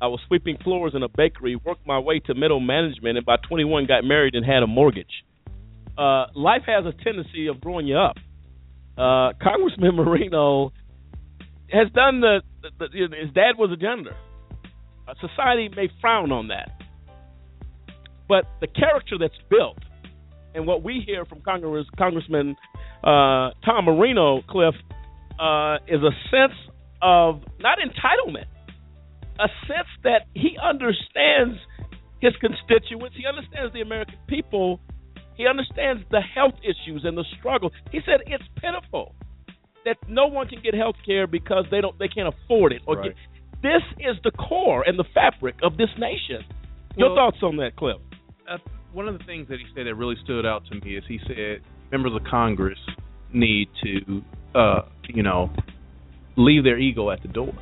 I 0.00 0.06
was 0.06 0.20
sweeping 0.26 0.56
floors 0.62 0.92
in 0.94 1.02
a 1.02 1.08
bakery, 1.08 1.56
worked 1.56 1.86
my 1.86 1.98
way 1.98 2.20
to 2.20 2.34
middle 2.34 2.60
management, 2.60 3.16
and 3.16 3.26
by 3.26 3.36
21 3.48 3.86
got 3.86 4.04
married 4.04 4.34
and 4.34 4.46
had 4.46 4.62
a 4.62 4.66
mortgage. 4.66 5.24
Uh, 5.96 6.26
life 6.34 6.62
has 6.66 6.84
a 6.86 6.92
tendency 7.02 7.48
of 7.48 7.60
growing 7.60 7.86
you 7.86 7.96
up. 7.96 8.16
Uh, 8.96 9.32
Congressman 9.42 9.94
Marino 9.96 10.72
has 11.70 11.90
done 11.92 12.20
the, 12.20 12.42
the, 12.62 12.70
the 12.78 13.16
his 13.20 13.32
dad 13.34 13.58
was 13.58 13.70
a 13.72 13.76
janitor. 13.76 14.16
Uh, 15.08 15.14
society 15.20 15.68
may 15.74 15.88
frown 16.00 16.30
on 16.30 16.48
that, 16.48 16.70
but 18.28 18.44
the 18.60 18.66
character 18.66 19.16
that's 19.18 19.38
built, 19.50 19.78
and 20.54 20.66
what 20.66 20.82
we 20.82 21.02
hear 21.04 21.24
from 21.24 21.40
Congress, 21.40 21.86
Congressman 21.96 22.56
uh, 23.02 23.50
Tom 23.64 23.84
Marino, 23.84 24.42
Cliff, 24.48 24.74
uh, 25.38 25.76
is 25.88 26.00
a 26.02 26.12
sense 26.30 26.58
of 27.00 27.40
not 27.60 27.78
entitlement, 27.78 28.46
a 29.38 29.48
sense 29.66 29.88
that 30.04 30.26
he 30.34 30.56
understands 30.62 31.58
his 32.20 32.34
constituents, 32.40 33.16
he 33.16 33.24
understands 33.26 33.72
the 33.72 33.80
American 33.80 34.16
people, 34.26 34.80
he 35.36 35.46
understands 35.46 36.02
the 36.10 36.20
health 36.20 36.54
issues 36.62 37.02
and 37.04 37.16
the 37.16 37.24
struggle. 37.38 37.70
He 37.92 38.00
said 38.04 38.20
it's 38.26 38.44
pitiful 38.56 39.14
that 39.84 39.96
no 40.08 40.26
one 40.26 40.48
can 40.48 40.60
get 40.62 40.74
health 40.74 40.96
care 41.06 41.26
because 41.26 41.64
they 41.70 41.80
don't 41.80 41.96
they 41.98 42.08
can't 42.08 42.28
afford 42.34 42.72
it. 42.72 42.82
Or 42.86 42.96
Right. 42.96 43.14
get, 43.14 43.16
this 43.62 43.82
is 44.00 44.16
the 44.24 44.32
core 44.32 44.82
and 44.86 44.98
the 44.98 45.04
fabric 45.14 45.54
of 45.62 45.76
this 45.76 45.90
nation. 45.98 46.44
Your 46.96 47.10
Well- 47.10 47.16
thoughts 47.30 47.42
on 47.42 47.56
that, 47.56 47.76
Cliff? 47.76 47.98
uh, 48.48 48.58
one 48.92 49.06
of 49.06 49.16
the 49.18 49.24
things 49.24 49.46
that 49.48 49.60
he 49.60 49.66
said 49.74 49.86
that 49.86 49.94
really 49.94 50.16
stood 50.24 50.44
out 50.44 50.64
to 50.66 50.74
me 50.84 50.96
is 50.96 51.04
he 51.06 51.18
said 51.26 51.60
members 51.92 52.12
of 52.14 52.24
Congress 52.24 52.78
need 53.32 53.68
to, 53.84 54.22
uh, 54.54 54.82
you 55.08 55.22
know, 55.22 55.50
leave 56.36 56.64
their 56.64 56.78
ego 56.78 57.10
at 57.10 57.20
the 57.22 57.28
door 57.28 57.52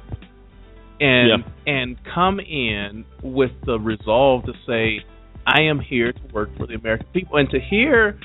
and 1.00 1.44
and 1.66 1.96
come 2.14 2.40
in 2.40 3.04
with 3.22 3.52
the 3.64 3.78
resolve 3.78 4.44
to 4.46 4.52
say, 4.66 5.04
I 5.46 5.62
am 5.62 5.80
here 5.80 6.12
to 6.12 6.20
work 6.32 6.50
for 6.56 6.66
the 6.66 6.74
American 6.74 7.06
people, 7.12 7.36
and 7.36 7.48
to 7.50 7.58
hear 7.60 8.18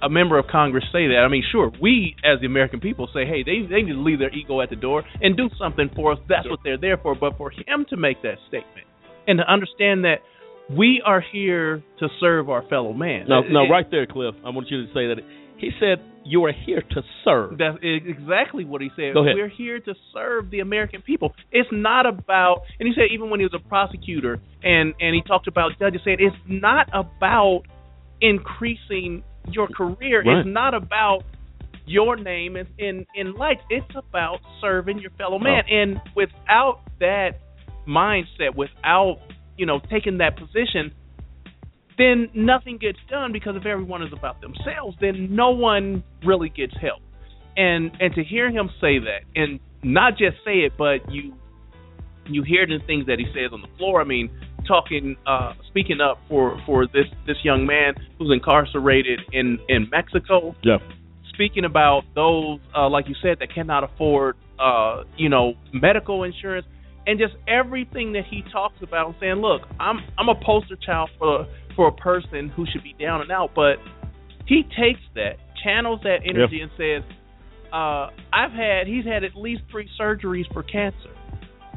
a 0.00 0.08
member 0.08 0.38
of 0.38 0.46
Congress 0.46 0.84
say 0.92 1.08
that. 1.08 1.22
I 1.24 1.28
mean, 1.28 1.42
sure, 1.50 1.72
we 1.82 2.14
as 2.24 2.40
the 2.40 2.46
American 2.46 2.80
people 2.80 3.08
say, 3.12 3.26
hey, 3.26 3.42
they 3.42 3.66
they 3.68 3.82
need 3.82 3.92
to 3.92 4.00
leave 4.00 4.18
their 4.18 4.32
ego 4.34 4.60
at 4.60 4.70
the 4.70 4.76
door 4.76 5.04
and 5.20 5.36
do 5.36 5.48
something 5.58 5.90
for 5.94 6.12
us. 6.12 6.18
That's 6.28 6.48
what 6.48 6.60
they're 6.64 6.78
there 6.78 6.96
for. 6.98 7.14
But 7.14 7.36
for 7.36 7.50
him 7.50 7.84
to 7.90 7.96
make 7.96 8.22
that 8.22 8.36
statement 8.48 8.86
and 9.26 9.38
to 9.38 9.52
understand 9.52 10.04
that 10.04 10.18
we 10.70 11.02
are 11.04 11.22
here 11.32 11.82
to 11.98 12.08
serve 12.20 12.50
our 12.50 12.62
fellow 12.68 12.92
man. 12.92 13.26
No, 13.28 13.40
no, 13.40 13.68
right 13.68 13.90
there, 13.90 14.06
Cliff. 14.06 14.34
I 14.44 14.50
want 14.50 14.70
you 14.70 14.86
to 14.86 14.88
say 14.88 15.08
that. 15.08 15.16
He 15.58 15.70
said 15.80 15.98
you 16.24 16.44
are 16.44 16.52
here 16.52 16.82
to 16.82 17.02
serve. 17.24 17.58
That's 17.58 17.78
exactly 17.82 18.64
what 18.64 18.80
he 18.80 18.90
said. 18.94 19.14
Go 19.14 19.24
ahead. 19.24 19.34
We're 19.34 19.48
here 19.48 19.80
to 19.80 19.94
serve 20.12 20.50
the 20.50 20.60
American 20.60 21.02
people. 21.02 21.34
It's 21.50 21.68
not 21.72 22.06
about, 22.06 22.62
and 22.78 22.86
he 22.86 22.94
said 22.94 23.12
even 23.12 23.30
when 23.30 23.40
he 23.40 23.44
was 23.44 23.54
a 23.54 23.68
prosecutor, 23.68 24.40
and 24.62 24.94
and 25.00 25.14
he 25.14 25.22
talked 25.26 25.48
about 25.48 25.72
judges 25.78 26.00
said 26.04 26.20
it's 26.20 26.36
not 26.46 26.88
about 26.92 27.62
increasing 28.20 29.22
your 29.50 29.68
career. 29.68 30.22
Right. 30.22 30.38
It's 30.38 30.48
not 30.48 30.74
about 30.74 31.22
your 31.86 32.16
name 32.16 32.56
in 32.56 32.66
in, 32.78 33.06
in 33.14 33.34
lights. 33.34 33.62
It's 33.70 33.90
about 33.96 34.38
serving 34.60 34.98
your 34.98 35.10
fellow 35.12 35.38
man. 35.38 35.64
Oh. 35.66 35.74
And 35.74 36.00
without 36.14 36.82
that 37.00 37.40
mindset, 37.88 38.54
without 38.54 39.18
you 39.56 39.66
know 39.66 39.80
taking 39.90 40.18
that 40.18 40.36
position, 40.36 40.92
then 41.98 42.28
nothing 42.34 42.78
gets 42.78 42.98
done 43.10 43.32
because 43.32 43.56
if 43.56 43.66
everyone 43.66 44.02
is 44.02 44.12
about 44.12 44.40
themselves, 44.40 44.96
then 45.00 45.34
no 45.34 45.50
one 45.50 46.04
really 46.24 46.48
gets 46.48 46.74
help. 46.80 47.02
And 47.56 47.90
and 48.00 48.14
to 48.14 48.22
hear 48.22 48.50
him 48.50 48.70
say 48.80 48.98
that, 49.00 49.22
and 49.34 49.58
not 49.82 50.12
just 50.16 50.36
say 50.44 50.60
it, 50.60 50.72
but 50.78 51.12
you 51.12 51.34
you 52.26 52.42
hear 52.42 52.66
the 52.66 52.78
things 52.86 53.06
that 53.06 53.18
he 53.18 53.26
says 53.26 53.50
on 53.52 53.62
the 53.62 53.68
floor. 53.76 54.00
I 54.00 54.04
mean, 54.04 54.30
talking, 54.66 55.16
uh, 55.26 55.54
speaking 55.68 56.00
up 56.00 56.20
for 56.28 56.60
for 56.66 56.86
this 56.86 57.06
this 57.26 57.36
young 57.42 57.66
man 57.66 57.94
who's 58.18 58.30
incarcerated 58.32 59.20
in 59.32 59.58
in 59.68 59.88
Mexico. 59.90 60.54
Yeah. 60.62 60.78
Speaking 61.34 61.64
about 61.64 62.02
those, 62.14 62.58
uh, 62.76 62.88
like 62.88 63.08
you 63.08 63.14
said, 63.22 63.38
that 63.38 63.54
cannot 63.54 63.84
afford, 63.84 64.36
uh, 64.58 65.04
you 65.16 65.28
know, 65.28 65.54
medical 65.72 66.24
insurance, 66.24 66.66
and 67.08 67.18
just 67.18 67.32
everything 67.48 68.12
that 68.12 68.24
he 68.30 68.42
talks 68.52 68.76
about, 68.82 69.14
saying, 69.18 69.36
look, 69.36 69.62
I'm 69.80 69.96
I'm 70.18 70.28
a 70.28 70.34
poster 70.44 70.76
child 70.76 71.08
for 71.18 71.46
for 71.74 71.88
a 71.88 71.92
person 71.92 72.50
who 72.54 72.66
should 72.70 72.82
be 72.82 72.94
down 73.00 73.22
and 73.22 73.32
out, 73.32 73.50
but 73.56 73.76
he 74.46 74.62
takes 74.62 75.00
that, 75.14 75.36
channels 75.64 76.00
that 76.02 76.18
energy, 76.24 76.60
and 76.60 76.70
says, 76.76 77.02
uh, 77.72 78.08
I've 78.32 78.52
had 78.52 78.86
he's 78.86 79.06
had 79.06 79.24
at 79.24 79.34
least 79.34 79.62
three 79.70 79.88
surgeries 79.98 80.52
for 80.52 80.62
cancer, 80.62 81.10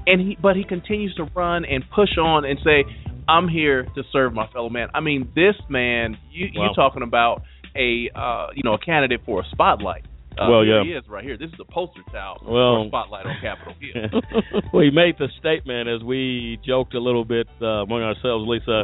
and 0.05 0.19
he 0.19 0.37
but 0.41 0.55
he 0.57 0.65
continues 0.65 1.15
to 1.15 1.23
run 1.33 1.63
and 1.63 1.83
push 1.95 2.17
on 2.17 2.43
and 2.43 2.59
say, 2.63 2.83
I'm 3.29 3.47
here 3.47 3.83
to 3.95 4.03
serve 4.11 4.33
my 4.33 4.47
fellow 4.51 4.69
man. 4.69 4.89
I 4.93 4.99
mean, 4.99 5.31
this 5.33 5.55
man, 5.69 6.17
you 6.29 6.49
Wow. 6.53 6.67
you 6.67 6.75
talking 6.75 7.03
about 7.03 7.43
a 7.75 8.09
uh, 8.13 8.47
you 8.53 8.63
know 8.63 8.73
a 8.73 8.79
candidate 8.79 9.21
for 9.25 9.41
a 9.41 9.45
spotlight. 9.51 10.05
Uh, 10.37 10.47
Well, 10.49 10.63
here 10.63 10.77
yeah. 10.81 10.83
he 10.83 10.91
is 10.91 11.03
right 11.09 11.23
here. 11.23 11.37
This 11.37 11.49
is 11.49 11.59
a 11.59 11.71
poster 11.71 12.01
child 12.11 12.39
Well- 12.45 12.83
a 12.83 12.87
spotlight 12.87 13.25
on 13.25 13.35
Capitol 13.41 13.73
Hill. 13.79 14.21
well, 14.73 14.83
he 14.83 14.89
made 14.91 15.15
the 15.19 15.27
statement 15.39 15.89
as 15.89 16.01
we 16.03 16.57
joked 16.65 16.93
a 16.93 16.99
little 16.99 17.25
bit 17.25 17.47
uh, 17.61 17.83
among 17.83 18.01
ourselves, 18.01 18.45
Lisa. 18.47 18.83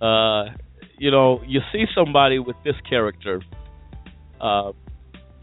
Uh, 0.00 0.44
you 0.98 1.10
know, 1.10 1.40
you 1.46 1.60
see 1.72 1.84
somebody 1.94 2.38
with 2.38 2.56
this 2.64 2.74
character, 2.88 3.42
uh, 4.40 4.72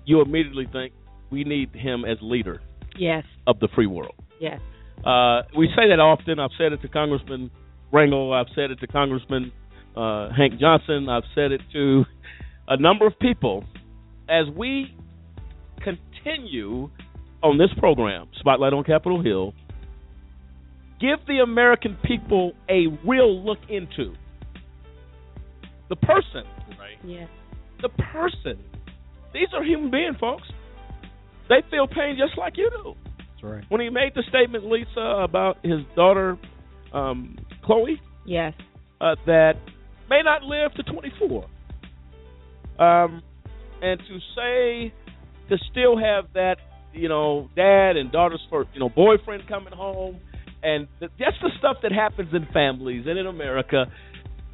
you 0.06 0.22
immediately 0.22 0.68
think 0.72 0.94
we 1.30 1.44
need 1.44 1.70
him 1.76 2.04
as 2.06 2.18
leader 2.22 2.62
Yes. 2.98 3.24
of 3.48 3.60
the 3.60 3.68
free 3.76 3.88
world. 3.88 4.16
Yes. 4.40 4.60
Uh, 5.06 5.44
we 5.58 5.68
say 5.76 5.88
that 5.90 6.00
often. 6.00 6.40
I've 6.40 6.52
said 6.58 6.74
it 6.74 6.82
to 6.82 6.88
Congressman 6.88 7.52
Rangel. 7.92 8.34
I've 8.34 8.52
said 8.56 8.72
it 8.72 8.80
to 8.80 8.88
Congressman 8.88 9.52
uh, 9.96 10.30
Hank 10.36 10.60
Johnson. 10.60 11.10
I've 11.10 11.24
said 11.36 11.52
it 11.52 11.62
to 11.74 12.06
a 12.68 12.78
number 12.78 13.06
of 13.06 13.18
people. 13.20 13.66
As 14.30 14.46
we 14.56 14.96
continue 15.84 16.90
on 17.42 17.58
this 17.58 17.70
program, 17.78 18.28
Spotlight 18.40 18.74
on 18.74 18.84
Capitol 18.84 19.22
Hill, 19.22 19.54
give 21.00 21.20
the 21.28 21.40
American 21.44 21.98
people 22.04 22.54
a 22.70 22.88
real 23.06 23.44
look 23.44 23.60
into 23.70 24.14
the 25.90 25.96
person. 25.98 26.44
Right. 26.80 26.98
Yes. 27.06 27.28
The 27.82 27.90
person. 27.90 28.60
These 29.34 29.48
are 29.54 29.64
human 29.64 29.92
beings, 29.92 30.16
folks. 30.20 30.44
They 31.50 31.62
feel 31.70 31.88
pain 31.88 32.16
just 32.18 32.38
like 32.38 32.54
you 32.56 32.70
do 32.70 32.94
That's 33.18 33.44
right. 33.44 33.64
when 33.70 33.82
he 33.82 33.90
made 33.90 34.14
the 34.16 34.24
statement, 34.30 34.66
Lisa, 34.66 35.02
about 35.02 35.58
his 35.64 35.80
daughter, 35.96 36.38
um, 36.94 37.38
Chloe, 37.66 38.00
Yes. 38.26 38.54
uh, 39.02 39.16
that 39.26 39.54
may 40.10 40.22
not 40.24 40.44
live 40.44 40.74
to 40.76 40.84
24. 40.84 41.46
Um, 42.80 43.22
and 43.82 44.00
to 44.00 44.20
say 44.36 44.94
to 45.50 45.58
still 45.72 45.98
have 45.98 46.26
that, 46.34 46.58
you 46.94 47.10
know, 47.10 47.50
dad 47.56 47.98
and 47.98 48.12
daughter's 48.12 48.46
first, 48.50 48.70
you 48.74 48.80
know 48.80 48.90
boyfriend 48.90 49.48
coming 49.48 49.74
home, 49.74 50.20
and 50.62 50.88
th- 51.00 51.12
that's 51.20 51.38
the 51.42 51.52
stuff 51.60 51.78
that 51.84 51.92
happens 51.92 52.34
in 52.34 52.46
families 52.54 53.06
and 53.08 53.18
in 53.20 53.28
America. 53.28 53.86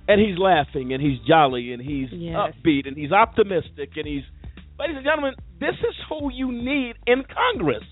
And 0.08 0.20
he's 0.20 0.40
laughing 0.40 0.92
and 0.92 1.02
he's 1.04 1.20
jolly 1.28 1.72
and 1.72 1.80
he's 1.82 2.10
Yes. 2.12 2.36
upbeat 2.36 2.88
and 2.88 2.98
he's 2.98 3.12
optimistic 3.12 3.92
and 3.96 4.08
he's, 4.08 4.24
ladies 4.80 4.96
and 4.96 5.06
gentlemen, 5.06 5.36
this 5.60 5.76
is 5.88 5.96
who 6.10 6.32
you 6.34 6.52
need 6.52 6.96
in 7.06 7.24
Congress, 7.26 7.84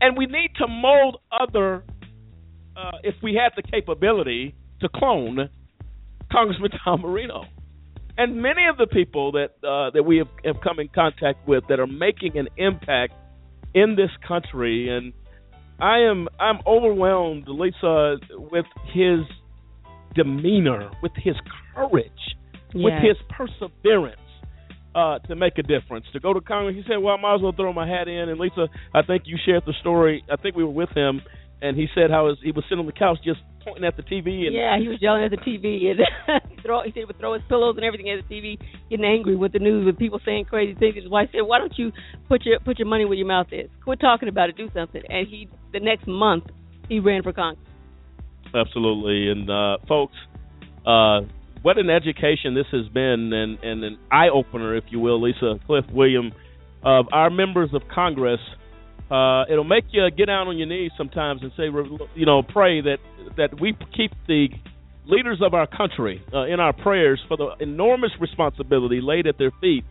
and 0.00 0.16
we 0.16 0.26
need 0.26 0.50
to 0.58 0.66
mold 0.66 1.18
other. 1.30 1.84
Uh, 2.76 2.98
if 3.04 3.14
we 3.22 3.34
had 3.34 3.52
the 3.56 3.62
capability 3.62 4.54
to 4.80 4.88
clone 4.94 5.48
Congressman 6.30 6.70
Tom 6.84 7.00
Marino 7.02 7.44
and 8.18 8.40
many 8.40 8.66
of 8.66 8.76
the 8.76 8.86
people 8.86 9.32
that 9.32 9.50
uh, 9.66 9.90
that 9.90 10.02
we 10.04 10.18
have, 10.18 10.28
have 10.44 10.56
come 10.62 10.78
in 10.78 10.88
contact 10.88 11.46
with 11.46 11.64
that 11.68 11.80
are 11.80 11.86
making 11.86 12.38
an 12.38 12.48
impact 12.56 13.12
in 13.74 13.94
this 13.96 14.10
country, 14.26 14.88
and 14.88 15.12
I 15.78 16.00
am 16.00 16.28
I'm 16.40 16.58
overwhelmed, 16.66 17.46
Lisa, 17.48 18.16
with 18.30 18.66
his 18.92 19.20
demeanor, 20.14 20.90
with 21.02 21.12
his 21.16 21.34
courage, 21.74 22.10
with 22.74 22.94
his 23.02 23.16
perseverance. 23.28 24.20
Uh, 24.94 25.18
to 25.18 25.36
make 25.36 25.58
a 25.58 25.62
difference, 25.62 26.06
to 26.10 26.18
go 26.18 26.32
to 26.32 26.40
Congress, 26.40 26.74
he 26.74 26.82
said, 26.88 26.96
"Well, 26.96 27.14
I 27.14 27.20
might 27.20 27.34
as 27.34 27.42
well 27.42 27.52
throw 27.52 27.70
my 27.70 27.86
hat 27.86 28.08
in." 28.08 28.30
And 28.30 28.40
Lisa, 28.40 28.68
I 28.94 29.02
think 29.02 29.24
you 29.26 29.36
shared 29.44 29.64
the 29.66 29.74
story. 29.80 30.24
I 30.32 30.36
think 30.36 30.56
we 30.56 30.64
were 30.64 30.70
with 30.70 30.88
him, 30.96 31.20
and 31.60 31.76
he 31.76 31.86
said 31.94 32.10
how 32.10 32.28
his, 32.28 32.38
he 32.42 32.50
was 32.50 32.64
sitting 32.64 32.78
on 32.78 32.86
the 32.86 32.92
couch 32.92 33.18
just 33.22 33.40
pointing 33.66 33.84
at 33.84 33.96
the 33.96 34.02
TV. 34.02 34.46
And 34.46 34.54
Yeah, 34.54 34.78
he 34.78 34.86
was 34.86 34.98
yelling 35.02 35.24
at 35.24 35.32
the 35.32 35.42
TV 35.42 35.90
and 35.90 36.00
throw. 36.62 36.82
He 36.82 36.90
said 36.90 37.00
he 37.00 37.04
would 37.04 37.18
throw 37.18 37.34
his 37.34 37.42
pillows 37.48 37.74
and 37.76 37.84
everything 37.84 38.08
at 38.10 38.22
the 38.22 38.34
TV, 38.34 38.58
getting 38.88 39.04
angry 39.04 39.34
with 39.34 39.52
the 39.52 39.58
news, 39.58 39.84
with 39.84 39.98
people 39.98 40.20
saying 40.24 40.46
crazy 40.46 40.78
things. 40.78 40.94
His 40.94 41.08
wife 41.08 41.28
said, 41.32 41.42
"Why 41.42 41.58
don't 41.58 41.76
you 41.76 41.90
put 42.28 42.46
your 42.46 42.60
put 42.60 42.78
your 42.78 42.88
money 42.88 43.04
where 43.04 43.18
your 43.18 43.26
mouth 43.26 43.48
is? 43.50 43.68
Quit 43.82 44.00
talking 44.00 44.28
about 44.28 44.48
it. 44.48 44.56
Do 44.56 44.68
something." 44.72 45.02
And 45.08 45.26
he, 45.26 45.48
the 45.72 45.80
next 45.80 46.06
month, 46.06 46.44
he 46.88 47.00
ran 47.00 47.22
for 47.22 47.32
Congress. 47.32 47.66
Absolutely, 48.54 49.30
and 49.30 49.50
uh, 49.50 49.78
folks, 49.88 50.14
uh, 50.86 51.20
what 51.62 51.78
an 51.78 51.90
education 51.90 52.54
this 52.54 52.66
has 52.70 52.86
been, 52.94 53.32
and, 53.32 53.58
and 53.58 53.82
an 53.82 53.98
eye 54.12 54.28
opener, 54.32 54.76
if 54.76 54.84
you 54.90 55.00
will, 55.00 55.20
Lisa 55.20 55.58
Cliff 55.66 55.84
William, 55.92 56.30
of 56.84 57.06
our 57.12 57.28
members 57.28 57.70
of 57.74 57.82
Congress. 57.92 58.40
Uh, 59.10 59.44
it'll 59.48 59.64
make 59.64 59.84
you 59.92 60.08
get 60.10 60.26
down 60.26 60.48
on 60.48 60.58
your 60.58 60.66
knees 60.66 60.90
sometimes 60.98 61.40
and 61.42 61.52
say, 61.56 61.64
you 62.14 62.26
know, 62.26 62.42
pray 62.42 62.80
that 62.80 62.98
that 63.36 63.60
we 63.60 63.76
keep 63.96 64.10
the 64.26 64.48
leaders 65.06 65.40
of 65.44 65.54
our 65.54 65.68
country 65.68 66.20
uh, 66.34 66.46
in 66.46 66.58
our 66.58 66.72
prayers 66.72 67.20
for 67.28 67.36
the 67.36 67.50
enormous 67.60 68.10
responsibility 68.20 69.00
laid 69.00 69.28
at 69.28 69.38
their 69.38 69.52
feet 69.60 69.84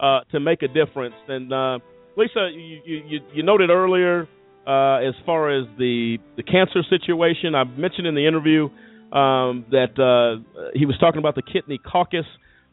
uh, 0.00 0.20
to 0.30 0.38
make 0.38 0.62
a 0.62 0.68
difference. 0.68 1.14
And 1.28 1.52
uh, 1.52 1.78
Lisa, 2.16 2.50
you, 2.52 2.80
you 2.84 3.20
you 3.32 3.42
noted 3.42 3.70
earlier 3.70 4.28
uh, 4.66 4.96
as 4.98 5.14
far 5.24 5.50
as 5.50 5.66
the 5.78 6.18
the 6.36 6.42
cancer 6.42 6.82
situation. 6.90 7.54
I 7.54 7.64
mentioned 7.64 8.06
in 8.06 8.14
the 8.14 8.26
interview 8.26 8.64
um, 9.12 9.64
that 9.70 9.96
uh, 9.96 10.70
he 10.74 10.84
was 10.84 10.96
talking 11.00 11.18
about 11.18 11.36
the 11.36 11.42
kidney 11.42 11.78
caucus. 11.78 12.26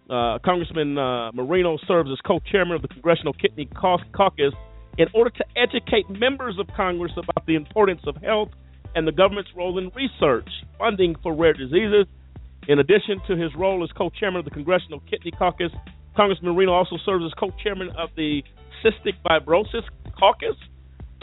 Congressman 0.09 0.95
Marino 1.33 1.77
serves 1.87 2.11
as 2.11 2.19
co-chairman 2.27 2.75
of 2.75 2.83
the 2.83 2.89
Congressional 2.89 3.33
Kidney 3.33 3.67
Caucus 3.73 4.53
in 4.97 5.07
order 5.13 5.29
to 5.29 5.45
educate 5.55 6.09
members 6.09 6.57
of 6.59 6.67
Congress 6.75 7.11
about 7.17 7.45
the 7.45 7.55
importance 7.55 8.01
of 8.07 8.15
health 8.17 8.49
and 8.95 9.07
the 9.07 9.11
government's 9.11 9.49
role 9.55 9.77
in 9.77 9.91
research, 9.95 10.47
funding 10.77 11.15
for 11.21 11.35
rare 11.35 11.53
diseases. 11.53 12.05
In 12.67 12.79
addition 12.79 13.19
to 13.27 13.35
his 13.35 13.53
role 13.55 13.83
as 13.83 13.91
co-chairman 13.91 14.39
of 14.39 14.45
the 14.45 14.51
Congressional 14.51 15.01
Kidney 15.01 15.31
Caucus, 15.31 15.71
Congressman 16.15 16.55
Marino 16.55 16.71
also 16.71 16.97
serves 17.05 17.25
as 17.25 17.33
co-chairman 17.37 17.89
of 17.97 18.09
the 18.15 18.41
Cystic 18.83 19.13
Fibrosis 19.23 19.83
Caucus. 20.17 20.55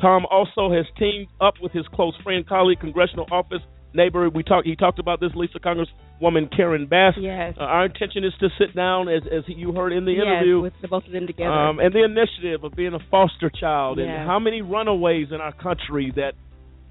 Tom 0.01 0.27
also 0.31 0.71
has 0.73 0.85
teamed 0.99 1.29
up 1.41 1.55
with 1.63 1.73
his 1.73 1.87
close 1.89 2.15
friend, 2.23 2.47
colleague, 2.47 2.81
congressional 2.81 3.27
office 3.31 3.63
neighbor. 3.95 4.29
We 4.31 4.43
talked. 4.43 4.67
He 4.67 4.77
talked 4.77 4.99
about 4.99 5.21
this. 5.21 5.31
Lisa 5.35 5.59
Congresswoman 5.59 6.55
Karen 6.55 6.87
Bass. 6.87 7.15
Yes. 7.19 7.55
Uh, 7.59 7.65
our 7.65 7.85
intention 7.87 8.25
is 8.25 8.33
to 8.41 8.49
sit 8.59 8.75
down, 8.75 9.09
as 9.09 9.23
as 9.31 9.45
you 9.47 9.73
heard 9.73 9.93
in 9.93 10.05
the 10.05 10.13
yes, 10.13 10.23
interview, 10.27 10.61
with 10.61 10.73
the 10.83 10.89
both 10.89 11.05
of 11.07 11.13
them 11.13 11.27
together. 11.27 11.51
um, 11.51 11.79
and 11.79 11.95
the 11.95 12.05
initiative 12.05 12.65
of 12.65 12.75
being 12.75 12.95
a 12.95 12.99
foster 13.11 13.51
child, 13.51 13.99
Yes. 13.99 14.09
and 14.09 14.27
how 14.29 14.39
many 14.39 14.63
runaways 14.63 15.29
in 15.31 15.41
our 15.41 15.53
country 15.53 16.13
that 16.17 16.33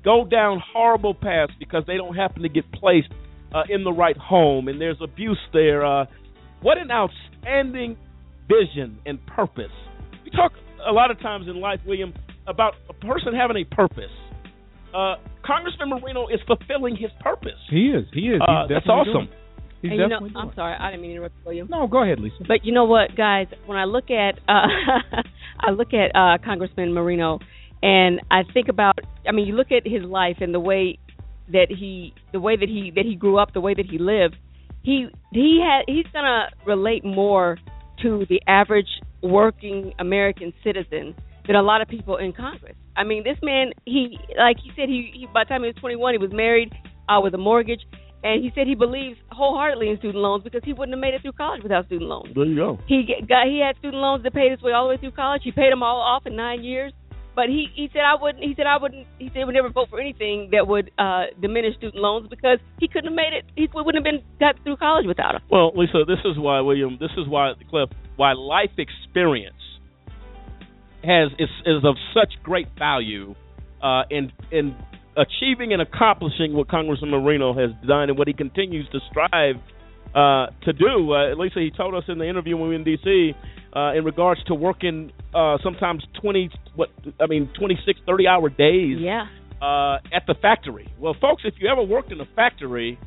go 0.04 0.26
down 0.26 0.62
horrible 0.74 1.14
paths 1.14 1.54
because 1.60 1.84
they 1.88 1.96
don't 1.98 2.16
happen 2.16 2.42
to 2.44 2.50
get 2.50 2.70
placed 2.72 3.10
uh, 3.54 3.64
in 3.70 3.84
the 3.84 3.92
right 3.92 4.18
home, 4.18 4.68
and 4.68 4.80
there's 4.82 4.98
abuse 5.02 5.38
there. 5.54 5.86
Uh, 5.86 6.06
what 6.62 6.78
an 6.78 6.90
outstanding 6.92 7.98
vision 8.48 8.98
and 9.06 9.24
purpose. 9.28 9.72
We 10.26 10.32
talk 10.32 10.52
a 10.88 10.92
lot 10.92 11.12
of 11.12 11.20
times 11.20 11.48
in 11.48 11.60
life, 11.60 11.80
William, 11.86 12.14
about 12.48 12.74
a 12.90 12.94
person 12.94 13.34
having 13.36 13.58
a 13.58 13.76
purpose. 13.76 14.12
Uh, 14.94 15.16
Congressman 15.46 15.90
Marino 15.90 16.28
is 16.28 16.40
fulfilling 16.46 16.96
his 16.96 17.12
purpose. 17.20 17.60
He 17.70 17.88
is. 17.88 18.06
He 18.14 18.30
is. 18.30 18.42
Uh, 18.42 18.68
that's 18.68 18.88
awesome. 18.88 19.14
doing. 19.14 19.30
He's 19.82 19.92
and 19.92 20.00
you 20.00 20.08
know, 20.08 20.10
definitely 20.10 20.42
I'm 20.42 20.56
sorry, 20.56 20.76
I 20.80 20.92
didn't 20.92 21.02
mean 21.02 21.12
to 21.12 21.16
interrupt 21.18 21.36
you, 21.38 21.44
William. 21.46 21.68
No, 21.70 21.88
go 21.88 22.04
ahead, 22.04 22.20
Lisa. 22.20 22.36
But 22.48 22.64
you 22.64 22.72
know 22.72 22.86
what, 22.86 23.16
guys? 23.16 23.48
When 23.66 23.78
I 23.78 23.86
look 23.86 24.12
at 24.12 24.38
uh 24.48 24.68
I 25.60 25.72
look 25.72 25.90
at 25.94 26.16
uh 26.16 26.38
Congressman 26.44 26.94
Marino 26.94 27.40
and 27.82 28.22
I 28.30 28.42
think 28.54 28.68
about 28.68 29.00
I 29.28 29.32
mean, 29.32 29.48
you 29.48 29.56
look 29.56 29.72
at 29.72 29.86
his 29.86 30.04
life 30.04 30.38
and 30.40 30.54
the 30.54 30.60
way 30.60 31.00
that 31.52 31.68
he 31.70 32.14
the 32.32 32.40
way 32.40 32.56
that 32.56 32.70
he 32.70 32.92
that 32.96 33.06
he 33.06 33.16
grew 33.16 33.40
up, 33.40 33.54
the 33.54 33.62
way 33.62 33.74
that 33.74 33.88
he 33.90 33.98
lived, 33.98 34.36
he 34.84 35.08
he 35.32 35.64
had 35.66 35.86
he's 35.88 36.06
going 36.14 36.26
to 36.26 36.46
relate 36.66 37.04
more 37.04 37.58
to 38.04 38.26
the 38.30 38.40
average 38.48 38.88
working 39.24 39.94
American 40.00 40.54
citizen 40.64 41.16
than 41.48 41.56
a 41.56 41.62
lot 41.62 41.82
of 41.82 41.88
people 41.88 42.18
in 42.18 42.34
Congress. 42.34 42.76
I 42.96 43.04
mean, 43.04 43.24
this 43.24 43.38
man, 43.42 43.72
he 43.86 44.20
like 44.38 44.58
he 44.64 44.72
said, 44.76 44.90
he, 44.90 45.12
he 45.14 45.28
by 45.34 45.44
the 45.44 45.50
time 45.50 45.62
he 45.62 45.68
was 45.68 45.76
21, 45.80 46.14
he 46.14 46.18
was 46.18 46.32
married 46.32 46.74
uh, 47.10 47.20
with 47.22 47.34
a 47.34 47.38
mortgage, 47.38 47.82
and 48.24 48.44
he 48.44 48.52
said 48.54 48.68
he 48.68 48.76
believes 48.76 49.18
wholeheartedly 49.32 49.90
in 49.90 49.98
student 49.98 50.22
loans 50.22 50.44
because 50.44 50.62
he 50.64 50.74
wouldn't 50.74 50.94
have 50.94 51.02
made 51.02 51.14
it 51.14 51.22
through 51.22 51.34
college 51.34 51.64
without 51.64 51.86
student 51.86 52.10
loans. 52.10 52.34
There 52.36 52.46
you 52.46 52.56
go. 52.56 52.80
He 52.88 53.04
got 53.28 53.48
he 53.48 53.62
had 53.66 53.78
student 53.78 54.02
loans 54.02 54.24
that 54.24 54.34
paid 54.34 54.52
his 54.52 54.62
way 54.62 54.74
all 54.74 54.86
the 54.88 54.96
way 54.96 54.98
through 54.98 55.12
college. 55.12 55.42
He 55.44 55.52
paid 55.52 55.72
them 55.72 55.84
all 55.84 56.02
off 56.02 56.26
in 56.26 56.36
nine 56.36 56.64
years. 56.64 56.94
But 57.34 57.48
he 57.48 57.68
he 57.74 57.90
said 57.94 58.02
I 58.02 58.22
wouldn't. 58.22 58.44
He 58.44 58.54
said 58.58 58.68
I 58.68 58.78
wouldn't. 58.78 59.08
He 59.18 59.28
said 59.30 59.38
he 59.40 59.46
would 59.46 59.56
never 59.56 59.70
vote 59.70 59.88
for 59.90 60.00
anything 60.00 60.50
that 60.52 60.68
would 60.68 60.92
uh 61.00 61.32
diminish 61.40 61.76
student 61.78 62.02
loans 62.02 62.28
because 62.30 62.60
he 62.80 62.88
couldn't 62.88 63.08
have 63.08 63.16
made 63.16 63.32
it. 63.32 63.46
He 63.56 63.70
wouldn't 63.74 63.96
have 63.96 64.04
been 64.04 64.22
got 64.40 64.62
through 64.64 64.78
college 64.78 65.08
without 65.08 65.34
them. 65.34 65.42
Well, 65.50 65.72
Lisa, 65.74 66.04
this 66.06 66.20
is 66.26 66.38
why 66.38 66.60
William. 66.60 66.98
This 67.00 67.12
is 67.18 67.28
why 67.28 67.54
Cliff. 67.70 67.90
Why 68.18 68.34
life 68.34 68.76
experience 68.78 69.56
has 71.04 71.32
is 71.40 71.50
is 71.66 71.84
of 71.84 71.96
such 72.14 72.34
great 72.44 72.68
value 72.78 73.36
uh, 73.82 74.04
in 74.10 74.32
in 74.52 74.76
achieving 75.18 75.74
and 75.74 75.82
accomplishing 75.82 76.54
what 76.54 76.70
Congressman 76.70 77.12
Marino 77.12 77.54
has 77.54 77.72
done 77.88 78.10
and 78.10 78.18
what 78.18 78.28
he 78.28 78.34
continues 78.34 78.88
to 78.90 79.00
strive 79.10 79.56
uh, 80.16 80.48
to 80.64 80.74
do. 80.74 81.14
Uh, 81.14 81.36
Lisa, 81.36 81.60
he 81.60 81.72
told 81.76 81.96
us 81.96 82.04
in 82.08 82.18
the 82.18 82.28
interview 82.28 82.56
when 82.56 82.70
we 82.70 82.76
were 82.76 82.76
in 82.76 82.84
D.C. 82.84 83.34
Uh, 83.74 83.94
in 83.94 84.04
regards 84.04 84.44
to 84.46 84.54
working 84.54 85.12
uh, 85.34 85.58
sometimes 85.64 86.04
twenty 86.22 86.50
what 86.76 86.90
I 87.20 87.28
mean 87.28 87.50
twenty 87.58 87.78
six 87.86 88.00
thirty 88.06 88.28
hour 88.28 88.50
days. 88.50 88.98
Yeah. 89.00 89.28
Uh, 89.62 90.00
at 90.12 90.24
the 90.26 90.34
factory. 90.42 90.92
Well, 91.00 91.16
folks, 91.22 91.44
if 91.46 91.54
you 91.60 91.70
ever 91.70 91.84
worked 91.84 92.12
in 92.12 92.20
a 92.20 92.26
factory, 92.36 92.98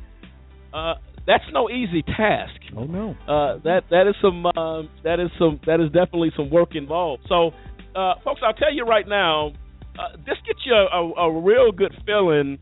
uh, 0.73 0.93
that's 1.27 1.43
no 1.51 1.69
easy 1.69 2.01
task. 2.01 2.59
Oh 2.75 2.85
no. 2.85 3.11
Uh, 3.27 3.59
that 3.63 3.83
that 3.89 4.07
is 4.07 4.15
some 4.21 4.45
uh, 4.45 4.83
that 5.03 5.19
is 5.19 5.29
some 5.37 5.59
that 5.65 5.79
is 5.79 5.87
definitely 5.87 6.31
some 6.35 6.49
work 6.49 6.75
involved. 6.75 7.23
So, 7.27 7.51
uh, 7.95 8.15
folks, 8.23 8.41
I'll 8.45 8.53
tell 8.53 8.73
you 8.73 8.83
right 8.83 9.07
now, 9.07 9.53
uh, 9.97 10.17
this 10.17 10.37
gets 10.45 10.59
you 10.65 10.73
a, 10.73 11.11
a, 11.17 11.41
real 11.41 11.71
good 11.71 11.93
feeling 12.05 12.59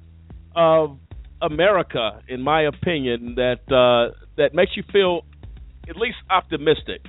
of 0.56 1.00
America, 1.42 2.22
in 2.28 2.42
my 2.42 2.62
opinion, 2.64 3.36
that 3.36 3.62
uh, 3.72 4.16
that 4.38 4.54
makes 4.54 4.78
you 4.78 4.84
feel 4.92 5.22
at 5.90 5.96
least 5.96 6.18
optimistic 6.30 7.02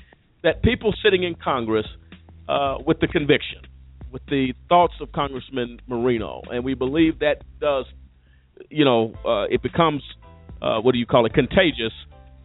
that 0.42 0.62
people 0.62 0.94
sitting 1.02 1.22
in 1.22 1.34
Congress 1.34 1.86
uh, 2.48 2.76
with 2.86 3.00
the 3.00 3.06
conviction, 3.06 3.60
with 4.10 4.22
the 4.28 4.54
thoughts 4.68 4.94
of 5.00 5.12
Congressman 5.12 5.80
Marino, 5.86 6.42
and 6.50 6.64
we 6.64 6.74
believe 6.74 7.18
that 7.20 7.42
does, 7.60 7.84
you 8.70 8.84
know, 8.84 9.12
uh, 9.26 9.44
it 9.44 9.62
becomes 9.62 10.02
uh, 10.62 10.80
what 10.80 10.92
do 10.92 10.98
you 10.98 11.06
call 11.06 11.26
it, 11.26 11.34
contagious 11.34 11.92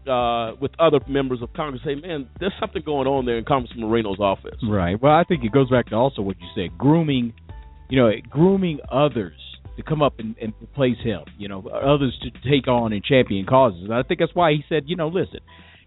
uh, 0.09 0.55
with 0.59 0.71
other 0.79 0.99
members 1.07 1.41
of 1.41 1.53
Congress. 1.53 1.81
Say, 1.85 1.95
man, 1.95 2.27
there's 2.39 2.53
something 2.59 2.81
going 2.85 3.07
on 3.07 3.25
there 3.25 3.37
in 3.37 3.45
Congressman 3.45 3.87
Marino's 3.87 4.19
office. 4.19 4.57
Right. 4.67 5.01
Well, 5.01 5.13
I 5.13 5.23
think 5.23 5.43
it 5.43 5.51
goes 5.51 5.69
back 5.69 5.87
to 5.87 5.95
also 5.95 6.21
what 6.21 6.37
you 6.39 6.47
said, 6.55 6.77
grooming, 6.77 7.33
you 7.89 7.99
know, 7.99 8.11
grooming 8.29 8.79
others 8.91 9.39
to 9.77 9.83
come 9.83 10.01
up 10.01 10.19
and, 10.19 10.35
and 10.41 10.53
replace 10.61 10.97
him. 11.03 11.21
You 11.37 11.47
know, 11.47 11.67
others 11.67 12.19
to 12.23 12.49
take 12.49 12.67
on 12.67 12.93
and 12.93 13.03
champion 13.03 13.45
causes. 13.45 13.83
And 13.83 13.93
I 13.93 14.03
think 14.03 14.19
that's 14.19 14.35
why 14.35 14.51
he 14.51 14.63
said, 14.67 14.83
you 14.87 14.95
know, 14.95 15.07
listen, 15.07 15.39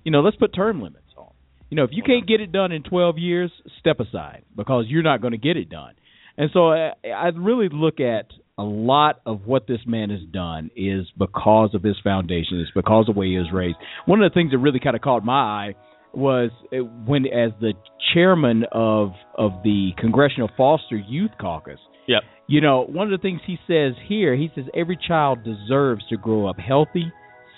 you 0.04 0.12
know, 0.12 0.20
let's 0.20 0.36
put 0.36 0.54
term 0.54 0.80
limits 0.80 1.04
on. 1.16 1.32
You 1.70 1.76
know, 1.76 1.84
if 1.84 1.90
you 1.92 2.02
can't 2.02 2.26
get 2.26 2.40
it 2.40 2.52
done 2.52 2.72
in 2.72 2.82
12 2.82 3.18
years, 3.18 3.50
step 3.80 3.98
aside 4.00 4.44
because 4.56 4.86
you're 4.88 5.02
not 5.02 5.20
going 5.20 5.32
to 5.32 5.38
get 5.38 5.56
it 5.56 5.68
done. 5.68 5.94
And 6.36 6.50
so 6.52 6.70
I, 6.70 6.92
I 7.04 7.28
really 7.34 7.68
look 7.70 8.00
at 8.00 8.26
a 8.58 8.62
lot 8.62 9.20
of 9.24 9.46
what 9.46 9.66
this 9.66 9.80
man 9.86 10.10
has 10.10 10.20
done 10.30 10.70
is 10.76 11.06
because 11.18 11.74
of 11.74 11.82
his 11.82 11.96
foundation. 12.04 12.60
It's 12.60 12.70
because 12.74 13.08
of 13.08 13.14
the 13.14 13.18
way 13.18 13.28
he 13.28 13.38
was 13.38 13.50
raised. 13.52 13.76
One 14.06 14.22
of 14.22 14.30
the 14.30 14.34
things 14.34 14.50
that 14.52 14.58
really 14.58 14.80
kind 14.80 14.94
of 14.94 15.02
caught 15.02 15.24
my 15.24 15.32
eye 15.32 15.74
was 16.12 16.50
uh, 16.72 16.76
when, 16.78 17.26
as 17.26 17.52
the 17.60 17.72
chairman 18.12 18.64
of 18.70 19.12
of 19.36 19.52
the 19.64 19.90
Congressional 19.98 20.50
Foster 20.56 20.96
Youth 20.96 21.30
Caucus. 21.40 21.78
Yep. 22.06 22.22
You 22.48 22.60
know, 22.60 22.84
one 22.84 23.10
of 23.10 23.18
the 23.18 23.22
things 23.22 23.40
he 23.46 23.56
says 23.66 23.94
here, 24.06 24.36
he 24.36 24.50
says 24.54 24.64
every 24.74 24.98
child 25.08 25.38
deserves 25.44 26.02
to 26.10 26.16
grow 26.16 26.46
up 26.46 26.58
healthy, 26.58 27.10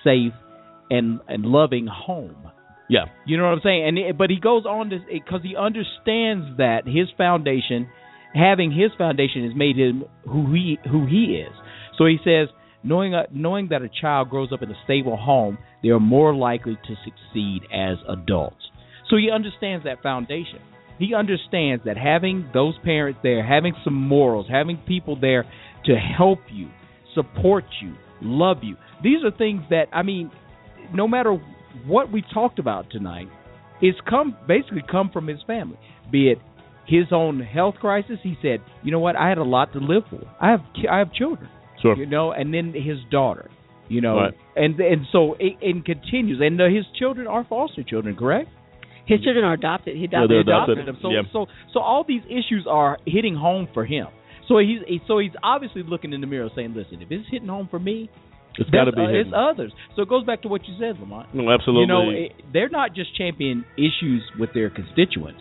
safe, 0.05 0.33
and 0.91 1.21
and 1.27 1.45
loving 1.45 1.89
home. 1.91 2.51
Yeah. 2.89 3.07
You 3.27 3.39
know 3.39 3.45
what 3.45 3.55
I'm 3.55 3.61
saying? 3.65 3.89
And 3.89 3.99
it, 3.99 4.19
but 4.19 4.31
he 4.31 4.39
goes 4.39 4.67
on 4.67 4.91
to 4.91 4.99
because 5.13 5.41
he 5.43 5.57
understands 5.57 6.59
that 6.59 6.83
his 6.87 7.09
foundation, 7.17 7.89
having 8.35 8.73
his 8.73 8.91
foundation, 8.99 9.45
has 9.45 9.57
made 9.57 9.77
him 9.77 10.05
who 10.25 10.53
he 10.53 10.79
who 10.91 11.07
he 11.07 11.41
is. 11.47 11.53
So 11.97 12.07
he 12.07 12.19
says, 12.25 12.49
knowing 12.83 13.15
uh, 13.15 13.25
knowing 13.33 13.69
that 13.69 13.83
a 13.83 13.89
child 13.89 14.31
grows 14.31 14.53
up 14.53 14.63
in 14.63 14.71
a 14.71 14.77
stable 14.85 15.17
home, 15.17 15.59
they 15.83 15.91
are 15.91 16.01
more 16.01 16.35
likely 16.35 16.77
to 16.87 16.95
succeed 17.05 17.63
as 17.73 17.99
adults. 18.09 18.57
So 19.09 19.17
he 19.17 19.31
understands 19.31 19.85
that 19.85 20.03
foundation. 20.03 20.61
He 20.99 21.15
understands 21.15 21.85
that 21.87 21.97
having 21.97 22.49
those 22.55 22.75
parents 22.85 23.21
there, 23.23 23.45
having 23.45 23.75
some 23.83 23.95
morals, 23.95 24.47
having 24.49 24.77
people 24.87 25.19
there 25.21 25.45
to 25.87 25.95
help 25.97 26.39
you, 26.51 26.69
support 27.15 27.65
you, 27.83 27.95
love 28.23 28.59
you. 28.63 28.77
These 29.03 29.25
are 29.25 29.37
things 29.37 29.63
that 29.71 29.87
I 29.93 30.03
mean, 30.03 30.31
no 30.93 31.07
matter 31.09 31.37
what 31.87 32.13
we 32.13 32.23
talked 32.33 32.59
about 32.59 32.91
tonight, 32.91 33.29
it's 33.81 33.99
come 34.09 34.37
basically 34.47 34.83
come 34.91 35.11
from 35.13 35.27
his 35.27 35.41
family. 35.47 35.79
Be 36.11 36.31
it 36.31 36.39
his 36.87 37.07
own 37.13 37.41
health 37.41 37.77
crisis, 37.81 38.19
he 38.23 38.37
said, 38.43 38.61
"You 38.83 38.93
know 38.93 38.99
what? 38.99 39.17
I 39.17 39.29
had 39.29 39.39
a 39.39 39.45
lot 39.45 39.73
to 39.73 39.79
live 39.79 40.03
for. 40.11 40.21
I 40.41 40.51
have 40.51 40.61
I 40.91 40.99
have 40.99 41.13
children, 41.13 41.49
Sure. 41.81 41.97
you 41.97 42.07
know, 42.07 42.33
and 42.33 42.53
then 42.53 42.73
his 42.75 42.99
daughter, 43.11 43.51
you 43.89 44.01
know, 44.01 44.17
Right. 44.17 44.35
and 44.57 44.79
and 44.81 45.07
so 45.13 45.35
it, 45.41 45.55
it 45.61 45.85
continues. 45.85 46.41
And 46.41 46.61
uh, 46.61 46.67
his 46.67 46.85
children 46.99 47.27
are 47.27 47.45
foster 47.45 47.83
children, 47.83 48.17
correct? 48.17 48.49
His 49.07 49.21
children 49.21 49.45
are 49.45 49.53
adopted. 49.55 49.97
He 49.97 50.05
adopted. 50.05 50.31
they're 50.31 50.41
adopted 50.41 50.79
adopted. 50.79 50.95
him. 50.95 50.99
So 51.03 51.11
Yeah. 51.11 51.23
so 51.33 51.47
so 51.73 51.81
all 51.81 52.05
these 52.07 52.23
issues 52.29 52.67
are 52.69 52.99
hitting 53.07 53.35
home 53.37 53.69
for 53.75 53.85
him. 53.85 54.07
So 54.49 54.59
he's 54.59 54.81
so 55.07 55.19
he's 55.19 55.33
obviously 55.43 55.83
looking 55.83 56.13
in 56.13 56.21
the 56.21 56.27
mirror 56.27 56.49
saying, 56.55 56.75
"Listen, 56.75 57.01
if 57.03 57.11
it's 57.11 57.29
hitting 57.31 57.49
home 57.49 57.69
for 57.71 57.79
me, 57.79 58.11
It's 58.59 58.69
got 58.71 58.85
to 58.85 58.93
be 58.93 59.01
uh, 59.03 59.09
it's 59.09 59.31
others." 59.35 59.73
So 59.97 60.03
it 60.03 60.09
goes 60.09 60.25
back 60.25 60.43
to 60.43 60.49
what 60.49 60.67
you 60.69 60.75
said, 60.79 61.01
Lamont. 61.01 61.35
No, 61.35 61.51
absolutely. 61.51 61.81
You 61.83 61.87
know, 61.87 62.11
it, 62.11 62.33
they're 62.53 62.69
not 62.69 62.95
just 62.95 63.17
championing 63.17 63.65
issues 63.77 64.23
with 64.39 64.51
their 64.55 64.69
constituents; 64.71 65.41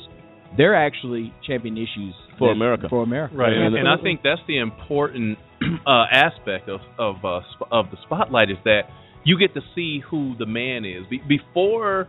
they're 0.58 0.76
actually 0.76 1.34
championing 1.46 1.82
issues 1.84 2.14
For 2.38 2.48
that- 2.50 2.54
America. 2.54 2.88
For 2.90 3.04
America, 3.04 3.36
Right, 3.36 3.54
and, 3.54 3.76
And- 3.76 3.76
and 3.78 3.88
I 3.88 3.98
think 4.02 4.22
that's 4.24 4.42
the 4.48 4.58
important 4.60 5.38
uh, 5.88 6.06
aspect 6.12 6.70
of 6.70 6.82
of 6.98 7.24
uh, 7.26 7.42
sp- 7.56 7.72
of 7.72 7.86
the 7.92 7.98
spotlight 8.06 8.50
is 8.52 8.58
that 8.66 8.82
you 9.24 9.40
get 9.40 9.54
to 9.54 9.62
see 9.76 10.02
who 10.10 10.36
the 10.38 10.46
man 10.46 10.84
is 10.86 11.06
Be- 11.10 11.22
before 11.28 12.08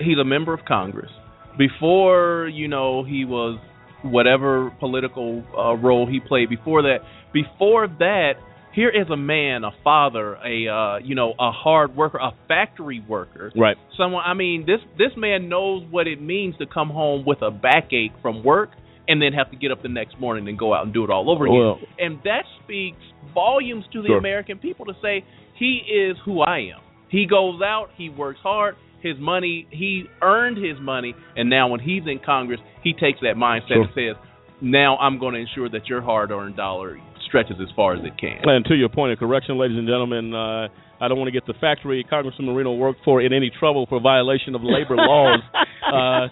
he's 0.00 0.18
a 0.18 0.24
member 0.24 0.52
of 0.52 0.64
Congress, 0.64 1.10
before 1.56 2.48
you 2.52 2.68
know 2.68 3.04
he 3.04 3.24
was 3.24 3.58
whatever 4.02 4.70
political 4.78 5.42
uh, 5.56 5.74
role 5.76 6.06
he 6.06 6.20
played. 6.20 6.48
Before 6.50 6.82
that, 6.82 6.98
before 7.32 7.86
that, 7.88 8.32
here 8.76 8.90
is 8.90 9.08
a 9.10 9.16
man, 9.16 9.64
a 9.64 9.70
father, 9.82 10.34
a 10.36 10.68
uh, 10.68 10.98
you 11.02 11.14
know 11.16 11.32
a 11.40 11.50
hard 11.50 11.96
worker, 11.96 12.18
a 12.18 12.32
factory 12.46 13.02
worker, 13.08 13.50
Right. 13.56 13.76
someone 13.98 14.22
i 14.24 14.34
mean 14.34 14.64
this 14.66 14.80
this 14.98 15.12
man 15.16 15.48
knows 15.48 15.84
what 15.90 16.06
it 16.06 16.20
means 16.22 16.54
to 16.58 16.66
come 16.66 16.90
home 16.90 17.24
with 17.26 17.40
a 17.42 17.50
backache 17.50 18.12
from 18.22 18.44
work 18.44 18.70
and 19.08 19.22
then 19.22 19.32
have 19.32 19.50
to 19.52 19.56
get 19.56 19.70
up 19.72 19.82
the 19.82 19.88
next 19.88 20.18
morning 20.20 20.46
and 20.48 20.58
go 20.58 20.74
out 20.74 20.84
and 20.84 20.92
do 20.92 21.02
it 21.04 21.10
all 21.10 21.30
over 21.30 21.46
again 21.46 21.58
Well- 21.58 21.78
and 21.98 22.18
that 22.24 22.44
speaks 22.62 22.98
volumes 23.34 23.84
to 23.92 24.02
the 24.02 24.08
Sure. 24.08 24.18
american 24.18 24.58
people 24.58 24.84
to 24.86 24.94
say 25.02 25.24
he 25.54 25.80
is 25.88 26.16
who 26.24 26.40
i 26.42 26.58
am 26.74 26.80
he 27.08 27.26
goes 27.26 27.60
out 27.62 27.88
he 27.96 28.08
works 28.10 28.40
hard 28.42 28.74
his 29.02 29.16
money 29.18 29.66
he 29.70 30.04
earned 30.22 30.56
his 30.58 30.78
money 30.80 31.14
and 31.36 31.48
now 31.48 31.68
when 31.68 31.80
he's 31.80 32.02
in 32.06 32.18
congress 32.24 32.60
he 32.82 32.92
takes 32.92 33.20
that 33.20 33.36
mindset 33.36 33.68
Sure. 33.68 33.82
and 33.82 33.90
says 33.94 34.16
now 34.60 34.96
i'm 34.98 35.18
going 35.18 35.34
to 35.34 35.40
ensure 35.40 35.68
that 35.68 35.86
your 35.88 36.02
hard 36.02 36.30
earned 36.30 36.56
dollar 36.56 36.98
stretches 37.26 37.56
as 37.60 37.68
far 37.74 37.94
as 37.94 38.04
it 38.04 38.16
can 38.18 38.38
And 38.44 38.64
to 38.66 38.74
your 38.74 38.88
point 38.88 39.12
of 39.12 39.18
correction, 39.18 39.58
ladies 39.58 39.76
and 39.76 39.86
gentlemen, 39.86 40.34
uh, 40.34 40.68
I 41.00 41.08
don't 41.08 41.18
want 41.18 41.28
to 41.28 41.32
get 41.32 41.46
the 41.46 41.54
factory 41.60 42.04
Congressman 42.08 42.46
Marino 42.46 42.74
worked 42.74 43.04
for 43.04 43.20
in 43.20 43.32
any 43.32 43.50
trouble 43.50 43.86
for 43.88 44.00
violation 44.00 44.54
of 44.54 44.62
labor 44.62 44.96
laws. 44.96 45.40
Uh, 45.86 46.28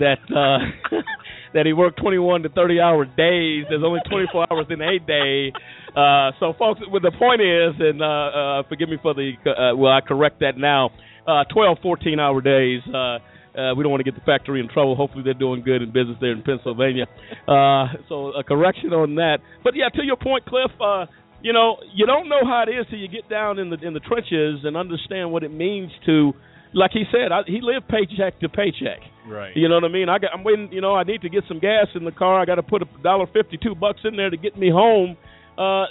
that 0.00 0.18
uh, 0.34 0.96
that 1.54 1.66
he 1.66 1.72
worked 1.72 1.98
21 2.00 2.42
to 2.42 2.48
30 2.48 2.80
hour 2.80 3.04
days. 3.04 3.64
There's 3.68 3.82
only 3.84 4.00
24 4.08 4.46
hours 4.50 4.66
in 4.70 4.80
a 4.80 4.98
day. 4.98 5.52
Uh, 5.94 6.32
so, 6.40 6.52
folks, 6.58 6.80
what 6.88 7.02
the 7.02 7.12
point 7.18 7.40
is, 7.40 7.74
and 7.78 8.02
uh, 8.02 8.04
uh, 8.04 8.62
forgive 8.68 8.88
me 8.88 8.98
for 9.00 9.14
the 9.14 9.32
uh, 9.46 9.76
well, 9.76 9.92
I 9.92 10.00
correct 10.00 10.40
that 10.40 10.58
now. 10.58 10.90
Uh, 11.26 11.44
12, 11.52 11.78
14 11.82 12.20
hour 12.20 12.40
days. 12.40 12.80
Uh, 12.86 13.18
uh, 13.56 13.74
we 13.74 13.82
don't 13.82 13.90
want 13.90 14.04
to 14.04 14.10
get 14.10 14.14
the 14.14 14.24
factory 14.24 14.60
in 14.60 14.68
trouble. 14.68 14.94
Hopefully, 14.94 15.24
they're 15.24 15.34
doing 15.34 15.62
good 15.62 15.82
in 15.82 15.88
business 15.92 16.16
there 16.20 16.32
in 16.32 16.42
Pennsylvania. 16.42 17.06
Uh, 17.48 17.86
so, 18.08 18.32
a 18.36 18.44
correction 18.44 18.92
on 18.92 19.14
that. 19.16 19.38
But 19.64 19.74
yeah, 19.74 19.88
to 19.88 20.04
your 20.04 20.16
point, 20.16 20.44
Cliff. 20.44 20.70
Uh, 20.80 21.06
you 21.42 21.52
know, 21.52 21.76
you 21.94 22.06
don't 22.06 22.28
know 22.28 22.40
how 22.44 22.64
it 22.66 22.70
is 22.72 22.86
till 22.90 22.98
you 22.98 23.08
get 23.08 23.28
down 23.28 23.58
in 23.58 23.70
the 23.70 23.76
in 23.80 23.94
the 23.94 24.00
trenches 24.00 24.60
and 24.64 24.76
understand 24.76 25.30
what 25.30 25.44
it 25.44 25.52
means 25.52 25.92
to, 26.06 26.32
like 26.72 26.90
he 26.92 27.04
said, 27.12 27.30
I, 27.30 27.42
he 27.46 27.60
lived 27.62 27.86
paycheck 27.88 28.40
to 28.40 28.48
paycheck. 28.48 29.00
right. 29.28 29.54
You 29.54 29.68
know 29.68 29.76
what 29.76 29.84
I 29.84 29.88
mean? 29.88 30.08
I 30.08 30.18
got, 30.18 30.32
I'm 30.34 30.42
waiting. 30.44 30.70
You 30.72 30.80
know, 30.80 30.94
I 30.94 31.04
need 31.04 31.20
to 31.22 31.28
get 31.28 31.44
some 31.46 31.60
gas 31.60 31.86
in 31.94 32.04
the 32.04 32.10
car. 32.10 32.40
I 32.40 32.46
got 32.46 32.56
to 32.56 32.62
put 32.62 32.82
a 32.82 32.86
dollar 33.02 33.26
fifty, 33.32 33.58
two 33.62 33.74
bucks 33.74 34.00
in 34.04 34.16
there 34.16 34.30
to 34.30 34.36
get 34.36 34.56
me 34.58 34.70
home. 34.70 35.16
Uh, 35.56 35.84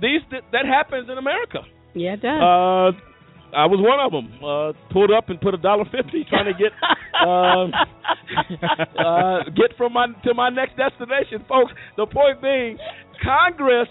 these 0.00 0.20
that, 0.30 0.42
that 0.52 0.66
happens 0.66 1.08
in 1.10 1.18
America. 1.18 1.60
Yeah, 1.94 2.14
it 2.14 2.22
does. 2.22 2.40
Uh, 2.40 3.11
I 3.54 3.66
was 3.66 3.80
one 3.80 4.00
of 4.00 4.12
them. 4.12 4.32
Uh, 4.40 4.72
pulled 4.92 5.12
up 5.12 5.28
and 5.28 5.40
put 5.40 5.54
a 5.54 5.58
dollar 5.58 5.84
fifty 5.84 6.24
trying 6.28 6.48
to 6.48 6.56
get 6.56 6.72
um, 7.26 7.72
uh, 8.98 9.44
get 9.52 9.76
from 9.76 9.92
my 9.92 10.06
to 10.24 10.34
my 10.34 10.48
next 10.48 10.76
destination, 10.76 11.44
folks. 11.48 11.72
The 11.96 12.06
point 12.06 12.40
being, 12.40 12.78
Congress 13.22 13.88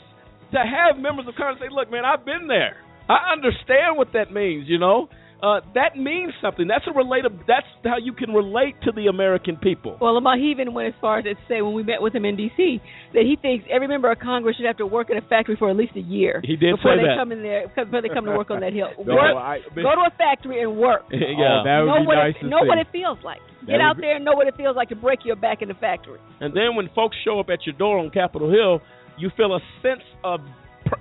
to 0.51 0.59
have 0.59 0.97
members 0.97 1.27
of 1.27 1.35
Congress 1.35 1.61
say, 1.61 1.69
"Look, 1.73 1.91
man, 1.91 2.05
I've 2.05 2.25
been 2.25 2.47
there. 2.47 2.77
I 3.07 3.33
understand 3.33 3.97
what 3.97 4.13
that 4.13 4.33
means." 4.33 4.67
You 4.67 4.79
know, 4.79 5.09
uh, 5.41 5.59
that 5.73 5.97
means 5.97 6.33
something. 6.41 6.67
That's 6.67 6.85
a 6.87 6.93
related. 6.93 7.33
That's 7.47 7.65
how 7.83 7.97
you 7.97 8.13
can 8.13 8.31
relate 8.31 8.75
to 8.83 8.91
the 8.91 9.07
American 9.07 9.57
people. 9.57 9.97
Well, 9.99 10.13
Lamar, 10.13 10.37
he 10.37 10.51
even 10.51 10.73
went 10.73 10.89
as 10.89 10.93
far 11.01 11.17
as 11.19 11.23
to 11.25 11.33
say 11.49 11.61
when 11.61 11.73
we 11.73 11.81
met 11.83 12.01
with 12.01 12.13
him 12.13 12.25
in 12.25 12.35
D.C. 12.37 12.79
that 13.13 13.23
he 13.23 13.35
thinks 13.41 13.65
every 13.69 13.87
member 13.87 14.11
of 14.11 14.19
Congress 14.19 14.55
should 14.57 14.65
have 14.67 14.77
to 14.77 14.85
work 14.85 15.09
in 15.09 15.17
a 15.17 15.21
factory 15.21 15.55
for 15.57 15.69
at 15.69 15.75
least 15.75 15.93
a 15.95 16.01
year 16.01 16.41
He 16.43 16.55
did 16.55 16.75
before 16.77 16.95
say 16.95 17.01
they 17.01 17.07
that. 17.09 17.17
come 17.17 17.31
in 17.31 17.41
there 17.41 17.67
before 17.73 18.01
they 18.01 18.09
come 18.09 18.25
to 18.25 18.31
work 18.37 18.51
on 18.51 18.61
that 18.61 18.73
hill. 18.73 18.89
No, 19.05 19.17
I- 19.17 19.59
but- 19.73 19.81
go 19.81 19.95
to 19.95 20.05
a 20.07 20.13
factory 20.17 20.61
and 20.61 20.77
work. 20.77 21.03
yeah. 21.11 21.17
Oh, 21.19 21.63
that 21.65 21.79
would 21.81 21.87
know 21.89 21.99
be 22.01 22.07
what 22.07 22.15
nice 22.15 22.35
it, 22.41 22.45
know 22.45 22.61
see. 22.61 22.67
what 22.69 22.77
it 22.77 22.87
feels 22.91 23.17
like. 23.23 23.39
Get 23.65 23.73
would 23.73 23.81
out 23.81 23.97
there 23.99 24.15
and 24.15 24.25
know 24.25 24.33
what 24.33 24.47
it 24.47 24.55
feels 24.57 24.75
like 24.75 24.89
to 24.89 24.95
break 24.95 25.19
your 25.25 25.35
back 25.35 25.61
in 25.61 25.67
the 25.67 25.73
factory. 25.75 26.19
And 26.39 26.53
then 26.55 26.75
when 26.75 26.89
folks 26.95 27.17
show 27.25 27.39
up 27.39 27.49
at 27.49 27.65
your 27.65 27.73
door 27.77 27.97
on 27.99 28.09
Capitol 28.11 28.49
Hill, 28.49 28.81
you 29.17 29.29
feel 29.35 29.55
a 29.55 29.59
sense 29.81 30.03
of 30.23 30.39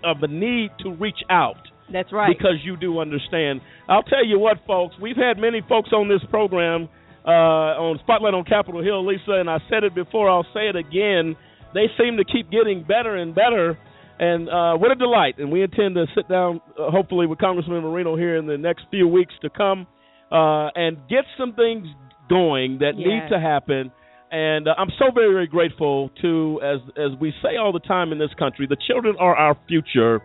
of 0.05 0.21
the 0.21 0.29
need 0.29 0.71
to 0.81 0.91
reach 0.95 1.19
out. 1.31 1.57
That's 1.93 2.12
right. 2.12 2.35
Because 2.37 2.57
you 2.65 2.77
do 2.77 2.99
understand. 3.01 3.61
I'll 3.89 4.03
tell 4.03 4.25
you 4.25 4.39
what, 4.39 4.59
folks. 4.67 4.95
We've 5.01 5.17
had 5.17 5.39
many 5.39 5.62
folks 5.69 5.91
on 5.93 6.09
this 6.09 6.21
program 6.31 6.89
uh, 7.25 7.77
on 7.77 7.99
Spotlight 8.03 8.35
on 8.35 8.45
Capitol 8.45 8.83
Hill, 8.83 9.07
Lisa, 9.07 9.33
and 9.33 9.51
I 9.51 9.59
said 9.69 9.85
it 9.85 9.95
before. 9.95 10.31
I'll 10.31 10.47
say 10.55 10.69
it 10.69 10.77
again. 10.77 11.37
They 11.75 11.87
seem 11.99 12.17
to 12.17 12.25
keep 12.25 12.51
getting 12.51 12.83
better 12.83 13.17
and 13.17 13.35
better. 13.35 13.79
And 14.19 14.49
uh, 14.49 14.77
what 14.77 14.91
a 14.91 14.95
delight! 14.95 15.39
And 15.39 15.51
we 15.51 15.62
intend 15.62 15.95
to 15.95 16.05
sit 16.15 16.29
down, 16.29 16.61
uh, 16.79 16.91
hopefully, 16.91 17.27
with 17.27 17.39
Congressman 17.39 17.83
Marino 17.83 18.17
here 18.17 18.37
in 18.37 18.47
the 18.47 18.59
next 18.59 18.85
few 18.91 19.09
weeks 19.09 19.33
to 19.41 19.49
come 19.49 19.87
uh, 20.31 20.69
and 20.75 20.99
get 21.09 21.25
some 21.39 21.55
things 21.55 21.87
going 22.29 22.79
that 22.81 22.97
need 22.97 23.29
to 23.31 23.41
happen. 23.41 23.91
And 24.31 24.69
uh, 24.69 24.75
I'm 24.77 24.91
so 24.99 25.07
very, 25.12 25.33
very 25.33 25.47
grateful 25.47 26.11
to, 26.21 26.61
as 26.62 26.81
as 26.97 27.19
we 27.19 27.33
say 27.43 27.57
all 27.57 27.73
the 27.73 27.81
time 27.81 28.12
in 28.12 28.19
this 28.19 28.31
country, 28.39 28.67
the 28.69 28.77
children 28.87 29.17
are 29.19 29.35
our 29.35 29.57
future. 29.67 30.21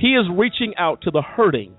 He 0.00 0.08
is 0.08 0.24
reaching 0.34 0.72
out 0.78 1.02
to 1.02 1.10
the 1.10 1.22
hurting. 1.22 1.74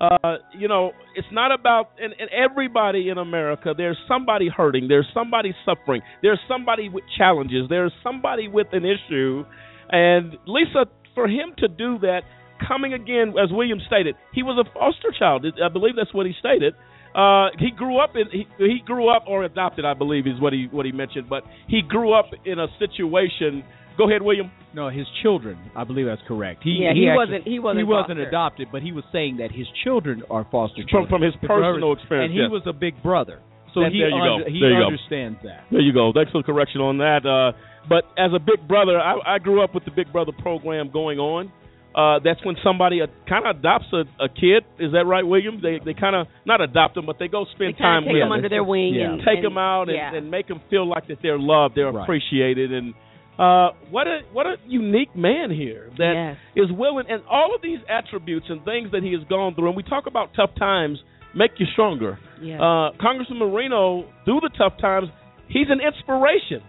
Uh, 0.00 0.38
you 0.58 0.66
know, 0.66 0.90
it's 1.14 1.28
not 1.30 1.52
about 1.52 1.90
and, 2.00 2.12
and 2.18 2.28
everybody 2.30 3.08
in 3.08 3.18
America. 3.18 3.72
There's 3.76 3.98
somebody 4.08 4.48
hurting. 4.48 4.88
There's 4.88 5.06
somebody 5.14 5.54
suffering. 5.64 6.02
There's 6.22 6.40
somebody 6.48 6.88
with 6.88 7.04
challenges. 7.16 7.66
There's 7.68 7.92
somebody 8.02 8.48
with 8.48 8.66
an 8.72 8.84
issue. 8.84 9.44
And 9.90 10.36
Lisa, 10.46 10.86
for 11.14 11.28
him 11.28 11.54
to 11.58 11.68
do 11.68 11.98
that, 12.00 12.22
coming 12.66 12.94
again, 12.94 13.34
as 13.40 13.50
William 13.52 13.78
stated, 13.86 14.16
he 14.32 14.42
was 14.42 14.58
a 14.58 14.68
foster 14.72 15.16
child. 15.16 15.46
I 15.64 15.68
believe 15.68 15.94
that's 15.96 16.12
what 16.12 16.26
he 16.26 16.32
stated. 16.40 16.74
Uh, 17.14 17.50
he 17.58 17.70
grew 17.70 17.98
up 17.98 18.16
in 18.16 18.24
he, 18.32 18.46
he 18.58 18.80
grew 18.84 19.08
up 19.08 19.24
or 19.28 19.44
adopted, 19.44 19.84
I 19.84 19.94
believe, 19.94 20.26
is 20.26 20.40
what 20.40 20.52
he 20.52 20.66
what 20.70 20.86
he 20.86 20.92
mentioned. 20.92 21.28
But 21.28 21.44
he 21.68 21.82
grew 21.86 22.12
up 22.12 22.30
in 22.44 22.58
a 22.58 22.66
situation. 22.78 23.62
Go 23.98 24.08
ahead, 24.08 24.22
William. 24.22 24.50
No, 24.74 24.88
his 24.88 25.06
children. 25.22 25.58
I 25.76 25.84
believe 25.84 26.06
that's 26.06 26.22
correct. 26.26 26.62
He, 26.64 26.70
Yeah, 26.82 26.92
he, 26.94 27.00
he 27.02 27.08
actually- 27.08 27.16
wasn't- 27.16 27.44
he 27.48 27.58
wasn't 27.58 27.78
He 27.80 27.84
wasn't 27.84 28.08
foster. 28.18 28.28
adopted, 28.28 28.68
but 28.72 28.82
he 28.82 28.92
was 28.92 29.04
saying 29.12 29.36
that 29.38 29.50
his 29.52 29.66
children 29.84 30.22
are 30.30 30.44
foster 30.50 30.82
From- 30.82 30.88
children 30.88 31.08
from 31.10 31.22
his 31.22 31.34
personal 31.42 31.92
experience, 31.92 32.30
and 32.30 32.34
he 32.34 32.40
yes. 32.40 32.50
was 32.50 32.62
a 32.66 32.72
big 32.72 33.00
brother. 33.02 33.38
So 33.74 33.80
That- 33.80 33.92
he 33.92 33.98
there 34.00 34.08
you 34.10 34.16
go. 34.18 34.34
under- 34.36 34.48
he 34.50 34.60
There 34.60 34.70
you 34.70 34.78
go. 34.78 34.86
understands 34.86 35.38
that. 35.44 35.64
There 35.70 35.80
you 35.80 35.92
go. 35.92 36.12
Thanks 36.12 36.30
for 36.32 36.38
the 36.38 36.44
correction 36.44 36.80
on 36.80 36.98
that. 36.98 37.24
Uh, 37.26 37.52
but 37.88 38.04
as 38.18 38.32
a 38.32 38.38
big 38.38 38.66
brother, 38.68 38.98
I, 39.00 39.34
I 39.36 39.38
grew 39.38 39.62
up 39.62 39.74
with 39.74 39.84
the 39.84 39.90
Big 39.90 40.12
Brother 40.12 40.32
program 40.32 40.88
going 40.90 41.18
on. 41.18 41.50
Uh, 41.94 42.18
that's 42.20 42.42
when 42.44 42.56
somebody 42.64 43.02
uh, 43.02 43.06
kind 43.28 43.44
of 43.46 43.56
adopts 43.56 43.92
a, 43.92 44.04
a 44.24 44.28
kid. 44.28 44.64
Is 44.78 44.92
that 44.92 45.04
right, 45.04 45.26
William? 45.26 45.60
They 45.60 45.78
they 45.84 45.92
kind 45.92 46.16
of 46.16 46.26
not 46.46 46.62
adopt 46.62 46.94
them, 46.94 47.04
but 47.04 47.18
they 47.18 47.28
go 47.28 47.44
spend 47.54 47.74
They 47.74 47.78
time 47.78 48.04
take 48.04 48.12
with 48.12 48.20
them 48.22 48.28
them. 48.30 48.32
under 48.32 48.48
their 48.48 48.64
wing 48.64 48.94
Yeah. 48.94 49.12
and- 49.12 49.18
take 49.20 49.36
and- 49.38 49.44
them 49.44 49.58
out 49.58 49.88
and, 49.90 49.96
yeah. 49.98 50.14
and 50.14 50.30
make 50.30 50.48
them 50.48 50.60
feel 50.70 50.86
like 50.86 51.06
that 51.08 51.18
they're 51.22 51.38
loved, 51.38 51.74
they're 51.74 51.92
Right. 51.92 52.02
appreciated, 52.02 52.72
and 52.72 52.94
uh, 53.42 53.70
what 53.90 54.06
a 54.06 54.20
what 54.32 54.46
a 54.46 54.54
unique 54.66 55.14
man 55.16 55.50
here 55.50 55.90
that 55.98 56.36
is 56.54 56.68
Yes. 56.70 56.78
willing, 56.78 57.06
and 57.08 57.22
all 57.28 57.50
of 57.54 57.60
these 57.62 57.80
attributes 57.88 58.46
and 58.48 58.64
things 58.64 58.90
that 58.92 59.02
he 59.02 59.12
has 59.12 59.22
gone 59.28 59.54
through. 59.54 59.68
And 59.68 59.76
we 59.76 59.82
talk 59.82 60.06
about 60.06 60.30
tough 60.36 60.50
times 60.58 60.98
make 61.34 61.52
you 61.58 61.66
stronger. 61.72 62.18
Yes. 62.40 62.60
Uh, 62.60 62.90
Congressman 63.00 63.38
Marino, 63.38 64.04
through 64.24 64.40
the 64.46 64.50
tough 64.56 64.74
times, 64.80 65.08
he's 65.48 65.66
an 65.70 65.80
inspiration. 65.80 66.62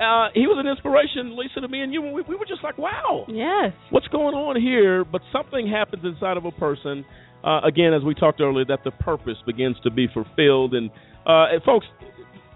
Uh, 0.00 0.28
he 0.34 0.46
was 0.50 0.58
an 0.58 0.66
inspiration, 0.66 1.36
Lisa, 1.38 1.60
to 1.60 1.68
me 1.68 1.80
and 1.82 1.92
you. 1.94 2.02
We, 2.02 2.22
we 2.22 2.34
were 2.34 2.46
just 2.46 2.64
like, 2.64 2.76
wow, 2.78 3.24
Yes. 3.28 3.72
what's 3.90 4.08
going 4.08 4.34
on 4.34 4.60
here? 4.60 5.04
But 5.04 5.20
something 5.30 5.68
happens 5.68 6.02
inside 6.04 6.36
of 6.36 6.44
a 6.44 6.50
person. 6.50 7.04
Uh, 7.44 7.60
again, 7.64 7.92
as 7.94 8.02
we 8.02 8.14
talked 8.14 8.40
earlier, 8.40 8.64
that 8.64 8.80
the 8.84 8.90
purpose 8.90 9.36
begins 9.46 9.76
to 9.84 9.90
be 9.90 10.08
fulfilled. 10.12 10.74
And, 10.74 10.90
uh, 11.26 11.52
and 11.54 11.62
folks, 11.62 11.86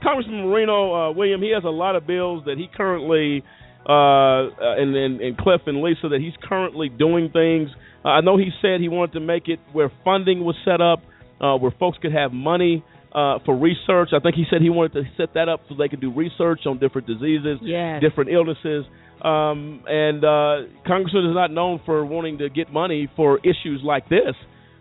Congressman 0.03 0.49
Marino, 0.49 0.95
uh, 0.95 1.13
William, 1.13 1.41
he 1.43 1.53
has 1.55 1.65
a 1.65 1.69
lot 1.71 1.97
of 1.97 2.07
bills 2.07 2.45
that 2.47 2.59
he 2.59 2.69
currently, 2.77 3.43
uh, 3.89 3.93
uh, 3.93 4.51
and, 4.81 4.95
and 4.97 5.21
and 5.21 5.39
Cliff 5.39 5.63
and 5.67 5.83
Lisa, 5.83 6.09
that 6.09 6.21
he's 6.21 6.35
currently 6.43 6.89
doing 6.89 7.31
things. 7.33 7.71
Uh, 8.05 8.09
I 8.09 8.21
know 8.21 8.37
he 8.37 8.51
said 8.63 8.81
he 8.81 8.89
wanted 8.89 9.13
to 9.15 9.21
make 9.21 9.49
it 9.49 9.59
where 9.73 9.91
funding 10.05 10.45
was 10.45 10.57
set 10.65 10.81
up, 10.81 11.01
uh, 11.41 11.57
where 11.57 11.73
folks 11.79 11.99
could 12.01 12.13
have 12.13 12.33
money 12.33 12.85
uh, 13.13 13.39
for 13.45 13.57
research. 13.57 14.11
I 14.15 14.21
think 14.21 14.35
he 14.37 14.45
said 14.51 14.61
he 14.63 14.71
wanted 14.71 14.93
to 14.95 15.03
set 15.17 15.35
that 15.35 15.49
up 15.49 15.61
so 15.69 15.75
they 15.77 15.89
could 15.89 16.01
do 16.01 16.13
research 16.13 16.61
on 16.67 16.79
different 16.79 17.07
diseases, 17.07 17.59
Yes. 17.63 18.01
different 18.03 18.31
illnesses. 18.31 18.85
Um, 19.23 19.83
and 19.89 20.23
uh, 20.23 20.69
Congressman 20.87 21.27
is 21.31 21.35
not 21.35 21.51
known 21.51 21.81
for 21.87 22.05
wanting 22.05 22.39
to 22.39 22.51
get 22.51 22.71
money 22.73 23.09
for 23.17 23.39
issues 23.39 23.81
like 23.83 24.09
this, 24.11 24.35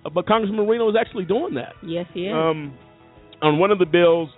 uh, 0.06 0.10
but 0.10 0.28
Congressman 0.28 0.66
Marino 0.68 0.90
is 0.90 0.96
actually 1.00 1.24
doing 1.26 1.54
that. 1.56 1.74
Yes, 1.82 2.06
he 2.14 2.26
is. 2.28 2.34
Um, 2.34 2.74
on 3.42 3.60
one 3.60 3.72
of 3.72 3.80
the 3.80 3.86
bills, 3.86 4.30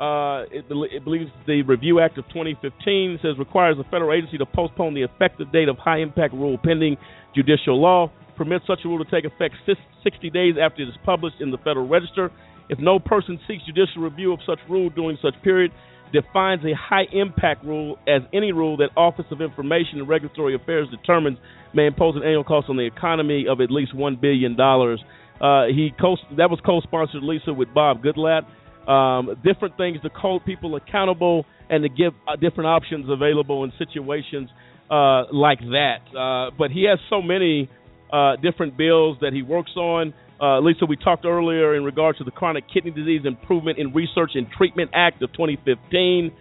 uh, 0.00 0.44
it, 0.50 0.64
it 0.70 1.04
believes 1.04 1.30
the 1.46 1.62
Review 1.62 2.00
Act 2.00 2.16
of 2.16 2.24
2015 2.28 3.18
says 3.22 3.38
requires 3.38 3.76
a 3.78 3.84
federal 3.84 4.16
agency 4.16 4.38
to 4.38 4.46
postpone 4.46 4.94
the 4.94 5.02
effective 5.02 5.52
date 5.52 5.68
of 5.68 5.76
high 5.76 5.98
impact 5.98 6.32
rule 6.32 6.58
pending 6.62 6.96
judicial 7.34 7.80
law. 7.80 8.10
Permits 8.36 8.64
such 8.66 8.80
a 8.84 8.88
rule 8.88 9.04
to 9.04 9.10
take 9.10 9.30
effect 9.30 9.54
60 10.02 10.30
days 10.30 10.54
after 10.60 10.82
it 10.82 10.88
is 10.88 10.94
published 11.04 11.36
in 11.40 11.50
the 11.50 11.58
Federal 11.58 11.86
Register. 11.86 12.30
If 12.70 12.78
no 12.78 12.98
person 12.98 13.38
seeks 13.46 13.62
judicial 13.66 14.00
review 14.00 14.32
of 14.32 14.40
such 14.46 14.58
rule 14.70 14.88
during 14.88 15.18
such 15.20 15.34
period, 15.42 15.70
defines 16.12 16.64
a 16.64 16.74
high 16.74 17.04
impact 17.12 17.64
rule 17.64 17.98
as 18.08 18.22
any 18.32 18.52
rule 18.52 18.78
that 18.78 18.90
Office 18.96 19.26
of 19.30 19.42
Information 19.42 19.98
and 19.98 20.08
Regulatory 20.08 20.54
Affairs 20.54 20.88
determines 20.90 21.36
may 21.74 21.86
impose 21.86 22.16
an 22.16 22.22
annual 22.22 22.44
cost 22.44 22.68
on 22.70 22.76
the 22.76 22.86
economy 22.86 23.44
of 23.48 23.60
at 23.60 23.70
least 23.70 23.94
one 23.94 24.16
billion 24.16 24.56
dollars. 24.56 25.02
Uh, 25.40 25.66
he 25.66 25.92
co- 26.00 26.16
that 26.36 26.50
was 26.50 26.58
co-sponsored 26.64 27.22
Lisa 27.22 27.52
with 27.52 27.68
Bob 27.74 28.02
Goodlatte. 28.02 28.46
Um, 28.88 29.36
different 29.44 29.76
things 29.76 30.00
to 30.02 30.08
hold 30.08 30.44
people 30.44 30.74
accountable 30.76 31.44
and 31.68 31.82
to 31.84 31.88
give 31.88 32.12
uh, 32.26 32.36
different 32.36 32.66
options 32.68 33.06
available 33.08 33.64
in 33.64 33.72
situations 33.78 34.50
uh, 34.90 35.24
like 35.32 35.60
that. 35.60 35.98
Uh, 36.16 36.50
but 36.58 36.70
he 36.70 36.84
has 36.84 36.98
so 37.08 37.22
many 37.22 37.70
uh, 38.12 38.36
different 38.36 38.76
bills 38.76 39.16
that 39.20 39.32
he 39.32 39.42
works 39.42 39.70
on. 39.76 40.12
Uh, 40.40 40.58
Lisa, 40.58 40.86
we 40.86 40.96
talked 40.96 41.24
earlier 41.24 41.76
in 41.76 41.84
regards 41.84 42.18
to 42.18 42.24
the 42.24 42.30
Chronic 42.30 42.64
Kidney 42.72 42.90
Disease 42.90 43.22
Improvement 43.24 43.78
in 43.78 43.92
Research 43.92 44.32
and 44.34 44.48
Treatment 44.50 44.90
Act 44.92 45.22
of 45.22 45.32
2015. 45.32 46.32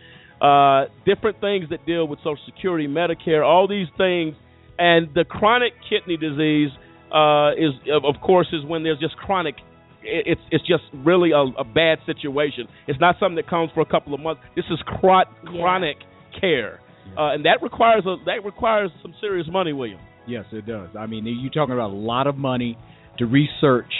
Uh, 0.41 0.85
different 1.05 1.39
things 1.41 1.69
that 1.69 1.85
deal 1.85 2.07
with 2.07 2.17
Social 2.19 2.39
Security, 2.45 2.87
Medicare, 2.87 3.45
all 3.45 3.67
these 3.67 3.87
things, 3.97 4.35
and 4.79 5.09
the 5.13 5.25
chronic 5.25 5.73
kidney 5.89 6.15
disease 6.15 6.71
is, 7.59 7.73
of 7.91 8.15
course, 8.21 8.47
is 8.53 8.63
when 8.65 8.83
there's 8.83 8.99
just 8.99 9.17
chronic. 9.17 9.55
It- 10.03 10.25
It's 10.27 10.41
it's 10.51 10.65
just 10.67 10.83
really 10.93 11.31
a, 11.31 11.39
a 11.57 11.63
bad 11.63 11.99
situation. 12.05 12.67
It's 12.87 12.99
not 12.99 13.15
something 13.19 13.35
that 13.35 13.47
comes 13.47 13.71
for 13.73 13.81
a 13.81 13.85
couple 13.85 14.13
of 14.13 14.19
months. 14.19 14.41
This 14.55 14.65
is 14.71 14.79
chro- 14.87 15.25
chronic 15.45 15.97
care, 16.39 16.79
uh, 17.17 17.33
and 17.33 17.45
that 17.45 17.61
requires 17.61 18.05
a 18.05 18.15
that 18.25 18.43
requires 18.45 18.91
some 19.01 19.13
serious 19.21 19.47
money, 19.51 19.73
William. 19.73 19.99
Yes, 20.27 20.45
it 20.51 20.65
does. 20.65 20.89
I 20.97 21.05
mean, 21.07 21.25
you're 21.25 21.51
talking 21.51 21.73
about 21.73 21.89
a 21.91 21.95
lot 21.95 22.27
of 22.27 22.37
money 22.37 22.77
to 23.17 23.25
research, 23.25 23.91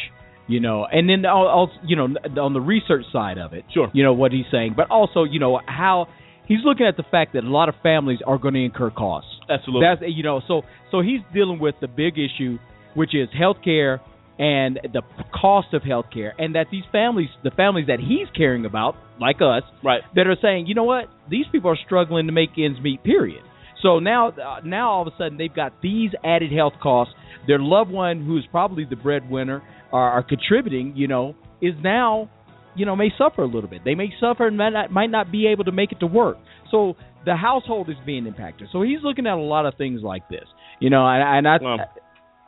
you 0.48 0.60
know, 0.60 0.86
and 0.86 1.10
then 1.10 1.26
also, 1.26 1.74
you 1.86 1.96
know, 1.96 2.08
on 2.42 2.54
the 2.54 2.62
research 2.62 3.06
side 3.12 3.38
of 3.40 3.54
it, 3.54 3.66
sure, 3.74 3.90
you 3.94 4.04
know 4.04 4.14
what 4.14 4.32
he's 4.32 4.46
saying, 4.52 4.74
but 4.78 4.90
also, 4.92 5.24
you 5.24 5.40
know, 5.40 5.60
how 5.66 6.08
he's 6.48 6.60
looking 6.64 6.86
at 6.86 6.98
the 6.98 7.04
fact 7.10 7.34
that 7.34 7.44
a 7.44 7.50
lot 7.50 7.68
of 7.68 7.76
families 7.82 8.20
are 8.28 8.38
going 8.38 8.54
to 8.54 8.60
incur 8.64 8.92
costs. 8.92 9.30
Absolutely. 9.50 9.88
That's 9.88 10.02
you 10.16 10.22
know, 10.24 10.42
so 10.48 10.62
so 10.92 11.02
he's 11.02 11.22
dealing 11.34 11.60
with 11.60 11.76
the 11.82 11.88
big 11.88 12.14
issue, 12.20 12.60
which 12.94 13.16
is 13.16 13.28
health 13.38 13.58
care 13.64 14.00
and 14.40 14.80
the 14.94 15.02
cost 15.34 15.74
of 15.74 15.84
health 15.84 16.06
care, 16.14 16.34
and 16.40 16.56
that 16.56 16.68
these 16.72 16.86
families, 16.94 17.28
the 17.44 17.52
families 17.52 17.88
that 17.88 18.00
he's 18.00 18.28
caring 18.36 18.66
about, 18.66 18.96
like 19.20 19.42
us, 19.42 19.64
right, 19.84 20.02
that 20.16 20.28
are 20.28 20.38
saying, 20.42 20.66
you 20.66 20.74
know 20.74 20.86
what, 20.86 21.10
these 21.30 21.46
people 21.52 21.70
are 21.70 21.78
struggling 21.86 22.26
to 22.28 22.32
make 22.32 22.52
ends 22.58 22.80
meet. 22.82 23.04
Period. 23.04 23.44
So 23.84 24.00
now, 24.00 24.30
uh, 24.30 24.62
now 24.64 24.92
all 24.92 25.02
of 25.02 25.14
a 25.14 25.18
sudden 25.18 25.38
they've 25.38 25.54
got 25.54 25.82
these 25.82 26.12
added 26.24 26.54
health 26.54 26.74
costs. 26.82 27.14
Their 27.48 27.60
loved 27.60 27.92
one, 27.92 28.26
who 28.26 28.38
is 28.38 28.46
probably 28.50 28.86
the 28.86 28.96
breadwinner, 28.96 29.62
are, 29.92 30.12
are 30.12 30.24
contributing. 30.24 30.94
You 30.96 31.08
know, 31.08 31.36
is 31.62 31.76
now, 31.84 32.30
you 32.76 32.86
know, 32.86 32.96
may 32.96 33.10
suffer 33.18 33.42
a 33.42 33.48
little 33.48 33.70
bit. 33.70 33.82
They 33.84 33.96
may 33.96 34.10
suffer 34.22 34.48
and 34.48 34.58
might 34.58 34.72
not, 34.72 34.92
might 34.92 35.10
not 35.10 35.32
be 35.32 35.48
able 35.48 35.66
to 35.66 35.72
make 35.74 35.92
it 35.92 36.00
to 36.00 36.08
work. 36.08 36.38
So 36.72 36.96
the 37.26 37.36
household 37.36 37.90
is 37.90 37.96
being 38.06 38.26
impacted. 38.26 38.70
So 38.72 38.84
he's 38.84 39.00
looking 39.04 39.28
at 39.28 39.34
a 39.34 39.42
lot 39.42 39.66
of 39.66 39.76
things 39.76 40.02
like 40.02 40.30
this. 40.30 40.46
You 40.80 40.90
know, 40.90 41.06
and, 41.06 41.46
and 41.46 41.48
I. 41.48 41.56
Um, 41.74 41.80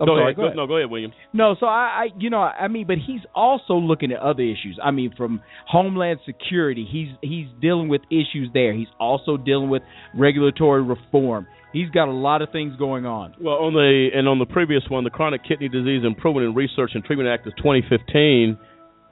I'm 0.01 0.07
go, 0.07 0.13
sorry, 0.13 0.23
ahead. 0.23 0.35
go 0.35 0.43
ahead. 0.45 0.55
No, 0.57 0.67
go 0.67 0.77
ahead, 0.77 0.89
William. 0.89 1.11
No, 1.31 1.55
so 1.59 1.67
I, 1.67 1.69
I, 2.05 2.07
you 2.17 2.29
know, 2.29 2.39
I 2.39 2.67
mean, 2.67 2.87
but 2.87 2.97
he's 2.97 3.21
also 3.35 3.75
looking 3.75 4.11
at 4.11 4.19
other 4.19 4.43
issues. 4.43 4.79
I 4.83 4.91
mean, 4.91 5.13
from 5.15 5.41
Homeland 5.67 6.19
Security, 6.25 6.87
he's 6.89 7.09
he's 7.21 7.47
dealing 7.61 7.87
with 7.87 8.01
issues 8.09 8.49
there. 8.53 8.73
He's 8.73 8.87
also 8.99 9.37
dealing 9.37 9.69
with 9.69 9.83
regulatory 10.15 10.83
reform. 10.83 11.47
He's 11.71 11.89
got 11.89 12.09
a 12.09 12.11
lot 12.11 12.41
of 12.41 12.51
things 12.51 12.75
going 12.77 13.05
on. 13.05 13.35
Well, 13.39 13.55
on 13.55 13.73
the 13.73 14.09
and 14.13 14.27
on 14.27 14.39
the 14.39 14.45
previous 14.45 14.83
one, 14.89 15.03
the 15.03 15.09
Chronic 15.09 15.41
Kidney 15.47 15.69
Disease 15.69 16.03
Improvement 16.03 16.47
and 16.47 16.55
Research 16.55 16.91
and 16.95 17.03
Treatment 17.03 17.29
Act 17.29 17.47
of 17.47 17.55
2015, 17.57 18.57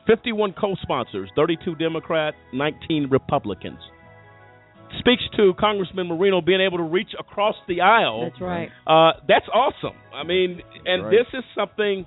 51 0.07 0.53
co-sponsors, 0.59 1.29
32 1.35 1.75
Democrat, 1.75 2.33
19 2.51 3.09
Republicans. 3.09 3.79
Speaks 4.97 5.23
to 5.37 5.53
Congressman 5.59 6.07
Marino 6.07 6.41
being 6.41 6.61
able 6.61 6.77
to 6.77 6.83
reach 6.83 7.11
across 7.19 7.55
the 7.67 7.81
aisle. 7.81 8.29
That's 8.29 8.41
right. 8.41 8.69
Uh, 8.87 9.19
that's 9.27 9.45
awesome. 9.53 9.95
I 10.13 10.23
mean, 10.23 10.61
and 10.85 11.03
right. 11.03 11.11
this 11.11 11.27
is 11.39 11.43
something 11.55 12.05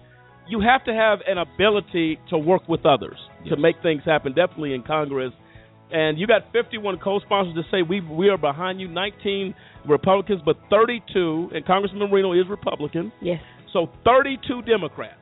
you 0.48 0.60
have 0.60 0.84
to 0.86 0.92
have 0.92 1.20
an 1.26 1.38
ability 1.38 2.18
to 2.30 2.38
work 2.38 2.68
with 2.68 2.84
others 2.84 3.16
to 3.48 3.56
make 3.56 3.76
things 3.82 4.02
happen. 4.04 4.34
Definitely 4.34 4.74
in 4.74 4.82
Congress. 4.82 5.32
And 5.92 6.18
you 6.18 6.26
got 6.26 6.42
51 6.52 6.98
co-sponsors 6.98 7.54
to 7.54 7.62
say 7.70 7.82
we 7.82 8.00
we 8.00 8.28
are 8.30 8.38
behind 8.38 8.80
you. 8.80 8.88
19 8.88 9.54
Republicans, 9.86 10.40
but 10.44 10.56
32, 10.70 11.50
and 11.54 11.64
Congressman 11.66 12.10
Marino 12.10 12.32
is 12.32 12.48
Republican. 12.48 13.12
Yes. 13.20 13.40
So 13.72 13.88
32 14.04 14.62
Democrats 14.62 15.18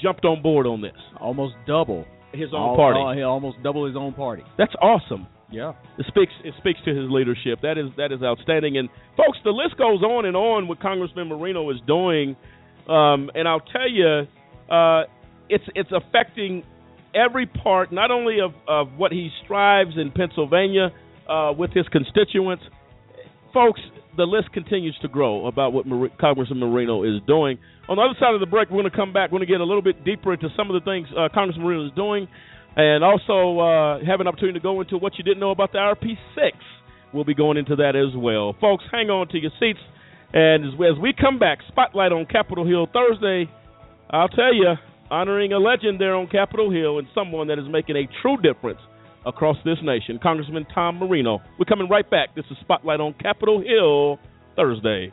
jumped 0.00 0.24
on 0.24 0.42
board 0.42 0.66
on 0.66 0.80
this. 0.80 0.92
Almost 1.20 1.54
double 1.66 2.04
his 2.32 2.48
own 2.52 2.70
Al- 2.70 2.76
party. 2.76 2.98
al- 2.98 3.12
he 3.12 3.22
almost 3.22 3.62
double 3.62 3.86
his 3.86 3.96
own 3.96 4.12
party. 4.12 4.42
That's 4.58 4.74
awesome. 4.80 5.26
Yeah. 5.50 5.72
It 5.98 6.06
speaks 6.08 6.32
it 6.42 6.54
speaks 6.58 6.80
to 6.84 6.90
his 6.94 7.10
leadership. 7.10 7.60
That 7.62 7.78
is 7.78 7.90
that 7.96 8.12
is 8.12 8.22
outstanding. 8.22 8.76
And 8.76 8.88
folks, 9.16 9.38
the 9.44 9.50
list 9.50 9.76
goes 9.76 10.02
on 10.02 10.24
and 10.24 10.36
on 10.36 10.68
what 10.68 10.80
Congressman 10.80 11.28
Marino 11.28 11.70
is 11.70 11.76
doing. 11.86 12.36
Um, 12.88 13.30
and 13.34 13.46
I'll 13.48 13.60
tell 13.60 13.88
you, 13.88 14.26
uh, 14.70 15.04
it's 15.48 15.64
it's 15.74 15.90
affecting 15.92 16.64
every 17.14 17.46
part, 17.46 17.92
not 17.92 18.10
only 18.10 18.38
of, 18.40 18.52
of 18.66 18.88
what 18.96 19.12
he 19.12 19.30
strives 19.44 19.92
in 19.96 20.10
Pennsylvania 20.10 20.90
uh, 21.28 21.52
with 21.56 21.70
his 21.72 21.86
constituents. 21.88 22.64
Folks, 23.52 23.80
the 24.16 24.24
list 24.24 24.52
continues 24.52 24.98
to 25.02 25.08
grow 25.08 25.46
about 25.46 25.72
what 25.72 25.86
Mar- 25.86 26.08
Congressman 26.20 26.58
Marino 26.58 27.04
is 27.04 27.22
doing. 27.26 27.58
On 27.88 27.96
the 27.96 28.02
other 28.02 28.18
side 28.18 28.34
of 28.34 28.40
the 28.40 28.46
break, 28.46 28.70
we're 28.70 28.80
going 28.80 28.90
to 28.90 28.96
come 28.96 29.12
back. 29.12 29.30
We're 29.30 29.38
going 29.38 29.46
to 29.46 29.52
get 29.52 29.60
a 29.60 29.64
little 29.64 29.82
bit 29.82 30.04
deeper 30.04 30.32
into 30.32 30.48
some 30.56 30.70
of 30.70 30.74
the 30.74 30.84
things 30.84 31.06
uh, 31.16 31.28
Congressman 31.32 31.64
Marino 31.64 31.86
is 31.86 31.92
doing, 31.94 32.28
and 32.76 33.04
also 33.04 33.58
uh, 33.58 34.04
have 34.04 34.20
an 34.20 34.26
opportunity 34.26 34.58
to 34.58 34.62
go 34.62 34.80
into 34.80 34.98
what 34.98 35.16
you 35.16 35.24
didn't 35.24 35.40
know 35.40 35.50
about 35.50 35.72
the 35.72 35.78
IRP6. 35.78 36.52
We'll 37.12 37.24
be 37.24 37.34
going 37.34 37.56
into 37.56 37.76
that 37.76 37.94
as 37.94 38.16
well. 38.16 38.56
Folks, 38.60 38.84
hang 38.90 39.10
on 39.10 39.28
to 39.28 39.38
your 39.38 39.52
seats. 39.60 39.78
And 40.32 40.64
as, 40.64 40.72
as 40.74 41.00
we 41.00 41.12
come 41.18 41.38
back, 41.38 41.58
Spotlight 41.68 42.10
on 42.10 42.26
Capitol 42.26 42.66
Hill 42.66 42.88
Thursday, 42.92 43.48
I'll 44.10 44.28
tell 44.28 44.52
you, 44.52 44.74
honoring 45.10 45.52
a 45.52 45.58
legend 45.58 46.00
there 46.00 46.16
on 46.16 46.26
Capitol 46.26 46.72
Hill 46.72 46.98
and 46.98 47.06
someone 47.14 47.46
that 47.48 47.58
is 47.58 47.66
making 47.70 47.96
a 47.96 48.08
true 48.20 48.36
difference 48.36 48.80
across 49.24 49.56
this 49.64 49.78
nation, 49.82 50.18
Congressman 50.20 50.66
Tom 50.74 50.98
Marino. 50.98 51.40
We're 51.58 51.64
coming 51.66 51.88
right 51.88 52.08
back. 52.08 52.34
This 52.34 52.44
is 52.50 52.56
Spotlight 52.60 53.00
on 53.00 53.14
Capitol 53.14 53.62
Hill 53.62 54.18
Thursday. 54.56 55.12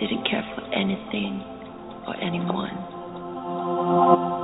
Didn't 0.00 0.24
care 0.30 0.46
for 0.54 0.62
anything 0.72 1.42
or 2.06 2.14
anyone. 2.22 4.37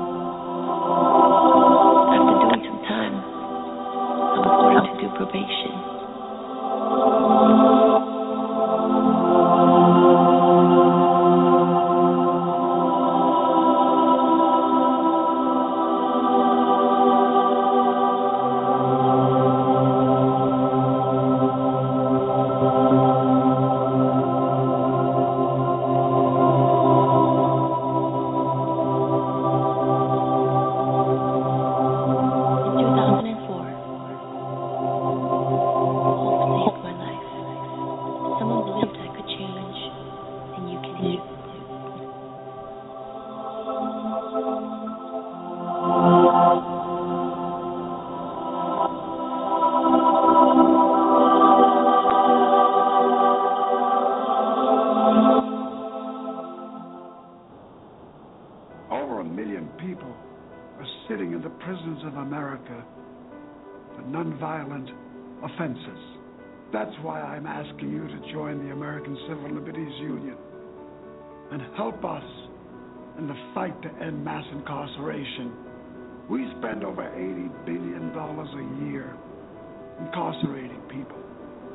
Incarcerating 80.07 80.81
people. 80.89 81.17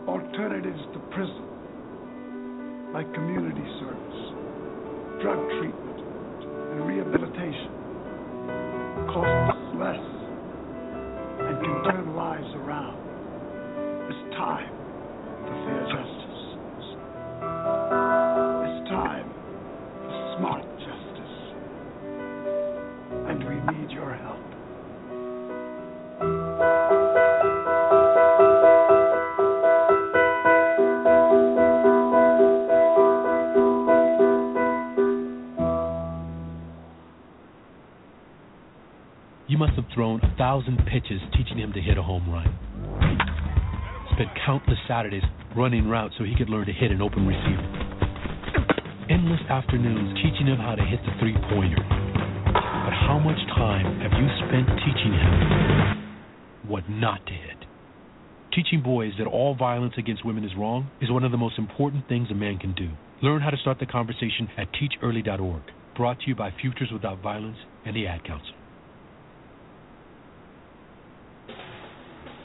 Alternatives 0.07 0.81
to 0.93 0.99
prison, 1.09 1.45
like 2.93 3.11
community 3.13 3.65
service, 3.79 4.21
drug 5.21 5.39
treatment, 5.59 5.99
and 6.71 6.85
rehabilitation 6.87 7.69
cost 9.09 9.57
less 9.77 10.05
and 11.41 11.57
can 11.61 11.83
turn 11.89 12.15
lives 12.15 12.53
around. 12.55 12.97
It's 14.09 14.35
time 14.37 14.69
for 15.45 15.55
fair 15.65 15.83
justice. 15.89 16.18
Thousand 40.59 40.77
pitches 40.91 41.21
teaching 41.37 41.57
him 41.57 41.71
to 41.73 41.81
hit 41.81 41.97
a 41.97 42.03
home 42.03 42.29
run. 42.29 42.47
Spent 44.13 44.29
countless 44.45 44.77
Saturdays 44.87 45.23
running 45.55 45.87
routes 45.87 46.15
so 46.17 46.23
he 46.23 46.35
could 46.35 46.49
learn 46.49 46.65
to 46.65 46.73
hit 46.73 46.91
an 46.91 47.01
open 47.01 47.25
receiver. 47.25 47.63
Endless 49.09 49.39
afternoons 49.49 50.15
teaching 50.15 50.47
him 50.47 50.57
how 50.57 50.75
to 50.75 50.83
hit 50.83 50.99
the 51.05 51.13
three 51.19 51.33
pointer. 51.49 51.79
But 51.79 52.93
how 52.93 53.21
much 53.23 53.39
time 53.55 54.01
have 54.01 54.11
you 54.19 54.27
spent 54.47 54.67
teaching 54.83 55.13
him 55.13 56.67
what 56.67 56.89
not 56.89 57.25
to 57.25 57.33
hit? 57.33 57.65
Teaching 58.53 58.83
boys 58.83 59.13
that 59.17 59.27
all 59.27 59.55
violence 59.55 59.93
against 59.97 60.25
women 60.25 60.43
is 60.43 60.51
wrong 60.57 60.89
is 61.01 61.09
one 61.09 61.23
of 61.23 61.31
the 61.31 61.37
most 61.37 61.57
important 61.57 62.07
things 62.09 62.27
a 62.31 62.35
man 62.35 62.57
can 62.57 62.73
do. 62.73 62.89
Learn 63.21 63.41
how 63.41 63.49
to 63.49 63.57
start 63.57 63.79
the 63.79 63.85
conversation 63.85 64.49
at 64.57 64.67
teachearly.org. 64.73 65.61
Brought 65.95 66.19
to 66.21 66.27
you 66.27 66.35
by 66.35 66.51
Futures 66.59 66.89
Without 66.91 67.21
Violence 67.21 67.57
and 67.85 67.95
the 67.95 68.07
Ad 68.07 68.23
Council. 68.25 68.58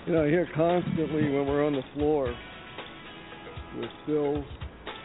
You 0.06 0.12
know, 0.12 0.24
I 0.24 0.28
hear 0.28 0.47
constantly 0.55 1.32
when 1.32 1.47
we're 1.47 1.64
on 1.64 1.72
the 1.72 1.82
floor 1.94 2.28
with 3.81 3.90
bills 4.06 4.44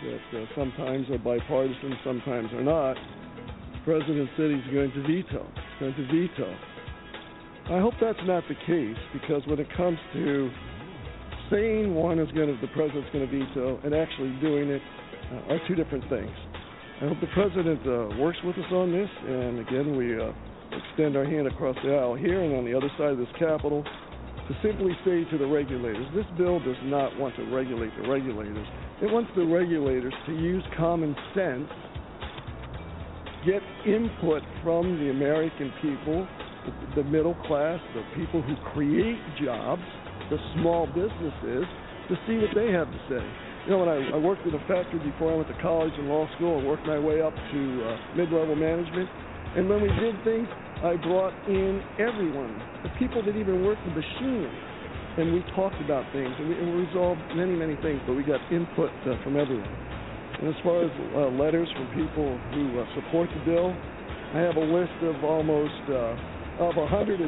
that 0.04 0.38
uh, 0.38 0.46
sometimes 0.58 1.10
are 1.10 1.18
bipartisan, 1.18 1.96
sometimes 2.04 2.52
are 2.52 2.64
not. 2.64 2.98
President 3.86 4.30
said 4.36 4.52
he's 4.52 4.74
going 4.74 4.92
to 4.92 5.02
veto. 5.04 5.48
He's 5.56 5.80
going 5.80 5.96
to 5.96 6.06
veto. 6.12 6.54
I 7.72 7.80
hope 7.80 7.94
that's 8.02 8.20
not 8.26 8.44
the 8.50 8.56
case 8.68 9.00
because 9.14 9.42
when 9.48 9.60
it 9.60 9.68
comes 9.78 9.98
to 10.12 10.52
saying 11.50 11.96
one 11.96 12.20
is 12.20 12.30
going 12.34 12.54
to, 12.54 12.60
the 12.60 12.72
president's 12.74 13.10
going 13.14 13.26
to 13.26 13.32
veto 13.32 13.80
and 13.86 13.96
actually 13.96 14.36
doing 14.42 14.68
it 14.68 14.82
uh, 15.32 15.54
are 15.54 15.60
two 15.66 15.76
different 15.76 16.04
things. 16.10 16.36
I 17.02 17.08
hope 17.08 17.22
the 17.22 17.32
president 17.34 17.80
uh, 17.88 18.20
works 18.20 18.40
with 18.44 18.58
us 18.58 18.72
on 18.74 18.92
this, 18.92 19.10
and 19.24 19.60
again, 19.60 19.96
we 19.96 20.20
uh, 20.20 20.34
extend 20.76 21.16
our 21.16 21.24
hand 21.24 21.48
across 21.48 21.78
the 21.86 21.96
aisle 21.96 22.16
here 22.16 22.44
and 22.44 22.54
on 22.54 22.66
the 22.66 22.76
other 22.76 22.92
side 22.98 23.12
of 23.12 23.18
this 23.18 23.32
Capitol 23.40 23.86
to 24.50 24.56
simply 24.66 24.98
say 25.06 25.30
to 25.30 25.38
the 25.38 25.46
regulators, 25.46 26.08
this 26.16 26.26
bill 26.36 26.60
does 26.60 26.82
not 26.84 27.16
want 27.20 27.36
to 27.36 27.46
regulate 27.54 27.94
the 28.02 28.10
regulators. 28.10 28.66
It 29.00 29.06
wants 29.06 29.30
the 29.36 29.46
regulators 29.46 30.14
to 30.26 30.34
use 30.34 30.64
common 30.76 31.16
sense, 31.36 31.70
get 33.46 33.62
input 33.86 34.42
from 34.64 34.98
the 34.98 35.12
American 35.12 35.72
people, 35.84 36.28
the, 36.96 37.04
middle 37.04 37.36
class, 37.46 37.80
the 37.94 38.02
people 38.18 38.42
who 38.42 38.56
create 38.74 39.22
jobs, 39.46 39.84
the 40.32 40.38
small 40.58 40.88
businesses, 40.88 41.66
to 42.10 42.18
see 42.26 42.42
what 42.42 42.50
they 42.58 42.74
have 42.74 42.90
to 42.90 43.00
say. 43.06 43.22
You 43.70 43.78
know, 43.78 43.86
when 43.86 43.90
I, 43.90 44.18
I 44.18 44.18
worked 44.18 44.48
at 44.48 44.54
a 44.56 44.66
factory 44.66 44.98
before 44.98 45.32
I 45.32 45.36
went 45.36 45.48
to 45.50 45.62
college 45.62 45.94
and 45.96 46.10
law 46.10 46.26
school 46.36 46.58
and 46.58 46.68
worked 46.68 46.88
my 46.88 46.98
way 46.98 47.22
up 47.22 47.36
to 47.36 47.62
uh, 47.86 48.18
mid-level 48.18 48.56
management, 48.56 49.10
and 49.56 49.70
when 49.70 49.82
we 49.82 49.90
did 50.02 50.18
things, 50.26 50.50
I 50.80 50.96
brought 50.96 51.36
in 51.48 51.84
everyone, 52.00 52.56
the 52.84 52.90
people 52.98 53.20
that 53.26 53.36
even 53.36 53.66
worked 53.66 53.84
the 53.84 53.92
machine, 53.92 54.48
and 55.20 55.34
we 55.34 55.44
talked 55.52 55.76
about 55.84 56.08
things, 56.14 56.32
and 56.40 56.48
we, 56.48 56.56
and 56.56 56.72
we 56.72 56.88
resolved 56.88 57.20
many, 57.36 57.52
many 57.52 57.76
things, 57.84 58.00
but 58.08 58.16
we 58.16 58.24
got 58.24 58.40
input 58.48 58.88
uh, 59.04 59.20
from 59.22 59.36
everyone. 59.36 59.68
And 60.40 60.48
as 60.48 60.56
far 60.64 60.88
as 60.88 60.92
uh, 61.20 61.36
letters 61.36 61.68
from 61.76 61.92
people 61.92 62.40
who 62.56 62.80
uh, 62.80 62.88
support 62.96 63.28
the 63.28 63.44
bill, 63.44 63.76
I 64.32 64.40
have 64.40 64.56
a 64.56 64.64
list 64.64 64.96
of 65.04 65.20
almost 65.28 65.84
uh, 65.92 66.64
of 66.64 66.76
159 66.80 67.28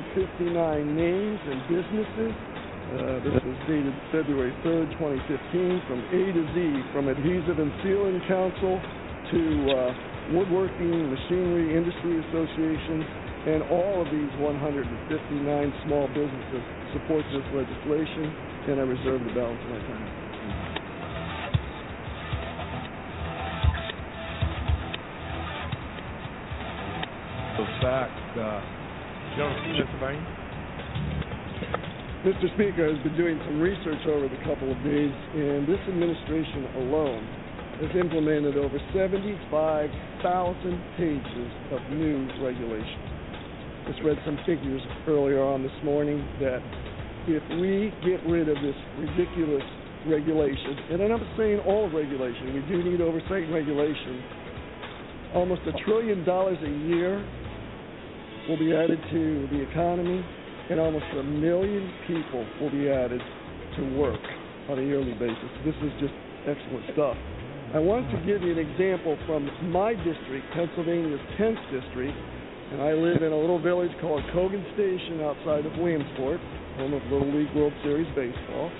names 0.96 1.40
and 1.44 1.60
businesses. 1.68 2.32
Uh, 2.32 3.20
this 3.20 3.36
was 3.44 3.60
dated 3.68 3.96
February 4.16 4.56
3rd, 4.64 4.96
2015, 4.96 5.92
from 5.92 6.00
A 6.08 6.22
to 6.32 6.44
Z, 6.56 6.56
from 6.96 7.12
Adhesive 7.12 7.60
and 7.60 7.72
Sealant 7.84 8.24
Council 8.32 8.80
to 9.28 9.42
uh, 9.76 10.40
Woodworking 10.40 11.12
Machinery 11.12 11.76
Industry 11.76 12.24
Association, 12.32 13.21
and 13.48 13.64
all 13.74 14.06
of 14.06 14.08
these 14.14 14.30
159 14.38 15.74
small 15.86 16.06
businesses 16.14 16.62
support 16.94 17.26
this 17.34 17.42
legislation, 17.58 18.30
and 18.70 18.78
I 18.78 18.86
reserve 18.86 19.26
the 19.26 19.34
balance 19.34 19.58
of 19.66 19.70
my 19.74 19.82
time. 19.82 20.06
Those 27.58 27.76
facts, 27.82 28.22
uh, 28.38 28.62
Pennsylvania. 29.74 30.38
Mr. 32.22 32.46
Speaker 32.54 32.86
has 32.94 33.02
been 33.02 33.18
doing 33.18 33.42
some 33.50 33.60
research 33.60 34.06
over 34.06 34.30
the 34.30 34.38
couple 34.46 34.70
of 34.70 34.78
days, 34.86 35.10
and 35.34 35.66
this 35.66 35.82
administration 35.90 36.70
alone 36.86 37.26
has 37.82 37.90
implemented 37.98 38.58
over 38.58 38.78
75,000 38.94 39.90
pages 41.02 41.50
of 41.74 41.82
new 41.90 42.30
regulations. 42.38 43.11
Just 43.92 44.04
read 44.06 44.18
some 44.24 44.40
figures 44.46 44.80
earlier 45.06 45.44
on 45.44 45.64
this 45.64 45.76
morning 45.84 46.24
that 46.40 46.64
if 47.28 47.44
we 47.60 47.92
get 48.08 48.24
rid 48.24 48.48
of 48.48 48.56
this 48.64 48.78
ridiculous 49.04 49.68
regulation, 50.08 50.96
and 50.96 51.04
I'm 51.04 51.10
not 51.10 51.28
saying 51.36 51.60
all 51.68 51.92
regulation, 51.92 52.56
we 52.56 52.64
do 52.72 52.88
need 52.88 53.02
oversight 53.02 53.44
and 53.44 53.54
regulation, 53.54 54.24
almost 55.36 55.68
a 55.68 55.76
trillion 55.84 56.24
dollars 56.24 56.56
a 56.64 56.72
year 56.88 57.20
will 58.48 58.56
be 58.56 58.72
added 58.72 58.96
to 59.12 59.48
the 59.52 59.60
economy, 59.60 60.24
and 60.70 60.80
almost 60.80 61.12
a 61.20 61.24
million 61.24 61.92
people 62.08 62.48
will 62.62 62.72
be 62.72 62.88
added 62.88 63.20
to 63.76 63.82
work 64.00 64.24
on 64.70 64.80
a 64.80 64.84
yearly 64.84 65.20
basis. 65.20 65.52
This 65.66 65.76
is 65.84 65.92
just 66.00 66.16
excellent 66.48 66.86
stuff. 66.96 67.18
I 67.76 67.80
want 67.80 68.08
to 68.12 68.18
give 68.24 68.40
you 68.40 68.56
an 68.56 68.60
example 68.60 69.18
from 69.28 69.52
my 69.68 69.96
district, 70.00 70.48
Pennsylvania's 70.56 71.20
10th 71.36 71.60
district, 71.76 72.16
and 72.72 72.82
I 72.82 72.94
live 72.94 73.22
in 73.22 73.34
a 73.34 73.38
little 73.38 73.60
village 73.60 73.92
called 74.00 74.24
Cogan 74.32 74.64
Station 74.74 75.20
outside 75.20 75.66
of 75.66 75.76
Williamsport, 75.78 76.40
home 76.80 76.94
of 76.94 77.04
Little 77.12 77.28
League 77.28 77.54
World 77.54 77.74
Series 77.84 78.08
baseball. 78.16 78.72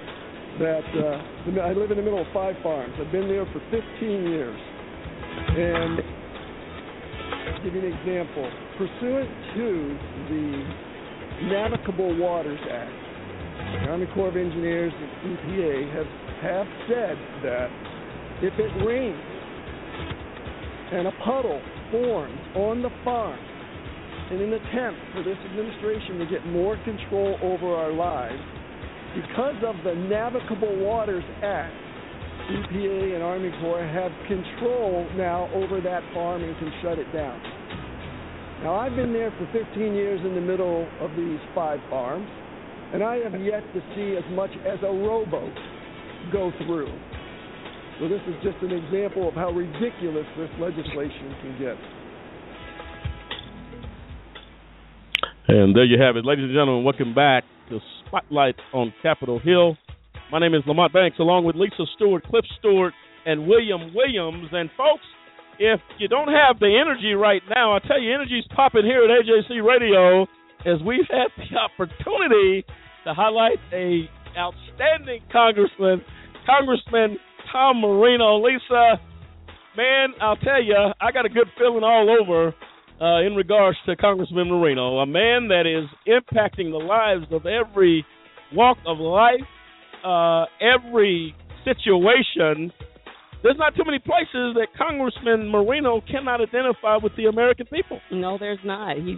That 0.60 0.88
uh, 0.96 1.60
I 1.62 1.74
live 1.74 1.92
in 1.92 1.98
the 1.98 2.04
middle 2.04 2.22
of 2.22 2.28
five 2.34 2.56
farms. 2.64 2.94
I've 3.00 3.12
been 3.12 3.28
there 3.28 3.46
for 3.52 3.60
15 3.68 3.84
years, 4.32 4.60
and 5.60 6.00
I'll 7.52 7.64
give 7.64 7.76
you 7.76 7.84
an 7.84 7.92
example. 7.92 8.48
Pursuant 8.80 9.30
to 9.60 9.98
the 10.32 10.48
Navigable 11.52 12.16
Waters 12.18 12.60
Act, 12.72 12.96
the 13.84 13.92
Army 13.92 14.08
Corps 14.16 14.30
of 14.30 14.38
Engineers 14.38 14.94
and 14.96 15.38
EPA 15.38 15.94
have 15.96 16.08
have 16.42 16.68
said 16.88 17.18
that 17.44 17.70
if 18.42 18.54
it 18.58 18.72
rains 18.86 19.20
and 20.92 21.08
a 21.08 21.12
puddle 21.24 21.62
forms 21.92 22.40
on 22.56 22.82
the 22.82 22.90
farm 23.04 23.38
in 24.32 24.40
an 24.40 24.54
attempt 24.54 25.00
for 25.12 25.24
this 25.24 25.38
administration 25.52 26.20
to 26.20 26.26
get 26.26 26.46
more 26.48 26.80
control 26.86 27.36
over 27.44 27.76
our 27.76 27.92
lives, 27.92 28.40
because 29.14 29.60
of 29.68 29.76
the 29.84 29.94
Navigable 30.08 30.80
Waters 30.80 31.24
Act, 31.44 31.76
EPA 32.48 33.16
and 33.16 33.24
Army 33.24 33.52
Corps 33.60 33.86
have 33.86 34.12
control 34.28 35.06
now 35.16 35.52
over 35.54 35.82
that 35.82 36.02
farm 36.14 36.44
and 36.44 36.58
can 36.58 36.72
shut 36.82 36.98
it 36.98 37.12
down. 37.12 37.40
Now, 38.64 38.76
I've 38.76 38.96
been 38.96 39.12
there 39.12 39.32
for 39.32 39.50
15 39.52 39.94
years 39.96 40.22
in 40.24 40.34
the 40.34 40.42
middle 40.42 40.88
of 41.02 41.12
these 41.18 41.40
five 41.54 41.80
farms, 41.90 42.30
and 42.94 43.04
I 43.04 43.18
have 43.18 43.36
yet 43.42 43.64
to 43.74 43.82
see 43.96 44.16
as 44.16 44.24
much 44.32 44.52
as 44.66 44.80
a 44.84 44.92
rowboat 44.92 45.58
go 46.32 46.52
through. 46.66 46.92
So 48.00 48.08
this 48.08 48.22
is 48.28 48.36
just 48.44 48.58
an 48.64 48.72
example 48.72 49.28
of 49.28 49.36
how 49.36 49.52
ridiculous 49.52 50.26
this 50.38 50.50
legislation 50.58 51.36
can 51.42 51.60
get. 51.60 52.01
And 55.52 55.76
there 55.76 55.84
you 55.84 56.00
have 56.00 56.16
it, 56.16 56.24
ladies 56.24 56.48
and 56.48 56.56
gentlemen. 56.56 56.86
Welcome 56.86 57.14
back 57.14 57.44
to 57.68 57.80
Spotlight 58.08 58.56
on 58.72 58.94
Capitol 59.04 59.38
Hill. 59.38 59.76
My 60.32 60.40
name 60.40 60.56
is 60.56 60.64
Lamont 60.66 60.94
Banks, 60.94 61.20
along 61.20 61.44
with 61.44 61.58
Lisa 61.58 61.84
Stewart, 61.94 62.24
Cliff 62.24 62.46
Stewart, 62.58 62.94
and 63.26 63.46
William 63.46 63.94
Williams. 63.94 64.48
And 64.54 64.70
folks, 64.78 65.04
if 65.60 65.82
you 66.00 66.08
don't 66.08 66.32
have 66.32 66.58
the 66.64 66.72
energy 66.72 67.16
right 67.20 67.42
now, 67.54 67.76
I 67.76 67.80
tell 67.86 68.00
you, 68.00 68.16
energy's 68.16 68.46
popping 68.56 68.86
here 68.86 69.04
at 69.04 69.12
AJC 69.12 69.60
Radio 69.60 70.24
as 70.64 70.80
we've 70.88 71.04
had 71.12 71.28
the 71.36 71.52
opportunity 71.68 72.64
to 73.04 73.14
highlight 73.14 73.60
a 73.74 74.08
outstanding 74.40 75.20
congressman, 75.34 76.00
Congressman 76.48 77.20
Tom 77.52 77.82
Marino. 77.82 78.40
Lisa, 78.40 79.04
man, 79.76 80.16
I'll 80.22 80.38
tell 80.38 80.64
you, 80.64 80.80
I 81.02 81.12
got 81.12 81.26
a 81.26 81.30
good 81.30 81.52
feeling 81.60 81.84
all 81.84 82.08
over 82.08 82.56
uh, 83.02 83.22
in 83.22 83.36
regards 83.36 83.78
to 83.88 83.96
Congressman 83.96 84.50
Marino, 84.50 85.00
a 85.00 85.06
man 85.06 85.48
that 85.48 85.66
is 85.66 85.90
impacting 86.08 86.70
the 86.72 86.78
lives 86.78 87.26
of 87.32 87.46
every 87.48 88.06
walk 88.54 88.78
of 88.86 89.00
life, 89.00 89.42
uh, 90.06 90.46
every 90.62 91.36
situation. 91.66 92.72
There's 93.42 93.58
not 93.58 93.76
too 93.76 93.84
many 93.84 93.98
places 93.98 94.54
that 94.54 94.68
Congressman 94.78 95.50
Marino 95.50 96.02
cannot 96.12 96.42
identify 96.42 96.98
with 97.02 97.14
the 97.18 97.26
American 97.26 97.66
people. 97.66 98.00
No, 98.12 98.38
there's 98.40 98.60
not. 98.64 98.98
He's. 98.98 99.18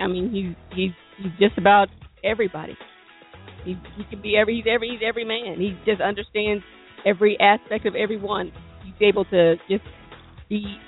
I 0.00 0.06
mean, 0.06 0.30
he's 0.30 0.76
he's 0.76 0.92
he's 1.18 1.48
just 1.48 1.58
about 1.58 1.88
everybody. 2.22 2.76
He 3.64 3.74
he 3.96 4.04
can 4.08 4.22
be 4.22 4.36
every 4.36 4.56
he's 4.56 4.64
every 4.72 4.90
he's 4.90 5.00
every 5.04 5.24
man. 5.24 5.58
He 5.58 5.76
just 5.84 6.00
understands 6.00 6.62
every 7.04 7.36
aspect 7.40 7.84
of 7.84 7.96
everyone. 7.96 8.52
He's 8.84 9.08
able 9.08 9.24
to 9.26 9.56
just 9.68 9.84
be 10.48 10.78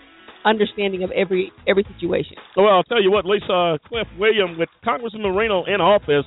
understanding 0.47 1.03
of 1.03 1.11
every 1.11 1.53
every 1.67 1.85
situation. 1.95 2.37
Well, 2.57 2.69
I'll 2.69 2.85
tell 2.89 3.03
you 3.03 3.11
what, 3.11 3.27
Lisa 3.27 3.79
Cliff 3.89 4.07
William 4.19 4.57
with 4.59 4.69
Congressman 4.85 5.23
Marino 5.23 5.65
in 5.67 5.81
office 5.83 6.25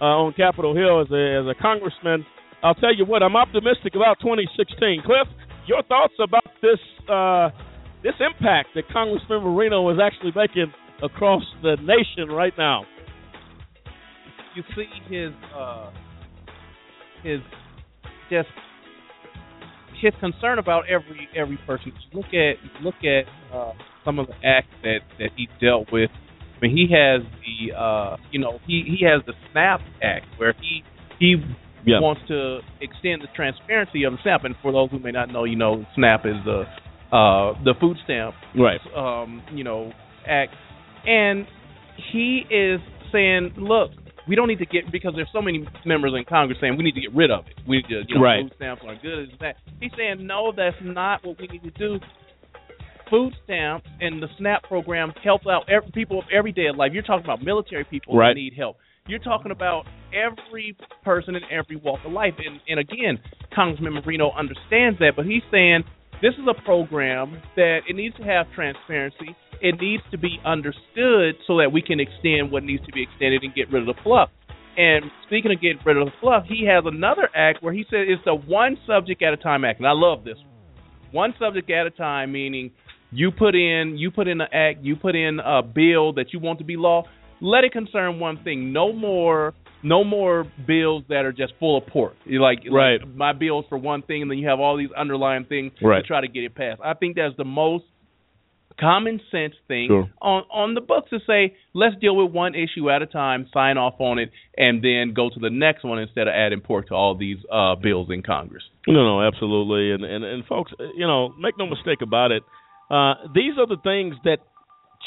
uh, 0.00 0.04
on 0.04 0.32
Capitol 0.32 0.74
Hill 0.74 1.02
as 1.02 1.10
a 1.10 1.42
as 1.42 1.46
a 1.50 1.60
congressman. 1.60 2.24
I'll 2.62 2.78
tell 2.78 2.94
you 2.94 3.04
what, 3.04 3.22
I'm 3.22 3.36
optimistic 3.36 3.94
about 3.94 4.18
2016. 4.20 5.02
Cliff, 5.04 5.28
your 5.66 5.82
thoughts 5.82 6.14
about 6.22 6.46
this 6.62 6.80
uh, 7.10 7.50
this 8.02 8.14
impact 8.22 8.70
that 8.74 8.88
Congressman 8.92 9.42
Marino 9.42 9.90
is 9.90 9.98
actually 10.00 10.32
making 10.34 10.72
across 11.02 11.42
the 11.62 11.76
nation 11.82 12.34
right 12.34 12.54
now? 12.56 12.84
You 14.54 14.62
see 14.74 14.86
his 15.08 15.32
uh, 15.54 15.90
his 17.22 17.40
just 18.30 18.48
his 20.00 20.12
concern 20.20 20.58
about 20.58 20.84
every 20.88 21.28
every 21.36 21.58
person. 21.66 21.92
Look 22.12 22.26
at 22.26 22.56
look 22.82 22.96
at 23.02 23.24
uh, 23.54 23.72
some 24.04 24.18
of 24.18 24.26
the 24.26 24.34
acts 24.44 24.74
that 24.82 25.00
that 25.18 25.30
he 25.36 25.48
dealt 25.60 25.92
with. 25.92 26.10
I 26.56 26.66
mean, 26.66 26.76
he 26.76 26.88
has 26.94 27.22
the 27.42 27.76
uh, 27.76 28.16
you 28.30 28.40
know 28.40 28.58
he 28.66 28.84
he 28.86 29.04
has 29.06 29.22
the 29.26 29.34
SNAP 29.52 29.80
Act 30.02 30.26
where 30.38 30.54
he 30.60 30.82
he 31.18 31.36
yeah. 31.84 32.00
wants 32.00 32.22
to 32.28 32.60
extend 32.80 33.22
the 33.22 33.28
transparency 33.34 34.04
of 34.04 34.12
the 34.12 34.18
SNAP. 34.22 34.44
And 34.44 34.54
for 34.62 34.72
those 34.72 34.90
who 34.90 34.98
may 34.98 35.12
not 35.12 35.30
know, 35.30 35.44
you 35.44 35.56
know, 35.56 35.84
SNAP 35.94 36.26
is 36.26 36.36
the 36.44 36.64
uh, 37.12 37.52
the 37.64 37.74
food 37.80 37.96
stamp 38.04 38.34
right 38.58 38.80
um, 38.96 39.42
you 39.52 39.62
know 39.62 39.92
act, 40.26 40.52
and 41.06 41.46
he 42.12 42.42
is 42.50 42.80
saying, 43.12 43.54
look, 43.56 43.90
we 44.28 44.34
don't 44.34 44.48
need 44.48 44.58
to 44.58 44.66
get 44.66 44.90
because 44.90 45.12
there's 45.14 45.28
so 45.32 45.40
many 45.42 45.66
members 45.84 46.12
in 46.16 46.24
Congress 46.24 46.58
saying 46.60 46.76
we 46.76 46.84
need 46.84 46.94
to 46.94 47.00
get 47.00 47.14
rid 47.14 47.30
of 47.30 47.46
it. 47.46 47.54
We 47.66 47.76
need 47.78 47.86
to, 47.88 48.02
you 48.08 48.14
know, 48.16 48.20
Right. 48.22 48.42
food 48.42 48.52
stamps 48.56 48.82
aren't 48.86 49.02
good. 49.02 49.30
That. 49.40 49.56
He's 49.80 49.92
saying 49.96 50.26
no, 50.26 50.52
that's 50.56 50.76
not 50.82 51.24
what 51.24 51.38
we 51.40 51.46
need 51.46 51.62
to 51.64 51.70
do. 51.70 52.00
Food 53.10 53.34
stamps 53.44 53.86
and 54.00 54.20
the 54.20 54.26
SNAP 54.36 54.64
program 54.64 55.12
help 55.22 55.42
out 55.46 55.68
every, 55.70 55.90
people 55.92 56.18
of 56.18 56.24
everyday 56.32 56.70
life. 56.72 56.90
You're 56.92 57.04
talking 57.04 57.24
about 57.24 57.40
military 57.42 57.84
people 57.84 58.16
Right. 58.16 58.30
that 58.30 58.34
need 58.40 58.54
help. 58.54 58.78
You're 59.06 59.20
talking 59.20 59.52
about 59.52 59.86
every 60.12 60.76
person 61.04 61.36
in 61.36 61.42
every 61.48 61.76
walk 61.76 62.00
of 62.04 62.10
life. 62.10 62.34
And, 62.44 62.58
and 62.68 62.80
again, 62.80 63.20
Congressman 63.54 63.94
Marino 63.94 64.32
understands 64.32 64.98
that, 64.98 65.12
but 65.14 65.24
he's 65.24 65.44
saying 65.52 65.84
this 66.22 66.34
is 66.34 66.46
a 66.48 66.62
program 66.64 67.40
that 67.56 67.80
it 67.88 67.94
needs 67.94 68.16
to 68.16 68.22
have 68.22 68.46
transparency. 68.54 69.36
It 69.60 69.80
needs 69.80 70.02
to 70.10 70.18
be 70.18 70.38
understood 70.44 71.36
so 71.46 71.58
that 71.58 71.70
we 71.72 71.82
can 71.82 72.00
extend 72.00 72.50
what 72.50 72.62
needs 72.62 72.84
to 72.86 72.92
be 72.92 73.02
extended 73.02 73.42
and 73.42 73.54
get 73.54 73.70
rid 73.72 73.88
of 73.88 73.94
the 73.94 74.02
fluff. 74.02 74.30
And 74.76 75.06
speaking 75.26 75.52
of 75.52 75.60
getting 75.60 75.78
rid 75.84 75.96
of 75.96 76.06
the 76.06 76.12
fluff, 76.20 76.44
he 76.46 76.66
has 76.66 76.84
another 76.86 77.28
act 77.34 77.62
where 77.62 77.72
he 77.72 77.84
said 77.88 78.00
it's 78.00 78.22
a 78.26 78.34
one 78.34 78.76
subject 78.86 79.22
at 79.22 79.32
a 79.32 79.36
time 79.36 79.64
act, 79.64 79.80
and 79.80 79.88
I 79.88 79.92
love 79.92 80.24
this 80.24 80.36
one. 80.36 80.52
One 81.12 81.34
subject 81.38 81.70
at 81.70 81.86
a 81.86 81.90
time, 81.90 82.32
meaning 82.32 82.72
you 83.10 83.30
put 83.30 83.54
in 83.54 83.96
you 83.96 84.10
put 84.10 84.28
in 84.28 84.40
an 84.40 84.48
act, 84.52 84.82
you 84.82 84.96
put 84.96 85.14
in 85.14 85.40
a 85.40 85.62
bill 85.62 86.12
that 86.14 86.32
you 86.32 86.40
want 86.40 86.58
to 86.58 86.64
be 86.64 86.76
law. 86.76 87.04
Let 87.40 87.64
it 87.64 87.72
concern 87.72 88.18
one 88.18 88.42
thing. 88.42 88.72
No 88.72 88.92
more 88.92 89.54
no 89.86 90.02
more 90.02 90.44
bills 90.66 91.04
that 91.08 91.24
are 91.24 91.32
just 91.32 91.52
full 91.60 91.76
of 91.78 91.86
pork. 91.86 92.14
You 92.24 92.42
like 92.42 92.60
Right. 92.70 93.00
like 93.00 93.14
my 93.14 93.32
bills 93.32 93.64
for 93.68 93.78
one 93.78 94.02
thing, 94.02 94.22
and 94.22 94.30
then 94.30 94.38
you 94.38 94.48
have 94.48 94.58
all 94.60 94.76
these 94.76 94.90
underlying 94.92 95.44
things 95.44 95.72
Right. 95.80 96.02
to 96.02 96.06
try 96.06 96.20
to 96.20 96.28
get 96.28 96.42
it 96.44 96.54
passed. 96.54 96.80
I 96.84 96.94
think 96.94 97.16
that's 97.16 97.36
the 97.36 97.44
most 97.44 97.84
common 98.78 99.20
sense 99.30 99.54
thing 99.68 99.86
Sure. 99.88 100.10
on 100.20 100.42
on 100.50 100.74
the 100.74 100.82
books 100.82 101.08
to 101.10 101.18
say 101.20 101.54
let's 101.72 101.96
deal 101.96 102.14
with 102.14 102.30
one 102.32 102.54
issue 102.54 102.90
at 102.90 103.00
a 103.00 103.06
time, 103.06 103.46
sign 103.54 103.78
off 103.78 103.94
on 104.00 104.18
it, 104.18 104.30
and 104.58 104.82
then 104.82 105.14
go 105.14 105.30
to 105.30 105.38
the 105.40 105.48
next 105.50 105.82
one 105.84 105.98
instead 105.98 106.28
of 106.28 106.34
adding 106.34 106.60
pork 106.60 106.88
to 106.88 106.94
all 106.94 107.14
these 107.14 107.38
uh, 107.50 107.74
bills 107.76 108.08
in 108.10 108.22
Congress. 108.22 108.64
No, 108.86 109.02
no, 109.04 109.22
absolutely. 109.22 109.92
And 109.92 110.04
and 110.04 110.24
and 110.24 110.44
folks, 110.46 110.72
uh, 110.78 110.84
you 110.94 111.06
know, 111.06 111.32
make 111.38 111.56
no 111.58 111.66
mistake 111.66 112.02
about 112.02 112.32
it. 112.32 112.42
Uh, 112.90 113.14
these 113.34 113.56
are 113.58 113.66
the 113.66 113.78
things 113.82 114.14
that 114.24 114.40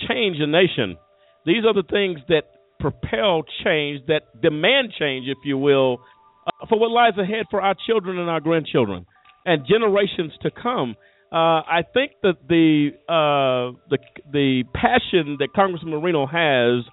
change 0.07 0.39
a 0.39 0.47
nation. 0.47 0.97
These 1.45 1.63
are 1.65 1.73
the 1.73 1.83
things 1.83 2.19
that 2.27 2.43
propel 2.79 3.43
change, 3.63 4.05
that 4.07 4.41
demand 4.41 4.93
change, 4.97 5.27
if 5.27 5.37
you 5.43 5.57
will, 5.57 5.99
uh, 6.47 6.65
for 6.67 6.79
what 6.79 6.91
lies 6.91 7.17
ahead 7.17 7.45
for 7.49 7.61
our 7.61 7.75
children 7.85 8.17
and 8.17 8.29
our 8.29 8.39
grandchildren 8.39 9.05
and 9.45 9.65
generations 9.67 10.31
to 10.41 10.51
come. 10.51 10.95
Uh, 11.31 11.61
I 11.61 11.81
think 11.93 12.13
that 12.23 12.37
the 12.47 12.89
uh, 13.07 13.77
the 13.89 13.99
the 14.31 14.63
passion 14.73 15.37
that 15.39 15.49
Congressman 15.55 15.91
Marino 15.91 16.25
has 16.25 16.85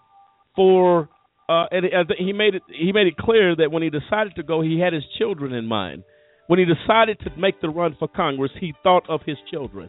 for 0.54 1.08
uh, 1.48 1.66
and 1.70 1.86
uh, 1.86 2.14
he 2.18 2.32
made 2.32 2.54
it 2.54 2.62
he 2.68 2.92
made 2.92 3.06
it 3.06 3.16
clear 3.16 3.56
that 3.56 3.70
when 3.70 3.82
he 3.82 3.90
decided 3.90 4.34
to 4.36 4.42
go, 4.42 4.60
he 4.60 4.78
had 4.78 4.92
his 4.92 5.04
children 5.16 5.52
in 5.52 5.66
mind. 5.66 6.02
When 6.48 6.58
he 6.58 6.64
decided 6.64 7.18
to 7.20 7.30
make 7.38 7.60
the 7.60 7.68
run 7.68 7.96
for 7.98 8.08
Congress, 8.08 8.52
he 8.60 8.74
thought 8.82 9.08
of 9.08 9.20
his 9.24 9.36
children, 9.50 9.88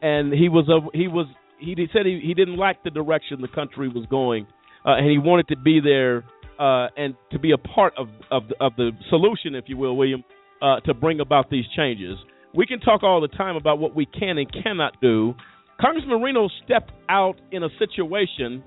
and 0.00 0.32
he 0.32 0.48
was 0.48 0.68
a 0.68 0.96
he 0.96 1.08
was 1.08 1.26
he 1.58 1.74
said 1.92 2.06
he, 2.06 2.20
he 2.22 2.34
didn't 2.34 2.56
like 2.56 2.82
the 2.84 2.90
direction 2.90 3.40
the 3.40 3.48
country 3.48 3.88
was 3.88 4.06
going, 4.10 4.46
uh, 4.84 4.96
and 4.96 5.10
he 5.10 5.18
wanted 5.18 5.48
to 5.48 5.56
be 5.56 5.80
there 5.80 6.24
uh, 6.58 6.88
and 6.96 7.14
to 7.30 7.38
be 7.38 7.52
a 7.52 7.58
part 7.58 7.94
of 7.96 8.08
of 8.30 8.48
the, 8.48 8.54
of 8.60 8.72
the 8.76 8.90
solution, 9.10 9.54
if 9.54 9.64
you 9.68 9.76
will, 9.76 9.96
William, 9.96 10.24
uh, 10.60 10.80
to 10.80 10.94
bring 10.94 11.20
about 11.20 11.50
these 11.50 11.64
changes. 11.76 12.16
We 12.54 12.66
can 12.66 12.80
talk 12.80 13.02
all 13.02 13.20
the 13.20 13.28
time 13.28 13.56
about 13.56 13.78
what 13.78 13.94
we 13.94 14.06
can 14.06 14.38
and 14.38 14.50
cannot 14.62 15.00
do. 15.00 15.34
Congressman 15.80 16.20
Marino 16.20 16.48
stepped 16.64 16.92
out 17.08 17.36
in 17.52 17.62
a 17.62 17.68
situation 17.78 18.64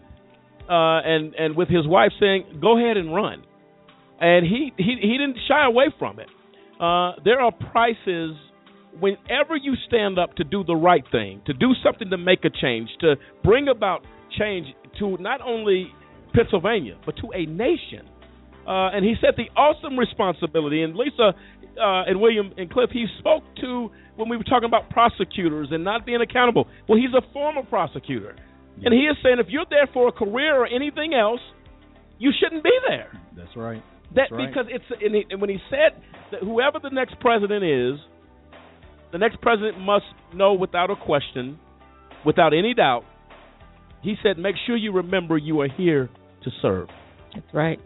uh, 0.69 1.01
and 1.03 1.33
and 1.35 1.55
with 1.55 1.67
his 1.67 1.87
wife 1.87 2.11
saying, 2.19 2.59
"Go 2.61 2.77
ahead 2.77 2.97
and 2.97 3.13
run," 3.13 3.43
and 4.19 4.45
he 4.45 4.71
he 4.77 4.95
he 5.01 5.17
didn't 5.17 5.37
shy 5.47 5.65
away 5.65 5.87
from 5.99 6.19
it. 6.19 6.29
Uh, 6.79 7.13
there 7.23 7.39
are 7.41 7.51
prices 7.51 8.35
whenever 8.99 9.55
you 9.55 9.75
stand 9.87 10.19
up 10.19 10.35
to 10.35 10.43
do 10.43 10.63
the 10.63 10.75
right 10.75 11.03
thing, 11.11 11.41
to 11.45 11.53
do 11.53 11.73
something 11.83 12.09
to 12.09 12.17
make 12.17 12.43
a 12.45 12.49
change, 12.49 12.89
to 12.99 13.15
bring 13.43 13.67
about 13.67 14.03
change 14.37 14.67
to 14.99 15.17
not 15.17 15.41
only 15.41 15.91
Pennsylvania 16.33 16.97
but 17.05 17.15
to 17.17 17.31
a 17.33 17.45
nation. 17.45 18.07
Uh, 18.67 18.93
and 18.93 19.03
he 19.03 19.15
said 19.19 19.33
the 19.37 19.49
awesome 19.59 19.97
responsibility. 19.97 20.83
And 20.83 20.95
Lisa 20.95 21.33
uh, 21.77 22.03
and 22.05 22.21
William 22.21 22.51
and 22.57 22.69
Cliff, 22.71 22.89
he 22.91 23.05
spoke 23.19 23.43
to 23.61 23.89
when 24.15 24.29
we 24.29 24.37
were 24.37 24.43
talking 24.43 24.67
about 24.67 24.89
prosecutors 24.89 25.69
and 25.71 25.83
not 25.83 26.05
being 26.05 26.21
accountable. 26.21 26.67
Well, 26.87 26.97
he's 26.97 27.13
a 27.15 27.21
former 27.33 27.63
prosecutor, 27.63 28.35
and 28.83 28.93
he 28.93 29.01
is 29.01 29.17
saying 29.23 29.37
if 29.39 29.47
you're 29.49 29.65
there 29.69 29.87
for 29.93 30.07
a 30.09 30.11
career 30.11 30.55
or 30.55 30.67
anything 30.67 31.13
else, 31.13 31.39
you 32.19 32.31
shouldn't 32.39 32.63
be 32.63 32.77
there. 32.87 33.19
That's 33.35 33.55
right. 33.55 33.81
That 34.13 34.27
That's 34.29 34.31
right. 34.31 34.47
because 34.47 34.65
it's 34.69 34.85
and, 35.01 35.15
he, 35.15 35.25
and 35.29 35.41
when 35.41 35.49
he 35.49 35.57
said 35.69 36.01
that 36.31 36.41
whoever 36.41 36.79
the 36.79 36.89
next 36.89 37.19
president 37.19 37.63
is, 37.63 37.99
the 39.11 39.17
next 39.17 39.41
president 39.41 39.79
must 39.79 40.05
know 40.33 40.53
without 40.53 40.91
a 40.91 40.95
question, 40.95 41.59
without 42.25 42.53
any 42.53 42.73
doubt. 42.73 43.05
He 44.03 44.15
said, 44.21 44.37
"Make 44.37 44.55
sure 44.67 44.75
you 44.75 44.91
remember 44.91 45.37
you 45.37 45.61
are 45.61 45.67
here 45.67 46.09
to 46.43 46.51
serve." 46.61 46.87
That's 47.33 47.53
right. 47.53 47.79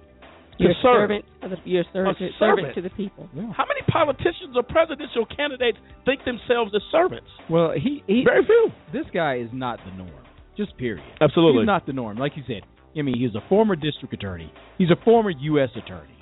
To 0.57 0.63
You're 0.63 0.71
a 0.71 0.81
servant. 0.81 1.25
Of 1.43 1.51
the, 1.51 1.57
you're 1.65 1.81
a 1.81 1.85
servant, 1.91 2.17
A 2.17 2.29
servant 2.39 2.39
servant. 2.39 2.75
to 2.75 2.81
the 2.81 2.89
people. 2.91 3.27
How 3.55 3.65
many 3.67 3.81
politicians 3.91 4.55
or 4.55 4.63
presidential 4.63 5.25
candidates 5.25 5.77
think 6.05 6.23
themselves 6.23 6.71
as 6.73 6.81
servants? 6.91 7.27
Well, 7.49 7.71
he, 7.75 8.03
he 8.07 8.23
very 8.23 8.45
few. 8.45 8.69
This 8.93 9.05
guy 9.13 9.35
is 9.39 9.49
not 9.51 9.79
the 9.85 9.91
norm. 9.97 10.09
Just 10.55 10.77
period. 10.77 11.03
Absolutely. 11.19 11.63
He's 11.63 11.67
not 11.67 11.85
the 11.85 11.91
norm. 11.91 12.17
Like 12.17 12.37
you 12.37 12.43
said, 12.47 12.61
I 12.97 13.01
mean, 13.01 13.19
he's 13.19 13.35
a 13.35 13.43
former 13.49 13.75
district 13.75 14.13
attorney. 14.13 14.51
He's 14.77 14.89
a 14.89 14.95
former 15.03 15.29
U.S. 15.31 15.69
attorney. 15.75 16.15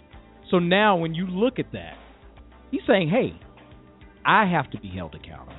So 0.49 0.57
now, 0.57 0.95
when 0.97 1.13
you 1.13 1.27
look 1.27 1.59
at 1.59 1.71
that, 1.73 1.93
he's 2.71 2.81
saying, 2.87 3.09
"Hey, 3.09 3.39
I 4.25 4.45
have 4.45 4.71
to 4.71 4.79
be 4.79 4.89
held 4.89 5.15
accountable. 5.15 5.53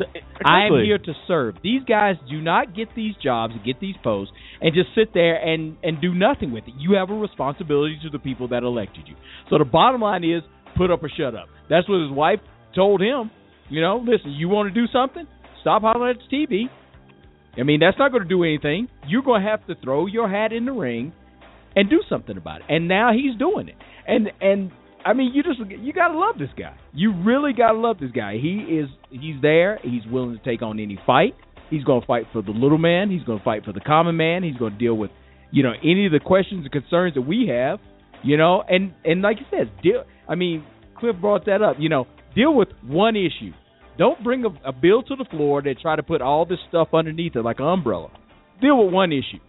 I 0.45 0.67
am 0.67 0.85
here 0.85 0.99
to 0.99 1.13
serve. 1.29 1.57
These 1.63 1.83
guys 1.87 2.17
do 2.29 2.41
not 2.41 2.75
get 2.75 2.89
these 2.97 3.15
jobs 3.23 3.55
and 3.55 3.65
get 3.65 3.81
these 3.81 3.97
posts 4.03 4.33
and 4.61 4.75
just 4.75 4.89
sit 4.95 5.13
there 5.15 5.37
and 5.37 5.77
and 5.83 6.01
do 6.01 6.15
nothing 6.15 6.53
with 6.53 6.65
it. 6.67 6.75
You 6.79 6.97
have 6.97 7.11
a 7.11 7.15
responsibility 7.15 7.99
to 8.03 8.11
the 8.11 8.19
people 8.19 8.49
that 8.49 8.63
elected 8.63 9.05
you. 9.07 9.17
So 9.51 9.59
the 9.59 9.65
bottom 9.65 10.01
line 10.01 10.25
is, 10.25 10.43
put 10.77 10.91
up 10.91 11.03
or 11.03 11.11
shut 11.15 11.35
up. 11.35 11.49
That's 11.69 11.89
what 11.89 12.01
his 12.01 12.11
wife 12.11 12.41
told 12.75 13.01
him. 13.01 13.31
You 13.69 13.81
know, 13.81 13.97
listen, 13.97 14.31
you 14.33 14.49
want 14.49 14.73
to 14.73 14.75
do 14.75 14.87
something? 14.93 15.27
Stop 15.61 15.83
hollering 15.83 16.17
at 16.17 16.23
the 16.31 16.37
TV. 16.37 16.65
I 17.57 17.63
mean, 17.63 17.81
that's 17.81 17.99
not 17.99 18.11
going 18.11 18.23
to 18.23 18.29
do 18.29 18.43
anything. 18.43 18.89
You're 19.07 19.23
going 19.23 19.43
to 19.43 19.49
have 19.49 19.67
to 19.69 19.75
throw 19.83 20.07
your 20.07 20.29
hat 20.29 20.53
in 20.53 20.65
the 20.65 20.73
ring 20.73 21.13
and 21.77 21.89
do 21.89 22.03
something 22.09 22.37
about 22.37 22.61
it. 22.61 22.67
And 22.69 22.89
now 22.89 23.13
he's 23.13 23.37
doing 23.39 23.69
it. 23.69 23.77
And 24.07 24.31
and 24.41 24.71
I 25.05 25.13
mean, 25.13 25.33
you 25.35 25.43
just 25.43 25.59
you 25.59 25.93
got 25.93 26.09
to 26.09 26.19
love 26.19 26.39
this 26.39 26.49
guy. 26.57 26.77
You 26.93 27.13
really 27.25 27.53
got 27.53 27.73
to 27.73 27.79
love 27.79 27.99
this 28.01 28.11
guy. 28.11 28.35
He 28.35 28.79
is 28.81 28.89
he's 29.11 29.41
there. 29.43 29.79
He's 29.83 30.03
willing 30.11 30.39
to 30.39 30.45
take 30.45 30.63
on 30.63 30.81
any 30.81 30.99
fight. 31.07 31.35
He's 31.71 31.85
to 31.85 32.01
fight 32.07 32.25
for 32.33 32.43
the 32.43 32.53
little 32.53 32.79
man. 32.79 33.11
He's 33.11 33.25
to 33.27 33.39
fight 33.45 33.65
for 33.65 33.73
the 33.73 33.81
common 33.81 34.17
man. 34.17 34.43
He's 34.43 34.57
to 34.57 34.71
deal 34.71 34.95
with 34.95 35.11
you 35.51 35.63
know 35.63 35.73
any 35.83 36.07
of 36.07 36.13
the 36.13 36.21
questions 36.21 36.65
and 36.65 36.73
concerns 36.73 37.15
that 37.15 37.23
we 37.23 37.49
have. 37.49 37.81
You 38.23 38.39
know, 38.39 38.63
and 38.67 38.95
and 39.05 39.21
like 39.21 39.39
you 39.41 39.47
said, 39.51 39.71
deal. 39.83 40.05
I 40.29 40.37
mean, 40.37 40.65
Cliff 40.99 41.17
brought 41.21 41.45
that 41.47 41.61
up. 41.61 41.77
You 41.79 41.91
know, 41.91 42.07
deal 42.35 42.55
with 42.55 42.69
one 42.83 43.17
issue. 43.17 43.53
Don't 43.99 44.23
bring 44.25 44.45
a, 44.45 44.69
a 44.69 44.73
bill 44.73 45.03
to 45.03 45.17
the 45.17 45.25
floor 45.27 45.63
that 45.63 45.75
try 45.81 45.97
to 45.97 46.03
put 46.03 46.23
all 46.23 46.47
this 46.47 46.59
stuff 46.69 46.89
underneath 46.95 47.37
it 47.37 47.43
like 47.43 47.61
an 47.61 47.67
umbrella. 47.67 48.11
Deal 48.61 48.83
with 48.83 48.93
one 48.93 49.13
issue, 49.13 49.41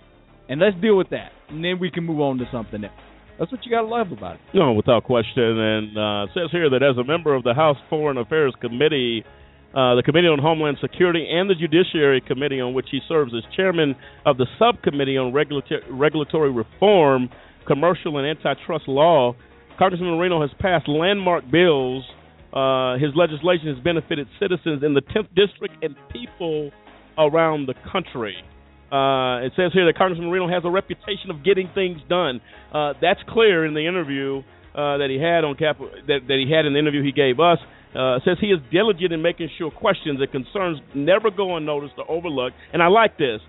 and 0.49 0.59
let's 0.59 0.75
deal 0.81 0.97
with 0.97 1.09
that, 1.11 1.31
and 1.49 1.63
then 1.63 1.79
we 1.79 1.89
can 1.89 2.03
move 2.03 2.19
on 2.19 2.37
to 2.39 2.45
something 2.51 2.83
else. 2.83 2.93
That's 3.37 3.51
what 3.51 3.65
you 3.65 3.71
got 3.71 3.81
to 3.81 3.87
love 3.87 4.11
about 4.11 4.35
it. 4.35 4.41
No, 4.53 4.73
without 4.73 5.03
question. 5.03 5.43
And 5.43 5.97
uh, 5.97 6.33
says 6.33 6.49
here 6.51 6.69
that 6.69 6.83
as 6.83 6.97
a 6.97 7.03
member 7.03 7.35
of 7.35 7.43
the 7.43 7.53
House 7.53 7.77
Foreign 7.89 8.17
Affairs 8.17 8.53
Committee, 8.61 9.23
uh, 9.71 9.95
the 9.95 10.03
Committee 10.05 10.27
on 10.27 10.39
Homeland 10.39 10.77
Security, 10.79 11.27
and 11.29 11.49
the 11.49 11.55
Judiciary 11.55 12.21
Committee, 12.21 12.61
on 12.61 12.73
which 12.73 12.87
he 12.91 12.99
serves 13.09 13.33
as 13.35 13.43
chairman 13.55 13.95
of 14.25 14.37
the 14.37 14.45
Subcommittee 14.57 15.17
on 15.17 15.33
Regulatory, 15.33 15.81
Regulatory 15.91 16.51
Reform, 16.51 17.29
Commercial 17.67 18.17
and 18.17 18.27
Antitrust 18.27 18.87
Law, 18.87 19.35
Congressman 19.77 20.17
Marino 20.17 20.39
has 20.41 20.51
passed 20.59 20.87
landmark 20.87 21.43
bills. 21.51 22.05
Uh, 22.53 22.97
his 22.97 23.11
legislation 23.15 23.67
has 23.67 23.83
benefited 23.83 24.27
citizens 24.39 24.81
in 24.83 24.93
the 24.93 25.01
10th 25.01 25.27
District 25.35 25.75
and 25.81 25.95
people 26.13 26.71
around 27.17 27.67
the 27.67 27.73
country. 27.91 28.35
Uh, 28.95 29.43
it 29.43 29.51
says 29.57 29.73
here 29.73 29.85
that 29.85 29.97
Congressman 29.97 30.29
Marino 30.29 30.47
has 30.47 30.63
a 30.63 30.71
reputation 30.71 31.27
of 31.27 31.43
getting 31.43 31.69
things 31.75 31.99
done. 32.07 32.39
Uh, 32.71 32.93
that's 33.01 33.19
clear 33.27 33.65
in 33.65 33.73
the 33.73 33.85
interview 33.85 34.39
uh, 34.71 35.03
that 35.03 35.11
he 35.11 35.19
had 35.19 35.43
on 35.43 35.55
Cap 35.55 35.79
that, 36.07 36.23
that 36.27 36.39
he 36.39 36.47
had 36.47 36.65
in 36.65 36.71
the 36.71 36.79
interview 36.79 37.03
he 37.03 37.11
gave 37.11 37.39
us. 37.39 37.59
Uh, 37.91 38.19
says 38.23 38.37
he 38.39 38.47
is 38.47 38.59
diligent 38.71 39.11
in 39.11 39.21
making 39.21 39.49
sure 39.57 39.71
questions 39.71 40.19
and 40.19 40.31
concerns 40.31 40.79
never 40.93 41.29
go 41.31 41.57
unnoticed 41.57 41.95
or 41.97 42.09
overlooked. 42.09 42.55
And 42.71 42.81
I 42.83 42.87
like 42.87 43.17
this. 43.17 43.39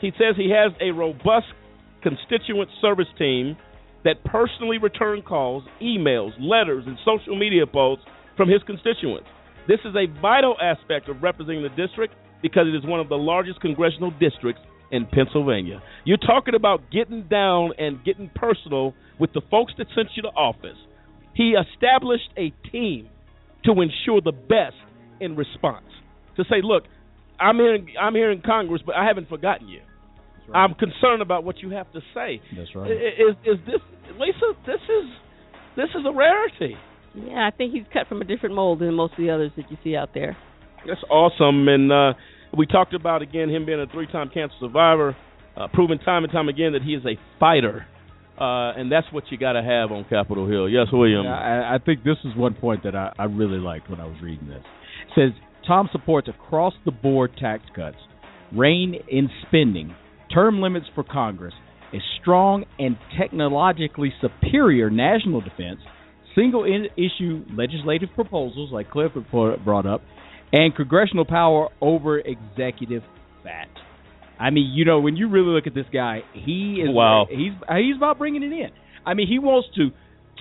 He 0.00 0.10
says 0.18 0.34
he 0.36 0.50
has 0.50 0.72
a 0.80 0.90
robust 0.90 1.54
constituent 2.02 2.70
service 2.80 3.10
team 3.18 3.56
that 4.02 4.22
personally 4.24 4.78
return 4.78 5.22
calls, 5.22 5.62
emails, 5.82 6.32
letters, 6.38 6.84
and 6.86 6.98
social 7.04 7.38
media 7.38 7.66
posts 7.66 8.04
from 8.36 8.48
his 8.48 8.62
constituents. 8.62 9.26
This 9.66 9.80
is 9.84 9.94
a 9.94 10.06
vital 10.20 10.56
aspect 10.62 11.08
of 11.08 11.22
representing 11.22 11.62
the 11.62 11.74
district 11.74 12.14
because 12.42 12.66
it 12.66 12.74
is 12.74 12.84
one 12.84 13.00
of 13.00 13.08
the 13.08 13.18
largest 13.18 13.60
congressional 13.60 14.10
districts 14.18 14.62
in 14.90 15.06
Pennsylvania. 15.06 15.82
You're 16.04 16.16
talking 16.18 16.54
about 16.54 16.90
getting 16.90 17.24
down 17.28 17.72
and 17.78 18.04
getting 18.04 18.30
personal 18.34 18.94
with 19.18 19.32
the 19.32 19.42
folks 19.50 19.72
that 19.78 19.86
sent 19.94 20.08
you 20.14 20.22
to 20.22 20.28
office. 20.28 20.76
He 21.34 21.54
established 21.54 22.30
a 22.36 22.52
team 22.70 23.08
to 23.64 23.72
ensure 23.72 24.20
the 24.20 24.32
best 24.32 24.76
in 25.20 25.36
response. 25.36 25.86
To 26.36 26.44
say, 26.44 26.56
look, 26.62 26.84
I'm 27.40 27.56
here, 27.56 27.74
in, 27.74 27.86
I'm 28.00 28.14
here 28.14 28.30
in 28.30 28.42
Congress, 28.42 28.82
but 28.84 28.94
I 28.94 29.04
haven't 29.04 29.28
forgotten 29.28 29.68
you. 29.68 29.80
I'm 30.54 30.74
concerned 30.74 31.22
about 31.22 31.42
what 31.44 31.58
you 31.58 31.70
have 31.70 31.90
to 31.92 32.00
say. 32.14 32.40
That's 32.56 32.74
right. 32.74 32.90
Is, 32.90 33.34
is 33.44 33.58
this, 33.66 33.80
Lisa? 34.18 34.52
This 34.64 34.80
is 34.80 35.10
this 35.76 35.88
is 35.90 36.06
a 36.06 36.12
rarity. 36.12 36.76
Yeah, 37.14 37.48
I 37.52 37.56
think 37.56 37.72
he's 37.72 37.82
cut 37.92 38.06
from 38.08 38.20
a 38.22 38.24
different 38.24 38.54
mold 38.54 38.78
than 38.78 38.94
most 38.94 39.12
of 39.12 39.18
the 39.18 39.30
others 39.30 39.50
that 39.56 39.70
you 39.70 39.76
see 39.82 39.96
out 39.96 40.10
there. 40.14 40.36
That's 40.86 41.02
awesome. 41.10 41.66
And 41.68 41.90
uh, 41.90 42.12
we 42.56 42.66
talked 42.66 42.94
about 42.94 43.22
again 43.22 43.48
him 43.48 43.66
being 43.66 43.80
a 43.80 43.86
three-time 43.86 44.30
cancer 44.32 44.54
survivor, 44.60 45.16
uh, 45.56 45.68
proving 45.72 45.98
time 45.98 46.24
and 46.24 46.32
time 46.32 46.48
again 46.48 46.72
that 46.72 46.82
he 46.82 46.94
is 46.94 47.04
a 47.04 47.18
fighter, 47.38 47.86
uh, 48.38 48.72
and 48.78 48.90
that's 48.90 49.06
what 49.12 49.24
you 49.30 49.38
got 49.38 49.52
to 49.52 49.62
have 49.62 49.92
on 49.92 50.04
Capitol 50.08 50.48
Hill. 50.48 50.68
Yes, 50.68 50.86
William. 50.92 51.26
I, 51.26 51.74
I 51.74 51.78
think 51.84 52.04
this 52.04 52.16
is 52.24 52.36
one 52.36 52.54
point 52.54 52.82
that 52.84 52.94
I, 52.94 53.12
I 53.18 53.24
really 53.24 53.58
liked 53.58 53.90
when 53.90 54.00
I 54.00 54.06
was 54.06 54.16
reading 54.22 54.48
this. 54.48 54.62
It 55.08 55.12
says 55.14 55.42
Tom 55.66 55.88
supports 55.92 56.28
across 56.28 56.74
the 56.84 56.92
board 56.92 57.32
tax 57.38 57.62
cuts, 57.74 57.96
rein 58.54 58.94
in 59.08 59.28
spending, 59.46 59.94
term 60.32 60.60
limits 60.60 60.86
for 60.94 61.04
Congress, 61.04 61.54
a 61.92 61.98
strong 62.20 62.64
and 62.78 62.96
technologically 63.18 64.12
superior 64.20 64.90
national 64.90 65.40
defense, 65.40 65.80
single 66.34 66.64
in- 66.64 66.88
issue 66.96 67.44
legislative 67.56 68.10
proposals 68.14 68.70
like 68.72 68.90
Cliff 68.90 69.12
report- 69.14 69.64
brought 69.64 69.86
up, 69.86 70.02
and 70.52 70.74
congressional 70.74 71.24
power 71.24 71.68
over 71.80 72.18
executive 72.18 73.02
fat. 73.42 73.68
I 74.38 74.50
mean, 74.50 74.70
you 74.74 74.84
know, 74.84 75.00
when 75.00 75.16
you 75.16 75.28
really 75.28 75.48
look 75.48 75.66
at 75.66 75.74
this 75.74 75.86
guy, 75.92 76.20
he 76.34 76.82
is 76.82 76.88
Wow. 76.94 77.26
he's 77.30 77.52
he's 77.78 77.96
about 77.96 78.18
bringing 78.18 78.42
it 78.42 78.52
in. 78.52 78.70
I 79.04 79.14
mean, 79.14 79.28
he 79.28 79.38
wants 79.38 79.68
to 79.76 79.90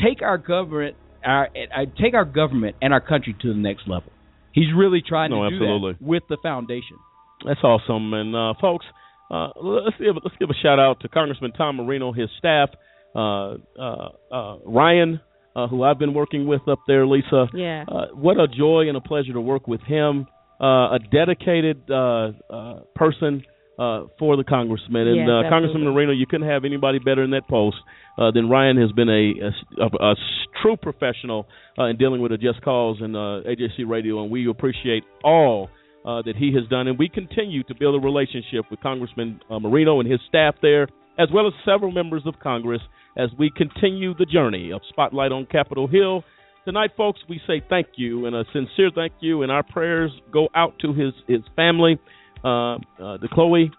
take 0.03 0.21
our 0.21 0.37
government 0.37 0.95
our 1.23 1.45
uh, 1.47 1.85
take 2.01 2.13
our 2.13 2.25
government 2.25 2.75
and 2.81 2.93
our 2.93 3.01
country 3.01 3.35
to 3.41 3.47
the 3.47 3.59
next 3.59 3.87
level. 3.87 4.11
He's 4.51 4.73
really 4.75 5.01
trying 5.05 5.31
No, 5.31 5.43
to 5.43 5.49
do 5.49 5.55
absolutely. 5.55 5.93
that 5.93 6.01
with 6.01 6.23
the 6.29 6.37
foundation. 6.41 6.97
That's 7.45 7.61
awesome, 7.63 8.13
and 8.13 8.35
uh, 8.35 8.53
folks, 8.61 8.85
uh, 9.31 9.49
let's 9.61 9.97
give 9.97 10.15
let's 10.23 10.35
give 10.39 10.49
a 10.49 10.53
shout 10.61 10.79
out 10.79 10.99
to 11.01 11.07
Congressman 11.09 11.51
Tom 11.53 11.77
Marino, 11.77 12.11
his 12.13 12.29
staff, 12.37 12.69
uh, 13.15 13.55
uh, 13.79 14.09
uh, 14.31 14.57
Ryan, 14.65 15.19
uh, 15.55 15.67
who 15.67 15.83
I've 15.83 15.99
been 15.99 16.13
working 16.13 16.47
with 16.47 16.67
up 16.67 16.79
there, 16.87 17.05
Lisa. 17.05 17.47
Yeah. 17.53 17.85
Uh, 17.87 18.07
what 18.13 18.39
a 18.39 18.47
joy 18.47 18.85
and 18.87 18.97
a 18.97 19.01
pleasure 19.01 19.33
to 19.33 19.41
work 19.41 19.67
with 19.67 19.81
him. 19.81 20.27
Uh, 20.59 20.95
a 20.95 20.99
dedicated 21.11 21.89
uh, 21.89 22.31
uh, 22.49 22.79
person 22.95 23.43
uh, 23.77 24.03
for 24.17 24.37
the 24.37 24.43
congressman, 24.43 25.07
and 25.07 25.17
Yes, 25.17 25.27
uh, 25.27 25.49
Congressman 25.49 25.83
Marino, 25.83 26.13
you 26.13 26.25
couldn't 26.25 26.47
have 26.47 26.63
anybody 26.63 26.97
better 26.99 27.23
in 27.23 27.31
that 27.31 27.45
post 27.49 27.75
uh, 28.17 28.31
than 28.31 28.49
Ryan. 28.49 28.77
Has 28.77 28.91
been 28.93 29.09
a, 29.09 29.33
a, 29.81 29.83
a, 29.83 30.11
a 30.11 30.15
true 30.61 30.77
professional 30.77 31.45
uh, 31.77 31.85
in 31.85 31.97
dealing 31.97 32.21
with 32.21 32.31
a 32.31 32.37
just 32.37 32.61
cause 32.61 32.97
and 33.01 33.15
uh, 33.15 33.43
AJC 33.45 33.85
Radio, 33.85 34.23
and 34.23 34.31
we 34.31 34.49
appreciate 34.49 35.03
all 35.25 35.69
uh, 36.05 36.21
that 36.21 36.35
he 36.37 36.53
has 36.53 36.67
done, 36.69 36.87
and 36.87 36.97
we 36.97 37.09
continue 37.09 37.63
to 37.63 37.75
build 37.75 38.01
a 38.01 38.05
relationship 38.05 38.65
with 38.71 38.79
Congressman 38.79 39.41
uh, 39.49 39.59
Marino 39.59 39.99
and 39.99 40.09
his 40.09 40.19
staff 40.29 40.55
there, 40.61 40.83
as 41.19 41.27
well 41.33 41.47
as 41.47 41.53
several 41.65 41.91
members 41.91 42.21
of 42.25 42.35
Congress, 42.41 42.81
as 43.17 43.29
we 43.37 43.49
continue 43.55 44.13
the 44.13 44.25
journey 44.25 44.71
of 44.71 44.81
Spotlight 44.89 45.31
on 45.31 45.45
Capitol 45.45 45.87
Hill. 45.87 46.23
Tonight, 46.65 46.91
folks, 46.97 47.19
we 47.29 47.39
say 47.47 47.61
thank 47.69 47.87
you 47.95 48.25
and 48.25 48.35
a 48.35 48.43
sincere 48.51 48.89
thank 48.93 49.13
you, 49.19 49.43
and 49.43 49.51
our 49.51 49.63
prayers 49.63 50.11
go 50.31 50.49
out 50.55 50.73
to 50.79 50.93
his 50.93 51.13
his 51.27 51.41
family, 51.55 51.99
uh, 52.43 52.75
uh, 52.75 53.17
to 53.17 53.27
Chloe, 53.31 53.71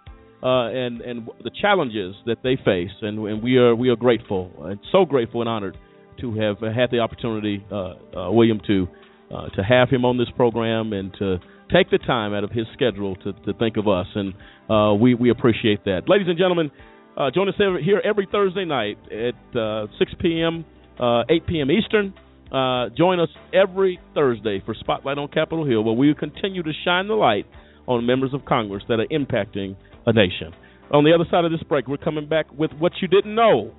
uh, 0.42 0.68
and 0.68 1.00
and 1.00 1.28
the 1.42 1.50
challenges 1.60 2.14
that 2.26 2.38
they 2.42 2.56
face, 2.56 2.90
and, 3.02 3.18
and 3.26 3.42
we 3.42 3.56
are 3.56 3.74
we 3.74 3.88
are 3.88 3.96
grateful 3.96 4.50
and 4.64 4.78
so 4.92 5.04
grateful 5.04 5.40
and 5.40 5.48
honored 5.48 5.76
to 6.20 6.34
have 6.34 6.58
had 6.60 6.90
the 6.90 7.00
opportunity, 7.00 7.64
uh, 7.70 7.76
uh, 7.76 8.30
William, 8.30 8.60
to 8.66 8.86
uh, 9.34 9.48
to 9.50 9.62
have 9.62 9.90
him 9.90 10.04
on 10.04 10.16
this 10.16 10.28
program 10.36 10.92
and 10.92 11.12
to 11.18 11.38
take 11.72 11.90
the 11.90 11.98
time 11.98 12.32
out 12.32 12.44
of 12.44 12.50
his 12.52 12.66
schedule 12.72 13.16
to, 13.16 13.32
to 13.32 13.52
think 13.58 13.76
of 13.76 13.88
us, 13.88 14.06
and 14.14 15.00
we 15.00 15.14
we 15.14 15.30
appreciate 15.30 15.84
that, 15.84 16.02
ladies 16.08 16.28
and 16.28 16.38
gentlemen. 16.38 16.70
Uh, 17.16 17.30
join 17.30 17.48
us 17.48 17.54
here 17.58 18.00
every 18.04 18.28
Thursday 18.30 18.64
night 18.64 18.98
at 19.10 19.58
uh, 19.58 19.86
6 19.98 20.12
p.m., 20.20 20.64
uh, 21.00 21.22
8 21.30 21.46
p.m. 21.46 21.70
Eastern. 21.70 22.12
Uh, 22.52 22.90
join 22.96 23.18
us 23.18 23.30
every 23.54 23.98
Thursday 24.14 24.62
for 24.64 24.74
Spotlight 24.74 25.18
on 25.18 25.28
Capitol 25.28 25.66
Hill, 25.66 25.82
where 25.82 25.94
we 25.94 26.14
continue 26.14 26.62
to 26.62 26.72
shine 26.84 27.08
the 27.08 27.14
light 27.14 27.46
on 27.86 28.04
members 28.04 28.34
of 28.34 28.44
Congress 28.44 28.82
that 28.88 29.00
are 29.00 29.06
impacting 29.06 29.76
a 30.06 30.12
nation. 30.12 30.52
On 30.92 31.04
the 31.04 31.12
other 31.12 31.24
side 31.30 31.44
of 31.44 31.50
this 31.50 31.62
break, 31.62 31.88
we're 31.88 31.96
coming 31.96 32.28
back 32.28 32.46
with 32.52 32.70
what 32.78 32.92
you 33.00 33.08
didn't 33.08 33.34
know 33.34 33.72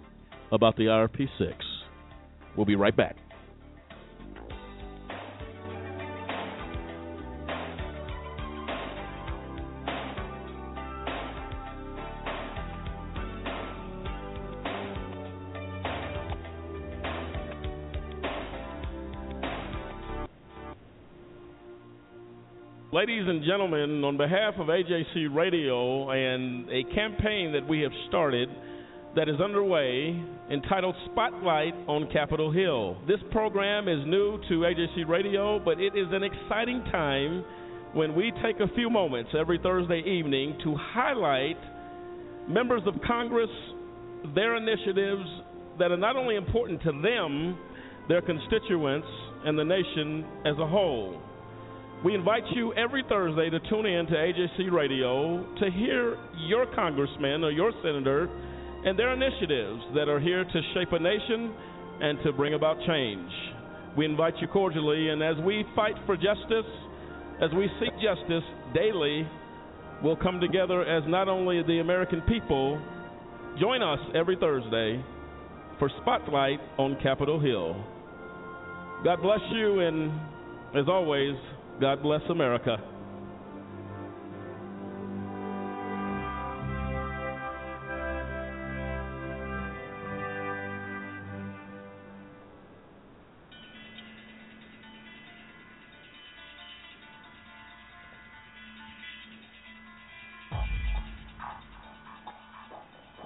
about 0.52 0.76
the 0.76 0.84
IRP 0.84 1.28
6. 1.38 1.52
We'll 2.56 2.66
be 2.66 2.76
right 2.76 2.96
back. 2.96 3.16
Ladies 22.98 23.26
and 23.28 23.44
gentlemen, 23.44 24.04
on 24.04 24.18
behalf 24.18 24.56
of 24.58 24.70
AJC 24.70 25.28
Radio 25.32 26.10
and 26.10 26.68
a 26.68 26.84
campaign 26.96 27.52
that 27.52 27.62
we 27.70 27.82
have 27.82 27.92
started 28.08 28.50
that 29.16 29.30
is 29.30 29.40
underway 29.40 30.20
entitled 30.50 30.96
Spotlight 31.12 31.76
on 31.88 32.10
Capitol 32.12 32.52
Hill. 32.52 32.98
This 33.08 33.20
program 33.30 33.88
is 33.88 34.00
new 34.08 34.40
to 34.50 34.62
AJC 34.62 35.08
Radio, 35.08 35.60
but 35.64 35.80
it 35.80 35.96
is 35.96 36.08
an 36.10 36.24
exciting 36.24 36.84
time 36.92 37.46
when 37.94 38.16
we 38.16 38.34
take 38.44 38.60
a 38.62 38.74
few 38.74 38.90
moments 38.90 39.30
every 39.40 39.60
Thursday 39.62 40.00
evening 40.00 40.58
to 40.64 40.76
highlight 40.76 41.60
members 42.50 42.82
of 42.88 42.96
Congress, 43.06 43.52
their 44.34 44.56
initiatives 44.56 45.30
that 45.78 45.92
are 45.92 45.98
not 45.98 46.16
only 46.16 46.36
important 46.36 46.82
to 46.82 46.92
them, 47.04 47.60
their 48.10 48.24
constituents, 48.24 49.08
and 49.46 49.56
the 49.56 49.64
nation 49.64 50.26
as 50.48 50.58
a 50.58 50.66
whole. 50.66 51.22
We 52.06 52.14
invite 52.14 52.44
you 52.56 52.74
every 52.74 53.04
Thursday 53.10 53.50
to 53.50 53.60
tune 53.72 53.88
in 53.88 54.06
to 54.06 54.14
AJC 54.14 54.72
Radio 54.72 55.44
to 55.60 55.72
hear 55.72 56.16
your 56.46 56.68
congressman 56.76 57.44
or 57.44 57.50
your 57.50 57.72
senator 57.84 58.30
and 58.86 58.98
their 58.98 59.14
initiatives 59.14 59.82
that 59.96 60.08
are 60.08 60.20
here 60.20 60.44
to 60.44 60.62
shape 60.76 60.92
a 60.92 61.00
nation 61.00 61.52
and 62.00 62.20
to 62.24 62.32
bring 62.32 62.54
about 62.54 62.78
change. 62.86 63.32
We 63.98 64.06
invite 64.06 64.36
you 64.40 64.48
cordially, 64.48 65.10
and 65.10 65.24
as 65.24 65.38
we 65.44 65.66
fight 65.76 65.96
for 66.06 66.16
justice, 66.16 66.70
as 67.42 67.50
we 67.58 67.68
seek 67.80 67.94
justice 67.94 68.48
daily, 68.76 69.28
we'll 70.04 70.18
come 70.18 70.40
together 70.40 70.84
as 70.84 71.02
not 71.08 71.28
only 71.28 71.64
the 71.64 71.80
American 71.80 72.22
people. 72.22 72.80
Join 73.60 73.82
us 73.82 74.00
every 74.14 74.38
Thursday 74.40 75.04
for 75.80 75.90
Spotlight 76.02 76.60
on 76.78 76.96
Capitol 77.02 77.40
Hill. 77.40 77.76
God 79.04 79.20
bless 79.24 79.42
you, 79.52 79.80
and 79.80 80.12
as 80.76 80.88
always, 80.88 81.34
God 81.80 82.02
bless 82.02 82.22
America. 82.28 82.78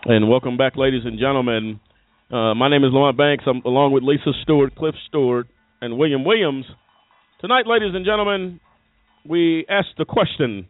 And 0.04 0.28
welcome 0.28 0.58
back, 0.58 0.76
ladies 0.76 1.04
and 1.06 1.18
gentlemen. 1.18 1.80
Uh, 2.30 2.54
my 2.54 2.70
name 2.70 2.84
is 2.84 2.92
Lamont 2.92 3.18
Banks. 3.18 3.46
I'm 3.48 3.62
along 3.66 3.94
with 3.94 4.04
Lisa 4.04 4.32
Stewart, 4.44 4.76
Cliff 4.76 4.96
Stewart, 5.08 5.48
and 5.80 5.98
William 5.98 6.26
Williams. 6.26 6.66
Tonight, 7.42 7.66
ladies 7.66 7.96
and 7.96 8.06
gentlemen, 8.06 8.60
we 9.28 9.66
ask 9.68 9.88
the 9.98 10.06
question 10.06 10.68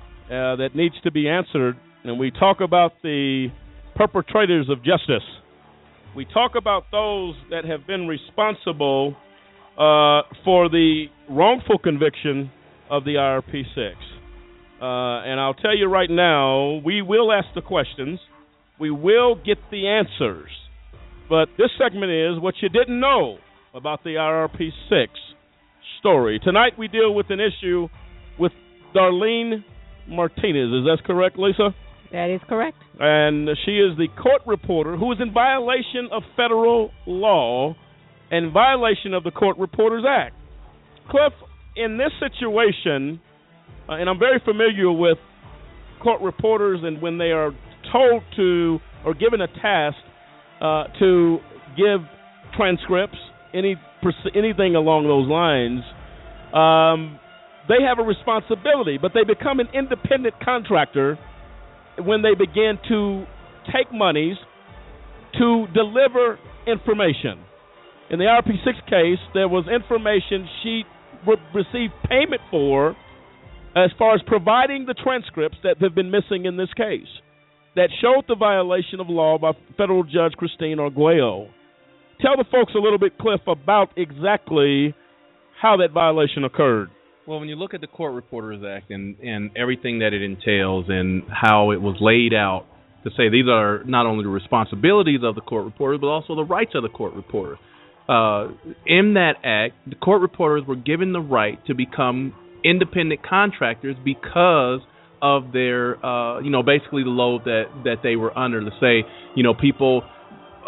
uh, 0.00 0.56
that 0.56 0.70
needs 0.74 0.94
to 1.04 1.10
be 1.10 1.28
answered, 1.28 1.76
and 2.02 2.18
we 2.18 2.30
talk 2.30 2.62
about 2.62 2.92
the 3.02 3.48
perpetrators 3.94 4.70
of 4.70 4.78
justice. 4.78 5.28
We 6.16 6.24
talk 6.24 6.52
about 6.56 6.84
those 6.90 7.34
that 7.50 7.66
have 7.66 7.86
been 7.86 8.06
responsible 8.08 9.16
uh, 9.76 10.22
for 10.46 10.70
the 10.70 11.08
wrongful 11.28 11.76
conviction 11.76 12.50
of 12.90 13.04
the 13.04 13.16
IRP 13.16 13.64
6. 13.74 13.76
Uh, 14.80 14.84
and 15.28 15.38
I'll 15.38 15.52
tell 15.52 15.76
you 15.76 15.88
right 15.88 16.10
now, 16.10 16.80
we 16.86 17.02
will 17.02 17.30
ask 17.30 17.48
the 17.54 17.60
questions, 17.60 18.18
we 18.80 18.90
will 18.90 19.34
get 19.34 19.58
the 19.70 19.86
answers. 19.86 20.48
But 21.28 21.50
this 21.58 21.68
segment 21.76 22.10
is 22.10 22.40
what 22.40 22.54
you 22.62 22.70
didn't 22.70 22.98
know 22.98 23.36
about 23.74 24.04
the 24.04 24.14
IRP 24.14 24.70
6 24.88 25.12
story. 25.98 26.40
Tonight 26.42 26.72
we 26.78 26.88
deal 26.88 27.14
with 27.14 27.26
an 27.30 27.40
issue 27.40 27.88
with 28.38 28.52
Darlene 28.94 29.64
Martinez. 30.08 30.72
Is 30.72 30.84
that 30.84 30.98
correct, 31.04 31.38
Lisa? 31.38 31.74
That 32.12 32.30
is 32.30 32.40
correct. 32.48 32.76
And 32.98 33.48
she 33.64 33.72
is 33.72 33.96
the 33.98 34.08
court 34.20 34.42
reporter 34.46 34.96
who 34.96 35.12
is 35.12 35.18
in 35.20 35.32
violation 35.32 36.08
of 36.10 36.22
federal 36.36 36.90
law 37.06 37.74
and 38.30 38.52
violation 38.52 39.14
of 39.14 39.24
the 39.24 39.30
Court 39.30 39.56
Reporters 39.58 40.04
Act. 40.08 40.34
Cliff, 41.10 41.32
in 41.76 41.96
this 41.96 42.12
situation, 42.20 43.20
uh, 43.88 43.92
and 43.92 44.08
I'm 44.08 44.18
very 44.18 44.40
familiar 44.44 44.90
with 44.92 45.18
court 46.02 46.20
reporters 46.20 46.80
and 46.82 47.00
when 47.00 47.18
they 47.18 47.32
are 47.32 47.50
told 47.92 48.22
to 48.36 48.78
or 49.04 49.14
given 49.14 49.40
a 49.40 49.46
task 49.46 49.96
uh, 50.60 50.84
to 50.98 51.38
give 51.76 52.00
transcripts 52.56 53.16
any 53.54 53.76
anything 54.34 54.74
along 54.74 55.04
those 55.06 55.28
lines, 55.28 55.82
um, 56.54 57.18
they 57.68 57.84
have 57.84 57.98
a 57.98 58.02
responsibility, 58.02 58.98
but 59.00 59.12
they 59.14 59.24
become 59.24 59.60
an 59.60 59.68
independent 59.74 60.34
contractor 60.42 61.18
when 61.98 62.22
they 62.22 62.34
begin 62.34 62.78
to 62.88 63.26
take 63.66 63.92
monies 63.92 64.36
to 65.38 65.66
deliver 65.74 66.38
information. 66.66 67.44
In 68.10 68.18
the 68.18 68.24
IRP6 68.24 68.88
case, 68.88 69.18
there 69.34 69.48
was 69.48 69.66
information 69.68 70.48
she 70.62 70.84
re- 71.26 71.36
received 71.54 71.92
payment 72.08 72.40
for 72.50 72.96
as 73.76 73.90
far 73.98 74.14
as 74.14 74.22
providing 74.26 74.86
the 74.86 74.94
transcripts 74.94 75.58
that 75.62 75.76
have 75.80 75.94
been 75.94 76.10
missing 76.10 76.46
in 76.46 76.56
this 76.56 76.72
case 76.74 77.08
that 77.76 77.90
showed 78.00 78.24
the 78.26 78.34
violation 78.34 78.98
of 78.98 79.08
law 79.08 79.38
by 79.38 79.52
federal 79.76 80.02
judge 80.02 80.32
Christine 80.36 80.80
Arguello 80.80 81.48
tell 82.20 82.36
the 82.36 82.44
folks 82.50 82.72
a 82.74 82.78
little 82.78 82.98
bit, 82.98 83.18
Cliff, 83.18 83.40
about 83.46 83.90
exactly 83.96 84.94
how 85.60 85.76
that 85.78 85.92
violation 85.92 86.44
occurred. 86.44 86.90
Well, 87.26 87.40
when 87.40 87.48
you 87.48 87.56
look 87.56 87.74
at 87.74 87.80
the 87.80 87.86
Court 87.86 88.14
Reporters 88.14 88.62
Act 88.66 88.90
and, 88.90 89.18
and 89.18 89.50
everything 89.56 89.98
that 89.98 90.14
it 90.14 90.22
entails 90.22 90.86
and 90.88 91.24
how 91.28 91.72
it 91.72 91.80
was 91.80 91.96
laid 92.00 92.32
out 92.32 92.64
to 93.04 93.10
say 93.10 93.28
these 93.28 93.48
are 93.48 93.84
not 93.84 94.06
only 94.06 94.24
the 94.24 94.30
responsibilities 94.30 95.20
of 95.22 95.34
the 95.34 95.40
court 95.40 95.64
reporters, 95.64 96.00
but 96.00 96.08
also 96.08 96.34
the 96.34 96.44
rights 96.44 96.72
of 96.74 96.82
the 96.82 96.88
court 96.88 97.14
reporters. 97.14 97.58
Uh, 98.08 98.48
in 98.86 99.14
that 99.14 99.34
act, 99.44 99.74
the 99.86 99.94
court 99.96 100.22
reporters 100.22 100.62
were 100.66 100.76
given 100.76 101.12
the 101.12 101.20
right 101.20 101.64
to 101.66 101.74
become 101.74 102.34
independent 102.64 103.20
contractors 103.22 103.96
because 104.04 104.80
of 105.20 105.52
their, 105.52 106.04
uh, 106.04 106.40
you 106.40 106.50
know, 106.50 106.62
basically 106.62 107.02
the 107.02 107.10
load 107.10 107.44
that 107.44 107.64
that 107.84 107.96
they 108.02 108.16
were 108.16 108.36
under. 108.36 108.60
To 108.60 108.70
say, 108.80 109.06
you 109.36 109.42
know, 109.42 109.52
people 109.52 110.02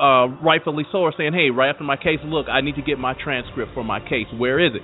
uh, 0.01 0.29
rightfully 0.43 0.85
so 0.91 1.05
are 1.05 1.13
saying, 1.17 1.33
hey, 1.35 1.51
right 1.51 1.69
after 1.71 1.85
my 1.85 1.97
case, 1.97 2.19
look, 2.25 2.47
I 2.49 2.61
need 2.63 2.77
to 2.77 2.83
get 2.83 2.99
my 2.99 3.15
transcript 3.15 3.73
for 3.75 3.85
my 3.85 4.01
case. 4.01 4.27
Where 4.37 4.59
is 4.59 4.73
it? 4.75 4.83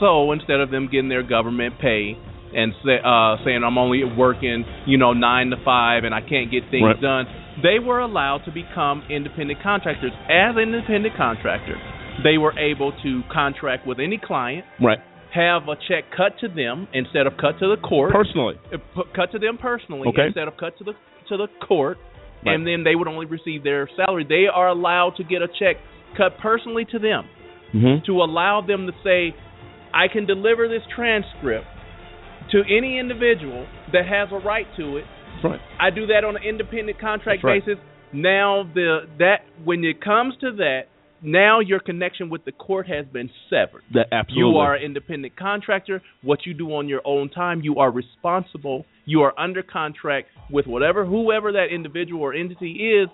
So 0.00 0.32
instead 0.32 0.60
of 0.60 0.70
them 0.70 0.88
getting 0.90 1.08
their 1.08 1.22
government 1.22 1.74
pay 1.80 2.16
and 2.54 2.72
say, 2.84 2.98
uh, 3.04 3.36
saying 3.44 3.62
I'm 3.64 3.78
only 3.78 4.02
working, 4.04 4.64
you 4.86 4.96
know, 4.98 5.12
nine 5.12 5.50
to 5.50 5.56
five 5.64 6.04
and 6.04 6.14
I 6.14 6.20
can't 6.20 6.50
get 6.50 6.62
things 6.70 6.84
Right. 6.84 7.00
done, 7.00 7.26
they 7.62 7.78
were 7.78 8.00
allowed 8.00 8.44
to 8.46 8.50
become 8.52 9.02
independent 9.10 9.60
contractors. 9.62 10.12
As 10.30 10.56
an 10.56 10.74
independent 10.74 11.14
contractor, 11.16 11.76
they 12.22 12.38
were 12.38 12.54
able 12.58 12.92
to 13.02 13.22
contract 13.30 13.86
with 13.86 13.98
any 14.00 14.18
client, 14.18 14.64
Right. 14.80 14.98
have 15.30 15.68
a 15.68 15.76
check 15.88 16.10
cut 16.16 16.38
to 16.40 16.48
them 16.48 16.86
instead 16.92 17.26
of 17.26 17.36
cut 17.36 17.58
to 17.58 17.68
the 17.68 17.76
court, 17.76 18.12
Personally. 18.12 18.56
uh, 18.72 19.02
cut 19.14 19.32
to 19.32 19.38
them 19.38 19.58
personally 19.58 20.08
Okay. 20.08 20.26
instead 20.26 20.46
of 20.48 20.56
cut 20.56 20.76
to 20.78 20.84
the 20.84 20.94
to 21.28 21.36
the 21.38 21.48
court, 21.66 21.98
Right. 22.44 22.54
and 22.54 22.66
then 22.66 22.84
they 22.84 22.94
would 22.94 23.08
only 23.08 23.26
receive 23.26 23.64
their 23.64 23.88
salary. 23.96 24.24
They 24.28 24.46
are 24.52 24.68
allowed 24.68 25.14
to 25.16 25.24
get 25.24 25.42
a 25.42 25.48
check 25.48 25.76
cut 26.16 26.38
personally 26.40 26.84
to 26.92 26.98
them 26.98 27.28
Mm-hmm. 27.74 28.04
to 28.06 28.22
allow 28.22 28.60
them 28.64 28.86
to 28.86 28.92
say, 29.02 29.34
I 29.92 30.06
can 30.06 30.26
deliver 30.26 30.68
this 30.68 30.82
transcript 30.94 31.66
to 32.52 32.62
any 32.70 33.00
individual 33.00 33.66
that 33.92 34.06
has 34.06 34.28
a 34.30 34.36
right 34.46 34.66
to 34.76 34.98
it 34.98 35.04
right. 35.42 35.58
I 35.80 35.90
do 35.90 36.06
that 36.06 36.22
on 36.22 36.36
an 36.36 36.42
independent 36.44 37.00
contract 37.00 37.42
right. 37.42 37.64
basis. 37.64 37.82
Now 38.12 38.62
the 38.72 39.08
that 39.18 39.38
when 39.64 39.82
it 39.82 40.00
comes 40.00 40.34
to 40.40 40.52
that, 40.58 40.82
now 41.24 41.60
your 41.60 41.80
connection 41.80 42.28
with 42.28 42.44
the 42.44 42.52
court 42.52 42.86
has 42.88 43.06
been 43.06 43.30
severed. 43.48 43.82
That 43.92 44.06
absolutely. 44.12 44.50
You 44.52 44.58
are 44.58 44.74
an 44.74 44.82
independent 44.82 45.36
contractor. 45.36 46.02
What 46.22 46.40
you 46.44 46.54
do 46.54 46.74
on 46.74 46.88
your 46.88 47.00
own 47.04 47.30
time, 47.30 47.60
you 47.62 47.76
are 47.78 47.90
responsible. 47.90 48.84
You 49.04 49.22
are 49.22 49.38
under 49.38 49.62
contract 49.62 50.28
with 50.50 50.66
whatever, 50.66 51.04
whoever 51.04 51.52
that 51.52 51.66
individual 51.72 52.22
or 52.22 52.34
entity 52.34 52.72
is, 53.00 53.08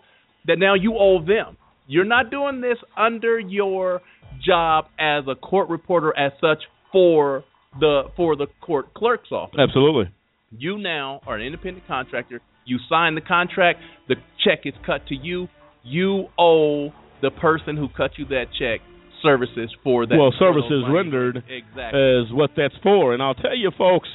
that 0.47 0.59
now 0.59 0.75
you 0.75 0.97
owe 0.99 1.25
them. 1.25 1.57
You're 1.87 2.05
not 2.05 2.31
doing 2.31 2.61
this 2.61 2.79
under 2.97 3.39
your 3.39 4.01
job 4.45 4.87
as 4.99 5.25
a 5.29 5.35
court 5.35 5.69
reporter 5.69 6.17
as 6.17 6.33
such 6.41 6.63
for 6.93 7.45
the 7.79 8.05
for 8.17 8.37
the 8.37 8.47
court 8.61 8.95
clerk's 8.95 9.31
office. 9.33 9.59
Absolutely. 9.59 10.13
You 10.51 10.79
now 10.79 11.21
are 11.27 11.37
an 11.37 11.43
independent 11.43 11.87
contractor. 11.87 12.41
You 12.65 12.79
sign 12.89 13.15
the 13.15 13.21
contract. 13.21 13.81
The 14.09 14.17
check 14.45 14.61
is 14.65 14.75
cut 14.85 15.07
to 15.09 15.15
you. 15.15 15.49
You 15.83 16.27
owe 16.39 16.91
the 17.23 17.31
person 17.31 17.77
who 17.77 17.89
cut 17.97 18.13
you 18.17 18.25
that 18.27 18.47
check 18.59 18.81
services 19.23 19.71
for 19.85 20.07
that. 20.07 20.17
well, 20.17 20.33
services 20.39 20.85
rendered 20.91 21.37
Exactly. 21.49 22.01
is 22.01 22.33
what 22.33 22.51
that's 22.57 22.75
for. 22.83 23.13
And 23.13 23.23
I'll 23.23 23.35
tell 23.35 23.57
you, 23.57 23.71
folks, 23.77 24.09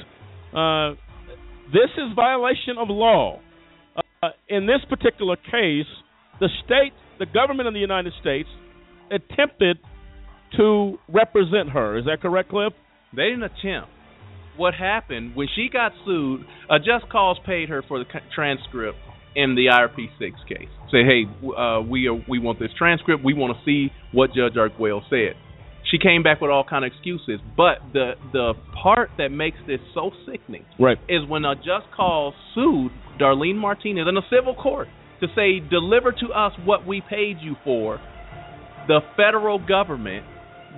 uh, 0.52 0.94
this 1.72 1.90
is 1.96 2.14
violation 2.14 2.76
of 2.78 2.88
law. 2.90 3.40
Uh, 4.22 4.28
in 4.48 4.66
this 4.66 4.80
particular 4.88 5.36
case, 5.36 5.86
the 6.40 6.48
state, 6.64 6.92
the 7.18 7.26
government 7.26 7.68
of 7.68 7.74
the 7.74 7.80
United 7.80 8.12
States, 8.20 8.48
attempted 9.10 9.78
to 10.56 10.98
represent 11.08 11.70
her. 11.70 11.98
Is 11.98 12.04
that 12.06 12.20
correct, 12.20 12.50
Cliff? 12.50 12.72
They 13.14 13.24
didn't 13.30 13.44
attempt. 13.44 13.90
What 14.56 14.74
happened 14.74 15.36
when 15.36 15.48
she 15.54 15.68
got 15.70 15.92
sued? 16.04 16.44
A 16.70 16.78
just 16.78 17.10
cause 17.10 17.38
paid 17.44 17.68
her 17.68 17.82
for 17.86 17.98
the 17.98 18.06
transcript 18.34 18.96
in 19.36 19.54
the 19.54 19.66
IRP 19.66 20.08
six 20.18 20.40
case. 20.48 20.68
Say, 20.90 21.04
hey, 21.04 21.24
uh, 21.56 21.82
we 21.82 22.08
are, 22.08 22.18
we 22.28 22.38
want 22.40 22.58
this 22.58 22.70
transcript. 22.76 23.22
We 23.22 23.34
want 23.34 23.56
to 23.56 23.64
see 23.64 23.92
what 24.12 24.30
Judge 24.34 24.56
Arguello 24.56 25.02
said. 25.10 25.34
She 25.90 25.98
came 25.98 26.24
back 26.24 26.40
with 26.40 26.50
all 26.50 26.64
kind 26.68 26.84
of 26.84 26.90
excuses, 26.90 27.38
but 27.56 27.78
the 27.92 28.12
the 28.32 28.54
part 28.82 29.10
that 29.18 29.28
makes 29.30 29.58
this 29.68 29.78
so 29.94 30.10
sickening 30.28 30.64
Right. 30.80 30.98
is 31.08 31.28
when 31.28 31.44
a 31.44 31.54
just 31.54 31.86
cause 31.94 32.34
sued 32.54 32.90
Darlene 33.20 33.54
Martinez 33.56 34.06
in 34.08 34.16
a 34.16 34.26
civil 34.28 34.54
court 34.56 34.88
to 35.20 35.28
say, 35.36 35.60
deliver 35.70 36.12
to 36.12 36.26
us 36.34 36.52
what 36.64 36.86
we 36.86 37.00
paid 37.08 37.36
you 37.40 37.54
for. 37.64 38.00
The 38.88 39.00
federal 39.16 39.64
government, 39.64 40.24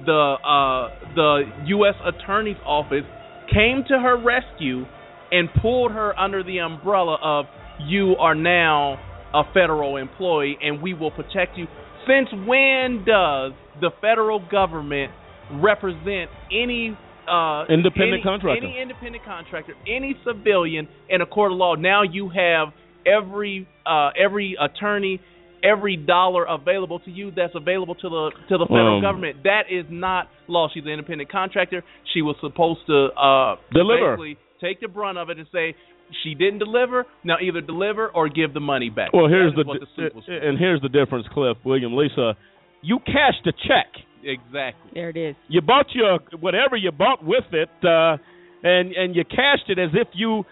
the 0.05 0.36
uh, 0.44 1.14
the 1.14 1.43
U.S. 1.68 1.94
Attorney's 2.05 2.56
Office 2.66 3.05
came 3.52 3.85
to 3.89 3.98
her 3.98 4.16
rescue 4.22 4.85
and 5.30 5.48
pulled 5.60 5.93
her 5.93 6.18
under 6.18 6.43
the 6.43 6.59
umbrella 6.59 7.18
of 7.22 7.47
you 7.80 8.16
are 8.18 8.34
now 8.34 8.98
a 9.34 9.42
federal 9.52 9.96
employee 9.96 10.56
and 10.62 10.82
we 10.82 10.94
will 10.94 11.10
protect 11.10 11.56
you. 11.56 11.66
Since 12.06 12.28
when 12.46 13.05
does 13.06 13.52
the 13.80 13.90
federal 14.00 14.40
government 14.50 15.12
represent 15.52 16.30
any 16.50 16.96
uh, 17.28 17.64
Independent 17.68 18.14
any- 18.14 18.22
contractor. 18.22 18.66
any 18.66 18.80
independent 18.80 19.24
contractor, 19.24 19.74
any 19.86 20.16
civilian 20.26 20.88
in 21.10 21.20
a 21.20 21.26
court 21.26 21.52
of 21.52 21.59
law? 21.59 21.74
Now 21.74 22.02
you 22.02 22.30
have 22.30 22.68
every 23.06 23.68
uh, 23.84 24.10
every 24.18 24.56
attorney, 24.59 25.20
every 25.62 25.96
dollar 25.96 26.44
available 26.46 27.00
to 27.00 27.10
you 27.10 27.30
that's 27.36 27.52
available 27.55 27.94
to 27.96 28.09
the 28.09 28.30
to 28.48 28.56
the 28.59 28.64
federal 28.66 28.96
Um, 28.96 29.02
government. 29.02 29.42
That 29.44 29.64
is 29.70 29.84
not 29.90 30.28
law. 30.48 30.68
She's 30.72 30.84
an 30.84 30.90
independent 30.90 31.30
contractor. 31.30 31.84
She 32.14 32.22
was 32.22 32.36
supposed 32.40 32.80
to 32.86 33.09
uh, 33.12 33.56
Deliver. 33.74 34.16
take 34.62 34.80
the 34.80 34.88
brunt 34.88 35.18
of 35.18 35.28
it 35.28 35.36
and 35.38 35.46
say 35.52 35.74
she 36.22 36.35
didn't 36.35 36.59
deliver. 36.59 37.06
Now 37.24 37.36
either 37.40 37.60
deliver 37.60 38.09
or 38.09 38.28
give 38.28 38.55
the 38.55 38.60
money 38.60 38.90
back. 38.90 39.12
Well, 39.12 39.28
here's 39.28 39.55
the, 39.55 39.64
what 39.64 39.80
the 39.80 39.86
suit 39.97 40.12
and 40.28 40.59
here's 40.59 40.80
the 40.80 40.89
difference, 40.89 41.26
Cliff, 41.32 41.56
William, 41.64 41.97
Lisa. 41.97 42.36
You 42.82 42.98
cashed 43.05 43.47
a 43.47 43.52
check. 43.52 44.05
Exactly. 44.22 44.90
There 44.94 45.10
it 45.10 45.16
is. 45.16 45.36
You 45.48 45.60
bought 45.60 45.86
your 45.94 46.18
whatever 46.40 46.76
you 46.76 46.90
bought 46.90 47.24
with 47.24 47.44
it, 47.52 47.70
uh, 47.85 48.16
and 48.62 48.93
and 48.93 49.14
you 49.14 49.24
cashed 49.24 49.68
it 49.68 49.78
as 49.78 49.90
if 49.94 50.09
you 50.12 50.44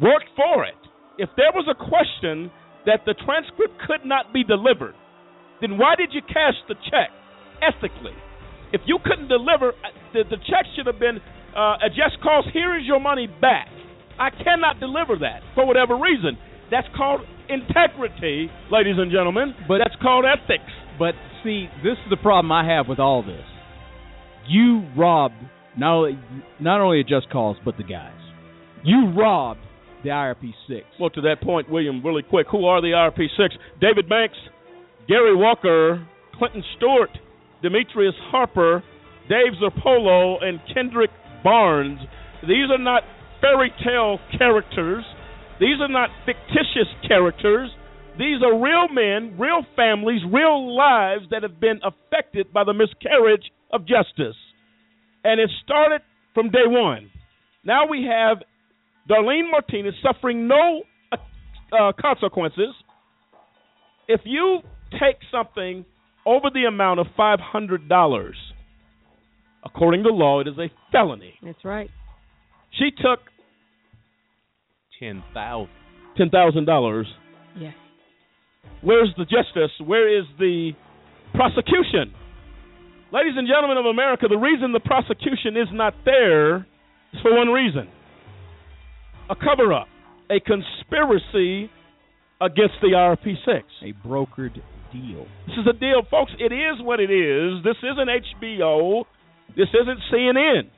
worked 0.00 0.30
for 0.36 0.64
it. 0.64 0.74
If 1.18 1.30
there 1.36 1.52
was 1.54 1.66
a 1.68 1.74
question 1.74 2.50
that 2.86 3.00
the 3.06 3.14
transcript 3.24 3.74
could 3.86 4.04
not 4.04 4.32
be 4.32 4.44
delivered, 4.44 4.94
then 5.60 5.78
why 5.78 5.94
did 5.96 6.10
you 6.12 6.22
cash 6.22 6.54
the 6.68 6.74
check 6.90 7.10
ethically? 7.62 8.14
If 8.72 8.82
you 8.86 8.98
couldn't 9.04 9.28
deliver, 9.28 9.70
uh, 9.70 9.94
the, 10.12 10.22
the 10.28 10.36
check 10.50 10.66
should 10.74 10.86
have 10.86 10.98
been 10.98 11.18
uh, 11.54 11.86
a 11.86 11.88
just 11.88 12.20
cause. 12.22 12.44
Here 12.52 12.76
is 12.76 12.84
your 12.86 13.00
money 13.00 13.26
back. 13.26 13.68
I 14.18 14.30
cannot 14.30 14.80
deliver 14.80 15.16
that 15.20 15.40
for 15.54 15.66
whatever 15.66 15.96
reason. 15.96 16.38
That's 16.70 16.86
called 16.96 17.20
integrity, 17.48 18.50
ladies 18.70 18.96
and 18.98 19.10
gentlemen. 19.10 19.54
But 19.68 19.78
that's 19.78 19.96
called 20.00 20.24
ethics. 20.24 20.70
But 20.98 21.14
see, 21.42 21.68
this 21.82 21.92
is 21.92 22.10
the 22.10 22.16
problem 22.16 22.52
I 22.52 22.66
have 22.66 22.88
with 22.88 22.98
all 22.98 23.22
this. 23.22 23.44
You 24.48 24.86
robbed 24.96 25.34
not 25.76 25.96
only 25.96 26.18
not 26.60 26.80
only 26.80 27.00
a 27.00 27.04
just 27.04 27.30
cause, 27.30 27.56
but 27.64 27.76
the 27.76 27.84
guys. 27.84 28.12
You 28.84 29.12
robbed 29.16 29.60
the 30.02 30.10
IRP 30.10 30.52
six. 30.68 30.84
Well, 31.00 31.10
to 31.10 31.22
that 31.22 31.42
point, 31.42 31.70
William, 31.70 32.04
really 32.04 32.22
quick, 32.22 32.46
who 32.50 32.66
are 32.66 32.80
the 32.80 32.88
IRP 32.88 33.26
six? 33.36 33.54
David 33.80 34.08
Banks, 34.08 34.36
Gary 35.08 35.34
Walker, 35.34 36.06
Clinton 36.38 36.62
Stewart, 36.76 37.10
Demetrius 37.62 38.14
Harper, 38.30 38.82
Dave 39.28 39.54
Zirpolo, 39.62 40.44
and 40.44 40.60
Kendrick 40.72 41.10
Barnes. 41.42 41.98
These 42.42 42.70
are 42.70 42.78
not 42.78 43.02
fairy 43.40 43.72
tale 43.84 44.18
characters. 44.38 45.04
These 45.60 45.80
are 45.80 45.88
not 45.88 46.10
fictitious 46.26 46.88
characters. 47.06 47.70
These 48.18 48.42
are 48.42 48.60
real 48.60 48.88
men, 48.92 49.36
real 49.38 49.66
families, 49.76 50.20
real 50.32 50.76
lives 50.76 51.24
that 51.30 51.42
have 51.42 51.60
been 51.60 51.80
affected 51.82 52.52
by 52.52 52.64
the 52.64 52.72
miscarriage 52.72 53.50
of 53.72 53.82
justice. 53.82 54.36
And 55.24 55.40
it 55.40 55.50
started 55.64 56.02
from 56.32 56.50
day 56.50 56.66
one. 56.66 57.10
Now 57.64 57.86
we 57.88 58.06
have 58.10 58.38
Darlene 59.08 59.50
Martinez 59.50 59.94
suffering 60.02 60.46
no 60.46 60.82
uh, 61.12 61.16
uh, 61.76 61.92
consequences. 62.00 62.74
If 64.06 64.20
you 64.24 64.60
take 64.92 65.16
something 65.32 65.84
over 66.26 66.48
the 66.52 66.64
amount 66.64 67.00
of 67.00 67.06
$500, 67.18 68.32
according 69.64 70.02
to 70.04 70.10
law, 70.10 70.40
it 70.40 70.48
is 70.48 70.58
a 70.58 70.70
felony. 70.92 71.34
That's 71.42 71.64
right. 71.64 71.90
She 72.78 72.90
took 72.90 73.20
Ten 75.00 75.22
thousand. 75.34 75.70
$10,000. 76.18 77.04
Yes. 77.58 77.74
Where's 78.82 79.12
the 79.18 79.24
justice? 79.24 79.72
Where 79.84 80.18
is 80.18 80.24
the 80.38 80.70
prosecution? 81.34 82.14
Ladies 83.12 83.34
and 83.36 83.48
gentlemen 83.48 83.78
of 83.78 83.86
America, 83.86 84.26
the 84.28 84.38
reason 84.38 84.72
the 84.72 84.80
prosecution 84.80 85.56
is 85.56 85.68
not 85.72 85.94
there 86.04 86.58
is 86.58 87.20
for 87.22 87.36
one 87.36 87.48
reason 87.48 87.88
a 89.30 89.34
cover 89.34 89.72
up, 89.72 89.88
a 90.30 90.38
conspiracy 90.40 91.70
against 92.40 92.74
the 92.82 92.92
IRP 92.94 93.34
6. 93.44 93.66
A 93.82 94.06
brokered 94.06 94.54
deal. 94.92 95.26
This 95.46 95.56
is 95.58 95.66
a 95.68 95.72
deal, 95.72 96.02
folks. 96.10 96.32
It 96.38 96.52
is 96.52 96.80
what 96.80 97.00
it 97.00 97.10
is. 97.10 97.64
This 97.64 97.76
isn't 97.82 98.08
HBO. 98.42 99.04
This 99.56 99.68
isn't 99.72 99.98
CNN. 100.12 100.68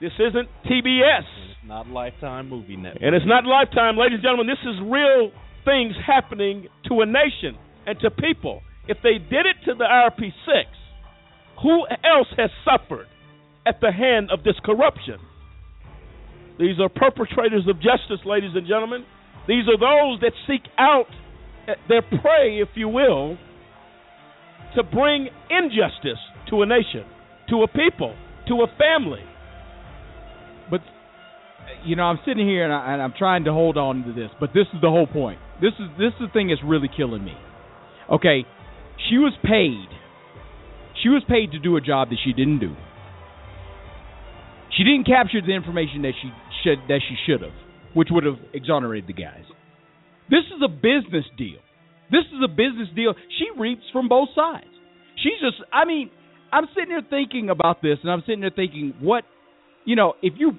This 0.00 0.12
isn't 0.18 0.48
TBS. 0.66 1.24
And 1.24 1.50
It's 1.50 1.68
not 1.68 1.86
Lifetime 1.88 2.48
Movie 2.48 2.76
Network. 2.76 3.02
And 3.02 3.14
it's 3.14 3.26
not 3.26 3.44
Lifetime, 3.44 3.96
ladies 3.96 4.16
and 4.16 4.22
gentlemen. 4.22 4.46
This 4.46 4.62
is 4.68 4.76
real 4.82 5.30
things 5.64 5.94
happening 6.04 6.66
to 6.88 7.00
a 7.00 7.06
nation 7.06 7.56
and 7.86 7.98
to 8.00 8.10
people. 8.10 8.60
If 8.88 8.98
they 9.02 9.18
did 9.18 9.46
it 9.46 9.56
to 9.64 9.74
the 9.74 9.84
IRP 9.84 10.20
6, 10.20 10.68
who 11.62 11.86
else 12.04 12.28
has 12.36 12.50
suffered 12.64 13.06
at 13.66 13.80
the 13.80 13.92
hand 13.92 14.30
of 14.30 14.44
this 14.44 14.56
corruption? 14.64 15.18
These 16.58 16.78
are 16.80 16.88
perpetrators 16.88 17.66
of 17.68 17.76
justice, 17.76 18.24
ladies 18.26 18.50
and 18.54 18.66
gentlemen. 18.66 19.04
These 19.48 19.64
are 19.68 19.78
those 19.78 20.20
that 20.20 20.32
seek 20.46 20.62
out 20.78 21.06
their 21.88 22.02
prey, 22.02 22.60
if 22.60 22.68
you 22.74 22.88
will, 22.88 23.38
to 24.76 24.82
bring 24.82 25.28
injustice 25.48 26.20
to 26.50 26.62
a 26.62 26.66
nation, 26.66 27.04
to 27.48 27.62
a 27.62 27.68
people, 27.68 28.14
to 28.48 28.54
a 28.62 28.66
family. 28.76 29.22
But 30.70 30.80
you 31.84 31.96
know, 31.96 32.04
I'm 32.04 32.18
sitting 32.26 32.46
here 32.46 32.64
and, 32.64 32.72
I, 32.72 33.02
I'm 33.02 33.14
trying 33.16 33.44
to 33.44 33.52
hold 33.52 33.76
on 33.76 34.04
to 34.04 34.12
this, 34.12 34.30
but 34.40 34.50
this 34.54 34.66
is 34.74 34.80
the 34.80 34.90
whole 34.90 35.06
point. 35.06 35.38
This 35.60 35.72
is 35.78 35.88
this 35.98 36.12
is 36.20 36.28
the 36.28 36.32
thing 36.32 36.48
that's 36.48 36.62
really 36.64 36.88
killing 36.94 37.24
me. 37.24 37.34
Okay, 38.10 38.44
she 39.08 39.18
was 39.18 39.32
paid. 39.42 39.88
She 41.02 41.08
was 41.08 41.22
paid 41.28 41.52
to 41.52 41.58
do 41.58 41.76
a 41.76 41.80
job 41.80 42.10
that 42.10 42.18
she 42.24 42.32
didn't 42.32 42.60
do. 42.60 42.74
She 44.76 44.84
didn't 44.84 45.06
capture 45.06 45.40
the 45.40 45.52
information 45.52 46.02
that 46.02 46.12
she 46.20 46.30
should 46.62 46.78
that 46.88 47.00
she 47.08 47.16
should 47.26 47.42
have, 47.42 47.54
which 47.94 48.08
would 48.10 48.24
have 48.24 48.38
exonerated 48.52 49.08
the 49.08 49.14
guys. 49.14 49.44
This 50.30 50.44
is 50.54 50.62
a 50.64 50.68
business 50.68 51.24
deal. 51.36 51.60
This 52.10 52.24
is 52.32 52.40
a 52.44 52.48
business 52.48 52.88
deal. 52.94 53.14
She 53.38 53.48
reaps 53.58 53.84
from 53.92 54.08
both 54.08 54.28
sides. 54.34 54.72
She's 55.22 55.38
just 55.40 55.62
I 55.72 55.84
mean, 55.84 56.10
I'm 56.52 56.66
sitting 56.74 56.90
here 56.90 57.02
thinking 57.08 57.50
about 57.50 57.82
this 57.82 57.98
and 58.02 58.10
I'm 58.10 58.22
sitting 58.26 58.40
there 58.40 58.54
thinking 58.54 58.94
what 59.00 59.24
you 59.84 59.96
know, 59.96 60.14
if 60.22 60.34
you 60.36 60.52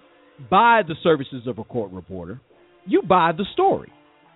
buy 0.49 0.81
the 0.87 0.95
services 1.03 1.47
of 1.47 1.57
a 1.59 1.63
court 1.63 1.91
reporter, 1.91 2.39
you 2.85 3.01
buy 3.01 3.31
the 3.35 3.45
story. 3.53 3.91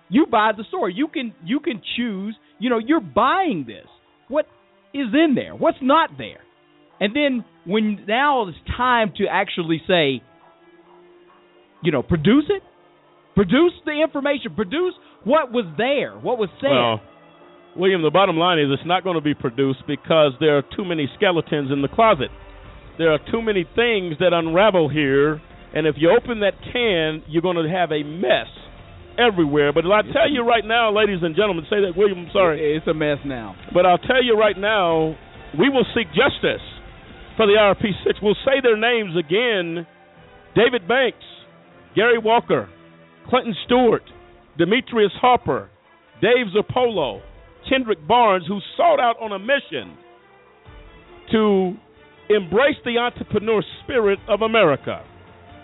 You 0.08 0.26
buy 0.26 0.52
the 0.56 0.64
story. 0.64 0.94
You 0.94 1.08
can 1.08 1.34
you 1.44 1.60
can 1.60 1.80
choose. 1.96 2.36
You 2.58 2.70
know, 2.70 2.78
you're 2.78 3.00
buying 3.00 3.64
this. 3.66 3.86
What 4.28 4.46
is 4.92 5.06
in 5.12 5.34
there? 5.34 5.54
What's 5.54 5.78
not 5.80 6.10
there? 6.18 6.40
And 7.00 7.14
then 7.14 7.44
when 7.64 8.04
now 8.06 8.48
it's 8.48 8.58
time 8.76 9.12
to 9.16 9.26
actually 9.30 9.80
say, 9.86 10.22
you 11.82 11.92
know, 11.92 12.02
produce 12.02 12.44
it, 12.48 12.62
produce 13.34 13.72
the 13.86 14.02
information, 14.02 14.54
produce 14.54 14.94
what 15.24 15.52
was 15.52 15.64
there, 15.78 16.12
what 16.18 16.38
was 16.38 16.48
said. 16.60 16.70
Well, 16.70 17.00
William, 17.76 18.02
the 18.02 18.10
bottom 18.10 18.36
line 18.36 18.58
is 18.58 18.66
it's 18.70 18.86
not 18.86 19.04
going 19.04 19.14
to 19.14 19.22
be 19.22 19.34
produced 19.34 19.80
because 19.86 20.32
there 20.40 20.58
are 20.58 20.62
too 20.76 20.84
many 20.84 21.08
skeletons 21.16 21.70
in 21.70 21.82
the 21.82 21.88
closet. 21.88 22.28
There 23.00 23.10
are 23.10 23.18
too 23.32 23.40
many 23.40 23.64
things 23.64 24.20
that 24.20 24.36
unravel 24.36 24.90
here, 24.90 25.40
and 25.72 25.86
if 25.86 25.94
you 25.96 26.12
open 26.12 26.40
that 26.40 26.52
can, 26.60 27.24
you're 27.32 27.40
going 27.40 27.56
to 27.56 27.64
have 27.64 27.92
a 27.92 28.04
mess 28.04 28.52
everywhere. 29.16 29.72
But 29.72 29.86
I 29.86 30.02
tell 30.12 30.28
you 30.28 30.44
right 30.44 30.66
now, 30.66 30.92
ladies 30.92 31.20
and 31.22 31.34
gentlemen, 31.34 31.64
say 31.70 31.80
that 31.80 31.96
William, 31.96 32.28
I'm 32.28 32.30
sorry. 32.30 32.76
It's 32.76 32.86
a 32.86 32.92
mess 32.92 33.16
now. 33.24 33.56
But 33.72 33.86
I'll 33.86 34.04
tell 34.04 34.22
you 34.22 34.36
right 34.36 34.58
now, 34.58 35.16
we 35.58 35.70
will 35.70 35.86
seek 35.96 36.08
justice 36.08 36.60
for 37.38 37.46
the 37.46 37.56
IRP6. 37.56 38.20
We'll 38.20 38.36
say 38.44 38.60
their 38.62 38.76
names 38.76 39.16
again 39.16 39.86
David 40.54 40.86
Banks, 40.86 41.24
Gary 41.96 42.18
Walker, 42.18 42.68
Clinton 43.30 43.56
Stewart, 43.64 44.04
Demetrius 44.58 45.12
Harper, 45.22 45.70
Dave 46.20 46.52
Zirpolo, 46.54 47.22
Kendrick 47.66 48.06
Barnes, 48.06 48.44
who 48.46 48.58
sought 48.76 49.00
out 49.00 49.16
on 49.22 49.32
a 49.32 49.38
mission 49.38 49.96
to 51.32 51.76
embrace 52.34 52.76
the 52.84 52.98
entrepreneur 52.98 53.62
spirit 53.82 54.18
of 54.28 54.42
America, 54.42 55.04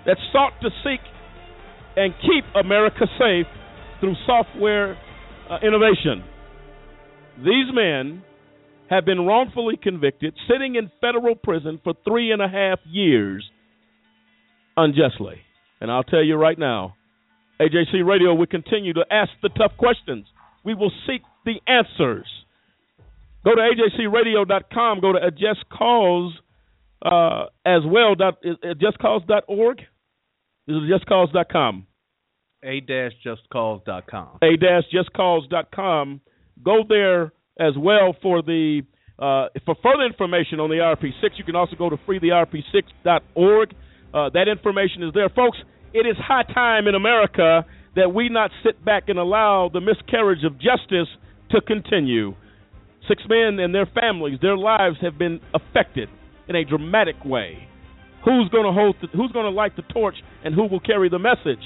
that 0.05 0.16
sought 0.32 0.52
to 0.62 0.70
seek 0.84 1.01
and 1.97 2.12
keep 2.20 2.44
America 2.55 3.06
safe 3.18 3.47
through 4.01 4.14
software 4.26 4.97
uh, 5.51 5.59
innovation. 5.62 6.24
These 7.38 7.72
men 7.72 8.22
have 8.88 9.05
been 9.05 9.26
wrongfully 9.26 9.78
convicted, 9.82 10.34
sitting 10.51 10.76
in 10.76 10.90
federal 11.01 11.34
prison 11.34 11.80
for 11.82 11.94
three 12.06 12.30
and 12.30 12.40
a 12.40 12.48
half 12.48 12.78
years 12.84 13.48
unjustly. 14.76 15.36
And 15.80 15.90
I'll 15.90 16.05
tell 16.05 16.22
you 16.22 16.36
right 16.36 16.59
now, 16.59 16.94
AJC 17.60 18.06
Radio 18.06 18.34
will 18.34 18.47
continue 18.47 18.93
to 18.94 19.05
ask 19.10 19.30
the 19.43 19.48
tough 19.51 19.72
questions. 19.78 20.26
We 20.64 20.74
will 20.74 20.93
seek 21.06 21.22
the 21.44 21.60
answers. 21.66 22.26
Go 23.44 23.55
to 23.55 23.60
ajcradio.com. 23.60 25.01
Go 25.01 25.12
to 25.12 25.18
a 25.24 25.30
just 25.30 25.68
cause 25.70 26.32
uh, 27.06 27.46
as 27.64 27.82
well. 27.86 28.14
Dot, 28.14 28.42
justcause.org. 28.42 29.78
This 30.66 30.76
is 30.76 30.82
justcause.com. 30.90 31.86
A 32.64 32.80
dash 32.80 33.12
justcause.com. 33.24 34.38
A 34.42 34.56
dash 34.56 34.84
justcause.com. 34.92 36.20
Go 36.64 36.82
there 36.88 37.32
as 37.60 37.74
well 37.78 38.16
for 38.20 38.42
the 38.42 38.82
uh, 39.18 39.48
for 39.64 39.76
further 39.82 40.04
information 40.04 40.60
on 40.60 40.68
the 40.68 40.76
IRP6. 40.76 41.38
You 41.38 41.44
can 41.44 41.56
also 41.56 41.76
go 41.76 41.88
to 41.88 41.96
freetheirp6.org. 41.96 43.74
Uh, 44.12 44.30
that 44.30 44.48
information 44.48 45.02
is 45.04 45.14
there, 45.14 45.28
folks. 45.28 45.58
It 45.94 46.06
is 46.06 46.16
high 46.18 46.42
time 46.42 46.86
in 46.86 46.94
America 46.94 47.64
that 47.94 48.12
we 48.12 48.28
not 48.28 48.50
sit 48.64 48.84
back 48.84 49.04
and 49.08 49.18
allow 49.18 49.70
the 49.72 49.80
miscarriage 49.80 50.44
of 50.44 50.54
justice 50.54 51.08
to 51.50 51.60
continue. 51.60 52.34
Six 53.08 53.22
men 53.28 53.58
and 53.60 53.74
their 53.74 53.86
families, 53.86 54.38
their 54.42 54.56
lives 54.56 54.96
have 55.00 55.16
been 55.16 55.40
affected 55.54 56.08
in 56.48 56.56
a 56.56 56.64
dramatic 56.64 57.16
way. 57.24 57.68
Who's 58.24 58.48
going 58.48 58.64
to 58.64 58.73
hold? 58.73 58.97
The, 59.01 59.09
who's 59.09 59.32
going 59.32 59.44
to 59.44 59.51
light 59.51 59.77
the 59.77 59.82
torch, 59.82 60.16
and 60.44 60.55
who 60.55 60.66
will 60.66 60.81
carry 60.81 61.09
the 61.09 61.18
message? 61.18 61.62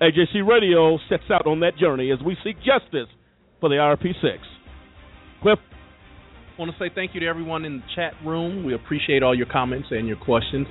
AJC 0.00 0.46
Radio 0.46 0.98
sets 1.08 1.24
out 1.30 1.46
on 1.46 1.60
that 1.60 1.76
journey 1.76 2.10
as 2.10 2.18
we 2.24 2.36
seek 2.42 2.56
justice 2.56 3.08
for 3.60 3.68
the 3.68 3.76
IRP6. 3.76 4.38
Cliff. 5.42 5.58
I 6.56 6.60
want 6.60 6.72
to 6.72 6.78
say 6.78 6.90
thank 6.94 7.14
you 7.14 7.20
to 7.20 7.26
everyone 7.26 7.64
in 7.64 7.76
the 7.78 7.82
chat 7.94 8.12
room. 8.24 8.64
We 8.64 8.74
appreciate 8.74 9.22
all 9.22 9.34
your 9.34 9.46
comments 9.46 9.88
and 9.90 10.06
your 10.06 10.16
questions. 10.16 10.66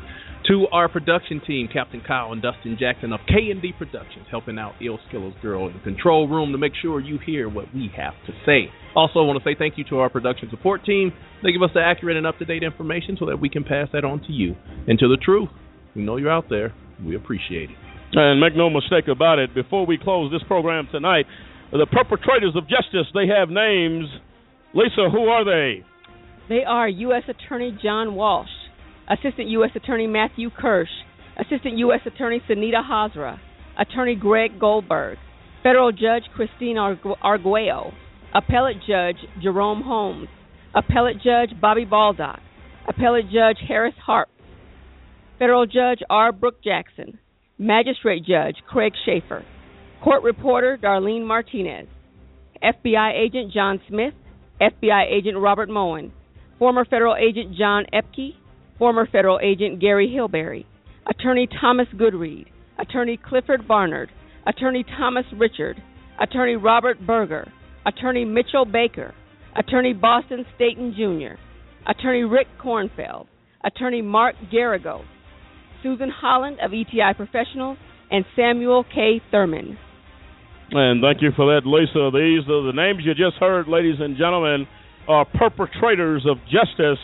To 0.49 0.65
our 0.71 0.89
production 0.89 1.41
team, 1.45 1.69
Captain 1.71 2.01
Kyle 2.01 2.31
and 2.31 2.41
Dustin 2.41 2.75
Jackson 2.79 3.13
of 3.13 3.19
K&D 3.27 3.73
Productions, 3.77 4.25
helping 4.31 4.57
out 4.57 4.73
Il 4.81 4.97
Skiller's 5.07 5.35
girl 5.43 5.67
in 5.67 5.73
the 5.73 5.79
control 5.81 6.27
room 6.27 6.53
to 6.53 6.57
make 6.57 6.71
sure 6.81 6.99
you 6.99 7.19
hear 7.23 7.47
what 7.47 7.71
we 7.71 7.91
have 7.95 8.13
to 8.25 8.33
say. 8.47 8.71
Also, 8.95 9.19
I 9.19 9.27
want 9.27 9.37
to 9.37 9.47
say 9.47 9.55
thank 9.55 9.77
you 9.77 9.83
to 9.91 9.99
our 9.99 10.09
production 10.09 10.49
support 10.49 10.83
team. 10.83 11.13
They 11.43 11.51
give 11.51 11.61
us 11.61 11.69
the 11.75 11.81
accurate 11.81 12.17
and 12.17 12.25
up-to-date 12.25 12.63
information 12.63 13.15
so 13.19 13.27
that 13.27 13.39
we 13.39 13.47
can 13.47 13.63
pass 13.63 13.89
that 13.93 14.03
on 14.03 14.21
to 14.23 14.31
you. 14.31 14.55
And 14.87 14.97
to 14.97 15.07
the 15.07 15.17
truth, 15.23 15.49
we 15.95 16.01
know 16.01 16.17
you're 16.17 16.31
out 16.31 16.49
there. 16.49 16.73
We 17.05 17.15
appreciate 17.15 17.69
it. 17.69 17.77
And 18.13 18.41
make 18.41 18.55
no 18.55 18.71
mistake 18.71 19.07
about 19.07 19.37
it, 19.37 19.53
before 19.53 19.85
we 19.85 19.99
close 19.99 20.31
this 20.31 20.41
program 20.47 20.87
tonight, 20.91 21.27
the 21.71 21.85
perpetrators 21.85 22.55
of 22.55 22.63
justice, 22.63 23.05
they 23.13 23.27
have 23.27 23.49
names. 23.49 24.05
Lisa, 24.73 25.09
who 25.11 25.25
are 25.25 25.45
they? 25.45 25.85
They 26.49 26.63
are 26.67 26.89
U.S. 26.89 27.23
Attorney 27.27 27.77
John 27.83 28.15
Walsh, 28.15 28.49
Assistant 29.09 29.49
U.S. 29.49 29.71
Attorney 29.75 30.07
Matthew 30.07 30.49
Kirsch, 30.51 30.89
Assistant 31.37 31.77
U.S. 31.79 32.01
Attorney 32.05 32.41
Sunita 32.47 32.83
Hazra, 32.87 33.39
Attorney 33.77 34.15
Greg 34.15 34.59
Goldberg, 34.59 35.17
Federal 35.63 35.91
Judge 35.91 36.23
Christine 36.35 36.77
Arguello, 36.77 37.91
Appellate 38.33 38.77
Judge 38.87 39.17
Jerome 39.41 39.81
Holmes, 39.81 40.27
Appellate 40.75 41.17
Judge 41.23 41.59
Bobby 41.59 41.85
Baldock, 41.85 42.39
Appellate 42.87 43.25
Judge 43.25 43.57
Harris 43.67 43.95
Hartz, 44.05 44.31
Federal 45.39 45.65
Judge 45.65 45.99
R. 46.09 46.31
Brooke 46.31 46.63
Jackson, 46.63 47.17
Magistrate 47.57 48.23
Judge 48.23 48.57
Craig 48.67 48.93
Shaffer, 49.05 49.43
Court 50.03 50.21
Reporter 50.23 50.77
Darlene 50.81 51.25
Martinez, 51.25 51.87
FBI 52.63 53.13
Agent 53.13 53.51
John 53.51 53.81
Smith, 53.87 54.13
FBI 54.61 55.11
Agent 55.11 55.37
Robert 55.37 55.69
Moen, 55.69 56.11
former 56.59 56.85
Federal 56.85 57.15
Agent 57.15 57.55
John 57.57 57.85
Epke, 57.93 58.35
former 58.79 59.07
Federal 59.11 59.39
Agent 59.43 59.79
Gary 59.79 60.11
Hillberry, 60.11 60.65
Attorney 61.07 61.47
Thomas 61.61 61.87
Goodread, 61.95 62.47
Attorney 62.79 63.19
Clifford 63.23 63.67
Barnard, 63.67 64.09
Attorney 64.47 64.83
Thomas 64.97 65.25
Richard, 65.37 65.77
Attorney 66.19 66.55
Robert 66.55 66.97
Berger, 67.05 67.51
Attorney 67.85 68.25
Mitchell 68.25 68.65
Baker, 68.65 69.13
Attorney 69.55 69.93
Boston 69.93 70.45
Stanton 70.55 70.93
Jr., 70.95 71.39
Attorney 71.87 72.23
Rick 72.23 72.47
Kornfeld, 72.63 73.27
Attorney 73.63 74.01
Mark 74.01 74.35
Garrigo, 74.51 75.03
Susan 75.83 76.09
Holland 76.09 76.57
of 76.63 76.71
ETI 76.71 77.13
Professionals, 77.15 77.77
and 78.11 78.25
Samuel 78.35 78.83
K. 78.83 79.21
Thurman. 79.31 79.77
And 80.71 81.01
thank 81.01 81.21
you 81.21 81.31
for 81.35 81.53
that, 81.53 81.65
Lisa. 81.65 82.11
These 82.13 82.47
are 82.49 82.63
the 82.63 82.73
names 82.75 83.03
you 83.03 83.13
just 83.13 83.37
heard, 83.39 83.67
ladies 83.67 83.95
and 83.99 84.17
gentlemen, 84.17 84.67
are 85.07 85.25
perpetrators 85.25 86.25
of 86.29 86.37
justice. 86.45 86.99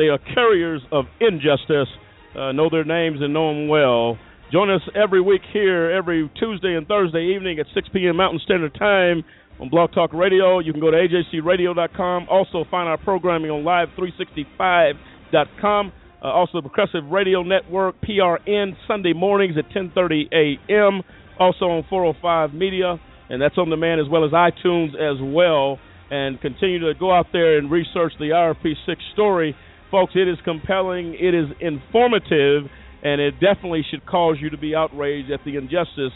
They 0.00 0.08
are 0.08 0.18
carriers 0.34 0.82
of 0.90 1.04
injustice. 1.20 1.86
Uh, 2.34 2.50
know 2.52 2.70
their 2.70 2.84
names 2.84 3.18
and 3.20 3.34
know 3.34 3.52
them 3.52 3.68
well. 3.68 4.16
Join 4.50 4.70
us 4.70 4.80
every 4.94 5.20
week 5.20 5.42
here, 5.52 5.90
every 5.90 6.30
Tuesday 6.40 6.74
and 6.74 6.88
Thursday 6.88 7.34
evening 7.36 7.58
at 7.58 7.66
6 7.74 7.88
p.m. 7.92 8.16
Mountain 8.16 8.40
Standard 8.42 8.74
Time 8.78 9.22
on 9.60 9.68
Blog 9.68 9.92
Talk 9.92 10.14
Radio. 10.14 10.60
You 10.60 10.72
can 10.72 10.80
go 10.80 10.90
to 10.90 10.96
ajcradio.com. 10.96 12.28
Also, 12.30 12.64
find 12.70 12.88
our 12.88 12.96
programming 12.96 13.50
on 13.50 13.62
live365.com. 13.62 15.92
Uh, 16.22 16.24
also, 16.24 16.62
the 16.62 16.70
Progressive 16.70 17.04
Radio 17.10 17.42
Network, 17.42 17.96
PRN, 18.00 18.74
Sunday 18.88 19.12
mornings 19.12 19.58
at 19.58 19.68
10:30 19.68 20.32
a.m. 20.32 21.02
Also 21.38 21.66
on 21.66 21.84
405 21.90 22.54
Media, 22.54 22.98
and 23.28 23.42
that's 23.42 23.58
on 23.58 23.68
demand 23.68 24.00
as 24.00 24.08
well 24.08 24.24
as 24.24 24.30
iTunes 24.30 24.94
as 24.94 25.20
well. 25.20 25.78
And 26.10 26.40
continue 26.40 26.78
to 26.90 26.94
go 26.98 27.12
out 27.12 27.26
there 27.34 27.58
and 27.58 27.70
research 27.70 28.14
the 28.18 28.30
IRP6 28.30 28.96
story, 29.12 29.54
folks. 29.90 30.12
It 30.14 30.28
is 30.28 30.38
compelling, 30.44 31.14
it 31.14 31.34
is 31.34 31.46
informative, 31.60 32.70
and 33.02 33.20
it 33.20 33.32
definitely 33.40 33.84
should 33.90 34.04
cause 34.06 34.36
you 34.40 34.50
to 34.50 34.58
be 34.58 34.74
outraged 34.74 35.30
at 35.30 35.40
the 35.44 35.56
injustice 35.56 36.12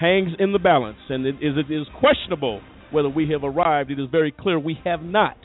hangs 0.00 0.32
in 0.38 0.52
the 0.52 0.58
balance? 0.58 0.98
And 1.08 1.26
it 1.26 1.36
is, 1.36 1.54
it 1.56 1.72
is 1.72 1.86
questionable 2.00 2.60
whether 2.90 3.08
we 3.08 3.30
have 3.30 3.44
arrived. 3.44 3.90
It 3.90 4.00
is 4.00 4.08
very 4.10 4.32
clear 4.32 4.58
we 4.58 4.78
have 4.84 5.02
not. 5.02 5.36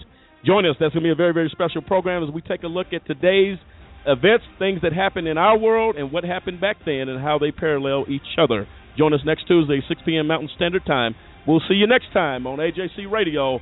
Join 0.46 0.66
us. 0.66 0.76
That's 0.80 0.94
going 0.94 1.04
to 1.04 1.08
be 1.08 1.12
a 1.12 1.16
very, 1.16 1.34
very 1.34 1.50
special 1.52 1.82
program 1.82 2.24
as 2.24 2.34
we 2.34 2.42
take 2.42 2.64
a 2.64 2.68
look 2.68 2.88
at 2.94 3.06
today's 3.06 3.60
events, 4.08 4.46
things 4.58 4.80
that 4.82 4.94
happened 4.94 5.28
in 5.28 5.38
our 5.38 5.58
world, 5.58 5.96
and 5.96 6.12
what 6.12 6.24
happened 6.24 6.60
back 6.60 6.78
then, 6.86 7.10
and 7.10 7.22
how 7.22 7.38
they 7.38 7.52
parallel 7.52 8.06
each 8.10 8.22
other. 8.40 8.68
Join 8.98 9.14
us 9.14 9.22
next 9.26 9.48
Tuesday, 9.48 9.82
6 9.88 10.02
p.m. 10.06 10.28
Mountain 10.28 10.50
Standard 10.56 10.86
Time. 10.86 11.16
We'll 11.48 11.62
see 11.68 11.76
you 11.76 11.88
next 11.88 12.12
time 12.14 12.46
on 12.46 12.60
AJC 12.60 13.10
Radio. 13.10 13.60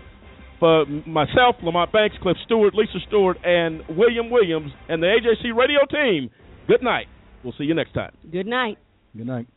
For 0.60 0.86
myself, 0.86 1.56
Lamont 1.64 1.92
Banks, 1.94 2.18
Cliff 2.22 2.36
Stewart, 2.46 2.76
Lisa 2.76 3.00
Stewart, 3.08 3.38
and 3.46 3.82
William 3.96 4.30
Williams, 4.30 4.72
and 4.90 5.02
the 5.02 5.08
AJC 5.08 5.56
Radio 5.56 5.80
team, 5.90 6.30
good 6.68 6.84
night. 6.84 7.08
We'll 7.44 7.54
see 7.58 7.64
you 7.64 7.74
next 7.74 7.94
time. 7.94 8.12
Good 8.30 8.46
night. 8.46 8.78
Good 9.16 9.28
night. 9.28 9.48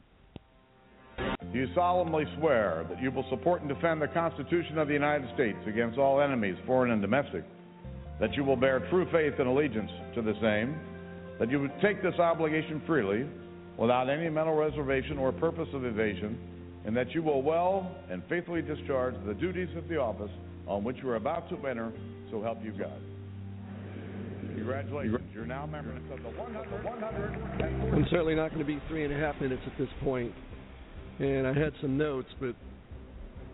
Do 1.18 1.58
you 1.58 1.66
solemnly 1.74 2.24
swear 2.38 2.86
that 2.88 3.02
you 3.02 3.10
will 3.10 3.26
support 3.30 3.62
and 3.62 3.68
defend 3.68 4.00
the 4.00 4.08
Constitution 4.08 4.78
of 4.78 4.86
the 4.86 4.94
United 4.94 5.28
States 5.34 5.58
against 5.66 5.98
all 5.98 6.20
enemies, 6.20 6.56
foreign 6.66 6.92
and 6.92 7.02
domestic? 7.02 7.44
That 8.20 8.34
you 8.34 8.44
will 8.44 8.56
bear 8.56 8.86
true 8.88 9.06
faith 9.10 9.34
and 9.38 9.48
allegiance 9.48 9.90
to 10.14 10.22
the 10.22 10.34
same? 10.40 10.78
That 11.40 11.50
you 11.50 11.60
would 11.60 11.72
take 11.82 12.02
this 12.02 12.14
obligation 12.14 12.80
freely, 12.86 13.26
without 13.78 14.08
any 14.08 14.28
mental 14.28 14.54
reservation 14.54 15.18
or 15.18 15.32
purpose 15.32 15.68
of 15.72 15.84
evasion? 15.84 16.38
And 16.84 16.96
that 16.96 17.12
you 17.12 17.22
will 17.22 17.42
well 17.42 17.94
and 18.10 18.22
faithfully 18.28 18.62
discharge 18.62 19.14
the 19.24 19.34
duties 19.34 19.68
of 19.76 19.88
the 19.88 19.98
office 19.98 20.30
on 20.66 20.82
which 20.82 20.96
you 21.02 21.08
are 21.10 21.16
about 21.16 21.48
to 21.50 21.66
enter, 21.66 21.92
so 22.30 22.42
help 22.42 22.58
you 22.64 22.72
God. 22.72 23.00
Congratulations. 24.54 25.20
You're 25.34 25.46
now 25.46 25.66
members 25.66 26.02
of 26.12 26.22
the 26.22 26.28
100. 26.30 26.84
100 26.84 27.94
I'm 27.94 28.06
certainly 28.10 28.34
not 28.34 28.48
going 28.48 28.60
to 28.60 28.64
be 28.66 28.80
three 28.88 29.04
and 29.04 29.12
a 29.12 29.16
half 29.16 29.40
minutes 29.40 29.62
at 29.66 29.78
this. 29.78 29.88
And 31.18 31.46
I 31.46 31.52
had 31.52 31.72
some 31.80 31.96
notes, 31.96 32.28
but 32.40 32.54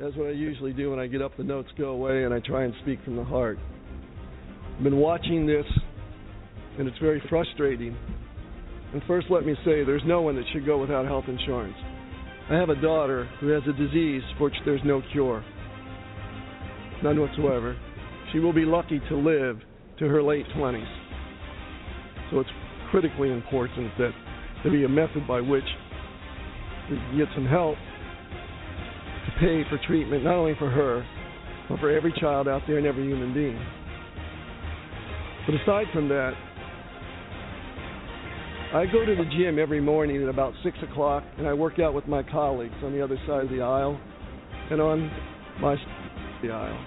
that's 0.01 0.15
what 0.17 0.29
I 0.29 0.33
usually 0.33 0.73
do 0.73 0.91
when 0.91 0.99
I 0.99 1.07
get 1.07 1.23
up. 1.23 1.37
The 1.37 1.45
notes 1.45 1.69
go 1.77 1.91
away, 1.91 2.25
and 2.25 2.33
I 2.33 2.41
try 2.41 2.65
and 2.65 2.75
speak 2.83 3.03
from 3.05 3.17
the 3.17 3.25
heart. 3.25 3.59
I've 4.77 4.85
been 4.85 4.99
watching 4.99 5.47
this, 5.47 5.67
and 6.79 6.87
it's 6.89 6.99
very 6.99 7.23
frustrating. 7.29 7.97
And 8.93 9.03
first, 9.07 9.27
let 9.31 9.45
me 9.45 9.55
say 9.65 9.85
there's 9.85 10.03
no 10.07 10.23
one 10.23 10.37
that 10.37 10.45
should 10.53 10.65
go 10.65 10.79
without 10.79 11.05
health 11.05 11.25
insurance. 11.29 11.77
I 12.51 12.55
have 12.55 12.71
a 12.71 12.81
daughter 12.81 13.29
who 13.41 13.49
has 13.49 13.63
a 13.69 13.73
disease 13.73 14.23
for 14.39 14.45
which 14.45 14.55
there's 14.65 14.81
no 14.85 15.03
cure. 15.13 15.45
None 17.03 17.21
whatsoever. 17.21 17.77
She 18.33 18.39
will 18.39 18.55
be 18.55 18.65
lucky 18.65 19.01
to 19.11 19.17
live 19.17 19.59
to 19.99 20.09
her 20.09 20.23
late 20.23 20.47
20s. 20.57 20.87
So 22.31 22.41
it's 22.41 22.51
critically 22.91 23.31
important 23.31 23.93
that 23.99 24.13
there 24.63 24.73
be 24.73 24.85
a 24.85 24.89
method 24.89 25.29
by 25.29 25.41
which 25.41 25.65
we 26.91 26.97
can 26.97 27.19
get 27.19 27.29
some 27.35 27.47
help 27.47 27.77
to 27.77 29.31
pay 29.41 29.63
for 29.69 29.79
treatment, 29.87 30.25
not 30.25 30.35
only 30.35 30.55
for 30.59 30.71
her, 30.71 31.07
but 31.69 31.79
for 31.81 31.91
every 31.91 32.13
child 32.19 32.49
out 32.49 32.63
there 32.67 32.79
and 32.79 32.87
every 32.87 33.05
human 33.05 33.35
being. 33.35 33.61
But 35.47 35.57
aside 35.57 35.87
from 35.93 36.09
that, 36.09 36.33
I 38.71 38.85
go 38.85 39.03
to 39.03 39.17
the 39.17 39.25
gym 39.35 39.59
every 39.59 39.81
morning 39.81 40.23
at 40.23 40.29
about 40.29 40.53
6 40.63 40.77
o'clock 40.91 41.25
and 41.39 41.49
I 41.49 41.55
work 41.55 41.79
out 41.79 41.95
with 41.95 42.07
my 42.07 42.23
colleagues 42.23 42.75
on 42.85 42.93
the 42.93 43.03
other 43.03 43.17
side 43.27 43.45
of 43.45 43.49
the 43.49 43.63
aisle 43.63 43.99
and 44.71 44.79
on 44.79 45.11
my 45.59 45.75
side 45.75 46.37
of 46.37 46.43
the 46.43 46.51
aisle. 46.51 46.87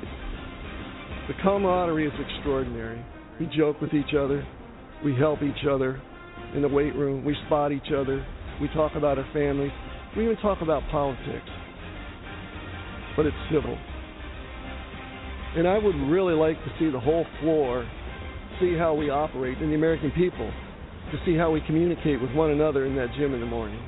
The 1.28 1.34
camaraderie 1.42 2.06
is 2.06 2.14
extraordinary. 2.20 3.04
We 3.40 3.50
joke 3.58 3.82
with 3.82 3.96
each 3.96 4.14
other, 4.14 4.46
we 5.04 5.16
help 5.16 5.42
each 5.42 5.66
other 5.68 6.00
in 6.54 6.62
the 6.62 6.68
weight 6.68 6.94
room, 6.94 7.26
we 7.26 7.36
spot 7.48 7.72
each 7.72 7.92
other, 7.98 8.24
we 8.62 8.68
talk 8.76 8.92
about 8.96 9.18
our 9.18 9.28
families, 9.34 9.72
we 10.16 10.26
even 10.26 10.38
talk 10.38 10.62
about 10.62 10.84
politics. 10.92 11.50
But 13.18 13.26
it's 13.26 13.36
civil. 13.52 13.76
And 15.56 15.68
I 15.68 15.80
would 15.80 15.96
really 16.12 16.36
like 16.36 16.58
to 16.58 16.72
see 16.78 16.92
the 16.92 17.00
whole 17.00 17.26
floor 17.42 17.90
see 18.60 18.78
how 18.78 18.94
we 18.94 19.10
operate 19.10 19.58
in 19.64 19.70
the 19.70 19.76
American 19.76 20.12
people 20.12 20.52
to 21.12 21.18
see 21.26 21.36
how 21.36 21.52
we 21.52 21.62
communicate 21.68 22.22
with 22.22 22.32
one 22.32 22.52
another 22.52 22.86
in 22.86 22.96
that 22.96 23.08
gym 23.18 23.34
in 23.34 23.40
the 23.40 23.46
morning. 23.46 23.82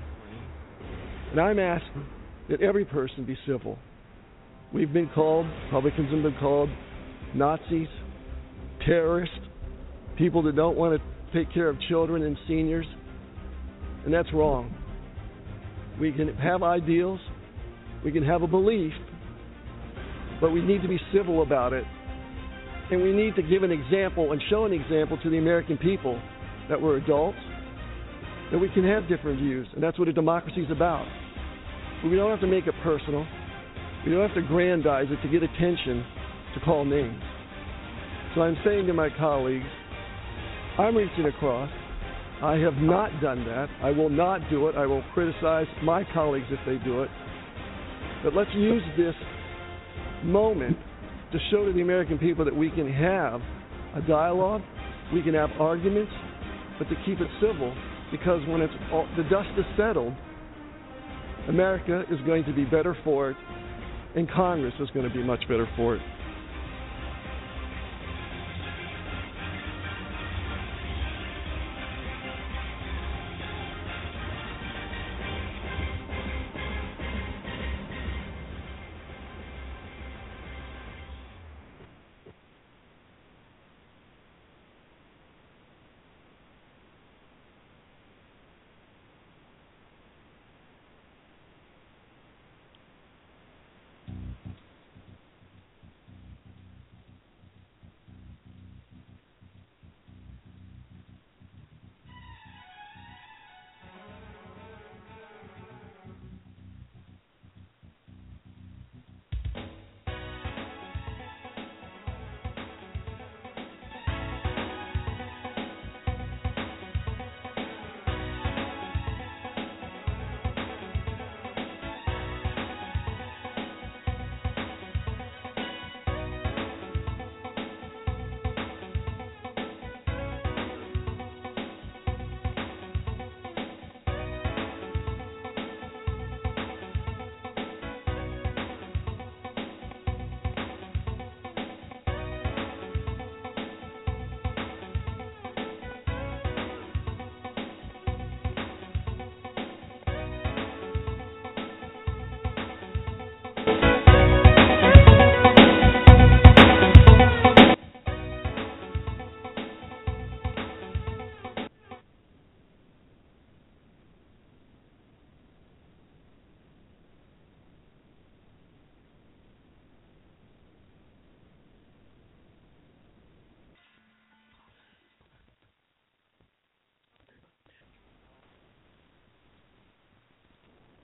And 1.32 1.40
I'm 1.40 1.58
asking 1.58 2.06
that 2.50 2.62
every 2.62 2.86
person 2.86 3.26
be 3.26 3.38
civil. 3.48 3.80
We've 4.74 4.92
been 4.92 5.10
called, 5.16 5.46
Republicans 5.66 6.12
have 6.12 6.24
been 6.24 6.36
called 6.40 6.70
Nazis, 7.34 7.88
terrorists, 8.86 9.36
people 10.18 10.44
that 10.44 10.56
don't 10.56 10.76
want 10.76 11.00
to 11.00 11.38
take 11.38 11.52
care 11.54 11.70
of 11.70 11.78
children 11.90 12.24
and 12.24 12.38
seniors, 12.48 12.86
and 14.06 14.14
that's 14.14 14.32
wrong. 14.34 14.76
We 16.00 16.12
can 16.12 16.36
have 16.36 16.62
ideals, 16.62 17.20
we 18.04 18.12
can 18.12 18.24
have 18.24 18.42
a 18.42 18.48
belief, 18.48 18.94
but 20.42 20.52
we 20.52 20.62
need 20.62 20.82
to 20.82 20.88
be 20.88 21.00
civil 21.14 21.42
about 21.42 21.72
it. 21.72 21.86
And 22.92 23.02
we 23.02 23.14
need 23.14 23.36
to 23.36 23.42
give 23.42 23.64
an 23.64 23.72
example 23.72 24.34
and 24.34 24.42
show 24.50 24.66
an 24.66 24.74
example 24.74 25.18
to 25.24 25.30
the 25.30 25.38
American 25.38 25.78
people 25.78 26.22
that 26.70 26.82
we're 26.82 26.98
adults, 26.98 27.38
that 28.52 28.60
we 28.60 28.70
can 28.70 28.88
have 28.88 29.08
different 29.08 29.40
views, 29.40 29.68
and 29.74 29.84
that's 29.84 29.98
what 29.98 30.08
a 30.08 30.14
democracy 30.14 30.62
is 30.62 30.72
about. 30.72 31.06
But 32.02 32.10
we 32.10 32.16
don't 32.16 32.30
have 32.30 32.42
to 32.42 32.48
make 32.48 32.68
it 32.68 32.74
personal. 32.84 33.26
We 34.06 34.12
don't 34.12 34.22
have 34.22 34.36
to 34.36 34.48
grandize 34.48 35.08
it 35.10 35.22
to 35.26 35.32
get 35.32 35.44
attention 35.44 36.06
to 36.54 36.60
call 36.66 36.86
names. 36.86 37.22
So 38.36 38.42
I'm 38.42 38.58
saying 38.66 38.88
to 38.88 38.94
my 38.94 39.10
colleagues, 39.18 39.66
I'm 40.78 40.96
reaching 40.96 41.26
across. 41.26 41.70
I 42.42 42.58
have 42.58 42.74
not 42.76 43.10
done 43.22 43.46
that. 43.46 43.68
I 43.82 43.92
will 43.92 44.10
not 44.10 44.42
do 44.50 44.68
it. 44.68 44.76
I 44.76 44.86
will 44.86 45.04
criticize 45.14 45.68
my 45.84 46.04
colleagues 46.14 46.48
if 46.50 46.60
they 46.66 46.84
do 46.84 47.04
it. 47.04 47.10
But 48.24 48.34
let's 48.34 48.50
use 48.54 48.82
this 48.98 49.14
moment 50.24 50.78
to 51.32 51.40
show 51.52 51.66
to 51.66 51.74
the 51.74 51.82
American 51.82 52.18
people 52.18 52.44
that 52.46 52.56
we 52.56 52.70
can 52.70 52.92
have 52.92 53.42
a 53.96 54.02
dialogue, 54.08 54.62
we 55.14 55.22
can 55.22 55.34
have 55.34 55.50
arguments, 55.60 56.12
but 56.80 56.90
to 56.90 56.96
keep 57.06 57.20
it 57.20 57.28
civil 57.40 57.74
because 58.12 58.42
when 58.48 58.62
it's 58.62 58.74
all, 58.92 59.08
the 59.18 59.24
dust 59.24 59.50
is 59.58 59.66
settled, 59.78 60.14
America 61.48 62.04
is 62.12 62.20
going 62.26 62.44
to 62.46 62.54
be 62.54 62.64
better 62.66 62.96
for 63.04 63.32
it, 63.32 63.38
and 64.16 64.30
Congress 64.30 64.74
is 64.80 64.90
going 64.92 65.08
to 65.08 65.14
be 65.14 65.24
much 65.24 65.42
better 65.48 65.68
for 65.76 65.96
it. 65.96 66.02